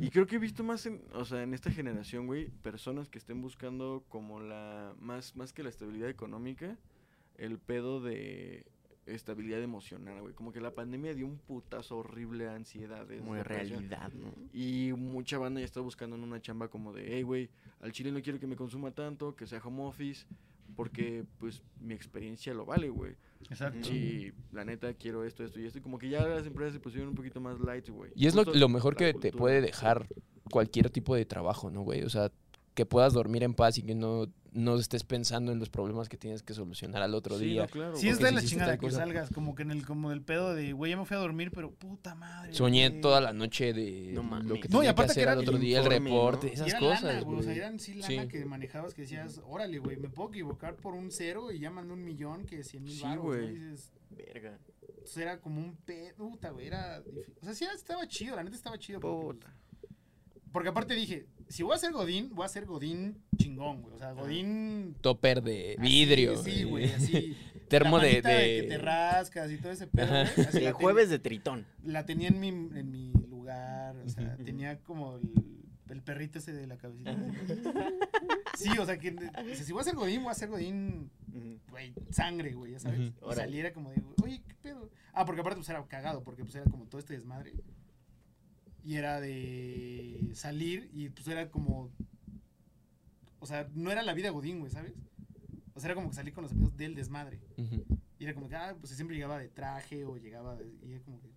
Y 0.00 0.10
creo 0.10 0.26
que 0.26 0.36
he 0.36 0.38
visto 0.38 0.62
más 0.62 0.86
en, 0.86 1.02
o 1.14 1.24
sea, 1.24 1.42
en 1.42 1.54
esta 1.54 1.70
generación, 1.70 2.26
güey, 2.26 2.48
personas 2.62 3.08
que 3.08 3.18
estén 3.18 3.40
buscando 3.40 4.04
como 4.08 4.40
la, 4.40 4.94
más, 5.00 5.34
más 5.36 5.52
que 5.52 5.62
la 5.62 5.68
estabilidad 5.68 6.08
económica, 6.08 6.78
el 7.36 7.58
pedo 7.58 8.00
de 8.00 8.66
estabilidad 9.06 9.62
emocional, 9.62 10.20
güey. 10.20 10.34
Como 10.34 10.52
que 10.52 10.60
la 10.60 10.74
pandemia 10.74 11.14
dio 11.14 11.26
un 11.26 11.38
putazo 11.38 11.98
horrible 11.98 12.48
a 12.48 12.54
ansiedades. 12.54 13.24
Depresión. 13.24 13.44
realidad, 13.44 14.12
¿no? 14.12 14.32
Y 14.52 14.92
mucha 14.92 15.38
banda 15.38 15.60
ya 15.60 15.64
está 15.64 15.80
buscando 15.80 16.16
en 16.16 16.22
una 16.22 16.40
chamba 16.40 16.68
como 16.68 16.92
de, 16.92 17.06
hey, 17.08 17.22
güey, 17.22 17.50
al 17.80 17.92
chile 17.92 18.12
no 18.12 18.22
quiero 18.22 18.38
que 18.38 18.46
me 18.46 18.56
consuma 18.56 18.92
tanto, 18.92 19.34
que 19.34 19.46
sea 19.46 19.60
home 19.64 19.82
office, 19.82 20.26
porque, 20.76 21.24
pues, 21.38 21.62
mi 21.80 21.94
experiencia 21.94 22.54
lo 22.54 22.64
vale, 22.64 22.88
güey. 22.88 23.16
Exacto. 23.50 23.88
Y 23.92 24.32
la 24.52 24.64
neta 24.64 24.92
quiero 24.94 25.24
esto, 25.24 25.44
esto 25.44 25.60
y 25.60 25.66
esto. 25.66 25.78
Y 25.78 25.82
como 25.82 25.98
que 25.98 26.08
ya 26.08 26.26
las 26.26 26.46
empresas 26.46 26.74
se 26.74 26.80
pusieron 26.80 27.08
un 27.10 27.14
poquito 27.14 27.40
más 27.40 27.58
light, 27.60 27.88
güey. 27.88 28.12
Y 28.14 28.26
es 28.26 28.34
lo, 28.34 28.44
lo 28.44 28.68
mejor 28.68 28.96
que 28.96 29.14
te 29.14 29.32
puede 29.32 29.60
dejar 29.60 30.06
cualquier 30.50 30.90
tipo 30.90 31.14
de 31.14 31.24
trabajo, 31.24 31.70
¿no, 31.70 31.82
güey? 31.82 32.02
O 32.02 32.10
sea, 32.10 32.30
que 32.74 32.86
puedas 32.86 33.12
dormir 33.12 33.42
en 33.42 33.52
paz 33.54 33.76
y 33.78 33.82
que 33.82 33.94
no, 33.94 34.26
no 34.52 34.76
estés 34.76 35.04
pensando 35.04 35.52
en 35.52 35.58
los 35.58 35.68
problemas 35.68 36.08
que 36.08 36.16
tienes 36.16 36.42
que 36.42 36.54
solucionar 36.54 37.02
al 37.02 37.14
otro 37.14 37.38
Sí, 37.38 37.44
día. 37.44 37.62
no, 37.62 37.68
claro, 37.68 37.96
Sí, 37.96 38.08
es 38.08 38.18
de 38.18 38.28
si 38.28 38.34
la 38.34 38.42
chingada 38.42 38.78
que 38.78 38.90
salgas, 38.90 39.28
como 39.30 39.54
que 39.54 39.62
en 39.62 39.70
el, 39.72 39.84
como 39.86 40.08
del 40.10 40.22
pedo 40.22 40.54
de, 40.54 40.72
güey, 40.72 40.90
ya 40.92 40.96
me 40.96 41.04
fui 41.04 41.16
a 41.16 41.20
dormir, 41.20 41.50
pero 41.54 41.70
puta 41.70 42.14
madre. 42.14 42.54
Soñé 42.54 42.88
güey. 42.88 43.00
toda 43.02 43.20
la 43.20 43.32
noche 43.34 43.72
de 43.74 44.12
No 44.14 44.22
lo 44.22 44.54
que 44.54 44.54
No, 44.54 44.56
y 44.56 44.60
tenía 44.60 44.82
que 44.82 44.88
aparte 44.88 45.08
que 45.08 45.10
hacer 45.12 45.22
era 45.24 45.32
al 45.32 45.38
otro 45.40 45.54
el 45.56 45.60
día, 45.60 45.80
el 45.80 45.84
reporte, 45.86 46.48
Y 46.48 46.50
esas 46.54 46.68
era 46.68 46.78
cosas, 46.78 47.02
lana, 47.02 47.20
güey. 47.22 47.38
O 47.38 47.42
sea, 47.42 47.54
eran 47.54 47.78
sí 47.78 47.94
lana 47.94 48.22
Sí. 48.22 48.28
que 48.28 48.44
manejabas 48.46 48.94
que 48.94 49.02
decías, 49.02 49.40
órale, 49.46 49.78
güey, 49.78 49.96
me 49.98 50.08
puedo 50.08 50.30
equivocar 50.30 50.76
por 50.76 50.94
un 50.94 51.10
cero 51.10 51.52
y 51.52 51.58
ya 51.58 51.70
mandé 51.70 51.92
un 51.92 52.04
millón 52.04 52.46
que 52.46 52.64
cien 52.64 52.84
mil 52.84 52.94
Sí, 52.94 53.02
baros, 53.02 53.24
güey. 53.24 53.50
Dices, 53.54 53.92
Verga. 54.10 54.58
Entonces 54.88 55.16
era 55.16 55.40
como 55.40 55.60
un 55.60 55.76
pedo, 55.76 56.14
puta, 56.16 56.50
güey, 56.50 56.66
era 56.68 57.02
difí- 57.04 57.32
O 57.40 57.44
sea, 57.44 57.54
sí 57.54 57.66
estaba 57.74 58.06
chido, 58.08 58.36
la 58.36 58.44
neta 58.44 58.56
estaba 58.56 58.78
chido. 58.78 59.00
Porque, 59.00 59.40
pues, 59.42 59.52
porque 60.52 60.68
aparte 60.68 60.94
dije, 60.94 61.26
si 61.52 61.62
voy 61.62 61.74
a 61.74 61.78
ser 61.78 61.92
Godín, 61.92 62.34
voy 62.34 62.46
a 62.46 62.48
ser 62.48 62.64
Godín 62.64 63.18
chingón, 63.36 63.82
güey. 63.82 63.94
O 63.94 63.98
sea, 63.98 64.12
Godín... 64.12 64.96
Topper 65.02 65.42
de 65.42 65.76
así, 65.78 65.82
vidrio. 65.82 66.42
Sí, 66.42 66.64
güey, 66.64 66.90
así. 66.90 67.36
Termo 67.68 67.98
la 67.98 68.04
de... 68.04 68.22
que 68.22 68.66
te 68.68 68.78
rascas 68.78 69.50
y 69.50 69.58
todo 69.58 69.72
ese 69.72 69.86
pedo, 69.86 70.08
güey. 70.08 70.46
Así 70.46 70.58
De 70.58 70.64
la 70.64 70.72
jueves 70.72 71.10
de 71.10 71.18
tritón. 71.18 71.66
la 71.84 72.06
tenía 72.06 72.28
en 72.28 72.40
mi, 72.40 72.48
en 72.48 72.90
mi 72.90 73.12
lugar, 73.28 73.96
o 73.96 74.08
sea, 74.08 74.36
tenía 74.36 74.78
como 74.80 75.16
el, 75.16 75.30
el 75.90 76.02
perrito 76.02 76.38
ese 76.38 76.52
de 76.54 76.66
la 76.66 76.78
cabecita. 76.78 77.16
Sí, 78.56 78.70
o 78.78 78.86
sea, 78.86 78.98
que 78.98 79.14
si 79.54 79.72
voy 79.72 79.80
a 79.80 79.84
ser 79.84 79.94
Godín, 79.94 80.22
voy 80.22 80.30
a 80.30 80.34
ser 80.34 80.48
Godín 80.48 81.10
güey, 81.70 81.94
sangre, 82.10 82.52
güey, 82.52 82.72
ya 82.72 82.78
sabes. 82.78 83.00
Y 83.00 83.14
Órale. 83.20 83.42
saliera 83.42 83.72
como 83.72 83.90
de, 83.90 84.02
oye, 84.22 84.42
¿qué 84.46 84.54
pedo? 84.62 84.90
Ah, 85.12 85.24
porque 85.24 85.40
aparte 85.40 85.56
pues 85.56 85.68
era 85.68 85.84
cagado, 85.86 86.22
porque 86.22 86.44
pues 86.44 86.54
era 86.54 86.70
como 86.70 86.86
todo 86.86 86.98
este 86.98 87.14
desmadre. 87.14 87.52
Y 88.84 88.96
era 88.96 89.20
de 89.20 90.30
salir 90.34 90.90
y 90.92 91.08
pues 91.10 91.28
era 91.28 91.50
como, 91.50 91.90
o 93.38 93.46
sea, 93.46 93.68
no 93.74 93.90
era 93.90 94.02
la 94.02 94.12
vida 94.14 94.30
Godín, 94.30 94.58
güey, 94.60 94.70
¿sabes? 94.72 94.92
O 95.74 95.80
sea, 95.80 95.88
era 95.88 95.94
como 95.94 96.10
que 96.10 96.16
salí 96.16 96.32
con 96.32 96.42
los 96.42 96.52
amigos 96.52 96.76
del 96.76 96.94
desmadre. 96.94 97.40
Y 98.18 98.24
era 98.24 98.34
como 98.34 98.48
que, 98.48 98.56
ah, 98.56 98.76
pues 98.78 98.92
siempre 98.94 99.16
llegaba 99.16 99.38
de 99.38 99.48
traje 99.48 100.04
o 100.04 100.16
llegaba 100.16 100.56
de, 100.56 100.66
y 100.84 100.92
era 100.92 101.02
como 101.04 101.20
que, 101.20 101.30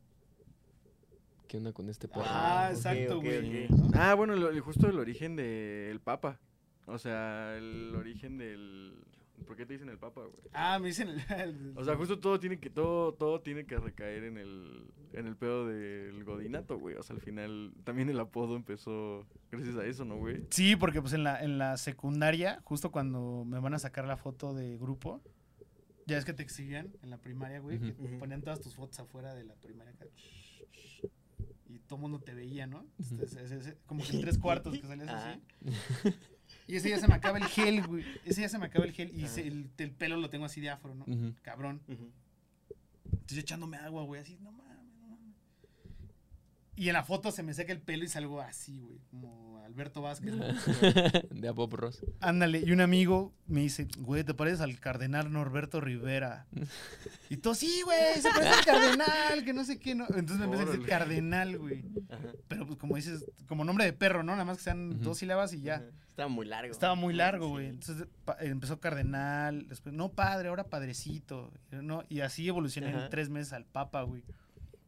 ¿Qué 1.47 1.57
onda 1.57 1.71
con 1.73 1.89
este 1.89 2.07
perro? 2.07 2.23
ah, 2.25 2.69
ok, 2.71 2.75
exacto, 2.75 3.21
güey. 3.21 3.67
Ah, 3.93 4.15
bueno, 4.15 4.35
lo- 4.35 4.61
justo 4.63 4.89
el 4.89 4.97
origen 4.99 5.35
del 5.35 5.99
Papa. 6.01 6.39
O 6.87 6.97
sea, 6.99 7.55
el 7.57 7.93
origen 7.95 8.37
del... 8.37 9.03
¿Por 9.45 9.55
qué 9.57 9.65
te 9.65 9.73
dicen 9.73 9.89
el 9.89 9.97
Papa, 9.97 10.21
güey? 10.21 10.33
Ah, 10.53 10.79
me 10.79 10.87
dicen 10.87 11.09
el, 11.09 11.19
el- 11.39 11.73
O 11.77 11.83
sea, 11.83 11.95
justo 11.95 12.19
todo 12.19 12.39
tiene 12.39 12.59
que 12.59 12.69
todo 12.69 13.13
todo 13.13 13.41
tiene 13.41 13.65
que 13.65 13.77
recaer 13.77 14.23
en 14.23 14.37
el 14.37 14.87
en 15.13 15.27
el 15.27 15.35
pedo 15.35 15.67
del 15.67 16.23
godinato, 16.23 16.77
güey. 16.79 16.95
O 16.95 17.03
sea, 17.03 17.15
al 17.15 17.21
final 17.21 17.73
también 17.83 18.09
el 18.09 18.19
apodo 18.19 18.55
empezó 18.55 19.25
gracias 19.51 19.75
a 19.77 19.85
eso, 19.85 20.03
¿no, 20.05 20.17
güey? 20.17 20.45
Sí, 20.49 20.75
porque 20.75 21.01
pues 21.01 21.13
en 21.13 21.23
la, 21.23 21.41
en 21.43 21.57
la 21.57 21.77
secundaria, 21.77 22.59
justo 22.63 22.91
cuando 22.91 23.43
me 23.45 23.59
van 23.59 23.73
a 23.73 23.79
sacar 23.79 24.05
la 24.05 24.17
foto 24.17 24.53
de 24.53 24.77
grupo, 24.77 25.21
ya 26.05 26.17
es 26.17 26.25
que 26.25 26.33
te 26.33 26.43
exhibían 26.43 26.91
en 27.01 27.09
la 27.09 27.17
primaria, 27.17 27.59
güey, 27.59 27.79
que 27.79 27.93
ponían 27.93 28.41
todas 28.41 28.59
tus 28.61 28.75
fotos 28.75 28.99
afuera 28.99 29.33
de 29.35 29.43
la 29.45 29.55
primaria 29.55 29.93
acá, 29.93 30.05
y 31.67 31.79
todo 31.79 31.95
el 31.95 32.01
mundo 32.01 32.19
te 32.19 32.33
veía, 32.33 32.67
¿no? 32.67 32.85
Entonces, 32.99 33.75
como 33.85 34.03
que 34.03 34.11
en 34.15 34.21
tres 34.21 34.37
cuartos 34.39 34.77
que 34.77 34.85
salías 34.85 35.09
así. 35.09 35.41
Y 36.67 36.75
ese 36.77 36.89
ya 36.89 36.99
se 36.99 37.07
me 37.07 37.13
acaba 37.13 37.37
el 37.37 37.45
gel, 37.45 37.85
güey. 37.85 38.03
Ese 38.25 38.41
ya 38.41 38.49
se 38.49 38.57
me 38.57 38.65
acaba 38.65 38.85
el 38.85 38.91
gel 38.91 39.11
y 39.15 39.27
se- 39.27 39.45
el, 39.47 39.69
el 39.77 39.91
pelo 39.91 40.17
lo 40.17 40.29
tengo 40.29 40.45
así 40.45 40.61
de 40.61 40.69
afro, 40.69 40.95
¿no? 40.95 41.05
Cabrón. 41.43 41.81
Ujú. 41.87 42.09
Entonces 43.05 43.35
yo 43.37 43.39
echándome 43.41 43.77
agua, 43.77 44.03
güey, 44.03 44.21
así, 44.21 44.37
no 44.41 44.51
mames, 44.51 44.77
no 44.99 45.07
mames. 45.07 45.35
Y 46.75 46.87
en 46.89 46.93
la 46.93 47.03
foto 47.03 47.31
se 47.31 47.43
me 47.43 47.53
seca 47.53 47.71
el 47.71 47.81
pelo 47.81 48.03
y 48.03 48.07
salgo 48.07 48.41
así, 48.41 48.79
güey, 48.81 48.99
como 49.09 49.59
Alberto 49.63 50.01
Vázquez. 50.01 50.33
de 51.31 51.47
a 51.47 51.51
Bob 51.51 51.73
Ross. 51.75 52.03
Ándale, 52.19 52.59
y 52.65 52.71
un 52.71 52.81
amigo 52.81 53.33
me 53.47 53.61
dice, 53.61 53.87
güey, 53.99 54.23
¿te 54.23 54.33
pareces 54.33 54.61
al 54.61 54.79
cardenal 54.79 55.31
Norberto 55.31 55.81
Rivera? 55.81 56.47
Y 57.29 57.37
tú, 57.37 57.55
sí, 57.55 57.81
güey, 57.83 58.21
se 58.21 58.29
parece 58.29 58.49
al 58.53 58.65
cardenal, 58.65 59.43
que 59.43 59.51
no 59.53 59.63
sé 59.65 59.79
qué, 59.79 59.95
no. 59.95 60.05
Entonces 60.09 60.37
me 60.37 60.45
empecé 60.45 60.63
a 60.63 60.65
decir 60.67 60.85
cardenal, 60.85 61.57
güey. 61.57 61.83
Pero 62.47 62.67
pues 62.67 62.77
como 62.77 62.95
dices, 62.97 63.25
como 63.47 63.65
nombre 63.65 63.83
de 63.85 63.93
perro, 63.93 64.21
¿no? 64.21 64.33
Nada 64.33 64.45
más 64.45 64.57
que 64.57 64.63
sean 64.65 65.01
dos 65.01 65.17
sílabas 65.17 65.51
y 65.53 65.61
ya. 65.61 65.83
Estaba 66.15 66.29
muy 66.29 66.45
largo. 66.45 66.71
Estaba 66.71 66.95
muy 66.95 67.13
largo, 67.13 67.45
Sí. 67.47 67.51
güey. 67.51 67.67
Entonces 67.67 68.07
pa- 68.23 68.37
empezó 68.39 68.79
cardenal, 68.79 69.67
después, 69.67 69.93
no 69.93 70.13
padre, 70.13 70.47
ahora 70.47 70.63
padrecito. 70.63 71.51
¿no? 71.71 72.03
Y 72.07 72.21
así 72.21 72.47
evolucioné 72.47 72.87
Ajá. 72.87 73.03
en 73.03 73.09
tres 73.09 73.29
meses 73.29 73.51
al 73.51 73.65
papa, 73.65 74.01
güey. 74.03 74.23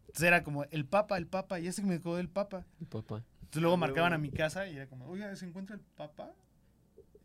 Entonces 0.08 0.24
era 0.24 0.42
como 0.44 0.64
el 0.72 0.86
papa, 0.86 1.18
el 1.18 1.28
papa, 1.28 1.60
y 1.60 1.68
ese 1.68 1.82
que 1.82 1.88
me 1.90 2.00
quedó 2.00 2.16
del 2.16 2.30
papa. 2.30 2.66
El 2.80 2.88
papá. 2.88 3.26
Entonces 3.42 3.62
luego 3.62 3.74
Ah, 3.76 3.78
marcaban 3.78 4.14
a 4.14 4.18
mi 4.18 4.32
casa 4.32 4.68
y 4.70 4.78
era 4.78 4.88
como, 4.88 5.06
oiga, 5.06 5.36
¿se 5.36 5.46
encuentra 5.46 5.76
el 5.76 5.82
papa? 5.82 6.32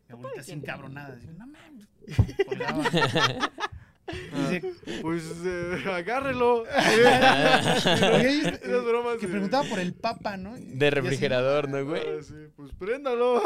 Mi 0.09 0.13
abuelita 0.15 0.41
así 0.41 0.51
encabronada. 0.51 1.17
No 1.37 1.47
mames. 1.47 1.87
Dice, 4.05 4.73
Pues 5.01 5.23
eh, 5.45 5.83
agárrelo. 5.91 6.61
"Oye, 6.63 7.07
ahí 7.07 8.39
está- 8.43 8.65
Esas 8.67 8.83
bromas 8.85 9.17
que 9.17 9.27
de- 9.27 9.31
preguntaba 9.31 9.67
por 9.69 9.79
el 9.79 9.93
papa, 9.93 10.35
¿no? 10.37 10.55
De 10.55 10.87
así, 10.87 10.89
refrigerador, 10.95 11.69
¿no, 11.69 11.83
güey? 11.85 12.01
Ah, 12.01 12.21
sí, 12.21 12.33
pues 12.55 12.73
préndalo. 12.73 13.41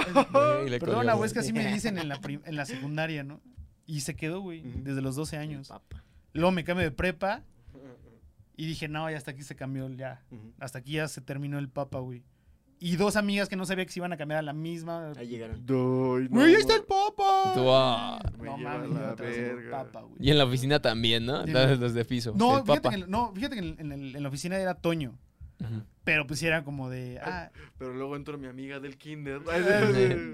Y 0.65 0.69
le 0.69 0.79
colgaba. 0.79 1.13
güey, 1.13 1.27
es 1.27 1.33
que 1.33 1.39
así 1.39 1.53
me 1.53 1.71
dicen 1.71 1.97
en 1.97 2.09
la, 2.09 2.19
prim- 2.19 2.41
en 2.45 2.55
la 2.55 2.65
secundaria, 2.65 3.23
¿no? 3.23 3.39
Y 3.85 4.01
se 4.01 4.15
quedó, 4.15 4.41
güey, 4.41 4.61
Ujú. 4.67 4.79
desde 4.83 5.01
los 5.01 5.15
12 5.15 5.37
años. 5.37 5.67
Papa. 5.69 6.03
Luego 6.33 6.51
me 6.51 6.63
cambio 6.63 6.83
de 6.85 6.91
prepa 6.91 7.43
y 8.55 8.65
dije, 8.65 8.87
no, 8.87 9.09
ya 9.09 9.17
hasta 9.17 9.31
aquí 9.31 9.43
se 9.43 9.55
cambió, 9.55 9.87
ya. 9.91 10.23
Hasta 10.59 10.79
aquí 10.79 10.93
ya 10.93 11.07
se 11.07 11.21
terminó 11.21 11.59
el 11.59 11.69
papa, 11.69 11.99
güey. 11.99 12.23
Y 12.79 12.95
dos 12.95 13.15
amigas 13.15 13.49
que 13.49 13.55
no 13.55 13.65
sabía 13.65 13.85
que 13.85 13.91
se 13.91 13.99
iban 13.99 14.13
a 14.13 14.17
cambiar 14.17 14.39
a 14.39 14.43
la 14.43 14.53
misma. 14.53 15.11
Ahí 15.17 15.27
llegaron. 15.27 15.65
Doy, 15.65 16.29
no, 16.29 16.41
¡Güey, 16.41 16.53
ahí 16.55 16.61
está 16.61 16.75
el 16.75 16.83
papa! 16.83 17.53
Tú, 17.55 17.65
ah, 17.71 18.19
No 18.37 18.57
mames, 18.57 18.89
papa, 19.71 20.01
güey. 20.01 20.15
Y 20.19 20.29
en 20.29 20.37
la 20.37 20.45
oficina 20.45 20.79
también, 20.79 21.25
¿no? 21.25 21.43
Sí. 21.45 21.51
Los 21.51 21.93
de 21.95 22.05
piso. 22.05 22.33
No, 22.35 22.57
el 22.59 22.63
fíjate 22.63 22.81
papa. 22.81 22.95
que, 22.95 23.01
en- 23.03 23.09
no, 23.09 23.33
fíjate 23.33 23.55
que 23.55 23.61
en, 23.67 23.79
en 23.79 23.91
el- 23.91 24.15
en 24.15 24.21
la 24.23 24.29
oficina 24.29 24.57
era 24.57 24.75
Toño. 24.75 25.17
Ujú. 25.59 25.81
Pero 26.03 26.27
pues 26.27 26.39
sí 26.39 26.45
era 26.45 26.63
como 26.63 26.89
de. 26.89 27.19
Ah, 27.19 27.49
Pero 27.79 27.93
luego 27.93 28.15
entró 28.15 28.37
mi 28.37 28.45
amiga 28.47 28.79
del 28.79 28.95
kinder. 28.97 29.41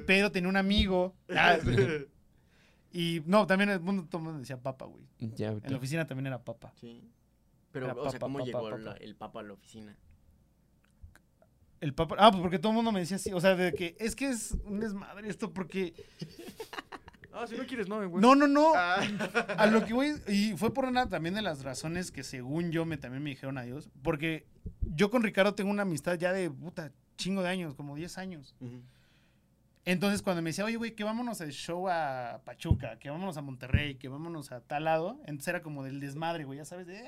Pedro 0.06 0.32
tenía 0.32 0.50
un 0.50 0.58
amigo. 0.58 1.16
Ah, 1.34 1.58
y 2.92 3.22
no, 3.26 3.48
también 3.48 3.70
el 3.70 3.80
mundo, 3.80 4.06
todo 4.10 4.20
el 4.20 4.24
mundo 4.26 4.40
decía 4.40 4.58
papa, 4.58 4.86
güey. 4.86 5.04
Ya, 5.20 5.52
En 5.52 5.72
la 5.72 5.78
oficina 5.78 6.06
también 6.06 6.28
era 6.28 6.44
papa. 6.44 6.74
Sí. 6.76 7.02
Pero, 7.72 7.86
Era 7.86 7.96
o 7.96 8.10
sea, 8.12 8.20
¿cómo 8.20 8.40
papa, 8.40 8.46
llegó 8.46 8.64
papa. 8.70 8.78
la- 8.78 8.94
el 8.98 9.16
papa 9.16 9.40
a 9.40 9.44
la 9.44 9.54
oficina? 9.54 9.96
El 11.84 11.94
papa. 11.94 12.16
Ah, 12.18 12.32
pues 12.32 12.42
porque 12.42 12.60
todo 12.60 12.72
el 12.72 12.78
mundo 12.78 12.94
me 12.94 13.02
decía 13.02 13.18
así. 13.18 13.34
O 13.34 13.42
sea, 13.42 13.56
de 13.56 13.74
que 13.74 13.98
es 14.00 14.16
que 14.16 14.30
es 14.30 14.56
un 14.64 14.80
desmadre 14.80 15.30
esto 15.30 15.54
porque. 15.54 15.94
Ah, 17.36 17.48
si 17.48 17.58
no 17.58 17.66
quieres, 17.66 17.90
no, 17.90 17.96
güey. 18.08 18.22
No, 18.22 18.36
no, 18.36 18.48
no. 18.48 18.74
Ah. 18.76 19.02
A 19.58 19.66
lo 19.66 19.84
que 19.86 19.96
voy. 19.96 20.14
Y 20.28 20.56
fue 20.56 20.72
por 20.72 20.86
una 20.86 21.10
también 21.10 21.34
de 21.34 21.42
las 21.42 21.64
razones 21.64 22.12
que 22.12 22.24
según 22.24 22.72
yo 22.72 22.86
me 22.86 22.96
también 22.98 23.24
me 23.24 23.32
dijeron 23.32 23.58
adiós. 23.58 23.90
Porque 24.04 24.46
yo 24.82 25.10
con 25.10 25.24
Ricardo 25.24 25.56
tengo 25.56 25.72
una 25.72 25.82
amistad 25.82 26.14
ya 26.20 26.32
de 26.32 26.52
puta 26.52 26.92
chingo 27.18 27.42
de 27.42 27.50
años, 27.50 27.74
como 27.74 27.96
10 27.96 28.20
años. 28.20 28.56
Entonces, 29.84 30.22
cuando 30.22 30.44
me 30.44 30.52
decía, 30.52 30.64
oye, 30.64 30.76
güey, 30.76 30.94
que 30.94 31.04
vámonos 31.04 31.42
al 31.42 31.52
show 31.52 31.90
a 31.90 32.40
Pachuca, 32.46 33.00
que 33.00 33.10
vámonos 33.10 33.36
a 33.38 33.42
Monterrey, 33.42 33.96
que 33.96 34.10
vámonos 34.10 34.52
a 34.52 34.62
tal 34.62 34.84
lado, 34.84 35.20
entonces 35.22 35.48
era 35.48 35.64
como 35.64 35.84
del 35.84 36.00
desmadre, 36.00 36.44
güey, 36.44 36.60
ya 36.60 36.66
sabes, 36.66 36.86
de... 36.86 37.04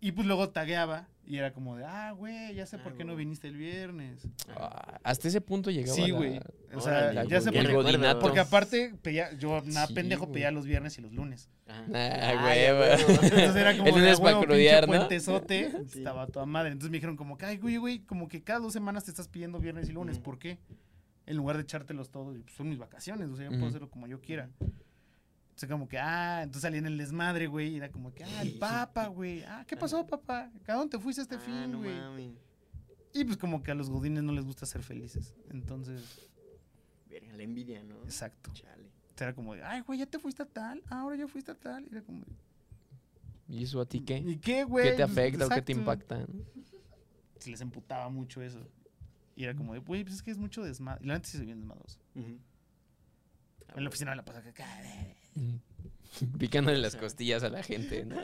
Y 0.00 0.12
pues 0.12 0.26
luego 0.26 0.48
tagueaba 0.48 1.06
y 1.30 1.36
era 1.36 1.52
como 1.52 1.76
de, 1.76 1.84
ah, 1.84 2.12
güey, 2.12 2.54
ya 2.54 2.64
sé 2.64 2.76
Ah, 2.76 2.82
por 2.82 2.94
qué 2.96 3.04
no 3.04 3.14
viniste 3.14 3.48
el 3.48 3.56
viernes. 3.56 4.26
Ah, 4.56 4.98
Hasta 5.04 5.28
ese 5.28 5.40
punto 5.42 5.70
llegaba. 5.70 5.94
Sí, 5.94 6.10
la- 6.10 6.16
güey. 6.16 6.40
O 6.74 6.80
sea, 6.80 7.10
Órale, 7.10 7.28
ya 7.28 7.40
sé 7.40 7.52
por 7.52 7.66
qué. 7.66 8.16
Porque 8.20 8.40
aparte, 8.40 8.94
pedía, 9.02 9.32
yo 9.34 9.60
nada 9.66 9.86
Sí, 9.88 9.94
pendejo 9.94 10.22
güey. 10.24 10.32
pedía 10.34 10.50
los 10.50 10.64
viernes 10.64 10.96
y 10.98 11.02
los 11.02 11.12
lunes. 11.12 11.50
Ah, 11.68 11.84
Ah, 11.94 12.42
güey, 12.42 12.76
güey. 12.76 12.90
Entonces 13.30 13.56
era 13.56 13.72
como 13.76 13.88
El 13.88 13.94
de, 13.94 14.00
lunes 14.00 14.18
"Ah, 14.18 14.22
para 14.22 14.40
crudear, 14.40 14.88
¿no? 14.88 14.94
puentezote", 14.96 15.70
Sí. 15.86 15.98
Estaba 15.98 16.26
toda 16.28 16.46
madre. 16.46 16.70
Entonces 16.72 16.90
me 16.90 16.96
dijeron 16.96 17.16
como 17.16 17.36
que, 17.36 17.44
ay, 17.46 17.58
güey, 17.58 17.76
güey, 17.76 17.98
como 18.00 18.26
que 18.28 18.42
cada 18.42 18.60
dos 18.60 18.72
semanas 18.72 19.04
te 19.04 19.10
estás 19.10 19.28
pidiendo 19.28 19.58
viernes 19.60 19.88
y 19.88 19.92
lunes. 19.92 20.18
¿Por 20.18 20.38
qué? 20.38 20.58
En 21.26 21.36
lugar 21.36 21.56
de 21.56 21.62
echártelos 21.64 22.10
todos, 22.10 22.38
pues, 22.42 22.56
son 22.56 22.70
mis 22.70 22.78
vacaciones, 22.78 23.28
o 23.28 23.36
sea, 23.36 23.44
yo 23.44 23.50
puedo 23.50 23.66
hacerlo 23.66 23.90
como 23.90 24.06
yo 24.06 24.20
quiera. 24.22 24.48
Entonces 25.58 25.70
como 25.74 25.88
que, 25.88 25.98
ah, 25.98 26.42
entonces 26.44 26.62
salí 26.62 26.78
en 26.78 26.86
el 26.86 26.96
desmadre, 26.96 27.48
güey, 27.48 27.70
y 27.70 27.76
era 27.78 27.90
como 27.90 28.14
que, 28.14 28.22
ah, 28.22 28.42
el 28.42 28.52
papa, 28.60 29.08
güey. 29.08 29.42
Ah, 29.42 29.64
¿qué 29.66 29.76
pasó, 29.76 30.06
papá? 30.06 30.52
¿A 30.68 30.72
dónde 30.74 30.96
te 30.96 31.02
fuiste 31.02 31.20
este 31.22 31.34
Ah, 31.34 31.40
fin, 31.40 31.72
no 31.72 31.78
güey? 31.78 31.96
mames. 31.96 32.30
y 33.12 33.24
pues 33.24 33.36
como 33.36 33.60
que 33.64 33.72
a 33.72 33.74
los 33.74 33.90
godines 33.90 34.22
no 34.22 34.32
les 34.32 34.44
gusta 34.44 34.66
ser 34.66 34.84
felices. 34.84 35.34
Entonces, 35.50 36.20
Verga, 37.10 37.32
la 37.36 37.42
envidia, 37.42 37.82
¿no? 37.82 37.96
exacto. 38.04 38.52
Chale. 38.54 38.88
Era 39.18 39.34
como 39.34 39.52
de, 39.56 39.64
ay, 39.64 39.80
güey, 39.80 39.98
ya 39.98 40.06
te 40.06 40.20
fuiste 40.20 40.44
a 40.44 40.46
tal, 40.46 40.80
ah, 40.90 41.00
ahora 41.00 41.16
ya 41.16 41.26
fuiste 41.26 41.50
a 41.50 41.56
tal. 41.56 41.82
Y 41.86 41.88
era 41.90 42.02
como, 42.02 42.22
¿Y 43.48 43.64
eso 43.64 43.80
a 43.80 43.84
ti 43.86 43.98
qué? 43.98 44.18
¿y 44.18 44.36
qué, 44.36 44.62
güey? 44.62 44.84
¿Qué 44.84 44.90
te 44.92 44.96
Pues, 44.98 45.10
afecta 45.10 45.46
o 45.46 45.48
qué 45.48 45.62
te 45.62 45.72
impacta? 45.72 46.24
Se 47.40 47.50
les 47.50 47.60
emputaba 47.60 48.08
mucho 48.10 48.40
eso. 48.42 48.60
Y 49.34 49.42
era 49.42 49.56
como 49.56 49.72
de, 49.74 49.80
güey, 49.80 50.04
pues 50.04 50.14
es 50.14 50.22
que 50.22 50.30
es 50.30 50.38
mucho 50.38 50.62
desmadre. 50.62 51.02
Y 51.04 51.08
la 51.08 51.14
neta 51.14 51.26
sí 51.28 51.36
se 51.36 51.44
bien 51.44 51.58
desmadroso. 51.58 51.98
Ujú. 52.14 52.38
En 53.74 53.82
la 53.82 53.88
oficina 53.88 54.12
me 54.12 54.16
la 54.18 54.24
pasaba 54.24 54.48
acá, 54.48 54.64
Picándole 56.38 56.78
las 56.78 56.96
costillas 56.96 57.42
a 57.42 57.48
la 57.50 57.62
gente. 57.62 58.04
¿no? 58.04 58.16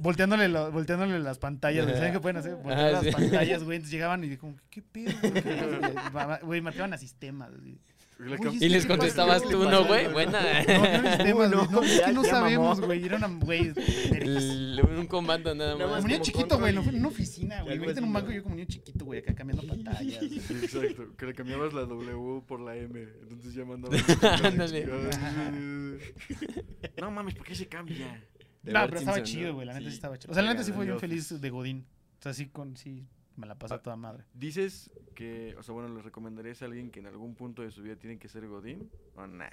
volteándole, 0.00 0.48
lo- 0.48 0.70
volteándole 0.72 1.18
las 1.20 1.38
pantallas. 1.38 1.86
¿Saben 1.86 2.12
qué 2.12 2.20
pueden 2.20 2.36
hacer? 2.36 2.56
Voltear 2.56 2.78
Ah, 2.88 2.90
las 2.90 3.04
sí. 3.04 3.10
pantallas, 3.12 3.62
güey. 3.64 3.76
Entonces 3.76 3.92
llegaban 3.94 4.24
y 4.24 4.36
como, 4.36 4.56
¿qué 4.70 4.82
pedo? 4.82 5.12
güey? 5.20 5.32
¿Qué 5.32 5.42
pedo?" 5.42 6.38
Güey, 6.42 6.60
marcaban 6.60 6.92
a 6.92 6.98
sistemas. 6.98 7.50
Y 8.60 8.68
les 8.68 8.82
¿qué 8.84 8.88
contestabas 8.88 9.42
tú, 9.42 9.60
¿Qué 9.60 9.70
¿no, 9.70 9.84
güey? 9.86 10.06
Buena. 10.12 10.40
No, 10.62 11.48
no. 11.48 11.66
No, 11.66 11.82
es 11.82 12.00
que 12.00 12.12
no 12.12 12.24
sabemos, 12.24 12.80
güey. 12.80 13.04
Era 13.04 13.16
una, 13.16 13.28
güey. 13.28 13.72
Un 14.94 15.06
comando 15.06 15.54
nada 15.54 15.72
Como 15.72 15.88
más. 15.88 16.04
niño 16.04 16.16
como 16.16 16.24
chiquito, 16.24 16.58
güey. 16.58 16.76
En 16.76 16.96
una 16.96 17.08
oficina, 17.08 17.62
güey. 17.62 17.78
Ahorita 17.78 17.98
en 17.98 18.04
un 18.04 18.12
banco 18.12 18.30
yo 18.30 18.42
como 18.42 18.54
niño 18.54 18.68
chiquito, 18.68 19.04
güey, 19.04 19.20
acá 19.20 19.34
cambiando 19.34 19.66
pantallas. 19.66 20.22
exacto, 20.22 21.16
que 21.16 21.26
le 21.26 21.34
cambiabas 21.34 21.72
la 21.72 21.82
W 21.82 22.42
por 22.46 22.60
la 22.60 22.76
M. 22.76 23.00
Entonces 23.22 23.54
ya 23.54 23.64
mandaba. 23.64 23.96
Ándale. 24.44 24.86
no 27.00 27.10
mames, 27.10 27.34
¿por 27.34 27.46
qué 27.46 27.54
se 27.54 27.66
cambia? 27.66 28.22
No, 28.62 28.80
pero 28.86 28.98
estaba 28.98 29.22
chido, 29.22 29.54
güey. 29.54 29.66
La 29.66 29.74
neta 29.74 29.90
sí 29.90 29.96
estaba 29.96 30.18
chido. 30.18 30.30
O 30.30 30.34
sea, 30.34 30.42
la 30.42 30.52
neta 30.52 30.62
sí 30.64 30.72
fue 30.72 30.84
en 30.84 30.90
bien 30.90 31.00
feliz 31.00 31.40
de 31.40 31.50
Godín. 31.50 31.86
O 32.20 32.22
sea, 32.22 32.32
sí, 32.32 32.46
con, 32.46 32.76
sí 32.76 33.06
me 33.36 33.46
la 33.46 33.54
pasé 33.56 33.74
a 33.74 33.78
toda 33.82 33.96
madre. 33.96 34.24
Dices 34.34 34.90
que, 35.14 35.54
o 35.58 35.62
sea, 35.62 35.74
bueno, 35.74 35.88
¿le 35.94 36.02
recomendarías 36.02 36.62
a 36.62 36.66
alguien 36.66 36.90
que 36.90 37.00
en 37.00 37.06
algún 37.06 37.34
punto 37.34 37.62
de 37.62 37.70
su 37.70 37.82
vida 37.82 37.96
tiene 37.96 38.18
que 38.18 38.28
ser 38.28 38.46
Godín? 38.48 38.90
¿O 39.16 39.26
nah? 39.26 39.48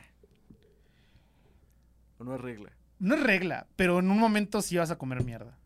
¿O 2.19 2.23
no 2.23 2.35
es 2.35 2.41
regla? 2.41 2.71
No 2.99 3.15
es 3.15 3.23
regla, 3.23 3.67
pero 3.75 3.99
en 3.99 4.11
un 4.11 4.19
momento 4.19 4.61
sí 4.61 4.77
vas 4.77 4.91
a 4.91 4.97
comer 4.97 5.23
mierda. 5.23 5.57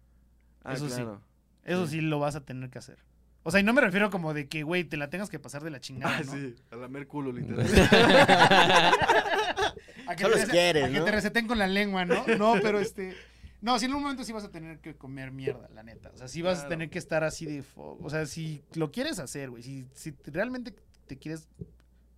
Ah, 0.63 0.73
Eso 0.73 0.87
sí. 0.87 0.95
claro. 0.95 1.21
Eso 1.63 1.85
Sí. 1.87 1.95
sí 1.95 2.01
lo 2.01 2.19
vas 2.19 2.35
a 2.35 2.45
tener 2.45 2.69
que 2.69 2.77
hacer. 2.77 2.99
O 3.43 3.51
sea, 3.51 3.59
y 3.59 3.63
no 3.63 3.73
me 3.73 3.81
refiero 3.81 4.09
como 4.09 4.33
de 4.33 4.47
que, 4.47 4.63
güey, 4.63 4.83
te 4.85 4.97
la 4.97 5.09
tengas 5.09 5.29
que 5.29 5.37
pasar 5.37 5.63
de 5.63 5.69
la 5.69 5.79
chingada, 5.79 6.17
Ah, 6.17 6.21
¿no? 6.25 6.31
sí, 6.31 6.55
a 6.71 6.75
la 6.77 6.87
merculo, 6.87 7.31
literal. 7.33 7.67
A 10.07 10.15
que, 10.15 10.23
Solo 10.23 10.35
te, 10.37 10.47
quieres, 10.47 10.83
a 10.85 10.89
que 10.91 11.01
te 11.01 11.11
receten 11.11 11.47
con 11.47 11.57
la 11.59 11.67
lengua, 11.67 12.05
¿no? 12.05 12.25
No, 12.37 12.55
pero 12.61 12.79
este... 12.79 13.15
No, 13.61 13.79
sí 13.79 13.85
en 13.85 13.93
un 13.95 14.01
momento 14.03 14.23
sí 14.23 14.31
vas 14.31 14.43
a 14.43 14.51
tener 14.51 14.79
que 14.79 14.95
comer 14.95 15.31
mierda, 15.31 15.67
la 15.73 15.81
neta. 15.83 16.11
O 16.13 16.17
sea, 16.17 16.27
sí 16.27 16.41
vas 16.41 16.63
a 16.63 16.67
tener 16.67 16.89
que 16.89 16.99
estar 16.99 17.23
así 17.23 17.45
de... 17.45 17.63
fo- 17.63 17.97
O 18.01 18.09
sea, 18.09 18.25
si 18.25 18.61
lo 18.75 18.91
quieres 18.91 19.17
hacer, 19.19 19.49
güey. 19.49 19.63
Si, 19.63 19.87
si 19.93 20.11
te- 20.11 20.29
realmente 20.31 20.73
te 21.07 21.17
quieres 21.17 21.47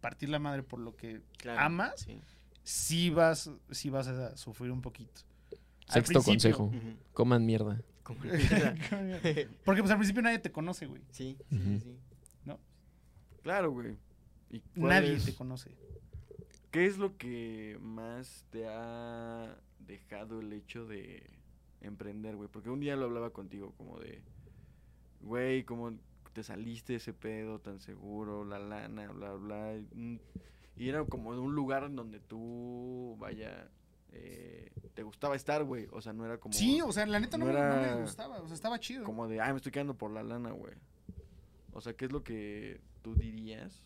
partir 0.01 0.29
la 0.29 0.39
madre 0.39 0.63
por 0.63 0.79
lo 0.79 0.95
que 0.95 1.21
Claro, 1.37 1.59
amas, 1.61 2.01
sí. 2.01 2.19
sí 2.63 3.09
vas, 3.09 3.49
sí 3.71 3.89
vas 3.89 4.07
a 4.07 4.35
sufrir 4.35 4.71
un 4.71 4.81
poquito. 4.81 5.21
Sexto 5.87 6.21
consejo. 6.21 6.65
Ujú. 6.65 6.79
Coman 7.13 7.45
mierda. 7.45 7.81
Porque 8.03 9.81
pues 9.81 9.91
al 9.91 9.97
principio 9.97 10.21
nadie 10.21 10.39
te 10.39 10.51
conoce, 10.51 10.85
güey. 10.85 11.01
sí, 11.11 11.37
sí, 11.49 11.79
sí. 11.79 11.97
claro, 13.41 13.71
güey. 13.71 13.97
¿Y 14.49 14.59
cuál 14.77 14.89
Nadie 14.89 15.13
es- 15.15 15.25
te 15.25 15.35
conoce. 15.35 15.71
¿Qué 16.71 16.85
es 16.85 16.97
lo 16.97 17.17
que 17.17 17.77
más 17.81 18.45
te 18.49 18.67
ha 18.67 19.57
dejado 19.87 20.39
el 20.39 20.53
hecho 20.53 20.85
de 20.85 21.23
emprender, 21.81 22.35
güey? 22.35 22.49
Porque 22.49 22.69
un 22.69 22.79
día 22.79 22.95
lo 22.95 23.05
hablaba 23.05 23.31
contigo 23.31 23.73
como 23.77 23.99
de, 23.99 24.21
güey, 25.21 25.63
¿cómo 25.63 25.97
te 26.33 26.43
saliste 26.43 26.93
de 26.93 26.97
ese 26.97 27.13
pedo 27.13 27.59
tan 27.59 27.79
seguro? 27.79 28.45
La 28.45 28.59
lana, 28.59 29.11
bla, 29.11 29.33
bla. 29.33 29.75
y, 29.75 29.87
mm, 29.95 30.19
Y 30.75 30.89
era 30.89 31.03
como 31.05 31.33
de 31.33 31.39
un 31.39 31.55
lugar 31.55 31.83
en 31.83 31.95
donde 31.95 32.19
tú, 32.19 33.15
vaya, 33.19 33.67
eh, 34.11 34.71
te 34.93 35.03
gustaba 35.03 35.35
estar, 35.35 35.63
güey. 35.63 35.87
O 35.91 36.01
sea, 36.01 36.13
no 36.13 36.25
era 36.25 36.37
como... 36.39 36.53
Sí, 36.53 36.81
o 36.81 36.91
sea, 36.91 37.05
la 37.05 37.19
neta 37.19 37.37
no, 37.37 37.45
no 37.45 37.53
me, 37.53 37.59
no 37.59 37.95
me 37.95 38.01
gustaba. 38.01 38.41
O 38.41 38.47
sea, 38.47 38.55
estaba 38.55 38.79
chido. 38.79 39.03
como 39.03 39.27
de, 39.27 39.41
ay, 39.41 39.51
me 39.51 39.57
estoy 39.57 39.71
quedando 39.71 39.95
por 39.95 40.11
la 40.11 40.23
lana, 40.23 40.51
güey. 40.51 40.73
O 41.73 41.81
sea, 41.81 41.93
¿qué 41.93 42.05
es 42.05 42.11
lo 42.11 42.23
que 42.23 42.79
tú 43.01 43.15
dirías 43.15 43.83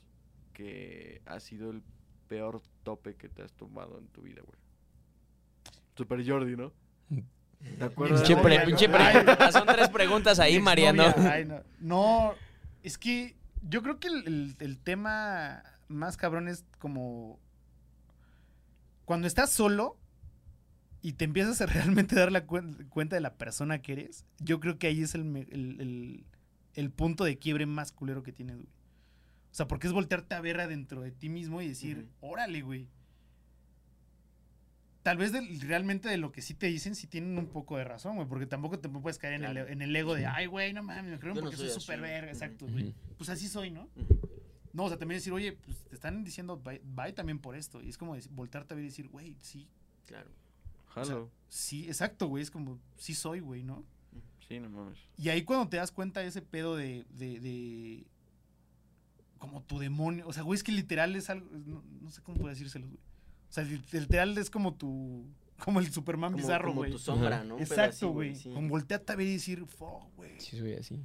que 0.54 1.22
ha 1.26 1.40
sido 1.40 1.72
el 1.72 1.84
peor 2.28 2.62
tope 2.84 3.16
que 3.16 3.30
te 3.30 3.42
has 3.42 3.54
tomado 3.54 3.98
en 3.98 4.08
tu 4.08 4.22
vida, 4.22 4.42
güey? 4.46 4.60
Super 5.96 6.28
Jordi, 6.28 6.56
¿no? 6.56 6.72
¿Te 7.78 7.84
acuerdas? 7.84 8.22
Pinche, 8.22 8.36
No, 8.36 8.42
pre- 8.42 8.56
güey, 8.56 8.66
pinche 8.68 8.88
no. 8.88 8.98
pregunta. 8.98 9.52
Son 9.52 9.68
tres 9.68 9.90
preguntas 9.90 10.40
ahí, 10.40 10.56
Mi 10.56 10.62
Mariano. 10.64 11.04
exnovia, 11.08 11.32
ay, 11.32 11.46
no. 11.46 11.62
No, 11.80 12.34
es 12.84 12.98
que 12.98 13.36
yo 13.70 13.84
creo 13.84 14.00
que 14.00 14.08
el, 14.08 14.28
el- 14.28 14.56
el 14.60 14.78
tema 14.80 15.62
más 15.88 16.18
cabrón 16.18 16.48
es 16.48 16.66
como 16.80 17.40
cuando 19.06 19.28
estás 19.28 19.52
solo 19.52 19.98
y 21.02 21.14
te 21.14 21.26
empiezas 21.26 21.62
a 21.62 21.66
realmente 22.06 22.16
dar 22.16 22.32
la 22.32 22.48
cuen- 22.48 22.88
cuenta 22.90 23.16
de 23.16 23.22
la 23.22 23.36
persona 23.36 23.82
que 23.82 23.94
eres, 23.94 24.26
yo 24.40 24.60
creo 24.60 24.78
que 24.80 24.88
ahí 24.88 25.02
es 25.02 25.14
el, 25.16 25.24
me- 25.26 25.48
el- 25.52 25.80
el- 25.82 26.26
el 26.74 26.90
punto 26.90 27.26
de 27.26 27.38
quiebre 27.38 27.66
más 27.66 27.92
culero 27.92 28.24
que 28.24 28.32
tienes, 28.32 28.56
güey. 28.56 28.68
O 29.52 29.54
sea, 29.54 29.68
porque 29.68 29.86
es 29.88 29.94
voltearte 29.94 30.34
a 30.36 30.42
ver 30.42 30.62
adentro 30.62 31.02
de 31.02 31.12
ti 31.12 31.28
mismo 31.28 31.62
y 31.62 31.68
decir, 31.68 32.08
órale, 32.22 32.62
güey. 32.62 32.88
Tal 35.04 35.18
vez 35.18 35.32
realmente 35.64 36.08
de 36.10 36.18
lo 36.18 36.32
que 36.32 36.42
sí 36.44 36.54
te 36.54 36.68
dicen, 36.68 36.94
sí 36.96 37.08
tienen 37.08 37.36
un 37.38 37.48
poco 37.48 37.76
de 37.78 37.84
razón, 37.84 38.16
güey. 38.18 38.28
Porque 38.28 38.46
tampoco 38.46 38.78
te 38.80 38.88
puedes 38.88 39.18
caer 39.18 39.34
en, 39.34 39.42
Claro. 39.42 39.66
el, 39.66 39.74
en 39.74 39.82
el 39.82 39.96
ego 39.96 40.14
de, 40.14 40.28
ay, 40.28 40.46
güey, 40.46 40.74
no 40.74 40.84
mames, 40.84 41.12
me 41.14 41.20
creo 41.20 41.34
no 41.34 41.42
porque 41.42 41.58
soy 41.58 41.68
soy 41.68 41.76
así". 41.78 41.82
súper 41.86 42.02
verga, 42.02 42.32
exacto, 42.32 42.68
güey. 42.68 42.94
Pues 43.18 43.30
así 43.30 43.48
soy, 43.48 43.72
¿no? 43.72 43.90
No, 44.74 44.84
o 44.86 44.88
sea, 44.90 44.98
también 45.00 45.18
decir, 45.18 45.34
oye, 45.34 45.54
pues 45.54 45.78
te 45.90 45.96
están 45.96 46.24
diciendo, 46.24 46.58
bye, 46.58 46.82
bye 46.86 47.14
también 47.14 47.40
por 47.40 47.56
esto. 47.56 47.82
Y 47.82 47.90
es 47.90 47.98
como 47.98 48.14
decir- 48.16 48.32
voltearte 48.32 48.74
a 48.74 48.76
ver 48.76 48.86
y 48.86 48.90
decir, 48.90 49.08
güey, 49.10 49.36
sí, 49.42 49.68
Claro. 50.06 50.30
Jalo. 50.90 51.32
sí, 51.50 51.88
exacto, 51.88 52.28
güey. 52.28 52.44
Es 52.44 52.52
como, 52.52 52.80
sí 52.98 53.16
soy, 53.16 53.40
güey, 53.40 53.64
¿no? 53.64 53.84
Sí, 54.48 54.60
no 54.60 54.70
mames. 54.70 55.00
Y 55.18 55.30
ahí 55.30 55.44
cuando 55.44 55.68
te 55.68 55.78
das 55.78 55.92
cuenta 55.92 56.20
de 56.20 56.28
ese 56.28 56.42
pedo 56.44 56.76
de, 56.76 57.06
de, 57.10 57.40
de- 57.40 58.06
como 59.40 59.64
tu 59.64 59.80
demonio, 59.80 60.28
o 60.28 60.34
sea, 60.34 60.44
güey, 60.44 60.56
es 60.58 60.64
que 60.64 60.72
literal 60.72 61.16
es 61.16 61.30
algo, 61.30 61.50
no, 61.66 61.84
no 62.02 62.12
sé 62.12 62.22
cómo 62.22 62.38
puedo 62.38 62.50
decírselo, 62.50 62.86
güey. 62.88 63.00
O 63.52 63.54
sea, 63.54 63.66
li- 63.66 63.84
literal 63.92 64.38
es 64.38 64.50
como 64.50 64.74
tu, 64.76 65.26
como 65.62 65.82
el 65.82 65.92
Superman 65.92 66.32
Como, 66.32 66.42
bizarro, 66.42 66.70
como 66.70 66.80
güey. 66.80 66.92
tu 66.92 66.98
sombra. 67.00 67.44
¿no? 67.44 67.60
Exacto, 67.60 68.12
güey. 68.14 68.34
sí. 68.34 68.50
Como 68.54 68.70
voltearte 68.70 69.12
a 69.12 69.16
ver 69.18 69.28
y 69.28 69.34
decir, 69.34 69.66
fuck, 69.66 70.16
güey. 70.16 70.40
Sí, 70.40 70.58
soy 70.58 70.74
así. 70.76 70.98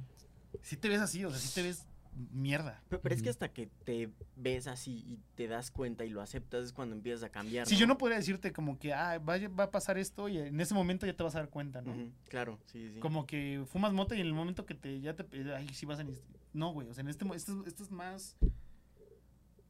Sí 0.61 0.77
te 0.77 0.87
ves 0.87 1.01
así, 1.01 1.25
o 1.25 1.29
sea, 1.29 1.39
sí 1.39 1.53
te 1.53 1.61
ves 1.61 1.85
mierda. 2.31 2.81
Pero, 2.87 3.01
pero 3.01 3.13
es 3.13 3.21
que 3.21 3.29
hasta 3.29 3.51
que 3.51 3.67
te 3.83 4.09
ves 4.37 4.65
así 4.67 5.03
y 5.05 5.19
te 5.35 5.47
das 5.49 5.71
cuenta 5.71 6.05
y 6.05 6.09
lo 6.09 6.21
aceptas 6.21 6.63
es 6.63 6.71
cuando 6.73 6.95
empiezas 6.95 7.23
a 7.23 7.29
cambiar. 7.29 7.67
Si 7.67 7.75
yo 7.75 7.85
no 7.85 7.97
podría 7.97 8.17
decirte 8.17 8.53
como 8.53 8.79
que, 8.79 8.93
ah, 8.93 9.19
va, 9.19 9.33
a- 9.33 9.47
va 9.49 9.65
a 9.65 9.71
pasar 9.71 9.97
esto 9.97 10.29
y 10.29 10.37
en 10.37 10.59
ese 10.61 10.73
momento 10.73 11.05
ya 11.05 11.13
te 11.17 11.23
vas 11.23 11.35
a 11.35 11.39
dar 11.39 11.49
cuenta, 11.49 11.81
¿no? 11.81 11.93
Claro, 12.29 12.59
sí, 12.71 12.89
sí. 12.93 12.99
Como 13.01 13.27
que 13.27 13.63
fumas 13.67 13.91
mota 13.91 14.15
y 14.15 14.21
en 14.21 14.27
el 14.27 14.33
momento 14.33 14.65
que 14.65 14.73
te 14.73 15.01
ya 15.01 15.15
te 15.17 15.25
ay, 15.53 15.67
sí 15.73 15.85
vas 15.85 15.99
a 15.99 16.05
no, 16.53 16.71
güey, 16.71 16.87
o 16.87 16.93
sea, 16.93 17.01
en 17.01 17.09
este 17.09 17.25
esto, 17.35 17.63
esto 17.67 17.83
es 17.83 17.91
más 17.91 18.37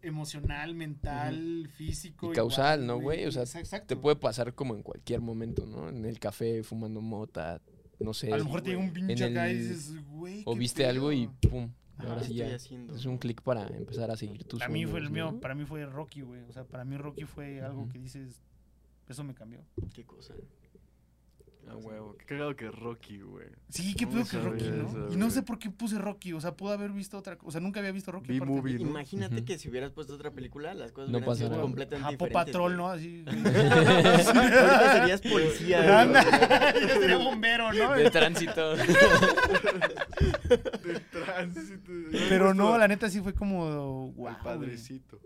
emocional, 0.07 0.73
mental, 0.73 1.69
físico 1.75 2.31
Y 2.31 2.35
causal, 2.35 2.81
igual, 2.81 2.87
¿no, 2.87 3.01
güey? 3.01 3.25
O 3.25 3.31
sea, 3.31 3.43
exacto. 3.43 3.87
Te 3.87 3.95
puede 3.95 4.15
pasar 4.15 4.53
como 4.53 4.75
en 4.75 4.83
cualquier 4.83 5.21
momento, 5.21 5.65
¿no? 5.65 5.89
En 5.89 6.05
el 6.05 6.19
café, 6.19 6.63
fumando 6.63 7.01
mota, 7.01 7.61
no 7.99 8.13
sé. 8.13 8.31
a 8.31 8.37
lo 8.37 8.45
mejor 8.45 8.61
te 8.61 8.69
llega 8.71 8.81
un 8.81 8.91
pinche 8.91 9.25
acá 9.25 9.49
y 9.49 9.55
dices, 9.57 9.95
güey, 10.07 10.43
O 10.45 10.55
viste 10.55 10.85
algo 10.85 11.11
y 11.11 11.27
pum. 11.27 11.69
Ajá, 11.97 12.09
ahora 12.09 12.21
¿qué 12.21 12.27
sí 12.27 12.33
estoy 12.33 12.49
ya. 12.49 12.55
haciendo? 12.55 12.95
Es 12.95 13.05
un 13.05 13.17
clic 13.17 13.41
para 13.41 13.67
empezar 13.67 14.11
a 14.11 14.15
seguir 14.15 14.43
tus 14.43 14.59
Para 14.59 14.71
mí 14.71 14.85
fue 14.85 14.99
el 14.99 15.09
mío, 15.09 15.39
para 15.41 15.55
mí 15.55 15.65
fue 15.65 15.85
Rocky, 15.85 16.21
güey. 16.21 16.41
O 16.43 16.51
sea, 16.51 16.63
para 16.63 16.85
mí 16.85 16.95
Rocky 16.95 17.25
fue 17.25 17.61
algo 17.61 17.89
que 17.89 17.97
dices, 17.97 18.41
eso 19.07 19.23
me 19.23 19.33
cambió. 19.33 19.61
¿Qué 19.93 20.05
cosa? 20.05 20.35
Ah, 21.69 21.75
huevo. 21.75 22.15
Qué 22.17 22.25
cagado 22.25 22.55
que 22.55 22.71
Rocky, 22.71 23.19
güey. 23.19 23.47
Sí, 23.69 23.93
qué 23.93 24.07
pedo 24.07 24.23
que 24.25 24.39
Rocky, 24.39 24.69
¿no? 24.69 24.87
eso, 24.87 25.09
y 25.11 25.17
no 25.17 25.29
sé 25.29 25.43
por 25.43 25.59
qué 25.59 25.69
puse 25.69 25.97
Rocky, 25.97 26.31
o 26.31 26.39
sea, 26.39 26.55
pudo 26.55 26.71
haber 26.71 26.91
visto 26.91 27.17
otra 27.17 27.37
cosa. 27.37 27.49
O 27.49 27.51
sea, 27.51 27.59
nunca 27.61 27.81
había 27.81 27.91
visto 27.91 28.09
Rocky. 28.11 28.39
Imagínate 28.79 29.43
que 29.43 29.57
si 29.57 29.67
hubieras 29.69 29.91
puesto 29.91 30.15
otra 30.15 30.31
película, 30.31 30.73
las 30.73 30.93
cosas 30.93 31.09
No 31.09 31.17
hubieran 31.17 31.35
sido 31.35 31.49
pasará. 31.49 31.61
completamente 31.63 32.11
Japó 32.13 32.25
diferentes. 32.25 32.53
Patrol, 32.53 32.71
güey. 32.71 32.77
¿no? 32.77 32.89
Así. 32.89 33.25
Ahorita 34.37 34.93
serías 34.93 35.21
policía. 35.21 35.85
Ya 35.85 36.23
sería 36.99 37.17
bombero, 37.17 37.73
¿no? 37.73 37.91
De 37.93 38.09
tránsito. 38.11 38.75
De 38.75 38.85
tránsito. 41.11 41.91
Pero 42.29 42.53
no, 42.53 42.77
la 42.77 42.87
neta 42.87 43.09
sí 43.09 43.19
fue 43.19 43.33
como, 43.33 44.07
El 44.09 44.15
wow. 44.15 44.37
padrecito. 44.43 45.19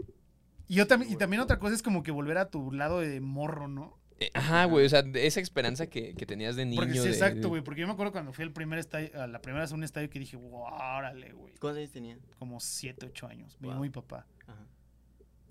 Y, 0.68 0.76
yo 0.76 0.88
también, 0.88 1.12
y 1.12 1.18
también 1.18 1.42
otra 1.42 1.60
cosa 1.60 1.76
es 1.76 1.84
como 1.84 2.02
que 2.02 2.12
volver 2.12 2.38
a 2.38 2.50
tu 2.50 2.72
lado 2.72 3.00
de 3.00 3.20
morro, 3.20 3.68
¿no? 3.68 4.00
Eh, 4.22 4.30
Ajá, 4.34 4.65
güey. 4.65 4.86
O 4.86 4.89
sea, 4.89 5.03
esa 5.15 5.39
esperanza 5.39 5.88
que, 5.88 6.13
que 6.13 6.26
tenías 6.26 6.55
de 6.55 6.65
niño. 6.65 6.80
Porque 6.82 6.93
sí, 6.93 6.99
de- 6.99 7.09
exacto, 7.09 7.49
güey. 7.49 7.63
Porque 7.63 7.82
yo 7.82 7.88
me 7.88 7.93
acuerdo 7.93 8.11
cuando 8.11 8.32
fui 8.34 8.43
al 8.43 8.51
primer 8.51 8.78
estadio, 8.80 9.09
a 9.22 9.26
la 9.28 9.41
primera 9.41 9.61
vez 9.63 9.72
a 9.72 9.76
un 9.76 9.84
estadio 9.84 10.09
que 10.09 10.19
dije, 10.19 10.38
wow, 10.38 10.61
órale, 10.63 11.32
güey. 11.34 11.53
¿Cuántos 11.59 11.80
años 11.80 11.91
tenía? 11.91 12.17
Como 12.38 12.59
7, 12.59 13.07
8 13.07 13.28
años. 13.28 13.57
Wow. 13.59 13.80
mi 13.82 13.89
papá. 13.89 14.28
Ajá. 14.47 14.65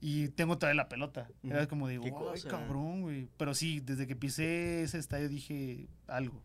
Y 0.00 0.28
tengo 0.28 0.56
todavía 0.56 0.76
la 0.82 0.88
pelota. 0.88 1.28
Era 1.42 1.66
como 1.66 1.86
de, 1.88 1.98
Qué 2.00 2.06
ay, 2.06 2.10
cosa. 2.12 2.48
cabrón, 2.48 3.02
güey. 3.02 3.28
Pero 3.36 3.54
sí, 3.54 3.80
desde 3.80 4.06
que 4.06 4.16
pisé 4.16 4.82
ese 4.82 4.98
estadio 4.98 5.28
dije, 5.28 5.88
algo. 6.06 6.42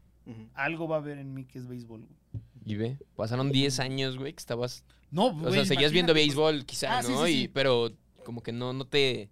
Algo 0.55 0.87
va 0.87 0.95
a 0.95 0.99
haber 0.99 1.19
en 1.19 1.33
mí 1.35 1.45
que 1.45 1.59
es 1.59 1.67
béisbol, 1.67 2.01
güey. 2.01 2.43
Y 2.65 2.75
ve, 2.75 2.97
pasaron 3.15 3.51
10 3.51 3.79
años, 3.79 4.17
güey, 4.17 4.33
que 4.33 4.39
estabas. 4.39 4.83
No, 5.11 5.27
O 5.27 5.51
sea, 5.51 5.63
seguías 5.65 5.91
viendo 5.91 6.15
béisbol, 6.15 6.65
quizá, 6.65 6.97
Ah, 6.97 7.03
sí, 7.03 7.11
¿no? 7.11 7.25
sí, 7.27 7.43
y, 7.43 7.47
pero 7.47 7.91
como 8.23 8.41
que 8.41 8.51
no, 8.51 8.73
no 8.73 8.85
te. 8.87 9.29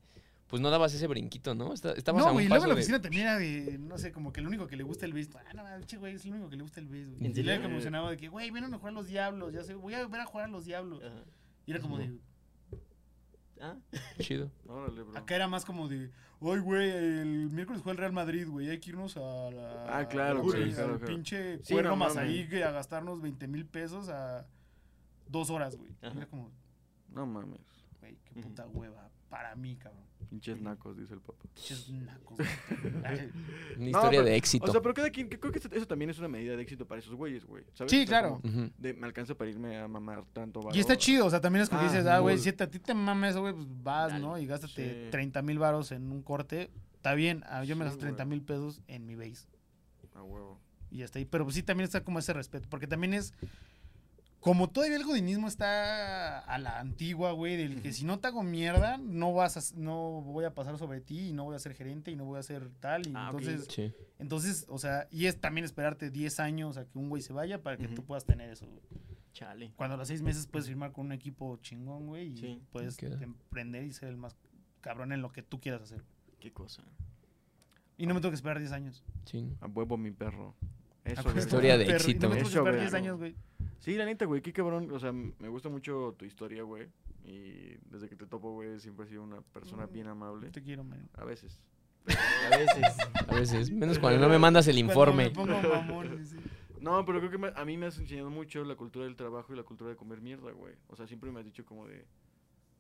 Pues 0.54 0.62
no 0.62 0.70
dabas 0.70 0.94
ese 0.94 1.08
brinquito, 1.08 1.56
¿no? 1.56 1.74
Esta- 1.74 1.94
Estabas 1.94 2.22
a 2.22 2.28
No, 2.28 2.34
güey, 2.34 2.48
luego 2.48 2.68
la 2.68 2.76
de- 2.76 2.80
oficina 2.80 3.02
también 3.02 3.24
era 3.24 3.40
de, 3.40 3.80
no 3.80 3.98
sé, 3.98 4.12
como 4.12 4.32
que 4.32 4.40
el 4.40 4.46
único 4.46 4.68
que 4.68 4.78
le 4.78 4.84
gusta 4.84 5.08
el 5.08 5.12
béisbol. 5.14 5.42
Ah, 5.48 5.54
no, 5.56 5.64
che, 5.88 5.98
güey, 5.98 6.14
es 6.14 6.26
el 6.26 6.32
único 6.34 6.48
que 6.48 6.58
le 6.58 6.62
gusta 6.62 6.80
el 6.80 6.86
béisbol. 6.88 7.18
¿En 7.26 7.32
Y 7.32 7.34
serio? 7.34 7.44
luego 7.56 7.66
emocionaba 7.66 8.12
de 8.12 8.18
que, 8.18 8.28
güey, 8.28 8.52
vienen 8.52 8.72
a 8.72 8.78
jugar 8.78 8.94
los 8.94 9.08
diablos, 9.08 9.52
ya 9.52 9.64
sé, 9.64 9.74
voy 9.74 9.96
a 9.96 10.06
ver 10.06 10.22
a 10.22 10.26
jugar 10.28 10.46
a 10.46 10.50
los 10.50 10.66
diablos. 10.66 11.02
Ajá. 11.04 11.24
Y 11.66 11.72
era 11.72 11.80
como 11.82 11.98
de, 11.98 12.20
Ah, 13.62 13.78
Chido. 14.20 14.52
Órale, 14.68 15.02
bro. 15.02 15.18
acá 15.18 15.36
era 15.36 15.48
más 15.48 15.66
como 15.66 15.88
de, 15.88 16.12
ay, 16.42 16.60
güey, 16.60 16.90
el 16.92 17.50
miércoles 17.50 17.82
juega 17.82 17.94
el 17.94 17.98
Real 17.98 18.12
Madrid, 18.14 18.48
güey, 18.48 18.70
hay 18.70 18.80
que 18.80 18.90
irnos 18.92 19.18
a 19.18 19.50
la... 19.50 19.98
Ah, 20.00 20.08
claro, 20.08 20.44
güey, 20.44 20.72
claro, 20.72 21.00
claro. 21.00 21.06
pinche 21.16 21.64
Sí, 21.64 21.74
cuerno 21.74 21.92
no 21.92 21.96
más 21.96 22.16
ahí 22.16 22.48
que 22.48 22.64
a 22.64 22.70
gastarnos 22.72 23.22
20 23.22 23.48
mil 23.48 23.66
pesos 23.66 24.10
a 24.10 24.46
dos 25.28 25.50
horas, 25.50 25.78
güey. 25.78 25.92
Era 26.02 26.28
como, 26.28 26.52
No 27.10 27.26
mames. 27.26 27.60
güey, 28.02 28.18
qué 28.26 28.34
puta 28.42 28.68
hueva, 28.68 29.10
para 29.30 29.56
mí, 29.56 29.78
cabrón. 29.78 30.04
Pinches 30.34 30.60
nacos, 30.60 30.98
dice 30.98 31.14
el 31.14 31.22
papá. 31.22 31.44
Pinches 31.54 31.90
nacos. 31.92 32.40
Una 33.78 33.86
historia 33.86 34.10
pero- 34.10 34.24
de 34.24 34.36
éxito. 34.36 34.66
O 34.66 34.72
sea, 34.72 34.82
pero 34.82 34.96
cada 34.96 35.12
quien, 35.12 35.28
creo 35.30 35.52
que 35.52 35.60
eso, 35.60 35.86
también 35.86 36.10
es 36.10 36.18
una 36.18 36.28
medida 36.28 36.56
de 36.56 36.62
éxito 36.64 36.88
para 36.88 36.98
esos 37.00 37.14
güeyes, 37.14 37.46
güey. 37.46 37.64
¿sabes? 37.76 37.92
Sí, 37.92 38.04
claro. 38.08 38.40
como 38.42 38.52
Ujú. 38.64 38.72
de, 38.80 38.94
me 38.96 39.06
alcanza 39.06 39.36
para 39.36 39.52
irme 39.52 39.78
a 39.78 39.88
mamar 39.88 40.26
tanto 40.34 40.60
Y 40.74 40.80
está 40.80 40.94
valor. 40.94 40.98
chido, 41.04 41.26
o 41.28 41.30
sea, 41.30 41.40
también 41.40 41.62
es 41.62 41.70
como 41.70 41.82
que 41.82 41.88
Ah, 41.88 41.92
dices, 41.92 42.08
ah, 42.08 42.18
güey, 42.18 42.40
si 42.40 42.50
a 42.50 42.56
ti 42.68 42.80
te 42.80 42.94
mames 42.96 43.32
eso, 43.32 43.42
güey, 43.42 43.54
pues 43.54 43.68
vas, 43.84 44.10
Dale. 44.12 44.24
¿no? 44.24 44.40
Y 44.40 44.48
gástate 44.48 45.04
Sí. 45.06 45.12
30 45.12 45.44
mil 45.44 45.60
varos 45.60 45.92
en 45.92 46.12
un 46.12 46.24
corte. 46.24 46.72
Está 46.96 47.14
bien, 47.14 47.44
ah, 47.46 47.64
yo 47.64 47.76
me 47.76 47.84
Sí, 47.84 47.90
gasto 47.90 48.00
30 48.00 48.24
güey. 48.24 48.38
mil 48.38 48.44
pesos 48.46 48.82
en 48.88 49.06
mi 49.06 49.14
base. 49.16 49.46
A 50.16 50.24
huevo. 50.24 50.60
Y 50.90 50.98
ya 50.98 51.06
está 51.06 51.20
ahí. 51.20 51.26
Pero 51.26 51.44
pues 51.44 51.56
sí, 51.56 51.62
también 51.64 51.86
está 51.86 52.04
como 52.04 52.18
ese 52.18 52.34
respeto. 52.34 52.68
Porque 52.70 52.88
también 52.88 53.14
es. 53.14 53.34
Como 54.44 54.70
todavía 54.70 54.98
el 54.98 55.06
godinismo 55.06 55.48
está 55.48 56.40
a 56.40 56.58
la 56.58 56.80
antigua, 56.80 57.32
güey, 57.32 57.56
del 57.56 57.82
que 57.82 57.94
si 57.94 58.04
no 58.04 58.20
te 58.20 58.28
hago 58.28 58.44
mierda, 58.44 58.98
no 58.98 59.34
vas 59.34 59.56
a, 59.56 59.76
no 59.78 60.22
voy 60.22 60.44
a 60.44 60.54
pasar 60.54 60.78
sobre 60.78 61.00
ti 61.00 61.30
y 61.30 61.34
no 61.34 61.46
voy 61.46 61.56
a 61.56 61.60
ser 61.60 61.74
gerente 61.74 62.12
y 62.12 62.18
no 62.18 62.26
voy 62.26 62.40
a 62.40 62.44
ser 62.44 62.70
tal. 62.82 63.08
Y 63.08 63.14
Ah, 63.16 63.28
entonces, 63.32 63.68
Sí. 63.70 63.94
entonces, 64.20 64.66
o 64.68 64.78
sea, 64.78 65.08
y 65.12 65.28
es 65.28 65.40
también 65.40 65.64
esperarte 65.64 66.10
10 66.10 66.42
años 66.42 66.76
a 66.76 66.84
que 66.86 66.98
un 67.00 67.08
güey 67.08 67.22
se 67.22 67.32
vaya 67.32 67.62
para 67.64 67.78
que 67.78 67.88
tú 67.88 68.04
puedas 68.04 68.26
tener 68.26 68.50
eso, 68.50 68.66
güey. 68.68 68.82
chale. 69.32 69.72
Cuando 69.78 69.96
a 69.96 69.98
los 69.98 70.08
seis 70.10 70.22
meses 70.22 70.46
puedes 70.46 70.68
firmar 70.68 70.92
con 70.92 71.08
un 71.08 71.12
equipo 71.14 71.58
chingón, 71.62 72.06
güey, 72.06 72.34
y 72.34 72.38
Sí. 72.38 72.62
puedes 72.72 73.02
emprender 73.02 73.84
y 73.84 73.92
ser 73.92 74.10
el 74.10 74.18
más 74.18 74.36
cabrón 74.82 75.12
en 75.12 75.22
lo 75.24 75.32
que 75.32 75.42
tú 75.42 75.60
quieras 75.60 75.82
hacer. 75.82 76.04
Qué 76.40 76.52
cosa. 76.52 76.84
Y 77.98 78.06
no 78.06 78.14
me 78.14 78.20
tengo 78.20 78.30
que 78.32 78.36
esperar 78.36 78.60
10 78.60 78.72
años. 78.74 79.04
sí. 79.26 79.50
A 79.62 79.68
huevo, 79.68 79.98
mi 79.98 80.12
perro. 80.12 80.54
Eso. 81.06 81.36
Historia 81.38 81.78
de 81.78 81.86
perro, 81.86 81.98
y 81.98 82.02
éxito. 82.12 82.28
No 82.28 82.30
me 82.30 82.36
tengo 82.36 82.50
que 82.50 82.56
esperar 82.58 82.74
güey. 82.76 82.82
10 82.82 82.94
años, 82.94 83.18
güey. 83.18 83.36
Sí, 83.84 83.96
la 83.96 84.06
neta, 84.06 84.24
güey, 84.24 84.42
qué 84.42 84.54
cabrón. 84.54 84.90
O 84.94 85.00
sea, 85.00 85.12
me 85.12 85.50
gusta 85.50 85.68
mucho 85.68 86.16
tu 86.18 86.24
historia, 86.24 86.64
güey. 86.64 86.88
Y 87.26 87.76
desde 87.90 88.08
que 88.08 88.16
te 88.16 88.26
topo, 88.26 88.54
güey, 88.54 88.80
siempre 88.80 89.04
has 89.04 89.10
sido 89.10 89.24
una 89.24 89.42
persona 89.42 89.88
bien 89.88 90.08
amable. 90.08 90.50
Te 90.52 90.62
quiero, 90.64 90.86
man. 90.86 91.10
A 91.16 91.26
veces. 91.26 91.60
A 92.08 92.58
veces. 92.58 92.98
A 93.28 93.34
veces. 93.36 93.72
Menos 93.72 94.00
cuando 94.00 94.22
no 94.22 94.30
me 94.30 94.40
mandas 94.40 94.70
el 94.70 94.78
informe. 94.78 95.34
Cuando 95.34 95.56
me 95.56 95.62
pongo 95.62 95.76
mamón, 95.76 96.26
sí. 96.26 96.38
No, 96.80 97.04
pero 97.06 97.20
creo 97.20 97.32
que 97.32 97.38
me- 97.38 97.52
a 97.56 97.66
mí 97.66 97.78
me 97.78 97.88
has 97.88 97.98
enseñado 97.98 98.30
mucho 98.30 98.64
la 98.64 98.76
cultura 98.76 99.04
del 99.06 99.16
trabajo 99.18 99.54
y 99.54 99.58
la 99.58 99.64
cultura 99.64 99.90
de 99.90 99.98
comer 99.98 100.22
mierda, 100.22 100.52
güey. 100.52 100.76
O 100.88 100.96
sea, 100.96 101.06
siempre 101.06 101.30
me 101.32 101.40
has 101.40 101.46
dicho 101.46 101.66
como 101.66 101.86
de... 101.88 102.06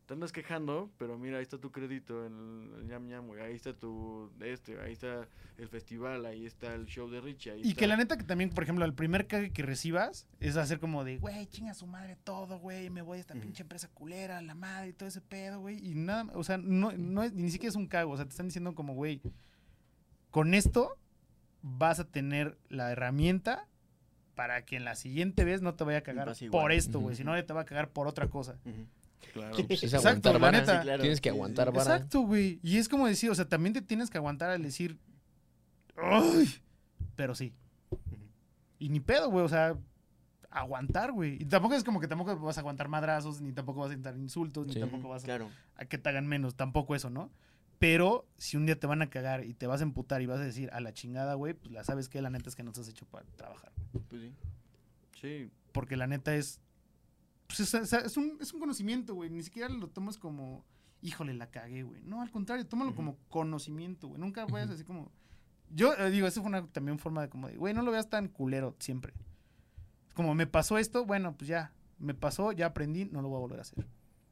Te 0.06 0.14
andas 0.16 0.34
quejando, 0.34 0.91
pero 0.97 1.18
mira, 1.18 1.38
ahí 1.38 1.43
está 1.43 1.58
tu 1.58 1.72
crédito 1.72 2.26
en 2.26 2.34
el, 2.34 2.80
el 2.82 2.88
ñam 2.88 3.08
ñam, 3.08 3.28
güey. 3.28 3.41
Ahí 3.41 3.56
está 3.56 3.74
tu... 3.74 4.30
Este, 4.41 4.78
ahí 4.82 4.91
está 4.91 5.28
el 5.58 5.70
festival, 5.70 6.26
ahí 6.26 6.45
está 6.45 6.74
el 6.76 6.86
show 6.88 7.10
de 7.10 7.22
Richie. 7.22 7.51
Ahí 7.51 7.62
Y 7.64 7.70
está- 7.70 7.80
que 7.80 7.88
la 7.88 7.95
neta 7.95 8.18
que 8.18 8.26
también, 8.26 8.49
por 8.49 8.64
ejemplo, 8.64 8.84
el 8.84 8.93
primer 8.93 9.28
cague 9.28 9.51
que 9.51 9.64
recibas 9.64 10.28
es 10.41 10.58
hacer 10.58 10.80
como 10.82 11.06
de, 11.06 11.20
güey, 11.20 11.47
chinga 11.47 11.74
su 11.74 11.88
madre 11.88 12.18
todo, 12.26 12.60
güey, 12.60 12.89
me 12.89 13.01
voy 13.01 13.18
a 13.20 13.22
esta 13.22 13.34
pinche 13.36 13.64
empresa 13.64 13.88
culera, 13.93 14.41
la 14.41 14.56
madre 14.56 14.89
y 14.89 14.93
todo 14.93 15.08
ese 15.08 15.22
pedo, 15.22 15.62
güey. 15.62 15.78
Y 15.86 15.95
nada, 15.95 16.26
o 16.34 16.43
sea, 16.43 16.58
no, 16.58 16.91
no 16.91 17.24
es, 17.24 17.32
ni 17.32 17.49
siquiera 17.49 17.70
es 17.70 17.78
un 17.78 17.88
cago, 17.88 18.12
o 18.12 18.18
sea, 18.18 18.26
te 18.26 18.32
están 18.32 18.47
diciendo 18.47 18.76
como, 18.76 18.93
güey, 18.95 19.22
con 20.32 20.54
esto 20.54 20.97
vas 21.62 22.01
a 22.01 22.04
tener 22.06 22.58
la 22.68 22.91
herramienta 22.91 23.68
para 24.36 24.66
que 24.66 24.76
en 24.76 24.84
la 24.84 24.95
siguiente 24.95 25.45
vez 25.45 25.62
no 25.62 25.76
te 25.76 25.84
vaya 25.86 25.99
a 25.99 26.01
cagar 26.01 26.34
por 26.51 26.74
esto, 26.74 26.99
güey, 26.99 27.16
si 27.16 27.24
no 27.24 27.41
te 27.45 27.54
va 27.54 27.62
a 27.62 27.66
cagar 27.66 27.89
por 27.91 28.08
otra 28.08 28.28
cosa. 28.28 28.58
Claro. 29.32 29.55
Pues 29.67 29.84
es 29.84 29.93
Exacto, 29.93 30.30
aguantar 30.30 30.34
la 30.34 30.39
vara. 30.39 30.59
neta. 30.59 30.78
Sí, 30.78 30.84
claro. 30.84 31.01
Tienes 31.01 31.21
que 31.21 31.30
aguantar 31.30 31.71
vara. 31.71 31.95
Exacto, 31.95 32.21
güey. 32.21 32.59
Y 32.61 32.78
es 32.78 32.89
como 32.89 33.07
decir, 33.07 33.30
o 33.30 33.36
sea, 33.36 33.47
también 33.47 33.74
te 33.74 33.82
tienes 33.82 34.09
que 34.09 34.17
aguantar 34.17 34.49
al 34.49 34.61
decir, 34.61 34.97
¡ay! 35.97 36.49
Pero 37.15 37.36
sí. 37.36 37.53
Y 38.80 38.89
ni 38.89 38.99
pedo, 38.99 39.30
güey, 39.30 39.45
o 39.45 39.49
sea, 39.49 39.78
aguantar, 40.49 41.11
güey. 41.11 41.41
Y 41.41 41.45
tampoco 41.45 41.76
es 41.76 41.84
como 41.84 41.99
que 41.99 42.07
tampoco 42.07 42.38
vas 42.39 42.57
a 42.57 42.61
aguantar 42.61 42.88
madrazos, 42.89 43.41
ni 43.41 43.53
tampoco 43.53 43.80
vas 43.82 43.91
a 43.91 43.93
intentar 43.93 44.19
insultos, 44.19 44.67
ni 44.67 44.76
tampoco 44.76 45.09
vas 45.09 45.24
a, 45.24 45.26
Claro. 45.26 45.49
a 45.78 45.86
que 45.86 45.97
te 45.97 46.09
hagan 46.09 46.28
menos, 46.28 46.55
tampoco 46.55 46.95
eso, 46.95 47.09
¿no? 47.09 47.32
Pero 47.80 48.26
si 48.38 48.55
un 48.57 48.65
día 48.65 48.80
te 48.80 48.88
van 48.88 49.01
a 49.01 49.09
cagar 49.09 49.43
y 49.45 49.53
te 49.55 49.67
vas 49.67 49.82
a 49.82 49.84
emputar 49.84 50.21
y 50.21 50.26
vas 50.26 50.39
a 50.39 50.43
decir 50.43 50.69
a 50.74 50.80
la 50.80 50.93
chingada, 50.93 51.34
güey, 51.34 51.53
pues 51.53 51.71
la 51.71 51.84
sabes 51.84 52.07
que 52.07 52.21
la 52.21 52.30
neta 52.30 52.49
es 52.49 52.55
que 52.55 52.63
no 52.63 52.69
estás 52.71 52.88
hecho 52.88 53.05
para 53.05 53.26
trabajar. 53.36 53.71
Pues 54.09 54.21
sí. 54.21 54.34
Sí. 55.21 55.49
Porque 55.71 55.97
la 55.97 56.07
neta 56.07 56.36
es. 56.36 56.59
Pues 57.48 57.60
es, 57.74 58.18
un, 58.18 58.38
es 58.41 58.54
un 58.54 58.60
conocimiento, 58.60 59.14
güey. 59.14 59.30
Ni 59.30 59.44
siquiera 59.44 59.70
lo 59.70 59.88
tomas 59.89 60.18
como, 60.18 60.66
híjole, 61.02 61.34
la 61.34 61.52
cagué, 61.52 61.84
güey. 61.84 62.02
No, 62.04 62.22
al 62.22 62.32
contrario, 62.32 62.66
tómalo 62.66 62.96
como 62.96 63.18
conocimiento, 63.30 64.08
güey. 64.08 64.20
Nunca 64.20 64.46
vayas 64.46 64.68
Ujú. 64.68 64.76
así 64.76 64.84
como. 64.84 65.12
Yo 65.70 65.94
eh, 65.96 66.12
digo, 66.12 66.28
eso 66.28 66.41
fue 66.41 66.50
una 66.50 66.68
también 66.68 67.00
forma 67.00 67.22
de 67.22 67.30
como 67.30 67.48
de, 67.48 67.58
güey, 67.58 67.74
no 67.74 67.82
lo 67.82 67.91
veas 67.91 68.10
tan 68.10 68.28
culero 68.28 68.76
siempre. 68.80 69.14
Como, 70.14 70.36
me 70.36 70.46
pasó 70.48 70.78
esto, 70.78 71.06
bueno, 71.06 71.36
pues 71.36 71.48
ya. 71.48 71.74
Me 72.00 72.14
pasó, 72.14 72.52
ya 72.52 72.68
aprendí, 72.68 73.06
no 73.06 73.22
lo 73.22 73.30
voy 73.30 73.38
a 73.38 73.41
volver 73.41 73.60
a 73.60 73.62
hacer. 73.62 73.88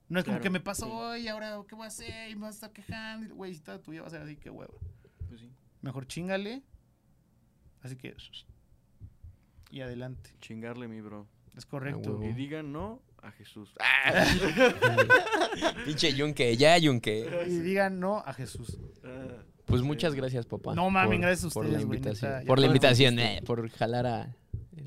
No 0.09 0.19
es 0.19 0.25
como 0.25 0.41
que 0.41 0.49
me 0.49 0.59
pasó 0.59 0.87
sí. 0.87 0.91
hoy, 0.91 1.27
ahora, 1.29 1.57
¿qué 1.67 1.73
voy 1.75 1.85
a 1.85 1.87
hacer? 1.87 2.29
Y 2.29 2.35
me 2.35 2.41
vas 2.41 2.55
a 2.55 2.55
estar 2.55 2.71
quejando. 2.73 3.27
y, 3.27 3.29
Güey, 3.29 3.53
si 3.53 3.61
toda 3.61 3.81
tu 3.81 3.91
vida 3.91 4.01
va 4.01 4.07
a 4.07 4.11
ser 4.11 4.21
así, 4.21 4.35
qué 4.35 4.49
hueva. 4.49 4.73
Pues 5.29 5.39
sí. 5.39 5.49
Mejor 5.81 6.05
chingale. 6.05 6.63
Así 7.81 7.95
que. 7.95 8.15
Y 9.69 9.79
adelante. 9.79 10.35
Chingarle, 10.41 10.89
mi 10.89 10.99
bro. 10.99 11.27
Es 11.57 11.65
correcto. 11.65 12.19
Y 12.23 12.33
digan 12.33 12.71
no 12.71 13.01
a 13.21 13.31
Jesús. 13.31 13.73
Pinche 15.85 16.13
yunque, 16.13 16.55
ya 16.57 16.77
yunque. 16.77 17.27
Y 17.47 17.59
digan 17.59 17.99
no 17.99 18.19
a 18.25 18.33
Jesús. 18.33 18.77
Ah, 19.03 19.27
Pues 19.65 19.81
muchas 19.81 20.15
gracias, 20.15 20.45
papá. 20.45 20.75
No 20.75 20.89
mames, 20.89 21.17
por- 21.17 21.21
gracias 21.21 21.51
a 21.51 21.53
por 21.53 21.65
ustedes, 21.65 21.81
la 21.81 21.85
güey, 21.87 21.97
invitación. 21.97 22.31
neta, 22.33 22.47
por 22.47 22.59
la 22.59 22.65
invitación, 22.67 23.19
eh, 23.19 23.41
por 23.45 23.69
jalar 23.69 24.05
a 24.05 24.35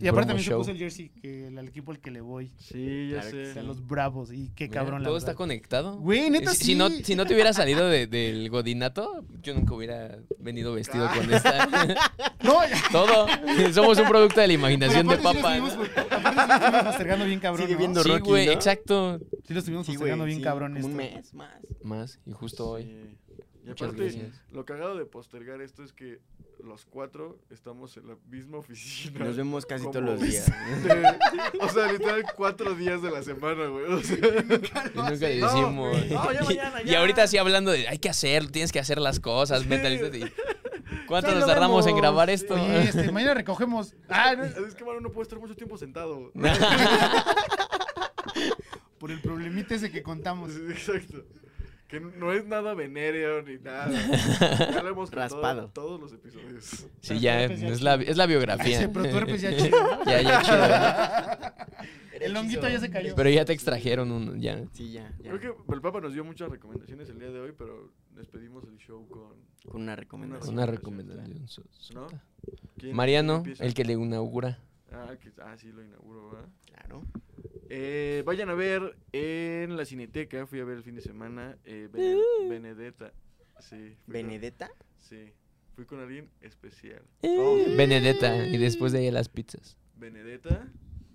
Y 0.00 0.08
aparte 0.08 0.28
también 0.28 0.44
se 0.44 0.50
show. 0.50 0.58
puso 0.58 0.70
el 0.70 0.78
jersey 0.78 1.08
que 1.10 1.46
el, 1.48 1.58
al 1.58 1.68
equipo 1.68 1.92
al 1.92 1.98
que 2.00 2.10
le 2.10 2.20
voy. 2.20 2.52
Sí, 2.58 3.08
ya 3.10 3.20
Claro 3.20 3.30
que 3.36 3.42
O 3.42 3.46
sé. 3.46 3.52
sea, 3.54 3.62
los 3.62 3.86
bravos. 3.86 4.32
Y 4.32 4.50
qué 4.54 4.64
Mira, 4.68 4.80
cabrón 4.80 5.02
la 5.02 5.08
Todo 5.08 5.16
está 5.18 5.28
verdad. 5.32 5.38
conectado. 5.38 5.96
Güey, 5.98 6.30
neta 6.30 6.50
si, 6.52 6.56
sí. 6.58 6.64
si 6.64 6.74
no, 6.74 6.90
si 6.90 7.14
no 7.16 7.26
te 7.26 7.34
hubiera 7.34 7.52
salido 7.52 7.88
de- 7.88 8.06
del 8.06 8.48
godinato, 8.50 9.24
yo 9.42 9.54
nunca 9.54 9.74
hubiera 9.74 10.18
venido 10.38 10.72
vestido 10.74 11.08
con 11.14 11.32
esta. 11.32 11.68
No. 12.44 12.58
Todo. 12.92 13.26
Somos 13.72 13.98
un 13.98 14.06
producto 14.06 14.38
de 14.40 14.46
la 14.48 14.52
imaginación 14.52 15.06
de 15.06 15.14
aparte 15.14 15.38
sí 15.38 15.42
papa. 15.42 15.56
estuvimos- 15.56 15.88
aparte 16.10 16.40
sí 16.40 16.46
lo 16.46 16.54
estuvimos 16.54 16.84
postergando 16.84 17.24
bien 17.24 17.40
cabrón, 17.40 17.62
Sigue 17.66 17.72
¿no? 17.72 17.78
viendo 17.78 18.02
Sí, 18.02 18.08
Rocky, 18.10 18.28
güey, 18.28 18.46
¿no? 18.46 18.52
exacto. 18.52 19.18
Sí 19.46 19.54
lo 19.54 19.58
estuvimos 19.60 19.86
Sí, 19.86 19.92
güey, 19.92 19.96
postergando 19.98 20.24
bien 20.26 20.38
sí, 20.38 20.44
cabrón 20.44 20.72
un 20.72 20.76
esto. 20.78 20.88
mes 20.90 21.34
más. 21.34 21.50
Más, 21.82 22.20
y 22.26 22.32
justo 22.32 22.68
hoy. 22.68 23.16
Sí. 23.64 23.66
Y 23.66 23.68
Muchas 23.70 23.88
aparte, 23.88 24.02
gracias. 24.04 24.42
lo 24.52 24.64
cagado 24.66 24.96
de 24.98 25.06
postergar 25.06 25.62
esto 25.62 25.82
es 25.82 25.92
que 25.94 26.20
los 26.62 26.84
cuatro 26.84 27.38
estamos 27.50 27.96
en 27.96 28.08
la 28.08 28.16
misma 28.28 28.58
oficina. 28.58 29.24
Nos 29.24 29.36
vemos 29.36 29.64
casi 29.64 29.84
todos 29.84 30.02
los 30.04 30.20
días. 30.20 30.46
de- 30.46 31.18
o 31.60 31.68
sea, 31.70 31.90
literal, 31.92 32.24
cuatro 32.36 32.74
días 32.74 33.00
de 33.02 33.10
la 33.10 33.22
semana, 33.22 33.66
güey. 33.68 33.86
O 33.86 34.02
sea, 34.02 34.16
Y 34.18 34.96
nunca 34.96 35.16
decimos. 35.16 35.96
No, 36.10 36.32
ya 36.32 36.42
mañana, 36.44 36.82
Y 36.82 36.86
ya. 36.88 37.00
ahorita 37.00 37.26
sí 37.26 37.38
hablando 37.38 37.70
de 37.72 37.88
hay 37.88 37.98
que 37.98 38.10
hacer, 38.10 38.48
tienes 38.50 38.70
que 38.70 38.80
hacer 38.80 38.98
las 39.00 39.18
cosas, 39.18 39.66
mentalízate. 39.66 40.18
y- 40.18 40.24
¿Cuánto 41.08 41.30
Sí, 41.30 41.36
nos 41.36 41.46
tardamos 41.46 41.86
en 41.86 41.96
grabar 41.96 42.28
Sí. 42.28 42.34
esto? 42.34 42.54
Oye, 42.54 42.82
este, 42.84 43.10
mañana 43.12 43.32
recogemos. 43.34 43.94
Ah, 44.08 44.34
no, 44.36 44.44
Es 44.44 44.74
que, 44.74 44.84
mano, 44.84 45.00
no 45.00 45.10
puede 45.10 45.22
estar 45.24 45.38
mucho 45.38 45.54
tiempo 45.56 45.76
sentado. 45.78 46.30
por 48.98 49.10
el 49.10 49.20
problemita 49.20 49.74
ese 49.74 49.90
que 49.90 50.02
contamos. 50.02 50.52
Sí, 50.52 50.60
Exacto. 50.70 51.24
Que 51.94 52.00
no 52.00 52.32
es 52.32 52.44
nada 52.44 52.74
venéreo 52.74 53.42
ni 53.42 53.56
nada. 53.62 53.88
Ya 54.72 54.82
lo 54.82 54.88
hemos 54.88 55.12
Raspado. 55.12 55.66
en 55.66 55.70
todos 55.72 56.00
los 56.00 56.12
episodios. 56.12 56.86
Sí, 57.00 57.20
ya, 57.20 57.44
es 57.44 57.82
la, 57.82 57.94
es 57.94 58.16
la 58.16 58.26
biografía. 58.26 58.80
Ya 58.90 59.56
chido. 59.56 59.78
¿no? 59.80 60.04
ya, 60.06 60.20
ya 60.22 60.42
chido. 60.42 61.54
El 62.20 62.32
longuito 62.32 62.68
ya 62.68 62.80
se 62.80 62.90
cayó. 62.90 63.14
Pero 63.14 63.30
ya 63.30 63.44
te 63.44 63.52
extrajeron 63.52 64.10
un, 64.10 64.40
ya. 64.40 64.64
Sí, 64.72 64.90
ya. 64.90 65.12
ya. 65.22 65.30
Creo 65.36 65.40
que 65.66 65.72
el 65.74 65.80
Papa 65.80 66.00
nos 66.00 66.14
dio 66.14 66.24
muchas 66.24 66.50
recomendaciones 66.50 67.08
el 67.10 67.18
día 67.20 67.30
de 67.30 67.38
hoy, 67.38 67.52
pero 67.56 67.92
despedimos 68.10 68.64
el 68.64 68.76
show 68.78 69.06
con. 69.08 69.34
Con 69.70 69.82
una 69.82 69.94
recomendación. 69.94 70.54
Una 70.54 70.66
recomendación, 70.66 71.38
¿No? 71.94 72.08
sota. 72.08 72.22
¿Quién- 72.78 72.96
Mariano, 72.96 73.44
el 73.60 73.74
que 73.74 73.84
le 73.84 73.92
inaugura. 73.92 74.58
Ah, 74.90 75.14
que- 75.20 75.32
ah, 75.42 75.56
sí, 75.58 75.70
lo 75.72 75.82
inauguro, 75.84 76.30
¿verdad? 76.30 76.48
Claro. 76.66 77.02
Eh, 77.70 78.22
vayan 78.26 78.48
a 78.50 78.54
ver 78.54 78.96
en 79.12 79.76
la 79.76 79.84
Cineteca, 79.84 80.46
fui 80.46 80.60
a 80.60 80.64
ver 80.64 80.78
el 80.78 80.82
fin 80.82 80.94
de 80.94 81.00
semana, 81.02 81.56
eh, 81.64 81.88
Bene- 81.92 82.20
Benedetta. 82.48 83.12
Sí. 83.60 83.96
con- 84.04 84.12
¿Benedetta? 84.12 84.70
Sí. 85.00 85.32
Fui 85.74 85.84
con 85.86 86.00
alguien 86.00 86.30
especial. 86.40 87.02
Benedetta. 87.76 88.46
Y 88.46 88.58
después 88.58 88.92
de 88.92 88.98
ahí 89.00 89.10
las 89.10 89.28
pizzas. 89.28 89.76
Benedetta. 89.96 90.68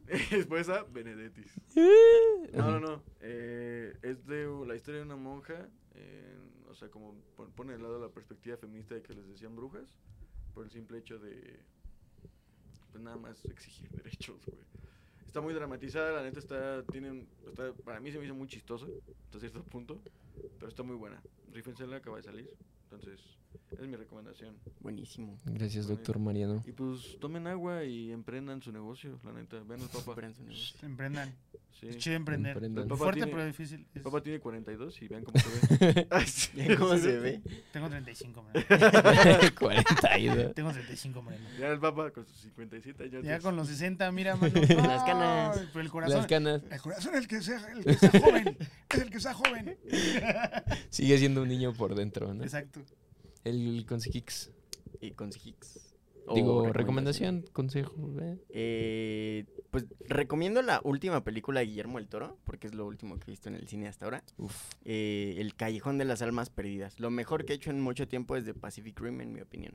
Después 0.32 0.68
a 0.70 0.84
Benedetis. 0.86 1.54
No, 1.76 2.72
no, 2.72 2.80
no. 2.80 3.04
eh, 3.22 3.96
es 4.02 4.26
de 4.26 4.48
la 4.66 4.76
historia 4.76 5.02
de 5.02 5.06
una 5.06 5.16
monja. 5.16 5.70
eh, 5.94 6.36
o 6.68 6.74
sea, 6.74 6.90
como 6.90 7.14
pon- 7.36 7.52
pone 7.52 7.74
de 7.74 7.80
lado 7.80 8.00
la 8.00 8.10
perspectiva 8.10 8.58
feminista 8.58 8.96
de 8.96 9.04
que 9.04 9.14
les 9.14 9.28
decían 9.28 9.56
brujas. 9.56 9.88
Por 10.56 10.66
el 10.66 10.72
simple 10.72 10.98
hecho 10.98 11.20
de. 11.20 11.60
Pues 12.92 13.04
nada 13.04 13.18
más 13.18 13.46
exigir 13.46 13.88
derechos, 13.92 14.44
güey. 14.48 14.58
Está 15.30 15.42
muy 15.42 15.54
dramatizada, 15.54 16.12
la 16.12 16.24
neta 16.24 16.40
está. 16.40 16.82
Tienen, 16.88 17.28
está, 17.46 17.72
para 17.86 18.00
mí 18.00 18.12
se 18.12 18.18
me 18.18 18.26
hizo 18.26 18.34
muy 18.34 18.48
chistoso, 18.48 18.88
hasta 19.26 19.40
cierto 19.40 19.64
punto. 19.64 20.02
Pero 20.58 20.70
está 20.70 20.82
muy 20.82 20.96
buena. 20.96 21.22
Rífensela, 21.54 21.98
acaba 21.98 22.18
de 22.18 22.24
salir. 22.24 22.50
Entonces, 22.86 23.22
es 23.72 23.88
mi 23.88 23.96
recomendación. 23.96 24.56
Buenísimo. 24.80 25.38
Gracias, 25.46 25.88
doctor 25.88 26.20
Mariano. 26.20 26.64
Y 26.66 26.72
pues 26.72 27.18
tomen 27.20 27.48
agua 27.48 27.84
y 27.84 28.12
emprendan 28.12 28.62
su 28.62 28.72
negocio, 28.72 29.20
la 29.24 29.32
neta. 29.34 29.60
Vean 29.64 29.82
el 29.82 29.88
papá. 29.88 30.12
Esperen 30.12 30.34
su 30.36 30.44
negocio. 30.44 30.76
Emprendan. 30.88 31.34
Sí. 31.80 31.88
Es 31.88 31.98
chido 31.98 32.18
emprender. 32.18 32.52
Emprendan. 32.54 32.88
Papá 32.90 32.98
Fuerte 32.98 33.22
tiene- 33.22 33.32
pero 33.32 33.46
difícil. 33.46 33.82
Es- 33.92 33.96
El 33.98 34.02
papá 34.02 34.22
tiene 34.22 34.40
42 34.42 35.02
y 35.02 35.08
vean 35.08 35.24
cómo 35.24 35.40
se 35.40 35.48
ve. 35.50 36.08
Ya 36.68 36.78
cómo 36.78 36.98
se 36.98 37.18
ve. 37.20 37.42
Tengo 37.72 37.90
35, 37.90 38.44
man. 38.44 38.54
42. 39.58 40.54
Tengo 40.56 40.72
35, 40.74 41.22
man. 41.22 41.36
Ya 41.58 41.68
el 41.70 41.80
papá 41.80 42.12
con 42.12 42.26
sus 42.26 42.36
57 42.38 43.04
años. 43.06 43.24
Ya 43.24 43.40
con 43.40 43.56
los 43.56 43.68
60, 43.70 44.12
mira, 44.12 44.36
mano. 44.36 44.54
Las 44.56 45.04
canas. 45.04 45.60
Pero 45.72 45.82
el 45.82 45.90
corazón. 45.90 46.18
Las 46.18 46.28
canas. 46.28 46.62
El 46.70 46.82
corazón 46.82 47.14
es 47.16 47.22
el 47.22 47.28
que 47.30 47.42
sea, 47.42 47.66
el 47.72 47.84
que 47.86 47.94
sea 47.94 48.12
joven. 48.12 48.58
Es 48.90 49.00
el 49.02 49.10
que 49.10 49.20
sea 49.22 49.34
joven. 49.34 49.78
Sigue 50.90 51.18
siendo 51.18 51.42
un 51.44 51.48
niño 51.48 51.74
por 51.74 51.96
dentro, 51.96 52.34
¿no? 52.34 52.44
Exacto. 52.44 52.82
El 53.50 53.86
consejix. 53.88 54.52
Y 55.02 55.12
con 55.12 55.30
Hicks. 55.30 55.96
O 56.26 56.36
Digo, 56.36 56.72
recomendación, 56.72 57.46
consejo. 57.54 57.96
¿eh? 58.22 58.38
Eh, 58.50 59.46
pues 59.72 59.88
recomiendo 60.08 60.62
la 60.62 60.80
última 60.84 61.24
película 61.24 61.62
de 61.62 61.66
Guillermo 61.66 61.98
el 61.98 62.08
Toro, 62.08 62.38
porque 62.44 62.68
es 62.68 62.76
lo 62.76 62.86
último 62.86 63.18
que 63.18 63.24
he 63.28 63.32
visto 63.32 63.50
en 63.50 63.56
el 63.56 63.68
cine 63.68 63.88
hasta 63.88 64.06
ahora. 64.06 64.24
Uf. 64.38 64.56
Eh, 64.86 65.36
el 65.40 65.56
Callejón 65.56 65.98
de 65.98 66.06
las 66.06 66.22
Almas 66.22 66.52
Perdidas. 66.52 67.00
Lo 67.00 67.10
mejor 67.10 67.46
que 67.46 67.54
he 67.54 67.56
hecho 67.56 67.72
en 67.72 67.82
mucho 67.82 68.08
tiempo 68.08 68.36
es 68.36 68.46
de 68.46 68.54
Pacific 68.54 69.00
Rim, 69.00 69.22
en 69.22 69.34
mi 69.34 69.42
opinión. 69.42 69.74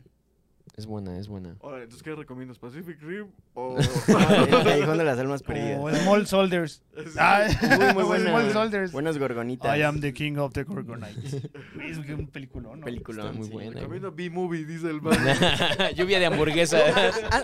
Es 0.77 0.87
buena, 0.87 1.17
es 1.21 1.29
buena. 1.29 1.57
Ahora, 1.63 1.83
entonces, 1.85 2.03
¿qué 2.03 2.15
recomiendas? 2.17 2.59
¿Pacific 2.59 3.01
Rim 3.01 3.29
o.? 3.55 3.77
el 4.09 4.65
Callejón 4.65 4.99
de 4.99 5.05
las 5.05 5.19
Almas 5.19 5.43
Perdidas. 5.43 5.79
O 5.81 5.91
Small 5.91 6.27
Soldiers. 6.27 6.83
Sí. 6.95 7.19
Ah, 7.19 7.47
Muy, 7.79 7.93
muy 7.95 8.03
buena. 8.05 8.31
Small 8.31 8.53
Soldiers. 8.53 8.93
Buenas 8.93 9.19
gorgonitas. 9.19 9.77
I 9.77 9.83
am 9.83 10.01
the 10.01 10.13
king 10.13 10.37
of 10.37 10.53
the 10.53 10.65
Gorgonites. 10.65 11.35
es 11.35 11.99
un 12.09 12.29
peliculón, 12.29 12.81
¿no? 12.81 12.85
Película. 12.85 13.27
Está 13.27 13.37
muy 13.37 13.49
buena. 13.49 13.81
Recomiendo 13.81 14.13
B-Movie, 14.13 14.65
dice 14.65 14.91
el 14.91 15.03
man. 15.03 15.17
Lluvia 15.97 16.19
de 16.19 16.27
hamburguesa. 16.27 16.79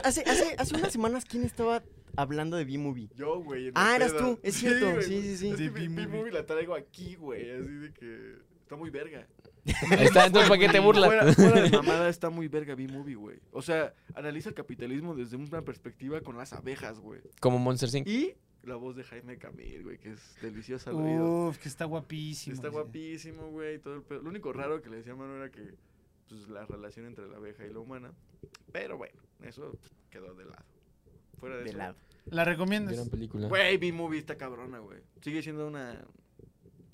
hace, 0.05 0.23
hace, 0.23 0.55
hace 0.57 0.77
unas 0.77 0.93
semanas, 0.93 1.25
¿quién 1.25 1.45
estaba 1.45 1.83
hablando 2.17 2.57
de 2.57 2.65
B-Movie? 2.65 3.11
Yo, 3.15 3.43
güey. 3.43 3.71
Ah, 3.75 3.97
eras 3.97 4.17
tú, 4.17 4.39
es 4.43 4.55
cierto, 4.55 5.03
sí, 5.03 5.37
sí, 5.37 5.55
sí. 5.57 5.69
B-Movie. 5.69 6.07
B-Movie 6.07 6.33
la 6.33 6.47
traigo 6.47 6.75
aquí, 6.75 7.17
güey. 7.17 7.51
Así 7.51 7.73
de 7.73 7.93
que. 7.93 8.35
Está 8.63 8.77
muy 8.77 8.91
verga. 8.91 9.27
Ahí 9.91 10.07
está, 10.07 10.27
entonces, 10.27 10.49
¿para 10.49 10.61
qué 10.61 10.69
te 10.69 10.81
burlas? 10.81 11.07
Fuera, 11.07 11.33
fuera 11.33 11.63
de 11.63 11.71
mamada 11.77 12.09
está 12.09 12.31
muy 12.31 12.49
verga 12.49 12.75
B-Movie, 12.75 13.15
güey. 13.15 13.39
O 13.53 13.63
sea, 13.63 13.95
analiza 14.15 14.49
el 14.49 14.55
capitalismo 14.55 15.15
desde 15.15 15.37
una 15.37 15.63
perspectiva 15.63 16.21
con 16.21 16.37
las 16.37 16.53
abejas, 16.53 16.99
güey. 16.99 17.21
Como 17.41 17.59
Monster 17.59 17.95
Inc. 17.95 18.07
Y 18.07 18.35
la 18.63 18.77
voz 18.77 18.97
de 18.97 19.05
Jaime 19.05 19.39
Camil, 19.39 19.83
güey, 19.83 19.99
que 19.99 20.13
es 20.13 20.37
deliciosa 20.41 20.91
al 20.91 20.97
oído. 20.97 21.49
Uf, 21.49 21.59
que 21.59 21.69
está 21.69 21.85
guapísimo. 21.85 22.55
Está 22.55 22.69
guapísimo, 22.69 23.51
güey. 23.51 23.79
Todo 23.79 23.97
el 23.97 24.03
pedo. 24.03 24.23
Lo 24.23 24.31
único 24.31 24.53
raro 24.53 24.83
que 24.83 24.91
le 24.91 24.97
decía 24.99 25.15
mano 25.15 25.37
era 25.37 25.51
que 25.51 25.75
pues, 26.29 26.49
la 26.49 26.67
relación 26.67 27.07
entre 27.07 27.29
la 27.29 27.37
abeja 27.37 27.67
y 27.67 27.73
la 27.73 27.81
humana. 27.81 28.13
Pero 28.73 28.97
bueno, 28.97 29.21
eso 29.43 29.79
quedó 30.11 30.35
de 30.35 30.45
lado. 30.45 30.65
Fuera 31.39 31.57
de, 31.57 31.65
De 31.65 31.71
eso. 31.71 31.79
lado. 31.79 31.97
¿La 32.27 32.45
recomiendas? 32.45 32.95
Gran 32.95 33.09
película. 33.09 33.49
Güey, 33.49 33.77
B-Movie 33.79 34.19
está 34.19 34.37
cabrona, 34.37 34.79
güey. 34.79 34.99
Sigue 35.23 35.43
siendo 35.43 35.67
una. 35.67 36.05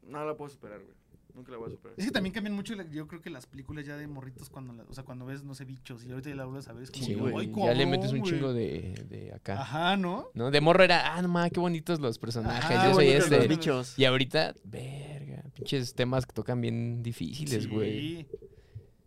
No 0.05 0.25
la 0.25 0.37
puedo 0.37 0.51
superar, 0.51 0.81
güey. 0.81 0.95
Nunca 1.37 1.53
la 1.53 1.59
voy 1.59 1.69
a 1.69 1.71
superar. 1.73 1.95
Es 1.99 2.07
que 2.07 2.11
también 2.11 2.33
cambian 2.33 2.57
mucho, 2.57 2.75
yo 2.91 3.07
creo 3.07 3.21
que 3.21 3.29
las 3.29 3.45
películas 3.47 3.85
ya 3.85 3.97
de 3.99 4.07
morritos 4.07 4.49
cuando, 4.49 4.73
la- 4.73 4.85
o 4.89 4.95
sea, 4.95 5.05
cuando 5.05 5.27
ves, 5.27 5.45
no 5.45 5.55
sé, 5.55 5.67
bichos 5.67 6.03
y 6.05 6.11
ahorita 6.11 6.31
ya 6.31 6.35
la 6.37 6.47
vuelves 6.47 6.67
a 6.69 6.73
ver, 6.73 6.85
es 6.85 6.91
como, 6.91 7.05
Sí, 7.05 7.15
que, 7.15 7.21
güey. 7.21 7.37
"Ay, 7.37 7.53
Ya 7.55 7.75
le 7.75 7.85
metes 7.87 8.13
un 8.13 8.21
güey". 8.21 8.33
chingo 8.33 8.55
de, 8.55 9.05
de 9.11 9.33
acá. 9.35 9.61
Ajá, 9.61 9.97
¿no? 9.99 10.29
¿No? 10.33 10.51
De 10.51 10.61
morro 10.63 10.83
era, 10.83 11.15
ah, 11.15 11.21
no 11.21 11.29
mames, 11.29 11.53
qué 11.53 11.61
bonitos 11.61 12.01
los 12.01 12.19
personajes. 12.19 12.65
Ajá, 12.65 12.89
yo 12.89 12.95
soy 12.95 13.09
este. 13.09 13.37
los 13.37 13.49
bichos. 13.49 13.99
Y 13.99 14.07
ahorita, 14.07 14.55
verga, 14.65 15.43
pinches 15.55 15.95
temas 15.95 16.25
que 16.25 16.33
tocan 16.33 16.61
bien 16.63 17.03
difíciles, 17.03 17.69
güey. 17.69 18.01
Sí. 18.23 18.27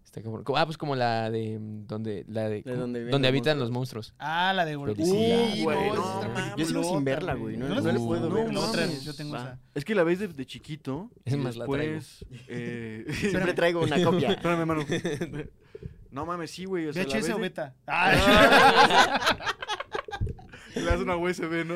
Está 0.09 0.23
cabrón. 0.23 0.43
Co- 0.43 0.57
Ah, 0.57 0.65
pues 0.65 0.75
como 0.75 0.95
la 0.95 1.29
de 1.29 1.59
mm, 1.59 1.85
donde 1.85 2.25
la 2.27 2.49
de, 2.49 2.63
De 2.63 2.75
donde 2.75 3.05
donde 3.11 3.27
los 3.27 3.29
habitan 3.29 3.59
los 3.59 3.69
monstruos. 3.69 4.15
Ah, 4.17 4.53
la 4.55 4.65
de 4.65 4.75
Felicidades. 4.75 5.53
Sí, 5.53 5.63
Güey, 5.63 5.89
no, 5.91 6.23
no. 6.23 6.57
Yo 6.57 6.65
sigo 6.65 6.83
sin 6.83 7.03
verla, 7.05 7.35
güey, 7.35 7.57
no- 7.57 7.67
no 7.69 7.79
le 7.91 7.99
puedo 7.99 8.27
ver, 8.31 8.51
No, 8.51 8.61
otra 8.61 8.87
yo 8.87 9.13
tengo 9.13 9.35
esa. 9.35 9.59
Es 9.75 9.85
que 9.85 9.93
la 9.93 10.03
ves 10.03 10.17
desde 10.17 10.45
chiquito. 10.47 11.11
Es 11.25 11.37
más, 11.37 11.55
la 11.57 11.65
traigo. 11.67 11.93
después, 11.93 12.25
eh, 12.47 13.05
Siempre 13.13 13.53
traigo 13.53 13.81
una 13.83 14.03
copia. 14.03 14.31
Espérame, 14.31 14.65
mano. 14.65 14.83
No 16.09 16.25
mames, 16.25 16.49
sí, 16.49 16.65
güey. 16.65 16.87
O 16.87 16.93
sea, 16.93 17.03
VHS 17.05 17.29
o 17.29 17.35
de- 17.35 17.41
beta. 17.41 17.75
Ah. 17.85 19.35
Le 20.75 20.81
das 20.83 20.99
una 21.01 21.17
USB, 21.17 21.65
¿no? 21.65 21.75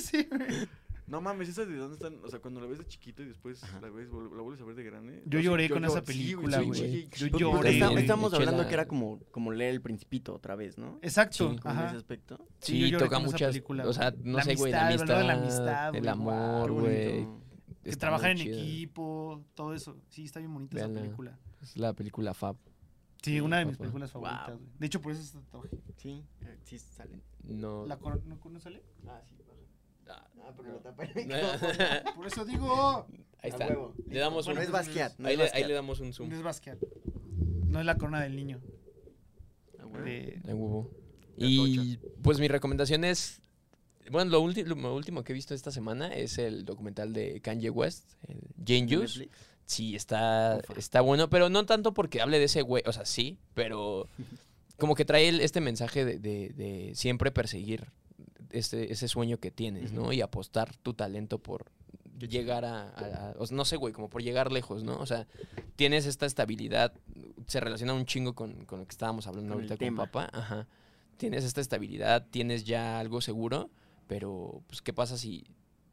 sí, 0.00 0.26
güey. 0.30 0.68
No 1.08 1.20
mames, 1.22 1.48
¿esas 1.48 1.66
de 1.68 1.76
dónde 1.76 1.94
están? 1.94 2.18
O 2.22 2.28
sea, 2.28 2.38
cuando 2.40 2.60
la 2.60 2.66
ves 2.66 2.78
de 2.78 2.86
chiquito 2.86 3.22
y 3.22 3.26
después 3.26 3.62
Ajá. 3.64 3.80
la 3.80 3.88
ves, 3.88 4.08
la 4.10 4.42
vuelves 4.42 4.60
a 4.60 4.64
ver 4.64 4.74
de 4.74 4.84
grande. 4.84 5.22
Yo 5.26 5.38
sí, 5.38 5.44
lloré 5.46 5.70
con 5.70 5.84
esa 5.84 6.02
película, 6.02 6.60
güey. 6.60 6.78
sí, 6.80 7.08
Yo 7.16 7.28
Porque 7.30 7.38
lloré. 7.38 7.70
está- 7.74 7.88
Sí, 7.88 7.94
estamos 7.96 8.30
chela. 8.32 8.44
hablando 8.44 8.68
que 8.68 8.74
era 8.74 8.86
como, 8.86 9.18
como 9.30 9.52
leer 9.52 9.72
El 9.74 9.80
Principito 9.80 10.34
otra 10.34 10.54
vez, 10.54 10.76
¿no? 10.76 10.98
Exacto. 11.02 11.50
Sí, 11.50 11.56
Como 11.58 11.72
en 11.74 11.78
ese 11.78 11.86
Ajá. 11.88 11.96
aspecto. 11.96 12.36
Sí, 12.60 12.72
Sí, 12.72 12.80
yo 12.80 12.86
lloré 12.88 13.04
toca 13.06 13.16
con 13.16 13.24
esa 13.24 13.32
muchas, 13.32 13.48
película, 13.52 13.86
o 13.88 13.92
sea, 13.92 14.14
no 14.22 14.36
La 14.38 14.44
sé, 14.44 14.54
güey, 14.56 14.72
la 14.72 14.88
amistad, 14.88 15.26
la 15.26 15.32
amistad, 15.32 15.96
el 15.96 16.08
amor, 16.08 16.72
güey. 16.72 17.26
Que 17.84 17.96
trabajan 17.96 18.32
en 18.32 18.40
equipo, 18.40 19.42
todo 19.54 19.72
eso. 19.72 19.96
Sí, 20.10 20.24
está 20.24 20.40
bien 20.40 20.52
bonita 20.52 20.74
Véanla. 20.76 21.00
esa 21.00 21.04
película. 21.06 21.38
Es 21.62 21.76
la 21.78 21.92
película 21.94 22.34
Fab. 22.34 22.56
Sí, 23.22 23.40
una 23.40 23.58
de 23.58 23.64
mis 23.64 23.76
papá. 23.76 23.84
películas 23.84 24.12
favoritas. 24.12 24.58
De 24.78 24.86
hecho, 24.86 25.00
por 25.00 25.12
eso 25.12 25.22
es 25.22 25.32
tatuaje. 25.32 25.70
Sí, 25.96 26.22
eh, 26.42 26.58
sí 26.64 26.78
salen. 26.78 27.22
No. 27.42 27.86
¿La 27.86 27.96
cor- 27.96 28.22
no, 28.26 28.38
no 28.50 28.60
sale? 28.60 28.82
Ah, 29.08 29.20
sí, 29.26 29.34
Ah, 30.08 30.26
Ah, 30.44 30.52
porque 30.56 30.70
lo 30.70 30.76
no. 30.78 30.80
tapa 30.82 31.04
el 31.04 31.14
micrófono. 31.14 32.14
Por 32.14 32.26
eso 32.26 32.44
digo. 32.44 33.06
Ahí 33.42 33.50
está. 33.50 33.68
Le 34.08 34.18
damos 34.18 34.46
No 34.46 34.52
un 34.54 34.58
es 34.58 34.70
Basquiat. 34.70 35.16
No 35.18 35.28
ahí, 35.28 35.34
es 35.34 35.38
le, 35.38 35.44
ahí 35.44 35.48
Basquiat. 35.50 35.68
le 35.68 35.74
damos 35.74 36.00
un 36.00 36.12
zoom. 36.12 36.28
No 36.30 36.36
es 36.36 36.42
Basquiat. 36.42 36.78
No 37.66 37.80
es 37.80 37.86
la 37.86 37.96
corona 37.96 38.20
del 38.22 38.34
niño. 38.36 38.60
Ah, 39.78 39.86
huevo. 39.86 40.90
De... 41.36 41.46
Y 41.46 41.98
pues 42.22 42.40
mi 42.40 42.48
recomendación 42.48 43.04
es. 43.04 43.40
Bueno, 44.10 44.30
lo, 44.30 44.42
ulti- 44.42 44.64
lo 44.64 44.94
último 44.94 45.22
que 45.22 45.32
he 45.32 45.34
visto 45.34 45.54
esta 45.54 45.70
semana 45.70 46.08
es 46.14 46.38
el 46.38 46.64
documental 46.64 47.12
de 47.12 47.40
Kanye 47.42 47.68
West, 47.70 48.10
el 48.26 48.40
Jane 48.66 48.86
Juice. 48.92 49.28
Sí, 49.66 49.94
está, 49.94 50.60
Ufa. 50.64 50.78
está 50.78 51.00
bueno, 51.02 51.28
pero 51.28 51.50
no 51.50 51.66
tanto 51.66 51.92
porque 51.92 52.22
hable 52.22 52.38
de 52.38 52.46
ese 52.46 52.62
güey, 52.62 52.82
o 52.86 52.92
sea, 52.94 53.04
sí, 53.04 53.36
pero 53.52 54.08
como 54.78 54.94
que 54.94 55.04
trae 55.04 55.28
el- 55.28 55.40
este 55.40 55.60
mensaje 55.60 56.06
de, 56.06 56.18
de- 56.18 56.48
de 56.54 56.92
siempre 56.94 57.30
perseguir 57.30 57.84
este, 58.50 58.92
ese 58.92 59.08
sueño 59.08 59.38
que 59.38 59.50
tienes, 59.50 59.92
¿no? 59.92 60.12
Y 60.12 60.20
apostar 60.20 60.74
tu 60.76 60.94
talento 60.94 61.38
por 61.38 61.70
llegar 62.18 62.64
a, 62.64 62.88
a- 62.90 63.30
a- 63.30 63.34
o 63.38 63.46
sea, 63.46 63.56
no 63.56 63.64
sé, 63.64 63.76
güey, 63.76 63.92
como 63.92 64.08
por 64.10 64.22
llegar 64.22 64.50
lejos, 64.50 64.82
¿no? 64.82 64.98
O 64.98 65.06
sea, 65.06 65.26
tienes 65.76 66.04
esta 66.06 66.26
estabilidad, 66.26 66.92
se 67.46 67.60
relaciona 67.60 67.94
un 67.94 68.06
chingo 68.06 68.34
con, 68.34 68.64
con 68.64 68.80
lo 68.80 68.86
que 68.86 68.92
estábamos 68.92 69.26
hablando 69.26 69.54
Con 69.54 69.62
ahorita 69.62 69.76
con 69.76 69.96
papá, 69.96 70.28
ajá. 70.32 70.66
Tienes 71.16 71.44
esta 71.44 71.60
estabilidad, 71.60 72.26
tienes 72.30 72.64
ya 72.64 72.98
algo 73.00 73.20
seguro, 73.20 73.70
pero 74.06 74.62
pues 74.66 74.82
¿qué 74.82 74.92
pasa 74.92 75.16
si 75.16 75.44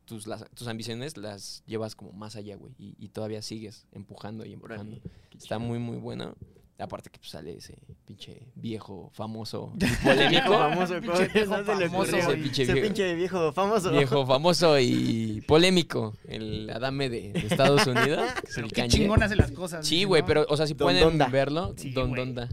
tus, 0.05 0.25
las- 0.27 0.49
tus 0.51 0.67
ambiciones 0.67 1.17
las 1.17 1.63
llevas 1.65 1.95
como 1.95 2.11
más 2.11 2.35
allá, 2.35 2.55
güey? 2.55 2.73
Y, 2.77 2.95
y 2.99 3.09
todavía 3.09 3.41
sigues 3.41 3.85
empujando 3.91 4.45
y 4.45 4.53
empujando. 4.53 4.97
Está 5.37 5.59
muy, 5.59 5.79
muy 5.79 5.97
bueno. 5.97 6.35
Aparte 6.77 7.09
que 7.09 7.19
pues, 7.19 7.29
sale 7.31 7.55
ese 7.55 7.77
pinche 8.05 8.47
viejo 8.55 9.09
famoso 9.13 9.71
y 9.79 9.85
polémico. 10.03 10.57
famoso, 10.57 10.93
Pinche 10.99 11.07
¿cómo 11.07 11.27
viejo 11.33 11.57
no 11.57 11.65
se 11.65 11.75
le 11.79 11.89
famoso? 11.89 12.17
Ese 12.17 12.33
pinche 12.35 12.63
Ese 12.63 12.73
viejo. 12.73 12.85
pinche 12.87 13.15
viejo 13.15 13.53
famoso. 13.53 13.91
viejo 13.91 14.25
famoso 14.27 14.79
y 14.79 15.41
polémico. 15.47 16.13
El 16.27 16.69
Adame 16.69 17.09
de, 17.09 17.31
de 17.31 17.47
Estados 17.47 17.87
Unidos. 17.87 18.29
que 18.43 18.49
es 18.49 18.57
el 18.57 18.71
Qué 18.73 18.87
chingón 18.89 19.23
hace 19.23 19.37
las 19.37 19.51
cosas. 19.51 19.87
Sí, 19.87 20.03
güey, 20.03 20.21
¿no? 20.23 20.27
pero, 20.27 20.45
o 20.49 20.57
sea, 20.57 20.67
si 20.67 20.73
Don 20.73 20.85
pueden 20.87 21.01
Donda. 21.03 21.27
verlo, 21.27 21.73
Sí, 21.77 21.91
Don. 21.91 22.13
Donda. 22.13 22.49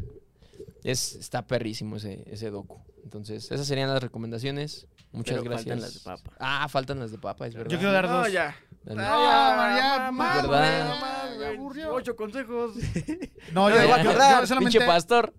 Es, 0.84 1.14
está 1.16 1.46
perrísimo 1.46 1.96
ese, 1.96 2.24
ese 2.30 2.50
docu. 2.50 2.80
Entonces, 3.04 3.50
esas 3.50 3.66
serían 3.66 3.88
las 3.90 4.02
recomendaciones. 4.02 4.86
Muchas 5.12 5.38
Pero 5.38 5.44
gracias. 5.50 5.66
faltan 5.66 5.80
las 5.80 5.94
de 5.94 6.00
papa. 6.00 6.36
Ah, 6.38 6.68
faltan 6.68 6.98
las 7.00 7.10
de 7.12 7.18
papa, 7.18 7.46
es 7.46 7.54
verdad. 7.54 7.70
Yo 7.70 7.76
quiero 7.78 7.92
dar 7.92 8.08
No, 8.08 8.18
dos. 8.18 8.32
ya. 8.32 8.56
Dale. 8.84 9.00
Ah, 9.04 9.76
ya, 9.76 10.10
¿verdad? 10.10 10.46
güey, 10.48 10.88
mamá, 10.88 11.21
Me 11.42 11.46
güey. 11.48 11.58
aburrió. 11.58 11.94
Ocho 11.94 12.16
consejos. 12.16 12.74
No, 13.52 13.68
yo, 13.70 13.76
Ya, 13.76 14.02
yo- 14.02 14.12
ya, 14.12 14.40
yo- 14.40 14.46
solamente. 14.46 14.78
Pinche 14.78 14.86
pastor. 14.86 15.34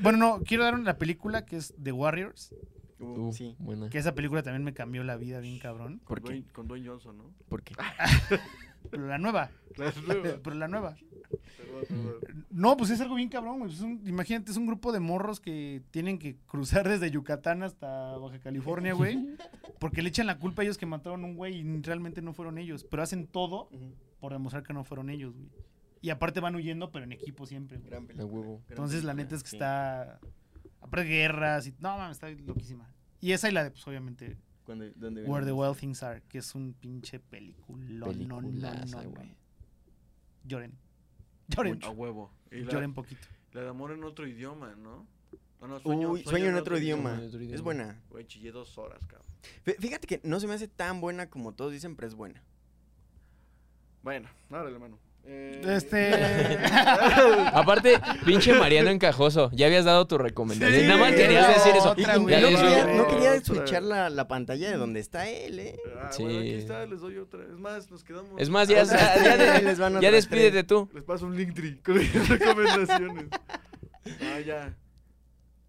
Bueno, 0.00 0.18
no, 0.18 0.42
quiero 0.44 0.64
dar 0.64 0.74
una 0.74 0.96
película 0.98 1.44
que 1.46 1.56
es 1.56 1.74
The 1.82 1.92
Warriors. 1.92 2.52
Uh, 2.98 3.28
Uh, 3.28 3.32
sí. 3.32 3.56
buena. 3.58 3.88
Que 3.90 3.98
esa 3.98 4.14
película 4.14 4.42
también 4.42 4.62
me 4.64 4.72
cambió 4.74 5.02
la 5.02 5.16
vida 5.16 5.40
bien 5.40 5.58
cabrón. 5.58 5.98
Con 6.04 6.06
¿Por 6.06 6.20
qué? 6.22 6.28
Dwayne, 6.28 6.46
con 6.52 6.68
Dwayne 6.68 6.88
Johnson, 6.88 7.18
¿no? 7.18 7.24
¿Por 7.48 7.62
qué? 7.62 7.74
Pero 8.90 9.06
la 9.06 9.18
nueva. 9.18 9.50
La 9.76 9.90
nueva. 10.06 10.38
Pero 10.42 10.56
la 10.56 10.68
nueva. 10.68 10.94
Perdón, 11.56 11.84
perdón. 11.88 12.44
No, 12.50 12.76
pues 12.76 12.90
es 12.90 13.00
algo 13.00 13.14
bien 13.14 13.28
cabrón, 13.30 13.60
güey. 13.60 13.72
Es 13.72 13.80
un- 13.80 14.02
imagínate, 14.06 14.50
es 14.50 14.56
un 14.56 14.66
grupo 14.66 14.92
de 14.92 15.00
morros 15.00 15.40
que 15.40 15.82
tienen 15.90 16.18
que 16.18 16.36
cruzar 16.46 16.86
desde 16.88 17.10
Yucatán 17.10 17.62
hasta 17.62 18.16
Baja 18.18 18.38
California, 18.40 18.92
güey. 18.92 19.18
Porque 19.78 20.02
le 20.02 20.10
echan 20.10 20.26
la 20.26 20.38
culpa 20.38 20.62
a 20.62 20.64
ellos 20.64 20.76
que 20.78 20.84
mataron 20.86 21.24
a 21.24 21.26
un 21.26 21.34
güey 21.36 21.56
y 21.60 21.82
realmente 21.82 22.20
no 22.22 22.34
fueron 22.34 22.58
ellos. 22.58 22.84
Pero 22.84 23.02
hacen 23.02 23.26
todo 23.26 23.68
por 24.22 24.32
demostrar 24.32 24.62
que 24.62 24.72
no 24.72 24.84
fueron 24.84 25.10
ellos, 25.10 25.34
güey. 25.34 25.48
Y 26.00 26.10
aparte 26.10 26.40
van 26.40 26.54
huyendo, 26.54 26.90
pero 26.90 27.04
en 27.04 27.12
equipo 27.12 27.44
siempre, 27.44 27.76
güey. 27.78 27.90
Gran 27.90 28.06
De 28.06 28.14
película. 28.14 28.32
huevo. 28.32 28.58
Gran 28.60 28.70
Entonces, 28.70 29.04
la 29.04 29.12
película, 29.12 29.24
neta 29.24 29.36
es 29.36 29.42
que 29.42 29.50
sí. 29.50 29.56
está. 29.56 30.20
Aparte 30.80 31.08
guerras 31.08 31.66
y. 31.66 31.72
No, 31.78 31.96
mames, 31.98 32.16
está 32.16 32.30
loquísima. 32.30 32.88
Y 33.20 33.32
esa 33.32 33.48
y 33.48 33.52
la 33.52 33.64
de, 33.64 33.70
pues, 33.72 33.86
obviamente, 33.86 34.36
Cuando- 34.64 34.90
¿dónde 34.96 35.24
Where 35.24 35.44
the? 35.46 35.52
Wild 35.52 35.76
Things 35.76 36.02
Are, 36.02 36.22
que 36.28 36.38
es 36.38 36.54
un 36.54 36.72
pinche 36.74 37.20
película. 37.20 37.84
No, 37.84 38.12
no, 38.12 38.40
no, 38.40 38.40
güey. 38.40 38.52
no. 38.60 39.34
Lloren. 40.44 40.72
Lloren. 41.48 41.78
A 41.84 41.90
huevo. 41.90 42.32
La, 42.50 42.70
Lloren 42.72 42.94
poquito. 42.94 43.26
la 43.52 43.62
de 43.62 43.68
amor 43.68 43.92
en 43.92 44.04
otro 44.04 44.26
idioma, 44.26 44.74
¿no? 44.76 45.06
No, 45.60 45.68
no, 45.68 45.80
Uy, 45.84 46.22
sueño 46.24 46.48
en 46.48 46.56
otro 46.56 46.76
idioma. 46.76 47.10
Sueño 47.10 47.22
en 47.22 47.28
otro 47.28 47.40
Es 47.40 47.46
idioma. 47.46 47.62
buena. 47.62 48.02
Güey, 48.10 48.26
chillé 48.26 48.50
dos 48.50 48.76
horas, 48.78 49.06
cabrón. 49.06 49.28
Fí- 49.64 49.76
Fíjate 49.78 50.06
que 50.08 50.20
no 50.24 50.40
se 50.40 50.48
me 50.48 50.54
hace 50.54 50.66
tan 50.66 51.00
buena 51.00 51.30
como 51.30 51.52
todos 51.54 51.70
dicen, 51.72 51.94
pero 51.94 52.08
es 52.08 52.14
buena. 52.14 52.42
Bueno, 54.02 54.28
órale, 54.50 54.78
mano. 54.78 54.98
Eh, 55.24 55.62
Este. 55.64 56.10
Aparte, 57.54 58.00
pinche 58.26 58.52
Mariano 58.54 58.90
Encajoso, 58.90 59.50
ya 59.52 59.66
habías 59.66 59.84
dado 59.84 60.06
tu 60.08 60.18
recomendación. 60.18 60.80
Sí, 60.80 60.86
Nada 60.88 60.98
más 60.98 61.12
querías 61.12 61.46
no, 61.46 61.54
decir 61.54 61.76
eso. 61.76 61.90
otra, 61.92 62.16
no, 62.16 62.26
quería, 62.26 62.94
no 62.96 63.06
quería 63.06 63.40
switchar 63.44 63.82
la, 63.84 64.10
la 64.10 64.26
pantalla 64.26 64.70
de 64.70 64.76
donde 64.76 64.98
está 64.98 65.28
él, 65.28 65.60
¿eh? 65.60 65.76
Ah, 66.00 66.08
Sí. 66.10 66.24
bueno, 66.24 66.40
aquí 66.40 66.50
está, 66.54 66.86
les 66.86 67.00
doy 67.00 67.18
otra. 67.18 67.44
Es 67.44 67.58
más, 67.58 67.88
nos 67.90 68.02
quedamos. 68.02 68.32
Es 68.36 68.50
más, 68.50 68.66
ya, 68.68 68.82
ya, 68.82 69.36
ya- 69.36 69.60
les 69.60 69.78
van 69.78 70.00
ya 70.00 70.10
despídete 70.10 70.64
tú. 70.64 70.88
Les 70.92 71.04
paso 71.04 71.26
un 71.26 71.36
link 71.36 71.54
tree 71.54 71.80
con 71.80 71.94
recomendaciones. 72.28 73.26
Ah, 74.22 74.40
ya. 74.44 74.74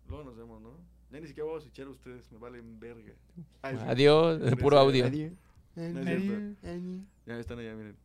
Luego 0.08 0.24
nos 0.24 0.36
vemos, 0.36 0.62
¿no? 0.62 0.72
Ya 1.12 1.20
ni 1.20 1.28
siquiera 1.28 1.48
voy 1.48 1.60
a 1.60 1.62
switchar 1.62 1.86
a 1.86 1.90
ustedes, 1.92 2.32
me 2.32 2.40
valen 2.40 2.80
verga. 2.80 3.14
Ay, 3.62 3.76
sí. 3.78 3.84
Adiós, 3.88 4.42
puro 4.60 4.80
audio. 4.80 5.06
Adiós. 5.06 5.32
No 5.76 6.00
es 6.00 6.06
cierto. 6.06 7.06
Ya 7.28 7.38
están 7.40 7.60
allá, 7.60 7.76
miren. 7.76 7.96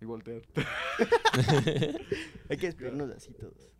Y 0.00 0.04
voltear. 0.04 0.42
Hay 2.48 2.56
que 2.56 2.66
despedirnos 2.66 3.10
así 3.10 3.32
todos. 3.32 3.70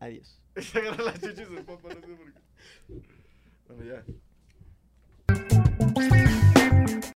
Adiós. 0.00 0.40
Se 0.56 0.78
agarra 0.78 1.04
las 1.04 1.20
chichis 1.20 1.50
del 1.50 1.64
papá, 1.64 1.88
no 1.94 2.00
sé 2.00 2.14
por 2.14 2.32
qué. 2.32 2.40
Bueno, 3.68 3.84
ya. 3.84 4.04